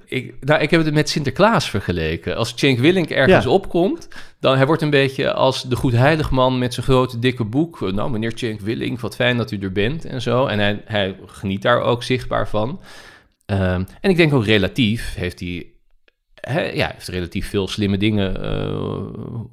ik, 0.06 0.34
nou, 0.40 0.62
ik 0.62 0.70
heb 0.72 0.86
het 0.86 0.94
met 0.94 1.10
Sinterklaas 1.10 1.70
vergeleken. 1.70 2.36
Als 2.36 2.54
Cenk 2.56 2.80
Willink 2.80 3.10
ergens 3.10 3.44
Ja. 3.46 3.50
opkomt, 3.52 4.08
dan 4.40 4.56
hij 4.56 4.66
wordt 4.66 4.82
een 4.82 4.90
beetje 4.90 5.34
als 5.34 5.64
de 5.64 5.76
goedheilig 5.76 6.32
man 6.32 6.58
met 6.58 6.74
zijn 6.74 6.86
grote 6.86 7.20
dikke 7.20 7.44
boek. 7.44 7.92
Nou, 7.92 8.12
meneer 8.12 8.32
Cenk 8.36 8.60
Willink, 8.60 9.00
wat 9.00 9.16
fijn 9.16 9.38
dat 9.38 9.52
u 9.52 9.60
er 9.60 9.72
bent 9.72 10.06
en 10.06 10.22
zo. 10.22 10.46
En 10.46 10.60
hij, 10.60 10.82
hij 10.86 11.16
geniet 11.26 11.62
daar 11.62 11.82
ook 11.82 12.04
zichtbaar 12.04 12.48
van. 12.48 12.80
Ehm, 13.46 13.84
en 14.02 14.10
ik 14.10 14.18
denk 14.18 14.34
ook 14.34 14.46
relatief 14.46 15.16
heeft 15.16 15.40
hij, 15.40 15.72
ja, 16.74 16.92
heeft 16.94 17.08
relatief 17.08 17.50
veel 17.50 17.68
slimme 17.68 17.98
dingen 17.98 18.44
eh, 18.44 19.00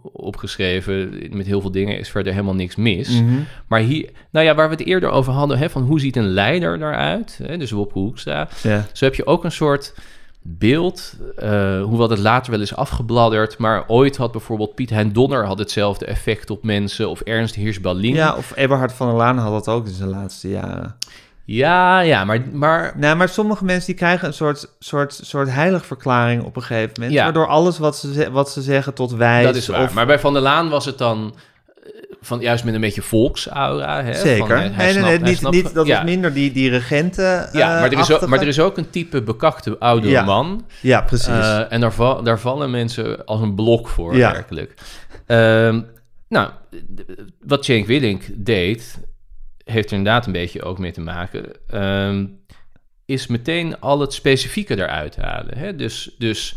opgeschreven. 0.02 1.26
Met 1.30 1.46
heel 1.46 1.60
veel 1.60 1.70
dingen 1.70 1.98
is 1.98 2.10
verder 2.10 2.32
helemaal 2.32 2.54
niks 2.54 2.76
mis. 2.76 3.20
Mhm. 3.20 3.38
Maar 3.68 3.80
hier, 3.80 4.10
nou 4.30 4.46
ja, 4.46 4.54
waar 4.54 4.68
we 4.68 4.74
het 4.76 4.86
eerder 4.86 5.10
over 5.10 5.32
hadden, 5.32 5.58
hè, 5.58 5.70
van 5.70 5.82
hoe 5.82 6.00
ziet 6.00 6.16
een 6.16 6.28
leider 6.28 6.76
eruit? 6.76 7.40
Hè, 7.42 7.58
dus 7.58 7.70
Wopke 7.70 7.98
Hoekstra. 7.98 8.48
Ja. 8.62 8.86
Zo 8.92 9.04
heb 9.04 9.14
je 9.14 9.26
ook 9.26 9.44
een 9.44 9.52
soort 9.52 9.94
beeld, 10.46 11.14
eh, 11.36 11.82
hoewel 11.82 12.10
het 12.10 12.18
later 12.18 12.50
wel 12.50 12.60
is 12.60 12.76
afgebladderd, 12.76 13.58
maar 13.58 13.84
ooit 13.86 14.16
had 14.16 14.32
bijvoorbeeld 14.32 14.74
Piet 14.74 14.90
Hein 14.90 15.12
Donner 15.12 15.46
had 15.46 15.58
hetzelfde 15.58 16.04
effect 16.04 16.50
op 16.50 16.64
mensen, 16.64 17.08
of 17.08 17.20
Ernst 17.20 17.54
Hirschbalin. 17.54 18.14
ja, 18.14 18.34
of 18.36 18.52
Eberhard 18.56 18.92
van 18.92 19.06
der 19.06 19.16
Laan 19.16 19.38
had 19.38 19.64
dat 19.64 19.74
ook 19.74 19.86
in 19.86 19.92
zijn 19.92 20.08
laatste 20.08 20.48
jaren. 20.48 20.96
ja, 21.44 22.00
ja, 22.00 22.24
maar, 22.24 22.42
maar 22.52 22.92
Nou, 22.96 23.16
maar 23.16 23.28
sommige 23.28 23.64
mensen 23.64 23.86
die 23.86 23.94
krijgen 23.94 24.26
een 24.26 24.34
soort, 24.34 24.74
soort, 24.78 25.20
soort 25.22 25.50
heiligverklaring 25.50 26.42
op 26.42 26.56
een 26.56 26.62
gegeven 26.62 26.92
moment. 26.94 27.12
Ja. 27.12 27.24
Waardoor 27.24 27.46
alles 27.46 27.78
wat 27.78 27.96
ze, 27.96 28.30
wat 28.30 28.50
ze 28.50 28.62
zeggen 28.62 28.94
tot 28.94 29.12
wijs. 29.12 29.44
dat 29.44 29.56
is 29.56 29.66
waar. 29.66 29.82
Of, 29.82 29.94
Maar 29.94 30.06
bij 30.06 30.18
Van 30.18 30.32
der 30.32 30.42
Laan 30.42 30.68
was 30.68 30.84
het 30.84 30.98
dan 30.98 31.34
van 32.24 32.40
juist 32.40 32.64
met 32.64 32.74
een 32.74 32.80
beetje 32.80 33.02
volksaura. 33.02 34.02
Hè? 34.02 34.14
Zeker. 34.14 34.46
Van, 34.46 34.56
hij- 34.56 34.68
hij 34.68 34.76
nee, 34.76 34.84
nee, 34.84 34.92
snapt- 34.92 35.04
nee, 35.08 35.18
hij 35.18 35.28
niet, 35.28 35.38
snapt- 35.38 35.54
niet, 35.54 35.74
dat 35.74 35.86
ja. 35.86 35.98
is 35.98 36.04
minder 36.04 36.32
die, 36.34 36.52
die 36.52 36.70
regenten. 36.70 37.48
Ja, 37.52 37.80
maar 37.80 37.92
er, 37.92 37.98
is 37.98 38.12
ook, 38.12 38.26
maar 38.26 38.40
er 38.40 38.46
is 38.48 38.60
ook 38.60 38.76
een 38.78 38.90
type 38.90 39.22
bekakte 39.22 39.78
oudere 39.78 40.12
Ja, 40.12 40.24
man. 40.24 40.64
Ja, 40.80 41.00
precies. 41.02 41.26
Eh, 41.28 41.72
en 41.72 41.80
daar, 41.80 41.92
va- 41.92 42.22
daar 42.22 42.40
vallen 42.40 42.70
mensen 42.70 43.24
als 43.24 43.40
een 43.40 43.54
blok 43.54 43.88
voor, 43.88 44.16
Ja. 44.16 44.32
werkelijk. 44.32 44.74
Ehm, 45.26 45.80
nou, 46.28 46.50
wat 47.46 47.64
Cenk 47.64 47.86
Willink 47.86 48.22
deed, 48.34 48.98
heeft 49.64 49.90
er 49.90 49.96
inderdaad 49.96 50.26
een 50.26 50.32
beetje 50.32 50.62
ook 50.62 50.78
mee 50.78 50.92
te 50.92 51.00
maken, 51.00 51.44
ehm, 51.68 52.26
is 53.06 53.26
meteen 53.26 53.80
al 53.80 54.00
het 54.00 54.12
specifieke 54.12 54.76
eruit 54.76 55.16
halen. 55.16 55.58
Hè? 55.58 55.76
Dus, 55.76 56.14
dus 56.18 56.56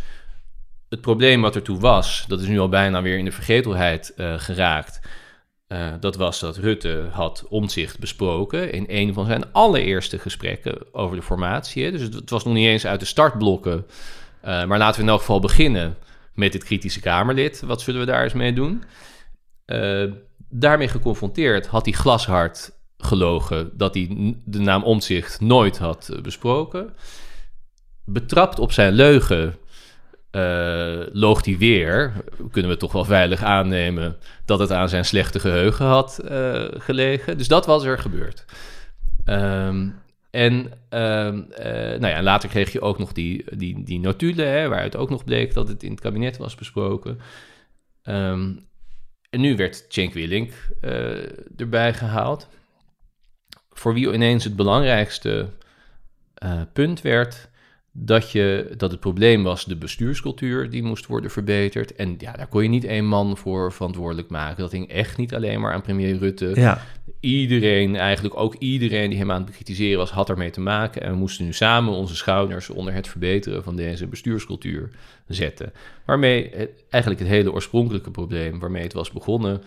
het 0.89 1.01
probleem 1.01 1.41
wat 1.41 1.55
er 1.55 1.61
toen 1.61 1.79
was, 1.79 2.25
dat 2.27 2.41
is 2.41 2.47
nu 2.47 2.59
al 2.59 2.69
bijna 2.69 3.01
weer 3.01 3.17
in 3.17 3.25
de 3.25 3.31
vergetelheid 3.31 4.13
eh, 4.15 4.33
geraakt. 4.37 4.99
Eh, 5.67 5.93
dat 5.99 6.15
was 6.15 6.39
dat 6.39 6.57
Rutte 6.57 7.07
had 7.11 7.45
omzicht 7.49 7.99
besproken 7.99 8.71
in 8.71 8.85
een 8.87 9.13
van 9.13 9.25
zijn 9.25 9.51
allereerste 9.51 10.19
gesprekken 10.19 10.93
over 10.93 11.15
de 11.15 11.21
formatie. 11.21 11.91
Dus 11.91 12.01
het, 12.01 12.29
was 12.29 12.43
nog 12.43 12.53
niet 12.53 12.67
eens 12.67 12.85
uit 12.85 12.99
de 12.99 13.05
startblokken. 13.05 13.85
Eh, 14.41 14.65
maar 14.65 14.77
laten 14.77 14.95
we 14.95 15.05
in 15.05 15.11
elk 15.11 15.19
geval 15.19 15.39
beginnen 15.39 15.95
met 16.33 16.51
dit 16.51 16.63
kritische 16.63 16.99
Kamerlid. 16.99 17.61
Wat 17.61 17.81
zullen 17.81 17.99
we 17.99 18.05
daar 18.05 18.23
eens 18.23 18.33
mee 18.33 18.53
doen? 18.53 18.83
Eh, 19.65 20.03
daarmee 20.49 20.87
geconfronteerd 20.87 21.67
had 21.67 21.85
hij 21.85 21.93
glashard 21.93 22.71
gelogen 22.97 23.71
dat 23.77 23.93
hij 23.93 24.35
de 24.45 24.59
naam 24.59 24.83
Omtzigt 24.83 25.41
nooit 25.41 25.77
had 25.77 26.19
besproken. 26.21 26.93
Betrapt 28.05 28.59
op 28.59 28.71
zijn 28.71 28.93
leugen 28.93 29.57
eh, 30.37 30.99
loog 31.11 31.45
hij 31.45 31.57
weer. 31.57 32.13
Kunnen 32.51 32.71
we 32.71 32.77
toch 32.77 32.91
wel 32.91 33.05
veilig 33.05 33.43
aannemen 33.43 34.17
dat 34.45 34.59
het 34.59 34.71
aan 34.71 34.89
zijn 34.89 35.05
slechte 35.05 35.39
geheugen 35.39 35.85
had 35.85 36.19
eh, 36.19 36.65
gelegen. 36.71 37.37
Dus 37.37 37.47
dat 37.47 37.65
was 37.65 37.83
er 37.83 37.99
gebeurd. 37.99 38.45
Ehm, 39.25 39.89
en 40.29 40.71
ehm, 40.89 41.41
eh, 41.51 41.99
nou 41.99 42.07
ja, 42.07 42.21
later 42.21 42.49
kreeg 42.49 42.71
je 42.71 42.81
ook 42.81 42.97
nog 42.97 43.11
die, 43.11 43.57
die, 43.57 43.83
die 43.83 43.99
notulen, 43.99 44.47
hè, 44.47 44.67
waaruit 44.67 44.95
ook 44.95 45.09
nog 45.09 45.23
bleek 45.23 45.53
dat 45.53 45.67
het 45.67 45.83
in 45.83 45.91
het 45.91 45.99
kabinet 45.99 46.37
was 46.37 46.55
besproken. 46.55 47.19
Ehm, 48.03 48.53
en 49.29 49.41
nu 49.41 49.55
werd 49.55 49.85
Cenk 49.87 50.13
Willink 50.13 50.53
erbij 51.57 51.93
gehaald. 51.93 52.47
Voor 53.69 53.93
wie 53.93 54.13
ineens 54.13 54.43
het 54.43 54.55
belangrijkste 54.55 55.49
punt 56.73 57.01
werd 57.01 57.49
dat, 57.99 58.31
je, 58.31 58.73
dat 58.77 58.91
het 58.91 58.99
probleem 58.99 59.43
was 59.43 59.65
de 59.65 59.75
bestuurscultuur 59.75 60.69
die 60.69 60.83
moest 60.83 61.05
worden 61.05 61.31
verbeterd. 61.31 61.95
En 61.95 62.15
ja, 62.17 62.31
daar 62.31 62.47
kon 62.47 62.63
je 62.63 62.69
niet 62.69 62.83
één 62.83 63.05
man 63.05 63.37
voor 63.37 63.73
verantwoordelijk 63.73 64.29
maken. 64.29 64.61
Dat 64.61 64.71
hing 64.71 64.89
echt 64.89 65.17
niet 65.17 65.35
alleen 65.35 65.59
maar 65.61 65.73
aan 65.73 65.81
premier 65.81 66.17
Rutte. 66.17 66.51
Ja, 66.55 66.81
Iedereen, 67.19 67.95
eigenlijk 67.95 68.37
ook 68.39 68.55
iedereen 68.55 69.09
die 69.09 69.19
hem 69.19 69.31
aan 69.31 69.37
het 69.37 69.45
bekritiseren 69.45 69.97
was, 69.97 70.11
had 70.11 70.29
ermee 70.29 70.49
te 70.49 70.61
maken. 70.61 71.01
En 71.01 71.11
we 71.11 71.17
moesten 71.17 71.45
nu 71.45 71.53
samen 71.53 71.93
onze 71.93 72.15
schouders 72.15 72.69
onder 72.69 72.93
het 72.93 73.07
verbeteren 73.07 73.63
van 73.63 73.75
deze 73.75 74.07
bestuurscultuur 74.07 74.89
zetten. 75.27 75.71
Waarmee 76.05 76.49
het, 76.55 76.69
eigenlijk 76.89 77.23
het 77.23 77.31
hele 77.31 77.51
oorspronkelijke 77.51 78.11
probleem, 78.11 78.59
waarmee 78.59 78.83
het 78.83 78.93
was 78.93 79.11
begonnen, 79.11 79.61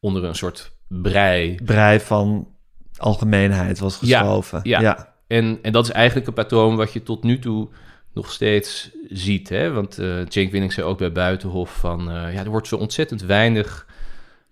onder 0.00 0.24
een 0.24 0.34
soort 0.34 0.72
brei 0.88 1.58
brei 1.64 2.00
van 2.00 2.48
algemeenheid 2.96 3.78
was 3.78 3.98
Ja, 4.02 4.18
geschoven. 4.18 4.60
ja. 4.62 4.80
ja. 4.80 5.09
En, 5.30 5.58
en 5.62 5.72
dat 5.72 5.84
is 5.84 5.90
eigenlijk 5.90 6.26
een 6.26 6.34
patroon 6.34 6.76
wat 6.76 6.92
je 6.92 7.02
tot 7.02 7.22
nu 7.22 7.38
toe 7.38 7.68
nog 8.12 8.32
steeds 8.32 8.90
ziet. 9.08 9.48
Hè? 9.48 9.72
Want 9.72 9.98
eh 9.98 10.16
Cenk 10.28 10.50
Winning 10.50 10.72
zei 10.72 10.86
ook 10.86 10.98
bij 10.98 11.12
Buitenhof 11.12 11.76
van... 11.78 12.10
eh, 12.10 12.34
ja, 12.34 12.40
er 12.44 12.50
wordt 12.50 12.68
zo 12.68 12.76
ontzettend 12.76 13.22
weinig 13.22 13.86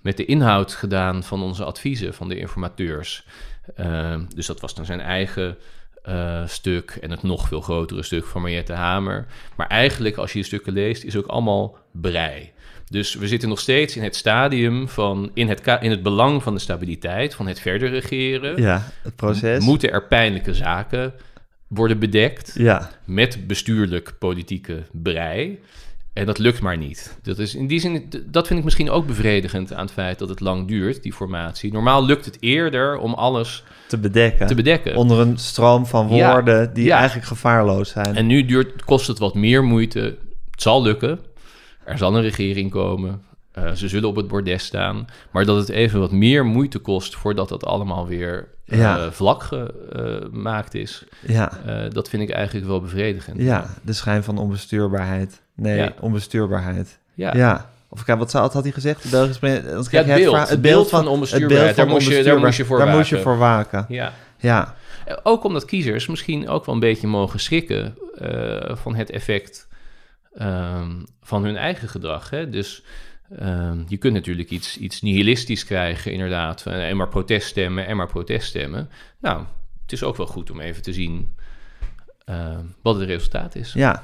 met 0.00 0.16
de 0.16 0.24
inhoud 0.24 0.74
gedaan 0.74 1.22
van 1.22 1.42
onze 1.42 1.64
adviezen, 1.64 2.14
van 2.14 2.28
de 2.28 2.38
informateurs. 2.38 3.26
Eh, 3.74 4.20
dus 4.34 4.46
dat 4.46 4.60
was 4.60 4.74
dan 4.74 4.84
zijn 4.84 5.00
eigen 5.00 5.56
eh, 6.02 6.46
stuk 6.46 6.98
en 7.00 7.10
het 7.10 7.22
nog 7.22 7.48
veel 7.48 7.60
grotere 7.60 8.02
stuk 8.02 8.24
van 8.24 8.42
Mariette 8.42 8.72
Hamer. 8.72 9.26
Maar 9.56 9.66
eigenlijk, 9.66 10.16
als 10.16 10.32
je 10.32 10.38
die 10.38 10.46
stukken 10.46 10.72
leest, 10.72 11.04
is 11.04 11.16
ook 11.16 11.26
allemaal 11.26 11.78
brei. 11.92 12.52
Dus 12.90 13.14
we 13.14 13.28
zitten 13.28 13.48
nog 13.48 13.60
steeds 13.60 13.96
in 13.96 14.02
het 14.02 14.16
stadium 14.16 14.88
van... 14.88 15.30
in 15.34 15.48
het, 15.48 15.78
in 15.80 15.90
het 15.90 16.02
belang 16.02 16.42
van 16.42 16.54
de 16.54 16.60
stabiliteit, 16.60 17.34
van 17.34 17.46
het 17.46 17.60
verder 17.60 17.90
regeren... 17.90 18.62
Ja, 18.62 18.82
het 19.02 19.16
proces. 19.16 19.64
Moeten 19.64 19.92
er 19.92 20.06
pijnlijke 20.06 20.54
zaken 20.54 21.14
worden 21.68 21.98
bedekt 21.98 22.52
Ja, 22.54 22.90
met 23.04 23.46
bestuurlijk 23.46 24.14
politieke 24.18 24.82
brei? 24.92 25.60
En 26.12 26.26
dat 26.26 26.38
lukt 26.38 26.60
maar 26.60 26.76
niet. 26.76 27.18
Dat, 27.22 27.38
is 27.38 27.54
in 27.54 27.66
die 27.66 27.80
zin, 27.80 28.08
dat 28.26 28.46
vind 28.46 28.58
ik 28.58 28.64
misschien 28.64 28.90
ook 28.90 29.06
bevredigend 29.06 29.72
aan 29.72 29.84
het 29.84 29.92
feit 29.92 30.18
dat 30.18 30.28
het 30.28 30.40
lang 30.40 30.68
duurt, 30.68 31.02
die 31.02 31.12
formatie. 31.12 31.72
Normaal 31.72 32.04
lukt 32.04 32.24
het 32.24 32.36
eerder 32.40 32.98
om 32.98 33.14
alles 33.14 33.64
te 33.86 33.98
bedekken. 33.98 34.46
te 34.46 34.54
bedekken. 34.54 34.96
Onder 34.96 35.18
een 35.18 35.38
stroom 35.38 35.86
van 35.86 36.08
Ja, 36.08 36.32
woorden 36.32 36.74
die 36.74 36.84
ja. 36.84 36.96
eigenlijk 36.96 37.26
gevaarloos 37.26 37.90
zijn. 37.90 38.16
En 38.16 38.26
nu 38.26 38.44
duurt, 38.44 38.84
kost 38.84 39.06
het 39.06 39.18
wat 39.18 39.34
meer 39.34 39.64
moeite. 39.64 40.16
Het 40.50 40.62
zal 40.62 40.82
lukken. 40.82 41.18
Er 41.88 41.98
zal 41.98 42.16
een 42.16 42.22
regering 42.22 42.70
komen. 42.70 43.22
Eh, 43.52 43.72
ze 43.72 43.88
zullen 43.88 44.08
op 44.08 44.16
het 44.16 44.28
bordes 44.28 44.64
staan. 44.64 45.06
Maar 45.30 45.44
dat 45.44 45.56
het 45.56 45.68
even 45.68 46.00
wat 46.00 46.10
meer 46.12 46.44
moeite 46.46 46.78
kost 46.78 47.16
voordat 47.16 47.48
dat 47.48 47.64
allemaal 47.64 48.06
weer 48.06 48.48
eh, 48.66 48.78
Ja. 48.78 49.12
vlak 49.12 49.42
gemaakt 49.42 50.74
is. 50.74 51.04
ja, 51.26 51.52
Eh, 51.66 51.90
dat 51.90 52.08
vind 52.08 52.22
ik 52.22 52.30
eigenlijk 52.30 52.66
wel 52.66 52.80
bevredigend. 52.80 53.40
ja, 53.40 53.66
de 53.82 53.92
schijn 53.92 54.24
van 54.24 54.38
onbestuurbaarheid. 54.38 55.40
Nee, 55.54 55.76
Ja. 55.76 55.92
onbestuurbaarheid. 56.00 56.98
ja. 57.14 57.34
Ja. 57.36 57.70
Of 57.90 58.04
kijk, 58.04 58.18
wat, 58.18 58.32
had 58.32 58.62
hij 58.62 58.72
gezegd? 58.72 59.02
De 59.02 59.08
Belgische 59.08 59.46
Ja, 59.46 60.04
het 60.04 60.06
beeld. 60.14 60.48
Het 60.48 60.60
beeld 60.62 60.88
van 60.88 61.06
onbestuurbaarheid. 61.08 61.76
Daar 61.76 61.86
moest 61.86 62.08
je- 62.08 62.22
daar 62.22 62.38
moest 62.38 62.56
je 62.56 62.64
voor 62.64 62.78
Daar 62.78 62.96
moest 62.96 63.08
je 63.08 63.14
waken. 63.16 63.30
voor 63.30 63.38
waken. 63.40 63.84
Ja. 63.88 64.12
Ja, 64.38 64.74
Eh, 65.04 65.16
Ook 65.22 65.44
omdat 65.44 65.64
kiezers 65.64 66.06
misschien 66.06 66.48
ook 66.48 66.64
wel 66.66 66.74
een 66.74 66.80
beetje 66.80 67.06
mogen 67.06 67.40
schrikken 67.40 67.96
eh, 68.14 68.76
van 68.76 68.94
het 68.94 69.10
effect 69.10 69.67
ehm, 70.34 71.04
van 71.22 71.44
hun 71.44 71.56
eigen 71.56 71.88
gedrag. 71.88 72.30
Hè? 72.30 72.50
Dus 72.50 72.82
ehm, 73.38 73.82
je 73.88 73.96
kunt 73.96 74.14
natuurlijk 74.14 74.50
iets, 74.50 74.78
iets 74.78 75.02
nihilistisch 75.02 75.64
krijgen, 75.64 76.12
inderdaad. 76.12 76.66
En 76.66 76.96
maar 76.96 77.08
proteststemmen 77.08 77.86
en 77.86 77.96
maar 77.96 78.06
proteststemmen. 78.06 78.88
Nou, 79.20 79.44
het 79.82 79.92
is 79.92 80.02
ook 80.02 80.16
wel 80.16 80.26
goed 80.26 80.50
om 80.50 80.60
even 80.60 80.82
te 80.82 80.92
zien 80.92 81.34
ehm, 82.24 82.64
wat 82.82 82.94
het 82.94 83.08
resultaat 83.08 83.54
is. 83.54 83.72
ja. 83.72 84.02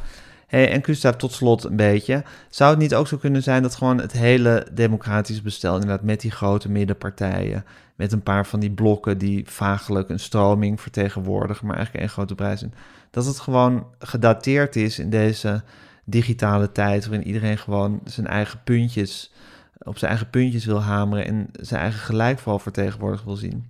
En 0.55 0.85
Gustav, 0.85 1.14
tot 1.14 1.33
slot 1.33 1.64
een 1.64 1.77
beetje. 1.77 2.25
Zou 2.49 2.70
het 2.70 2.79
niet 2.79 2.95
ook 2.95 3.09
zo 3.09 3.16
kunnen 3.16 3.43
zijn 3.43 3.62
dat 3.62 3.75
gewoon 3.75 4.01
het 4.01 4.12
hele 4.12 4.66
democratisch 4.72 5.43
bestel, 5.43 5.75
inderdaad 5.75 6.03
met 6.03 6.20
die 6.20 6.31
grote 6.31 6.70
middenpartijen, 6.70 7.64
met 7.95 8.12
een 8.12 8.22
paar 8.22 8.47
van 8.47 8.61
die 8.61 8.70
blokken 8.70 9.18
die 9.18 9.45
vagelijk 9.47 10.09
een 10.09 10.20
stroming 10.20 10.81
vertegenwoordigen, 10.81 11.66
maar 11.66 11.77
eigenlijk 11.77 12.05
één 12.05 12.14
grote 12.14 12.35
prijs 12.35 12.59
zijn, 12.59 12.75
dat 13.11 13.27
het 13.27 13.41
gewoon 13.41 13.87
gedateerd 13.99 14.77
is 14.77 14.99
in 14.99 15.11
deze 15.11 15.62
digitale 16.05 16.72
tijd, 16.72 17.07
waarin 17.07 17.26
iedereen 17.26 17.59
gewoon 17.59 18.00
zijn 18.05 18.26
eigen 18.26 18.62
puntjes, 18.64 19.32
op 19.78 19.98
zijn 19.98 20.11
eigen 20.11 20.30
puntjes 20.30 20.64
wil 20.64 20.82
hameren 20.82 21.26
en 21.26 21.48
zijn 21.52 21.80
eigen 21.80 22.00
gelijk 22.00 22.38
vooral 22.38 22.59
vertegenwoordigd 22.59 23.24
wil 23.24 23.36
zien. 23.36 23.66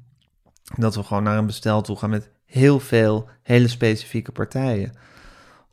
Dat 0.77 0.95
we 0.95 1.03
gewoon 1.03 1.23
naar 1.23 1.39
een 1.39 1.47
bestel 1.47 1.83
toe 1.83 1.97
gaan 1.97 2.11
met 2.11 2.31
heel 2.45 2.81
veel 2.81 3.29
hele 3.43 3.69
specifieke 3.69 4.33
partijen 4.33 4.93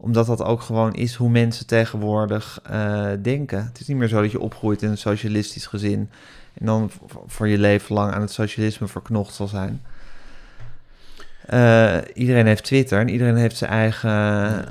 omdat 0.02 0.26
dat 0.26 0.44
ook 0.44 0.62
gewoon 0.62 0.94
is 0.94 1.16
hoe 1.16 1.30
mensen 1.30 1.68
tegenwoordig 1.68 2.60
eh, 2.64 3.08
denken. 3.22 3.66
Het 3.66 3.80
is 3.80 3.88
niet 3.88 3.98
meer 3.98 4.08
zo 4.08 4.22
dat 4.22 4.32
je 4.32 4.40
opgroeit 4.40 4.82
in 4.82 4.90
een 4.90 4.98
socialistisch 4.98 5.66
gezin 5.66 6.10
en 6.54 6.66
dan 6.66 6.92
voor 7.26 7.48
je 7.48 7.58
leven 7.58 7.96
lang 7.96 8.14
aan 8.14 8.22
het 8.22 8.32
socialisme 8.32 8.88
verknocht 8.88 9.34
zal 9.34 9.48
zijn. 9.48 9.82
Eh, 11.46 11.98
iedereen 12.14 12.46
heeft 12.46 12.64
Twitter 12.64 13.00
en 13.00 13.10
iedereen 13.10 13.36
heeft 13.36 13.58
zijn 13.58 13.72
eigen. 13.72 14.10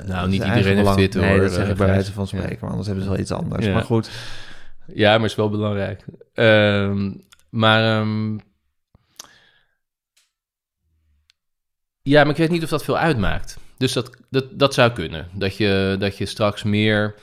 Nou, 0.07 0.29
niet 0.29 0.45
iedereen 0.45 0.77
heeft. 0.77 0.93
Twitter, 0.93 1.21
Nee, 1.21 1.31
hoor, 1.31 1.41
dat 1.41 1.53
zeg 1.53 1.69
ik 1.69 1.77
bij 1.77 1.87
wijze 1.87 2.13
van 2.13 2.27
spreken, 2.27 2.59
maar 2.61 2.69
anders 2.71 2.87
hebben 2.87 3.05
ze 3.05 3.11
wel 3.11 3.19
iets 3.21 3.33
anders. 3.33 3.67
Ja. 3.67 3.73
Maar 3.73 3.83
goed, 3.85 4.11
Ja, 4.95 5.17
maar 5.19 5.27
is 5.29 5.35
wel 5.35 5.51
belangrijk. 5.51 6.05
Ehm, 6.35 7.11
maar 7.51 7.99
ehm, 8.01 8.37
ja, 12.03 12.23
maar 12.23 12.31
ik 12.33 12.37
weet 12.37 12.51
niet 12.51 12.63
of 12.63 12.69
dat 12.71 12.85
veel 12.85 12.99
uitmaakt. 12.99 13.59
Dus 13.77 13.93
dat, 13.93 14.11
dat, 14.31 14.45
dat 14.59 14.75
zou 14.75 14.91
kunnen. 14.93 15.27
Dat 15.33 15.57
je, 15.57 15.97
dat 15.99 16.19
je 16.19 16.27
straks 16.27 16.63
meer 16.63 17.15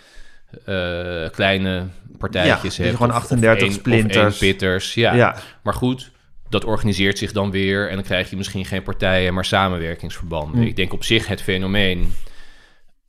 eh, 0.66 1.30
kleine 1.32 1.84
partijtjes 2.18 2.76
Ja, 2.78 2.84
hebt. 2.84 2.96
gewoon 2.96 3.12
of- 3.12 3.18
of 3.18 3.22
38 3.24 3.62
één- 3.62 3.72
of 3.72 3.78
splinters. 3.80 4.42
één 4.42 4.52
pitters. 4.52 4.94
Ja. 4.94 5.14
ja. 5.14 5.36
Maar 5.64 5.74
goed, 5.74 6.12
dat 6.50 6.66
organiseert 6.66 7.18
zich 7.18 7.32
dan 7.32 7.52
weer. 7.52 7.90
En 7.90 7.96
dan 7.96 8.04
krijg 8.04 8.30
je 8.30 8.36
misschien 8.36 8.66
geen 8.66 8.84
partijen, 8.84 9.34
maar 9.34 9.46
samenwerkingsverbanden. 9.46 10.62
Hm. 10.62 10.68
Ik 10.68 10.76
denk 10.76 10.94
op 10.94 11.04
zich 11.04 11.28
het 11.28 11.42
fenomeen. 11.42 12.14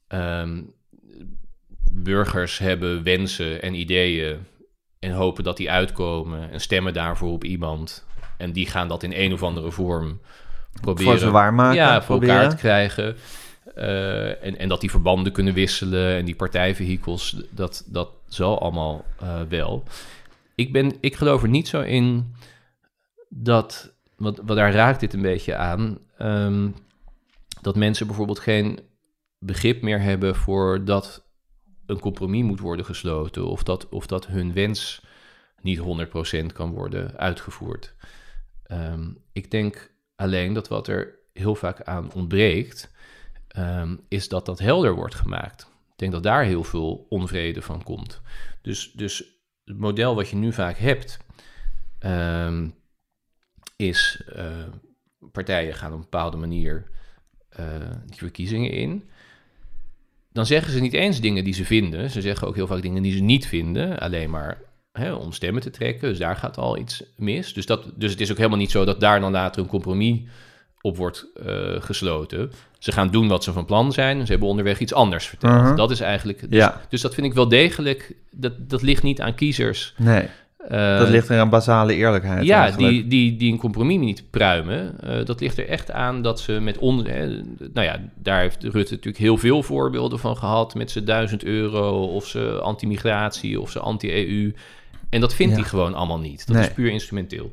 ehm, 0.09 0.60
burgers 1.93 2.59
hebben 2.59 3.02
wensen 3.02 3.62
en 3.62 3.74
ideeën. 3.74 4.36
En 4.98 5.12
hopen 5.12 5.44
dat 5.44 5.56
die 5.56 5.70
uitkomen. 5.70 6.51
En 6.51 6.60
stemmen 6.60 6.93
daarvoor 6.93 7.32
op 7.32 7.44
iemand. 7.44 8.06
En 8.36 8.52
die 8.52 8.66
gaan 8.66 8.89
dat 8.89 9.02
in 9.02 9.12
een 9.15 9.32
of 9.32 9.43
andere 9.43 9.70
vorm 9.70 10.20
proberen. 10.81 11.20
voor 11.20 11.31
waarmaken. 11.31 11.77
ja, 11.77 12.02
voor 12.02 12.16
proberen. 12.16 12.35
elkaar 12.35 12.51
te 12.51 12.56
krijgen. 12.56 13.16
Eh, 13.74 14.44
en, 14.44 14.59
en 14.59 14.69
dat 14.69 14.81
die 14.81 14.90
verbanden 14.90 15.32
kunnen 15.32 15.55
wisselen 15.55 16.16
en 16.16 16.24
die 16.24 16.35
partijvehikels, 16.35 17.36
dat, 17.51 17.85
dat 17.86 18.10
zal 18.28 18.60
allemaal 18.60 19.05
eh, 19.20 19.40
wel. 19.48 19.82
Ik, 20.55 20.73
ben, 20.73 20.93
ik 21.01 21.16
geloof 21.16 21.43
er 21.43 21.48
niet 21.48 21.69
zo 21.69 21.81
in 21.81 22.35
dat, 23.29 23.95
want, 24.17 24.37
want 24.37 24.59
daar 24.59 24.73
raakt 24.73 25.01
dit 25.01 25.13
een 25.13 25.23
beetje 25.23 25.57
aan, 25.57 25.99
ehm, 26.17 26.71
dat 27.61 27.77
mensen 27.77 28.07
bijvoorbeeld 28.07 28.39
geen 28.39 28.81
begrip 29.39 29.83
meer 29.83 30.01
hebben 30.01 30.37
voor 30.37 30.85
dat 30.85 31.27
een 31.87 32.01
compromis 32.01 32.43
moet 32.43 32.61
worden 32.61 32.85
gesloten 32.85 33.47
of 33.47 33.63
dat, 33.63 33.89
of 33.89 34.07
dat 34.07 34.27
hun 34.27 34.53
wens 34.53 35.03
niet 35.63 35.79
100% 35.79 36.53
kan 36.53 36.71
worden 36.71 37.17
uitgevoerd. 37.17 37.95
Ehm, 38.63 39.11
ik 39.33 39.51
denk 39.51 39.91
alleen 40.17 40.53
dat 40.53 40.69
wat 40.69 40.87
er 40.89 41.19
heel 41.33 41.55
vaak 41.55 41.83
aan 41.83 42.13
ontbreekt, 42.13 42.91
ehm, 43.49 43.97
is 44.09 44.29
dat 44.29 44.47
dat 44.47 44.59
helder 44.59 44.95
wordt 44.95 45.15
gemaakt. 45.15 45.63
Ik 45.63 45.99
denk 45.99 46.13
dat 46.13 46.23
daar 46.23 46.45
heel 46.45 46.65
veel 46.65 47.07
onvrede 47.09 47.63
van 47.63 47.83
komt. 47.83 48.21
Dus, 48.63 48.93
dus 48.93 49.25
het 49.65 49.79
model 49.79 50.15
wat 50.15 50.29
je 50.29 50.37
nu 50.37 50.53
vaak 50.53 50.77
hebt, 50.77 51.19
is 53.79 54.21
eh, 54.35 54.45
partijen 55.33 55.75
gaan 55.75 55.89
op 55.91 55.95
een 55.97 56.01
bepaalde 56.01 56.37
manier 56.37 56.85
eh, 57.49 57.65
die 58.07 58.19
verkiezingen 58.19 58.71
in. 58.71 59.09
Dan 60.33 60.47
zeggen 60.47 60.73
ze 60.73 60.81
niet 60.81 60.93
eens 60.93 61.21
dingen 61.21 61.45
die 61.45 61.55
ze 61.55 61.65
vinden. 61.65 62.11
Ze 62.11 62.21
zeggen 62.21 62.47
ook 62.49 62.55
heel 62.55 62.67
vaak 62.67 62.83
dingen 62.83 63.03
die 63.03 63.13
ze 63.13 63.23
niet 63.23 63.47
vinden. 63.47 63.99
Alleen 63.99 64.31
maar 64.31 64.59
hè, 64.93 65.13
om 65.13 65.33
stemmen 65.33 65.63
te 65.63 65.71
trekken. 65.71 66.09
Dus 66.09 66.19
daar 66.19 66.37
gaat 66.37 66.59
al 66.59 66.79
iets 66.79 67.03
mis. 67.17 67.53
Dus, 67.53 67.67
dat, 67.67 67.85
dus 67.95 68.11
het 68.11 68.21
is 68.21 68.31
ook 68.31 68.37
helemaal 68.37 68.59
niet 68.59 68.71
zo 68.71 68.85
dat 68.85 69.01
daar 69.01 69.21
dan 69.21 69.33
later 69.33 69.63
een 69.63 69.69
compromis 69.69 70.21
op 70.81 70.97
wordt 70.97 71.27
eh, 71.45 71.81
gesloten. 71.83 72.53
Ze 72.79 72.93
gaan 72.93 73.11
doen 73.11 73.29
wat 73.29 73.45
ze 73.45 73.53
van 73.53 73.65
plan 73.65 73.93
zijn. 73.93 74.25
Ze 74.27 74.31
hebben 74.31 74.49
onderweg 74.49 74.79
iets 74.79 74.95
anders 74.95 75.27
verteld. 75.27 75.63
Mhm. 75.63 75.77
Dat 75.77 75.91
is 75.91 76.01
eigenlijk. 76.01 76.41
Dus, 76.41 76.59
Ja. 76.59 76.81
dus 76.89 77.01
dat 77.01 77.15
vind 77.15 77.27
ik 77.27 77.35
wel 77.35 77.49
degelijk. 77.49 78.15
Dat, 78.31 78.53
dat 78.71 78.83
ligt 78.83 79.03
niet 79.03 79.21
aan 79.21 79.35
kiezers. 79.35 79.95
Nee, 79.97 80.29
Eh, 80.59 80.99
dat 80.99 81.09
ligt 81.09 81.29
er 81.29 81.41
aan 81.41 81.49
basale 81.51 81.95
eerlijkheid 81.95 82.45
ja, 82.45 82.63
eigenlijk. 82.63 82.93
die, 82.93 83.07
die, 83.07 83.37
die 83.37 83.53
een 83.53 83.59
compromis 83.59 83.99
niet 83.99 84.31
pruimen. 84.31 85.01
Eh, 85.01 85.25
dat 85.25 85.41
ligt 85.41 85.59
er 85.59 85.69
echt 85.69 85.91
aan 85.91 86.23
dat 86.23 86.41
ze 86.41 86.53
met 86.53 86.79
on... 86.79 87.07
Hè, 87.07 87.27
nou 87.73 87.87
ja, 87.87 88.01
daar 88.15 88.41
heeft 88.41 88.63
Rutte 88.63 88.95
natuurlijk 88.95 89.19
heel 89.23 89.37
veel 89.37 89.63
voorbeelden 89.63 90.19
van 90.19 90.37
gehad... 90.37 90.75
met 90.75 90.91
zijn 90.91 91.05
duizend 91.05 91.45
euro 91.45 92.05
of 92.05 92.27
zijn 92.27 92.59
anti-migratie 92.61 93.61
of 93.61 93.71
zijn 93.71 93.85
anti-EU. 93.85 94.55
En 95.11 95.21
dat 95.21 95.35
vindt 95.35 95.55
Ja. 95.55 95.61
hij 95.61 95.69
gewoon 95.69 95.95
allemaal 95.95 96.19
niet. 96.19 96.47
Dat 96.47 96.57
Nee. 96.57 96.65
is 96.67 96.73
puur 96.73 96.91
instrumenteel. 96.91 97.53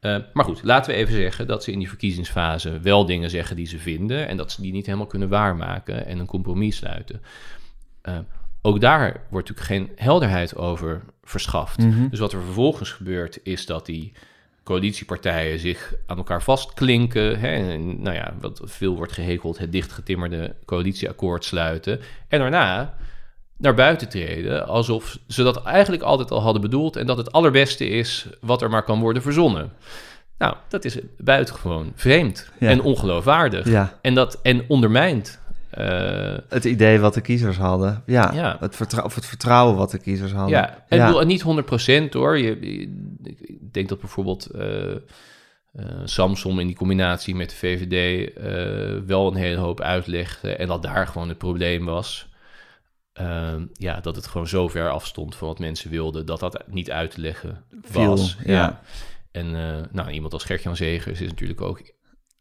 Eh, 0.00 0.16
maar 0.32 0.44
goed, 0.44 0.60
laten 0.62 0.92
we 0.92 0.98
even 0.98 1.14
zeggen 1.14 1.46
dat 1.46 1.64
ze 1.64 1.72
in 1.72 1.78
die 1.78 1.88
verkiezingsfase 1.88 2.80
wel 2.80 3.06
dingen 3.06 3.30
zeggen 3.30 3.56
die 3.56 3.66
ze 3.66 3.78
vinden... 3.78 4.28
en 4.28 4.36
dat 4.36 4.52
ze 4.52 4.62
die 4.62 4.72
niet 4.72 4.86
helemaal 4.86 5.06
kunnen 5.06 5.28
waarmaken 5.28 6.06
en 6.06 6.18
een 6.18 6.26
compromis 6.26 6.76
sluiten. 6.76 7.20
Ook 8.62 8.80
daar 8.80 9.20
wordt 9.30 9.48
natuurlijk 9.48 9.66
geen 9.86 10.06
helderheid 10.06 10.56
over 10.56 11.02
verschaft. 11.24 11.78
Mhm. 11.78 12.08
Dus 12.08 12.18
wat 12.18 12.32
er 12.32 12.42
vervolgens 12.42 12.90
gebeurt, 12.90 13.38
is 13.42 13.66
dat 13.66 13.86
die 13.86 14.12
coalitiepartijen 14.64 15.58
zich 15.58 15.94
aan 16.06 16.16
elkaar 16.16 16.42
vastklinken. 16.42 17.38
Hè, 17.40 17.72
en, 17.72 18.02
nou 18.02 18.16
ja, 18.16 18.34
wat 18.40 18.60
veel 18.64 18.96
wordt 18.96 19.12
gehekeld, 19.12 19.58
het 19.58 19.72
dichtgetimmerde 19.72 20.54
coalitieakkoord 20.64 21.44
sluiten. 21.44 22.00
En 22.28 22.38
daarna 22.38 22.94
naar 23.56 23.74
buiten 23.74 24.08
treden, 24.08 24.66
alsof 24.66 25.18
ze 25.28 25.42
dat 25.42 25.62
eigenlijk 25.62 26.02
altijd 26.02 26.30
al 26.30 26.40
hadden 26.42 26.62
bedoeld 26.62 26.96
en 26.96 27.06
dat 27.06 27.16
het 27.16 27.32
allerbeste 27.32 27.88
is 27.88 28.26
wat 28.40 28.62
er 28.62 28.70
maar 28.70 28.82
kan 28.82 29.00
worden 29.00 29.22
verzonnen. 29.22 29.72
Nou, 30.38 30.54
dat 30.68 30.84
is 30.84 30.98
buitengewoon 31.18 31.92
vreemd 31.94 32.50
Ja. 32.58 32.68
en 32.68 32.80
ongeloofwaardig. 32.80 33.68
Ja, 33.68 33.98
En, 34.02 34.14
dat, 34.14 34.38
en 34.42 34.64
ondermijnt. 34.68 35.40
Eh, 35.74 36.38
het 36.48 36.64
idee 36.64 36.98
wat 37.00 37.14
de 37.14 37.20
kiezers 37.20 37.56
hadden. 37.56 38.02
Ja, 38.06 38.32
Ja. 38.32 38.56
Het, 38.60 38.76
vertrou- 38.76 39.04
of 39.04 39.14
het 39.14 39.26
vertrouwen 39.26 39.76
wat 39.76 39.90
de 39.90 39.98
kiezers 39.98 40.32
hadden. 40.32 40.50
Ja, 40.58 40.84
en 40.88 41.06
bedoel, 41.06 41.20
niet 41.24 41.42
100% 41.42 42.12
hoor. 42.12 42.38
Je, 42.38 42.58
ik 43.42 43.72
denk 43.72 43.88
dat 43.88 44.00
bijvoorbeeld 44.00 44.46
eh 44.46 44.90
eh, 45.72 45.84
Samson 46.04 46.60
in 46.60 46.66
die 46.66 46.76
combinatie 46.76 47.34
met 47.34 47.50
de 47.50 47.56
VVD 47.56 48.30
wel 49.06 49.26
een 49.26 49.34
hele 49.34 49.60
hoop 49.60 49.80
uitlegde 49.80 50.56
en 50.56 50.66
dat 50.68 50.82
daar 50.82 51.06
gewoon 51.06 51.28
het 51.28 51.38
probleem 51.38 51.84
was. 51.84 52.28
Ehm, 53.12 53.66
ja, 53.72 54.00
dat 54.00 54.16
het 54.16 54.26
gewoon 54.26 54.46
zo 54.48 54.68
ver 54.68 54.90
afstond 54.90 55.36
van 55.36 55.48
wat 55.48 55.58
mensen 55.58 55.90
wilden, 55.90 56.26
dat 56.26 56.40
dat 56.40 56.64
niet 56.66 56.90
uit 56.90 57.10
te 57.10 57.20
leggen 57.20 57.64
Viel, 57.82 58.06
was. 58.06 58.36
ja. 58.44 58.80
En 59.30 59.50
nou, 59.92 60.10
iemand 60.10 60.32
als 60.32 60.44
Gert-Jan 60.44 60.76
Zegers 60.76 61.20
is 61.20 61.28
natuurlijk 61.28 61.60
ook... 61.60 61.82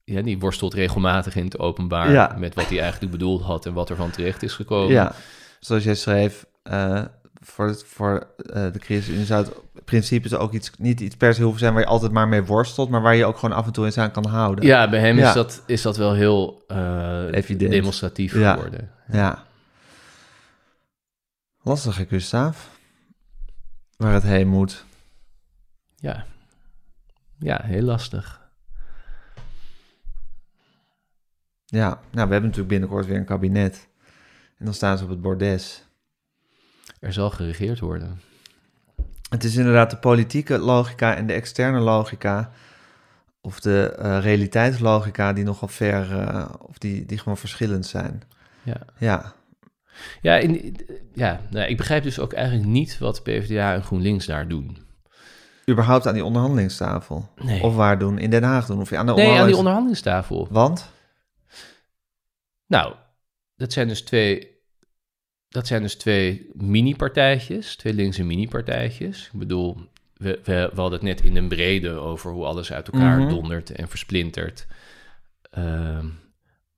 Ja, 0.05 0.21
die 0.21 0.39
worstelt 0.39 0.73
regelmatig 0.73 1.35
in 1.35 1.43
het 1.45 1.59
openbaar 1.59 2.11
Ja. 2.11 2.35
met 2.39 2.55
wat 2.55 2.69
hij 2.69 2.79
eigenlijk 2.81 3.11
bedoeld 3.11 3.41
had 3.41 3.65
en 3.65 3.73
wat 3.73 3.89
er 3.89 3.95
van 3.95 4.11
terecht 4.11 4.43
is 4.43 4.53
gekomen. 4.53 4.91
Ja, 4.91 5.13
zoals 5.59 5.83
jij 5.83 5.95
schreef, 5.95 6.45
eh, 6.63 7.01
voor, 7.41 7.67
het, 7.67 7.83
voor 7.87 8.27
eh, 8.37 8.71
de 8.71 8.79
crisis 8.79 9.27
zou 9.27 9.43
het 9.45 9.53
in 9.75 9.83
principe 9.83 10.37
ook 10.37 10.53
iets, 10.53 10.71
niet 10.77 10.99
iets 10.99 11.15
per 11.15 11.33
se 11.33 11.41
hoeven 11.41 11.59
zijn 11.59 11.73
waar 11.73 11.81
je 11.81 11.87
altijd 11.87 12.11
maar 12.11 12.27
mee 12.27 12.43
worstelt, 12.43 12.89
maar 12.89 13.01
waar 13.01 13.15
je 13.15 13.25
ook 13.25 13.37
gewoon 13.37 13.55
af 13.55 13.65
en 13.65 13.71
toe 13.71 13.85
eens 13.85 13.97
aan 13.97 14.11
kan 14.11 14.25
houden. 14.25 14.65
Ja, 14.65 14.89
bij 14.89 14.99
hem 14.99 15.17
Ja. 15.17 15.27
Is, 15.27 15.33
dat, 15.33 15.63
is 15.65 15.81
dat 15.81 15.97
wel 15.97 16.13
heel 16.13 16.63
Evident. 17.31 17.71
demonstratief 17.71 18.33
Ja. 18.37 18.53
geworden. 18.53 18.91
Ja. 19.11 19.43
Lastig, 21.61 21.97
hè, 21.97 22.05
Gustav? 22.05 22.57
Waar 23.97 24.13
het 24.13 24.23
heen 24.23 24.47
moet. 24.47 24.85
Ja. 25.95 26.25
ja, 27.39 27.61
heel 27.63 27.81
lastig. 27.81 28.41
Ja, 31.73 31.87
nou, 31.89 31.99
we 32.11 32.19
hebben 32.19 32.41
natuurlijk 32.41 32.67
binnenkort 32.67 33.05
weer 33.05 33.17
een 33.17 33.25
kabinet. 33.25 33.87
En 34.57 34.65
dan 34.65 34.73
staan 34.73 34.97
ze 34.97 35.03
op 35.03 35.09
het 35.09 35.21
bordes. 35.21 35.83
Er 36.99 37.13
zal 37.13 37.29
geregeerd 37.29 37.79
worden. 37.79 38.21
Het 39.29 39.43
is 39.43 39.55
inderdaad 39.55 39.89
de 39.89 39.97
politieke 39.97 40.57
logica 40.57 41.15
en 41.15 41.27
de 41.27 41.33
externe 41.33 41.79
logica, 41.79 42.51
of 43.41 43.59
de 43.59 43.95
eh, 43.99 44.19
realiteitslogica, 44.19 45.33
die 45.33 45.43
nogal 45.43 45.67
ver, 45.67 46.19
eh, 46.19 46.45
of 46.59 46.77
die, 46.77 47.05
die 47.05 47.17
gewoon 47.17 47.37
verschillend 47.37 47.85
zijn. 47.85 48.21
Ja, 48.63 48.77
Ja, 48.97 49.33
ja, 50.21 50.35
in, 50.35 50.75
ja 51.13 51.39
nou, 51.49 51.67
ik 51.67 51.77
begrijp 51.77 52.03
dus 52.03 52.19
ook 52.19 52.33
eigenlijk 52.33 52.67
niet 52.67 52.97
wat 52.97 53.23
PvdA 53.23 53.73
en 53.73 53.83
GroenLinks 53.83 54.25
daar 54.25 54.47
doen. 54.47 54.77
überhaupt 55.69 56.07
aan 56.07 56.13
die 56.13 56.25
onderhandelingstafel. 56.25 57.29
Nee, 57.43 57.61
Of 57.63 57.75
waar 57.75 57.99
doen? 57.99 58.17
In 58.17 58.29
Den 58.29 58.43
Haag 58.43 58.65
doen? 58.65 58.79
Of 58.81 58.91
aan 58.93 59.05
de 59.05 59.11
nee 59.13 59.25
aan 59.39 59.47
die 59.47 59.55
onderhandelings- 59.57 59.57
onderhandelingstafel. 59.57 60.47
Want? 60.51 60.91
Nou, 62.73 62.93
dat 63.55 63.73
zijn 63.73 63.87
dus 63.87 64.01
twee... 64.01 64.51
Dat 65.49 65.67
zijn 65.67 65.81
dus 65.81 65.95
twee 65.95 66.49
mini-partijtjes, 66.53 67.75
twee 67.75 67.93
linkse 67.93 68.23
mini-partijtjes. 68.23 69.29
Ik 69.33 69.39
bedoel, 69.39 69.77
we, 70.13 70.39
we, 70.43 70.69
we 70.73 70.81
hadden 70.81 70.99
het 70.99 71.01
net 71.01 71.21
in 71.21 71.35
een 71.35 71.47
brede 71.47 71.89
over 71.89 72.31
hoe 72.31 72.45
alles 72.45 72.71
uit 72.71 72.87
elkaar 72.89 73.19
Mhm. 73.19 73.29
dondert 73.29 73.71
en 73.71 73.87
versplintert. 73.87 74.67
Ehm, 75.51 76.07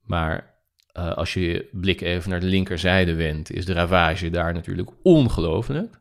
maar 0.00 0.54
eh, 0.92 1.12
als 1.12 1.34
je 1.34 1.40
je 1.40 1.68
blik 1.72 2.00
even 2.00 2.30
naar 2.30 2.40
de 2.40 2.46
linkerzijde 2.46 3.14
wendt, 3.14 3.50
is 3.50 3.64
de 3.66 3.72
ravage 3.72 4.30
daar 4.30 4.52
natuurlijk 4.52 4.90
ongelooflijk. 5.02 6.00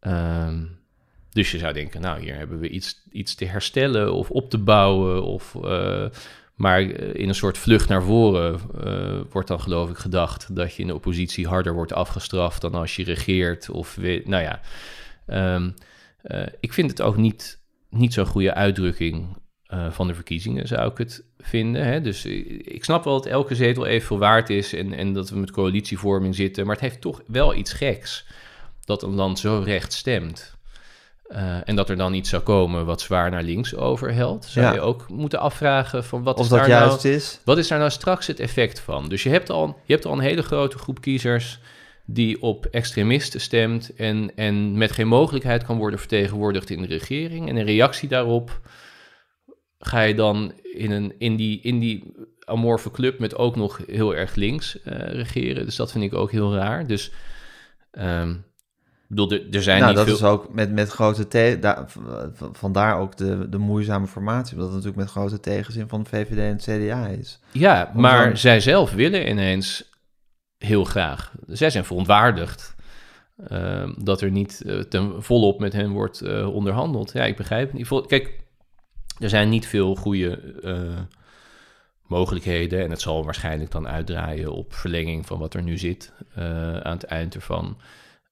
Ehm, 0.00 0.64
dus 1.30 1.50
je 1.50 1.58
zou 1.58 1.72
denken, 1.72 2.00
nou, 2.00 2.20
hier 2.20 2.36
hebben 2.36 2.58
we 2.58 2.68
iets, 2.68 3.02
iets 3.10 3.34
te 3.34 3.44
herstellen 3.44 4.12
of 4.12 4.30
op 4.30 4.50
te 4.50 4.58
bouwen. 4.58 5.22
Of, 5.22 5.54
eh, 5.54 6.06
maar 6.58 6.80
eh, 6.80 7.14
in 7.14 7.28
een 7.28 7.34
soort 7.34 7.58
vlucht 7.58 7.88
naar 7.88 8.02
voren 8.02 8.60
eh, 8.84 9.20
wordt 9.30 9.48
dan 9.48 9.60
geloof 9.60 9.90
ik 9.90 9.96
gedacht 9.96 10.56
dat 10.56 10.74
je 10.74 10.82
in 10.82 10.88
de 10.88 10.94
oppositie 10.94 11.46
harder 11.46 11.74
wordt 11.74 11.92
afgestraft 11.92 12.60
dan 12.60 12.74
als 12.74 12.96
je 12.96 13.04
regeert. 13.04 13.70
Of 13.70 13.96
nou 14.24 14.42
ja, 14.42 14.60
Ehm, 15.28 15.70
eh, 16.22 16.46
ik 16.60 16.72
vind 16.72 16.90
het 16.90 17.02
ook 17.02 17.16
niet, 17.16 17.60
niet 17.90 18.12
zo'n 18.12 18.26
goede 18.26 18.54
uitdrukking 18.54 19.36
van 19.90 20.06
de 20.06 20.14
verkiezingen, 20.14 20.66
zou 20.66 20.90
ik 20.90 20.98
het 20.98 21.24
vinden. 21.38 21.84
Hè? 21.84 22.00
Dus 22.00 22.24
ik 22.24 22.84
snap 22.84 23.04
wel 23.04 23.12
dat 23.12 23.26
elke 23.26 23.54
zetel 23.54 23.86
evenveel 23.86 24.18
waard 24.18 24.50
is 24.50 24.72
en, 24.72 24.92
en 24.92 25.12
dat 25.12 25.30
we 25.30 25.38
met 25.38 25.50
coalitievorming 25.50 26.34
zitten. 26.34 26.66
Maar 26.66 26.74
het 26.74 26.84
heeft 26.84 27.00
toch 27.00 27.22
wel 27.26 27.54
iets 27.54 27.72
geks 27.72 28.26
dat 28.84 29.02
een 29.02 29.14
land 29.14 29.38
zo 29.38 29.62
recht 29.64 29.92
stemt. 29.92 30.57
Eh, 31.28 31.68
en 31.68 31.76
dat 31.76 31.90
er 31.90 31.96
dan 31.96 32.14
iets 32.14 32.30
zou 32.30 32.42
komen 32.42 32.84
wat 32.86 33.00
zwaar 33.00 33.30
naar 33.30 33.42
links 33.42 33.74
overhelt. 33.74 34.44
Zou 34.44 34.66
Ja. 34.66 34.72
je 34.72 34.80
ook 34.80 35.08
moeten 35.08 35.38
afvragen 35.40 36.04
van 36.04 36.22
wat 36.22 36.36
Of 36.38 36.42
is 36.44 36.48
dat 36.48 36.58
daar 36.58 36.68
juist 36.68 37.02
nou... 37.02 37.14
is? 37.14 37.40
Wat 37.44 37.58
is 37.58 37.68
daar 37.68 37.78
nou 37.78 37.90
straks 37.90 38.26
het 38.26 38.40
effect 38.40 38.80
van? 38.80 39.08
Dus 39.08 39.22
je 39.22 39.28
hebt 39.30 39.50
al, 39.50 39.80
je 39.84 39.92
hebt 39.92 40.06
al 40.06 40.12
een 40.12 40.18
hele 40.18 40.42
grote 40.42 40.78
groep 40.78 41.00
kiezers 41.00 41.60
die 42.04 42.42
op 42.42 42.66
extremisten 42.66 43.40
stemt 43.40 43.94
en, 43.94 44.32
en 44.34 44.78
met 44.78 44.92
geen 44.92 45.08
mogelijkheid 45.08 45.64
kan 45.64 45.76
worden 45.78 45.98
vertegenwoordigd 45.98 46.70
in 46.70 46.80
de 46.80 46.88
regering. 46.88 47.48
En 47.48 47.56
in 47.56 47.64
reactie 47.64 48.08
daarop 48.08 48.60
ga 49.78 50.00
je 50.00 50.14
dan 50.14 50.52
in, 50.62 50.90
een, 50.90 51.14
in, 51.18 51.36
die, 51.36 51.60
in 51.60 51.78
die 51.78 52.12
amorfe 52.44 52.90
club 52.90 53.18
met 53.18 53.36
ook 53.36 53.56
nog 53.56 53.80
heel 53.86 54.14
erg 54.16 54.34
links 54.34 54.82
eh, 54.82 54.92
regeren. 54.98 55.64
Dus 55.64 55.76
dat 55.76 55.92
vind 55.92 56.04
ik 56.04 56.14
ook 56.14 56.30
heel 56.30 56.54
raar. 56.54 56.86
Dus 56.86 57.10
ehm, 57.90 58.34
ik 59.10 59.16
bedoel, 59.16 59.30
er, 59.52 59.62
zijn 59.62 59.78
Nou, 59.80 59.88
niet 59.88 59.96
dat 60.06 60.06
veel... 60.06 60.14
is 60.28 60.32
ook 60.34 60.54
met, 60.54 60.72
met 60.72 60.88
grote 60.90 61.28
te 61.28 61.56
daar, 61.60 61.90
v- 61.90 62.42
vandaar 62.52 62.98
ook 62.98 63.16
de, 63.16 63.48
de 63.48 63.58
moeizame 63.58 64.06
formatie. 64.06 64.52
Omdat 64.54 64.66
het 64.72 64.76
natuurlijk 64.76 65.02
met 65.02 65.10
grote 65.10 65.40
tegenzin 65.40 65.88
van 65.88 66.02
de 66.02 66.08
VVD 66.08 66.38
en 66.38 66.44
het 66.44 66.62
CDA 66.62 67.06
is. 67.06 67.38
Ja, 67.52 67.90
Om 67.94 68.00
maar 68.00 68.26
dan- 68.28 68.36
zij 68.36 68.60
zelf 68.60 68.92
willen 68.92 69.28
ineens 69.28 69.90
heel 70.58 70.84
graag. 70.84 71.32
Zij 71.46 71.70
zijn 71.70 71.84
verontwaardigd 71.84 72.74
ehm, 73.48 73.92
dat 73.96 74.20
er 74.20 74.30
niet 74.30 74.62
eh, 74.66 74.78
ten 74.78 75.22
volop 75.22 75.60
met 75.60 75.72
hen 75.72 75.90
wordt 75.90 76.20
eh, 76.20 76.54
onderhandeld. 76.54 77.12
Ja, 77.12 77.24
ik 77.24 77.36
begrijp 77.36 77.72
het 77.72 77.90
niet. 77.90 78.06
Kijk, 78.06 78.40
er 79.18 79.28
zijn 79.28 79.48
niet 79.48 79.66
veel 79.66 79.94
goede 79.94 80.40
eh, 80.62 81.00
mogelijkheden. 82.02 82.82
En 82.84 82.90
het 82.90 83.00
zal 83.00 83.24
waarschijnlijk 83.24 83.70
dan 83.70 83.88
uitdraaien 83.88 84.52
op 84.52 84.74
verlenging 84.74 85.26
van 85.26 85.38
wat 85.38 85.54
er 85.54 85.62
nu 85.62 85.78
zit 85.78 86.12
aan 86.82 86.92
het 86.96 87.04
eind 87.04 87.34
ervan. 87.34 87.76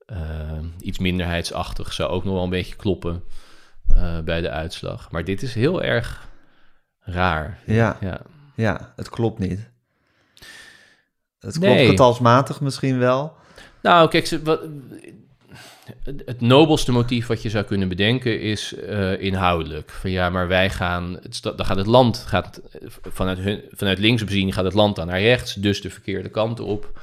Ehm, 0.06 0.64
iets 0.80 0.98
minderheidsachtig 0.98 1.92
zou 1.92 2.10
ook 2.10 2.24
nog 2.24 2.34
wel 2.34 2.42
een 2.42 2.50
beetje 2.50 2.76
kloppen 2.76 3.22
eh, 3.88 4.20
bij 4.20 4.40
de 4.40 4.50
uitslag. 4.50 5.10
Maar 5.10 5.24
dit 5.24 5.42
is 5.42 5.54
heel 5.54 5.82
erg 5.82 6.28
raar. 7.00 7.58
Ja, 7.66 7.96
ja. 8.00 8.20
ja 8.54 8.92
het 8.96 9.08
klopt 9.08 9.38
niet. 9.38 9.70
Het 11.38 11.58
Nee. 11.58 11.74
klopt 11.74 11.90
getalsmatig 11.90 12.60
misschien 12.60 12.98
wel. 12.98 13.32
Nou, 13.82 14.08
kijk, 14.08 14.38
wat, 14.44 14.60
het, 16.24 16.40
nobelste 16.40 16.92
motief 16.92 17.26
wat 17.26 17.42
je 17.42 17.50
zou 17.50 17.64
kunnen 17.64 17.88
bedenken 17.88 18.40
is 18.40 18.74
eh, 18.74 19.20
inhoudelijk. 19.20 19.90
Van 19.90 20.10
ja, 20.10 20.30
maar 20.30 20.48
wij 20.48 20.70
gaan, 20.70 21.18
het, 21.22 21.42
dan 21.42 21.64
gaat 21.66 21.76
het 21.76 21.86
land, 21.86 22.18
gaat, 22.18 22.60
vanuit, 23.02 23.38
hun, 23.38 23.62
vanuit 23.70 23.98
links 23.98 24.24
bezien 24.24 24.52
gaat 24.52 24.64
het 24.64 24.74
land 24.74 24.96
dan 24.96 25.06
naar 25.06 25.20
rechts, 25.20 25.54
dus 25.54 25.80
de 25.80 25.90
verkeerde 25.90 26.28
kant 26.28 26.60
op. 26.60 27.00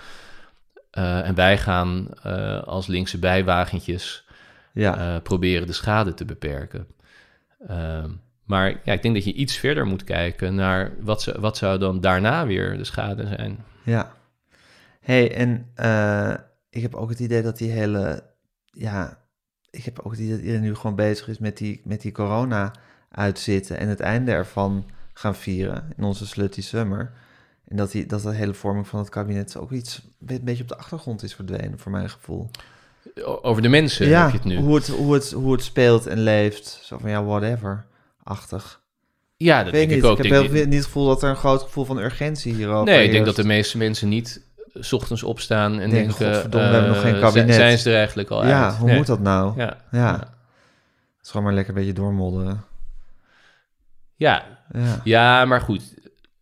Eh, 0.94 1.28
en 1.28 1.36
wij 1.36 1.58
gaan 1.58 2.08
eh, 2.24 2.64
als 2.64 2.88
linkse 2.88 3.20
bijwagentjes 3.20 4.28
Ja, 4.74 4.98
eh, 4.98 5.22
proberen 5.22 5.68
de 5.68 5.74
schade 5.74 6.14
te 6.14 6.26
beperken. 6.26 6.88
Ehm, 7.68 8.12
maar 8.44 8.80
ja, 8.84 8.94
ik 8.94 9.02
denk 9.02 9.14
dat 9.14 9.24
je 9.24 9.34
iets 9.34 9.58
verder 9.58 9.86
moet 9.86 10.04
kijken 10.04 10.56
naar 10.56 10.92
wat, 11.00 11.22
ze, 11.22 11.40
wat 11.40 11.58
zou 11.58 11.80
dan 11.80 12.02
daarna 12.02 12.46
weer 12.46 12.78
de 12.78 12.84
schade 12.84 13.28
zijn. 13.28 13.64
ja. 13.84 14.14
hey, 15.00 15.36
en 15.36 15.72
ik 16.70 16.82
heb 16.82 16.96
ook 16.96 17.10
het 17.10 17.20
idee 17.20 17.42
dat 17.42 17.58
die 17.58 17.72
hele... 17.72 18.24
Ja, 18.66 19.18
ik 19.70 19.84
heb 19.84 20.00
ook 20.00 20.12
het 20.12 20.20
idee 20.20 20.32
dat 20.32 20.40
iedereen 20.40 20.62
nu 20.62 20.76
gewoon 20.76 20.96
bezig 20.96 21.28
is 21.28 21.38
met 21.38 21.58
die, 21.58 21.82
met 21.84 22.02
die 22.02 22.12
corona 22.12 22.72
uitzitten... 23.10 23.78
en 23.78 23.88
het 23.88 24.00
einde 24.00 24.32
ervan 24.32 24.90
gaan 25.14 25.36
vieren 25.36 25.94
in 25.98 26.04
onze 26.04 26.28
slutty 26.28 26.62
summer. 26.62 27.12
En 27.74 27.80
dat, 27.80 27.92
die, 27.92 28.06
dat 28.06 28.22
de 28.22 28.34
hele 28.34 28.54
vorming 28.54 28.88
van 28.88 29.00
het 29.00 29.10
kabinet 29.10 29.58
ook 29.58 29.72
iets 29.72 30.02
een 30.28 30.40
beetje 30.44 30.64
op 30.64 30.70
de 30.70 30.78
achtergrond 30.78 31.24
is 31.24 31.36
verdwenen, 31.36 31.80
voor 31.80 31.92
mijn 31.92 32.10
gevoel. 32.10 32.50
Over 33.42 33.62
de 33.62 33.68
mensen 33.70 34.08
ja, 34.08 34.22
heb 34.22 34.32
je 34.32 34.38
het 34.38 34.46
nu. 34.46 34.58
Hoe, 34.58 34.76
het, 34.76 34.88
hoe, 34.88 35.14
het, 35.14 35.32
hoe 35.32 35.52
het 35.52 35.64
speelt 35.64 36.08
en 36.08 36.20
leeft. 36.20 36.80
Zo 36.84 36.98
van, 36.98 37.10
ja, 37.10 37.24
whatever-achtig. 37.24 38.82
Ja, 39.38 39.56
dat 39.64 39.64
weet 39.64 39.74
denk 39.74 39.90
niet, 39.90 39.98
ik 40.04 40.04
ook. 40.10 40.18
ik 40.20 40.32
heb 40.32 40.42
heel, 40.52 40.66
niet- 40.66 40.74
het 40.76 40.84
gevoel 40.84 41.06
dat 41.08 41.24
er 41.24 41.30
een 41.30 41.36
groot 41.36 41.62
gevoel 41.62 41.86
van 41.86 41.98
urgentie 41.98 42.54
hierover 42.54 42.94
Nee, 42.94 43.06
ik 43.06 43.12
denk 43.12 43.26
dat 43.26 43.36
de 43.36 43.44
meeste 43.44 43.78
mensen 43.78 44.10
niet 44.10 44.42
eh, 44.74 44.84
's 44.84 44.92
ochtends 44.94 45.24
opstaan 45.24 45.72
en 45.72 45.90
Denken, 45.90 45.98
denken... 45.98 46.14
godverdomme, 46.34 46.68
we 46.68 46.74
hebben 46.74 46.92
nog 46.92 47.02
geen 47.02 47.16
eh, 47.16 47.22
kabinet. 47.22 47.48
Zijn, 47.56 47.60
zijn 47.68 47.78
ze 47.78 47.90
er 47.90 47.96
eigenlijk 47.98 48.30
al 48.30 48.46
Ja, 48.48 48.66
uit? 48.66 48.76
hoe 48.76 48.88
Nee. 48.88 48.98
moet 48.98 49.08
dat 49.08 49.20
nou? 49.20 49.54
Ja. 49.58 49.78
Ja. 49.92 50.12
Het 50.20 51.22
is 51.24 51.30
gewoon 51.30 51.46
maar 51.46 51.54
lekker 51.56 51.74
een 51.74 51.80
beetje 51.80 51.94
doormodderen. 52.02 52.64
Ja. 54.16 54.44
Ja. 54.74 55.02
ja, 55.04 55.46
maar 55.46 55.62
goed. 55.62 55.94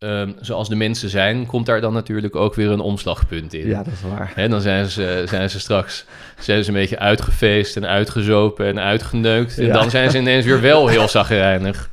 Ehm, 0.01 0.31
zoals 0.39 0.69
de 0.69 0.75
mensen 0.75 1.09
zijn, 1.09 1.45
komt 1.45 1.65
daar 1.65 1.81
dan 1.81 1.93
natuurlijk 1.93 2.35
ook 2.35 2.55
weer 2.55 2.69
een 2.69 2.79
omslagpunt 2.79 3.53
in. 3.53 3.67
ja, 3.67 3.83
dat 3.83 3.93
is 3.93 4.01
waar. 4.09 4.31
Hè, 4.35 4.49
dan 4.49 4.61
zijn 4.61 4.85
ze, 4.85 5.23
zijn 5.25 5.49
ze 5.49 5.59
straks 5.59 6.05
zijn 6.39 6.63
ze 6.63 6.69
een 6.69 6.75
beetje 6.75 6.99
uitgefeest 6.99 7.75
en 7.75 7.85
uitgezopen 7.87 8.65
en 8.65 8.79
uitgeneukt. 8.79 9.57
En 9.59 9.69
dan 9.71 9.89
zijn 9.89 10.11
ze 10.11 10.17
ineens 10.17 10.45
weer 10.45 10.61
wel 10.61 10.87
heel 10.87 11.07
zagrijnig 11.19 11.89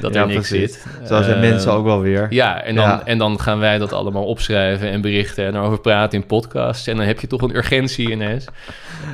dat 0.00 0.14
Ja, 0.14 0.20
er 0.20 0.26
niks 0.26 0.48
precies. 0.48 0.72
zit. 0.72 0.86
Zo 1.08 1.22
zijn 1.22 1.34
Eh, 1.34 1.40
mensen 1.50 1.72
ook 1.72 1.84
wel 1.84 2.00
weer. 2.00 2.26
Ja 2.30 2.62
en, 2.62 2.74
dan, 2.74 2.84
Ja. 2.84 3.02
en 3.06 3.18
dan 3.18 3.40
gaan 3.40 3.58
wij 3.58 3.78
dat 3.78 3.92
allemaal 3.92 4.24
opschrijven 4.24 4.90
en 4.90 5.00
berichten 5.00 5.46
en 5.46 5.54
erover 5.54 5.80
praten 5.80 6.20
in 6.20 6.26
podcasts. 6.26 6.86
En 6.86 6.96
dan 6.96 7.06
heb 7.06 7.20
je 7.20 7.26
toch 7.26 7.42
een 7.42 7.56
urgentie 7.56 8.10
ineens. 8.10 8.44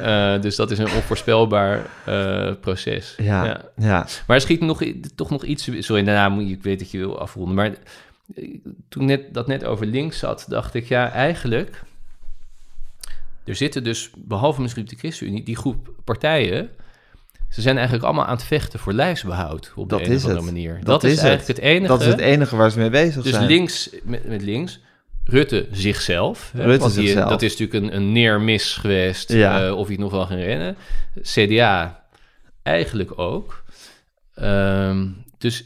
Eh, 0.03 0.41
dus 0.41 0.57
dat 0.57 0.71
is 0.71 0.79
een 0.79 0.93
onvoorspelbaar 0.95 1.81
eh, 2.05 2.51
proces. 2.61 3.15
Ja, 3.23 3.61
Ja. 3.77 4.07
Maar 4.27 4.37
er 4.37 4.43
schiet 4.43 4.61
nog, 4.61 4.83
toch 5.15 5.31
nog 5.31 5.45
iets... 5.45 5.69
Sorry, 5.79 6.05
daarna 6.05 6.29
moet 6.29 6.49
je... 6.49 6.55
Ik 6.55 6.63
weet 6.63 6.79
dat 6.79 6.91
je 6.91 6.99
wil 6.99 7.21
afronden. 7.21 7.55
Maar 7.55 7.71
toen 8.89 9.05
net, 9.05 9.35
dat 9.35 9.47
net 9.47 9.65
over 9.65 9.87
links 9.87 10.19
zat, 10.19 10.45
dacht 10.49 10.75
ik... 10.75 10.87
Ja, 10.89 11.11
eigenlijk... 11.11 11.83
Er 13.45 13.55
zitten 13.57 13.85
dus, 13.85 14.11
behalve 14.17 14.61
misschien 14.63 14.85
de 14.85 14.97
ChristenUnie... 14.97 15.43
die 15.45 15.57
groep 15.57 15.91
partijen... 16.05 16.71
Ze 17.49 17.61
zijn 17.63 17.75
eigenlijk 17.77 18.05
allemaal 18.07 18.25
aan 18.25 18.35
het 18.37 18.45
vechten 18.45 18.79
voor 18.79 18.93
lijstbehoud... 18.93 19.73
op 19.77 19.89
Dat 19.89 19.99
de 19.99 20.05
een 20.05 20.11
is 20.11 20.17
of 20.17 20.23
andere 20.31 20.45
het. 20.47 20.55
manier. 20.55 20.75
Dat 20.77 20.87
Dat, 20.87 21.05
is 21.05 21.11
is, 21.11 21.17
het. 21.17 21.27
eigenlijk 21.27 21.59
het 21.59 21.69
enige... 21.69 21.87
Dat 21.87 22.01
is 22.01 22.07
het 22.07 22.19
enige 22.21 22.57
waar 22.57 22.71
ze 22.71 22.79
mee 22.79 22.91
bezig 22.91 23.23
Dus 23.23 23.33
zijn. 23.33 23.47
links, 23.47 23.91
met, 24.03 24.25
met 24.29 24.43
links... 24.43 24.81
Rutte 25.25 25.69
zichzelf. 25.71 26.51
hè, 26.53 26.65
Rutte 26.65 26.79
want 26.81 26.95
die- 26.95 27.07
zichzelf. 27.07 27.29
Dat 27.31 27.43
is 27.43 27.57
natuurlijk 27.57 27.85
een, 27.85 27.97
een 27.97 28.13
neermis 28.13 28.75
geweest. 28.77 29.33
Ja. 29.33 29.67
eh, 29.67 29.77
of 29.77 29.83
hij 29.83 29.93
het 29.93 30.01
nog 30.03 30.11
wel 30.11 30.27
gaan 30.27 30.39
rennen. 30.39 30.77
CDA 31.23 32.05
eigenlijk 32.63 33.19
ook. 33.19 33.63
Ehm, 34.35 35.07
dus, 35.39 35.65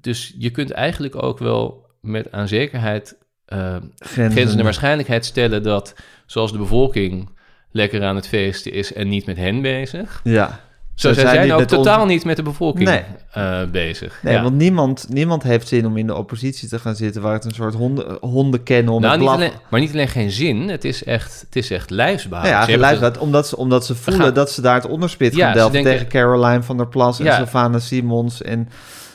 dus 0.00 0.34
je 0.38 0.50
kunt 0.50 0.70
eigenlijk 0.70 1.22
ook 1.22 1.38
wel 1.38 1.81
met 2.02 2.32
aan 2.32 2.48
zekerheid 2.48 3.16
uh, 3.48 3.76
grenzende 3.98 4.62
waarschijnlijkheid 4.62 5.24
stellen 5.24 5.62
dat, 5.62 5.94
zoals 6.26 6.52
de 6.52 6.58
bevolking 6.58 7.28
lekker 7.70 8.04
aan 8.04 8.16
het 8.16 8.28
feesten 8.28 8.72
is 8.72 8.92
en 8.92 9.08
niet 9.08 9.26
met 9.26 9.36
hen 9.36 9.62
bezig. 9.62 10.20
Ja. 10.24 10.60
Zo, 10.94 11.08
Zo 11.08 11.14
zij 11.14 11.22
zijn 11.22 11.34
zijn 11.34 11.46
die 11.46 11.54
ook 11.56 11.68
totaal 11.68 12.00
ons- 12.02 12.10
niet 12.10 12.24
met 12.24 12.36
de 12.36 12.42
bevolking 12.42 12.88
Nee. 12.88 13.02
eh, 13.32 13.60
bezig. 13.72 14.18
Nee, 14.22 14.34
Ja. 14.34 14.42
want 14.42 14.56
niemand, 14.56 15.06
niemand 15.08 15.42
heeft 15.42 15.68
zin 15.68 15.86
om 15.86 15.96
in 15.96 16.06
de 16.06 16.14
oppositie 16.14 16.68
te 16.68 16.78
gaan 16.78 16.94
zitten... 16.96 17.22
waar 17.22 17.32
het 17.32 17.44
een 17.44 17.54
soort 17.54 17.74
honden, 17.74 18.16
honden 18.20 18.62
kennen 18.62 18.92
om 18.94 19.00
nou, 19.00 19.18
niet 19.18 19.28
alleen, 19.28 19.50
maar 19.70 19.80
niet 19.80 19.92
alleen 19.92 20.08
geen 20.08 20.30
zin, 20.30 20.68
het 20.68 20.84
is 20.84 21.04
echt, 21.04 21.40
het 21.46 21.56
is 21.56 21.70
echt. 21.70 21.90
Nou 21.90 22.10
ja, 22.46 22.66
hebben 22.66 22.88
geluid, 22.88 23.18
omdat, 23.18 23.48
ze, 23.48 23.56
omdat 23.56 23.86
ze 23.86 23.94
voelen 23.94 24.22
gaan- 24.24 24.34
dat 24.34 24.50
ze 24.50 24.60
daar 24.60 24.74
het 24.74 24.86
onderspit 24.86 25.34
Ja, 25.34 25.44
gaan 25.46 25.54
delven 25.54 25.72
denken- 25.72 25.92
tegen 25.92 26.08
Caroline 26.08 26.62
van 26.62 26.76
der 26.76 26.88
Plas 26.88 27.18
en 27.18 27.24
Ja. 27.24 27.36
Sylvana 27.36 27.78
Simons. 27.78 28.42
En, 28.42 28.68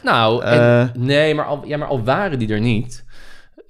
Nou, 0.04 0.44
en- 0.44 0.60
Eh. 0.60 0.86
nee, 1.02 1.36
maar 1.36 1.46
al, 1.46 1.62
ja, 1.66 1.78
maar 1.78 1.88
al 1.88 2.04
waren 2.04 2.40
die 2.40 2.54
er 2.54 2.60
niet, 2.60 3.06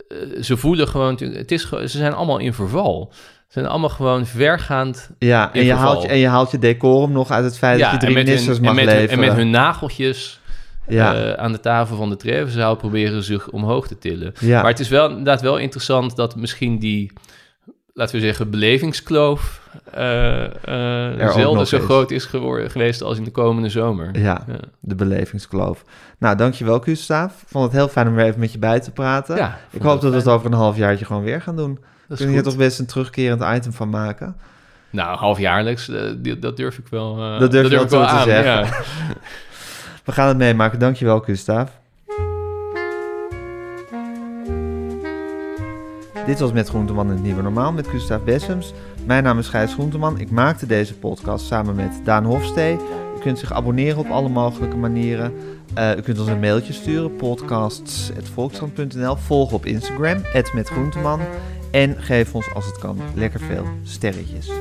eh, 0.07 0.41
ze 0.41 0.57
voelen 0.57 0.87
gewoon, 0.87 1.15
het 1.33 1.51
is, 1.51 1.69
ze 1.69 1.87
zijn 1.87 2.13
allemaal 2.13 2.37
in 2.37 2.53
verval. 2.53 3.09
Ze 3.47 3.53
zijn 3.53 3.65
allemaal 3.65 3.89
gewoon 3.89 4.25
vergaand. 4.25 5.09
ja, 5.19 5.53
en, 5.53 5.63
je 5.63 5.69
verval. 5.69 5.87
haalt 5.91 6.01
je, 6.01 6.07
en 6.07 6.17
je 6.17 6.27
haalt 6.27 6.51
je 6.51 6.59
decorum 6.59 7.11
nog 7.11 7.31
uit 7.31 7.43
het 7.45 7.57
feit 7.57 7.79
dat 7.79 7.91
je 7.91 7.97
drie 7.97 8.13
met, 8.13 8.25
ministers 8.25 8.57
hun, 8.57 8.65
mag 8.65 8.77
en, 8.77 8.85
met 8.85 8.93
hun, 8.93 9.01
leveren. 9.01 9.23
en 9.23 9.29
met 9.29 9.37
hun 9.37 9.49
nageltjes 9.49 10.39
ja, 10.87 11.15
eh, 11.15 11.33
aan 11.43 11.51
de 11.51 11.59
tafel 11.59 11.95
van 11.97 12.09
de 12.09 12.15
Trevenzaal 12.15 12.75
proberen 12.75 13.23
zich 13.23 13.49
omhoog 13.49 13.87
te 13.87 13.97
tillen. 13.97 14.33
ja. 14.39 14.61
Maar 14.61 14.71
het 14.71 14.79
is 14.79 14.89
wel 14.89 15.09
inderdaad 15.09 15.41
wel 15.41 15.57
interessant 15.57 16.15
dat 16.15 16.35
misschien 16.35 16.79
die, 16.79 17.11
laten 17.97 18.15
we 18.15 18.21
zeggen, 18.21 18.49
belevingskloof 18.49 19.61
eh, 19.93 20.43
ook 21.21 21.31
zelden 21.31 21.67
zo 21.67 21.77
is. 21.77 21.83
groot 21.83 22.11
is 22.11 22.25
geworden, 22.25 22.71
geweest 22.71 23.01
als 23.01 23.17
in 23.17 23.23
de 23.23 23.31
komende 23.31 23.69
zomer. 23.69 24.09
ja, 24.19 24.43
Ja. 24.47 24.55
de 24.79 24.95
belevingskloof. 24.95 25.83
Nou, 26.17 26.35
dankjewel 26.35 26.79
Gustav. 26.79 27.33
Vond 27.45 27.63
het 27.63 27.73
heel 27.73 27.87
fijn 27.87 28.07
om 28.07 28.13
weer 28.15 28.25
even 28.25 28.39
met 28.39 28.51
je 28.51 28.59
bij 28.59 28.79
te 28.79 28.91
praten. 28.91 29.35
Ja, 29.35 29.57
ik 29.71 29.81
hoop 29.81 30.01
dat 30.01 30.11
we 30.11 30.17
het 30.17 30.27
over 30.27 30.45
een 30.47 30.53
halfjaartje 30.57 31.05
gewoon 31.05 31.23
weer 31.23 31.41
gaan 31.41 31.55
doen. 31.55 31.73
Dat 31.75 31.83
is 32.09 32.17
kunnen 32.17 32.33
hier 32.35 32.43
toch 32.43 32.57
best 32.57 32.79
een 32.79 32.85
terugkerend 32.85 33.43
item 33.57 33.73
van 33.73 33.89
maken. 33.89 34.35
Nou, 34.89 35.17
halfjaarlijks, 35.17 35.89
eh, 35.89 36.01
dat 36.39 36.57
durf 36.57 36.77
ik 36.77 36.87
wel, 36.89 37.15
Dat 37.39 37.51
durf 37.51 37.69
je 37.69 37.75
wel 37.75 37.83
ik 37.83 37.89
wel 37.89 38.07
te 38.07 38.21
zeggen. 38.23 38.43
Ja. 38.43 38.65
We 40.05 40.11
gaan 40.11 40.27
het 40.27 40.37
meemaken. 40.37 40.79
Dankjewel 40.79 41.19
Gustav. 41.19 41.69
Dit 46.27 46.39
was 46.39 46.51
Met 46.51 46.69
Groenteman 46.69 47.07
in 47.07 47.13
het 47.13 47.23
Nieuwe 47.23 47.41
Normaal 47.41 47.71
met 47.71 47.87
Gustav 47.87 48.23
Bessems. 48.23 48.73
Mijn 49.05 49.23
naam 49.23 49.39
is 49.39 49.47
Gijs 49.47 49.73
Groenteman. 49.73 50.19
Ik 50.19 50.31
maakte 50.31 50.65
deze 50.65 50.97
podcast 50.97 51.45
samen 51.45 51.75
met 51.75 52.01
Daan 52.03 52.25
Hofstee. 52.25 52.73
U 53.17 53.19
kunt 53.19 53.39
zich 53.39 53.53
abonneren 53.53 53.97
op 53.97 54.09
alle 54.09 54.29
mogelijke 54.29 54.77
manieren. 54.77 55.33
Eh, 55.73 55.97
u 55.97 56.01
kunt 56.01 56.19
ons 56.19 56.29
een 56.29 56.39
mailtje 56.39 56.73
sturen, 56.73 57.15
podcasts.volkskrant.nl. 57.15 59.15
Volg 59.15 59.51
op 59.51 59.65
Instagram, 59.65 60.21
@metgroenteman. 60.53 61.19
En 61.71 62.01
geef 62.01 62.35
ons 62.35 62.53
als 62.53 62.65
het 62.65 62.79
kan 62.79 62.97
lekker 63.13 63.39
veel 63.39 63.65
sterretjes. 63.83 64.51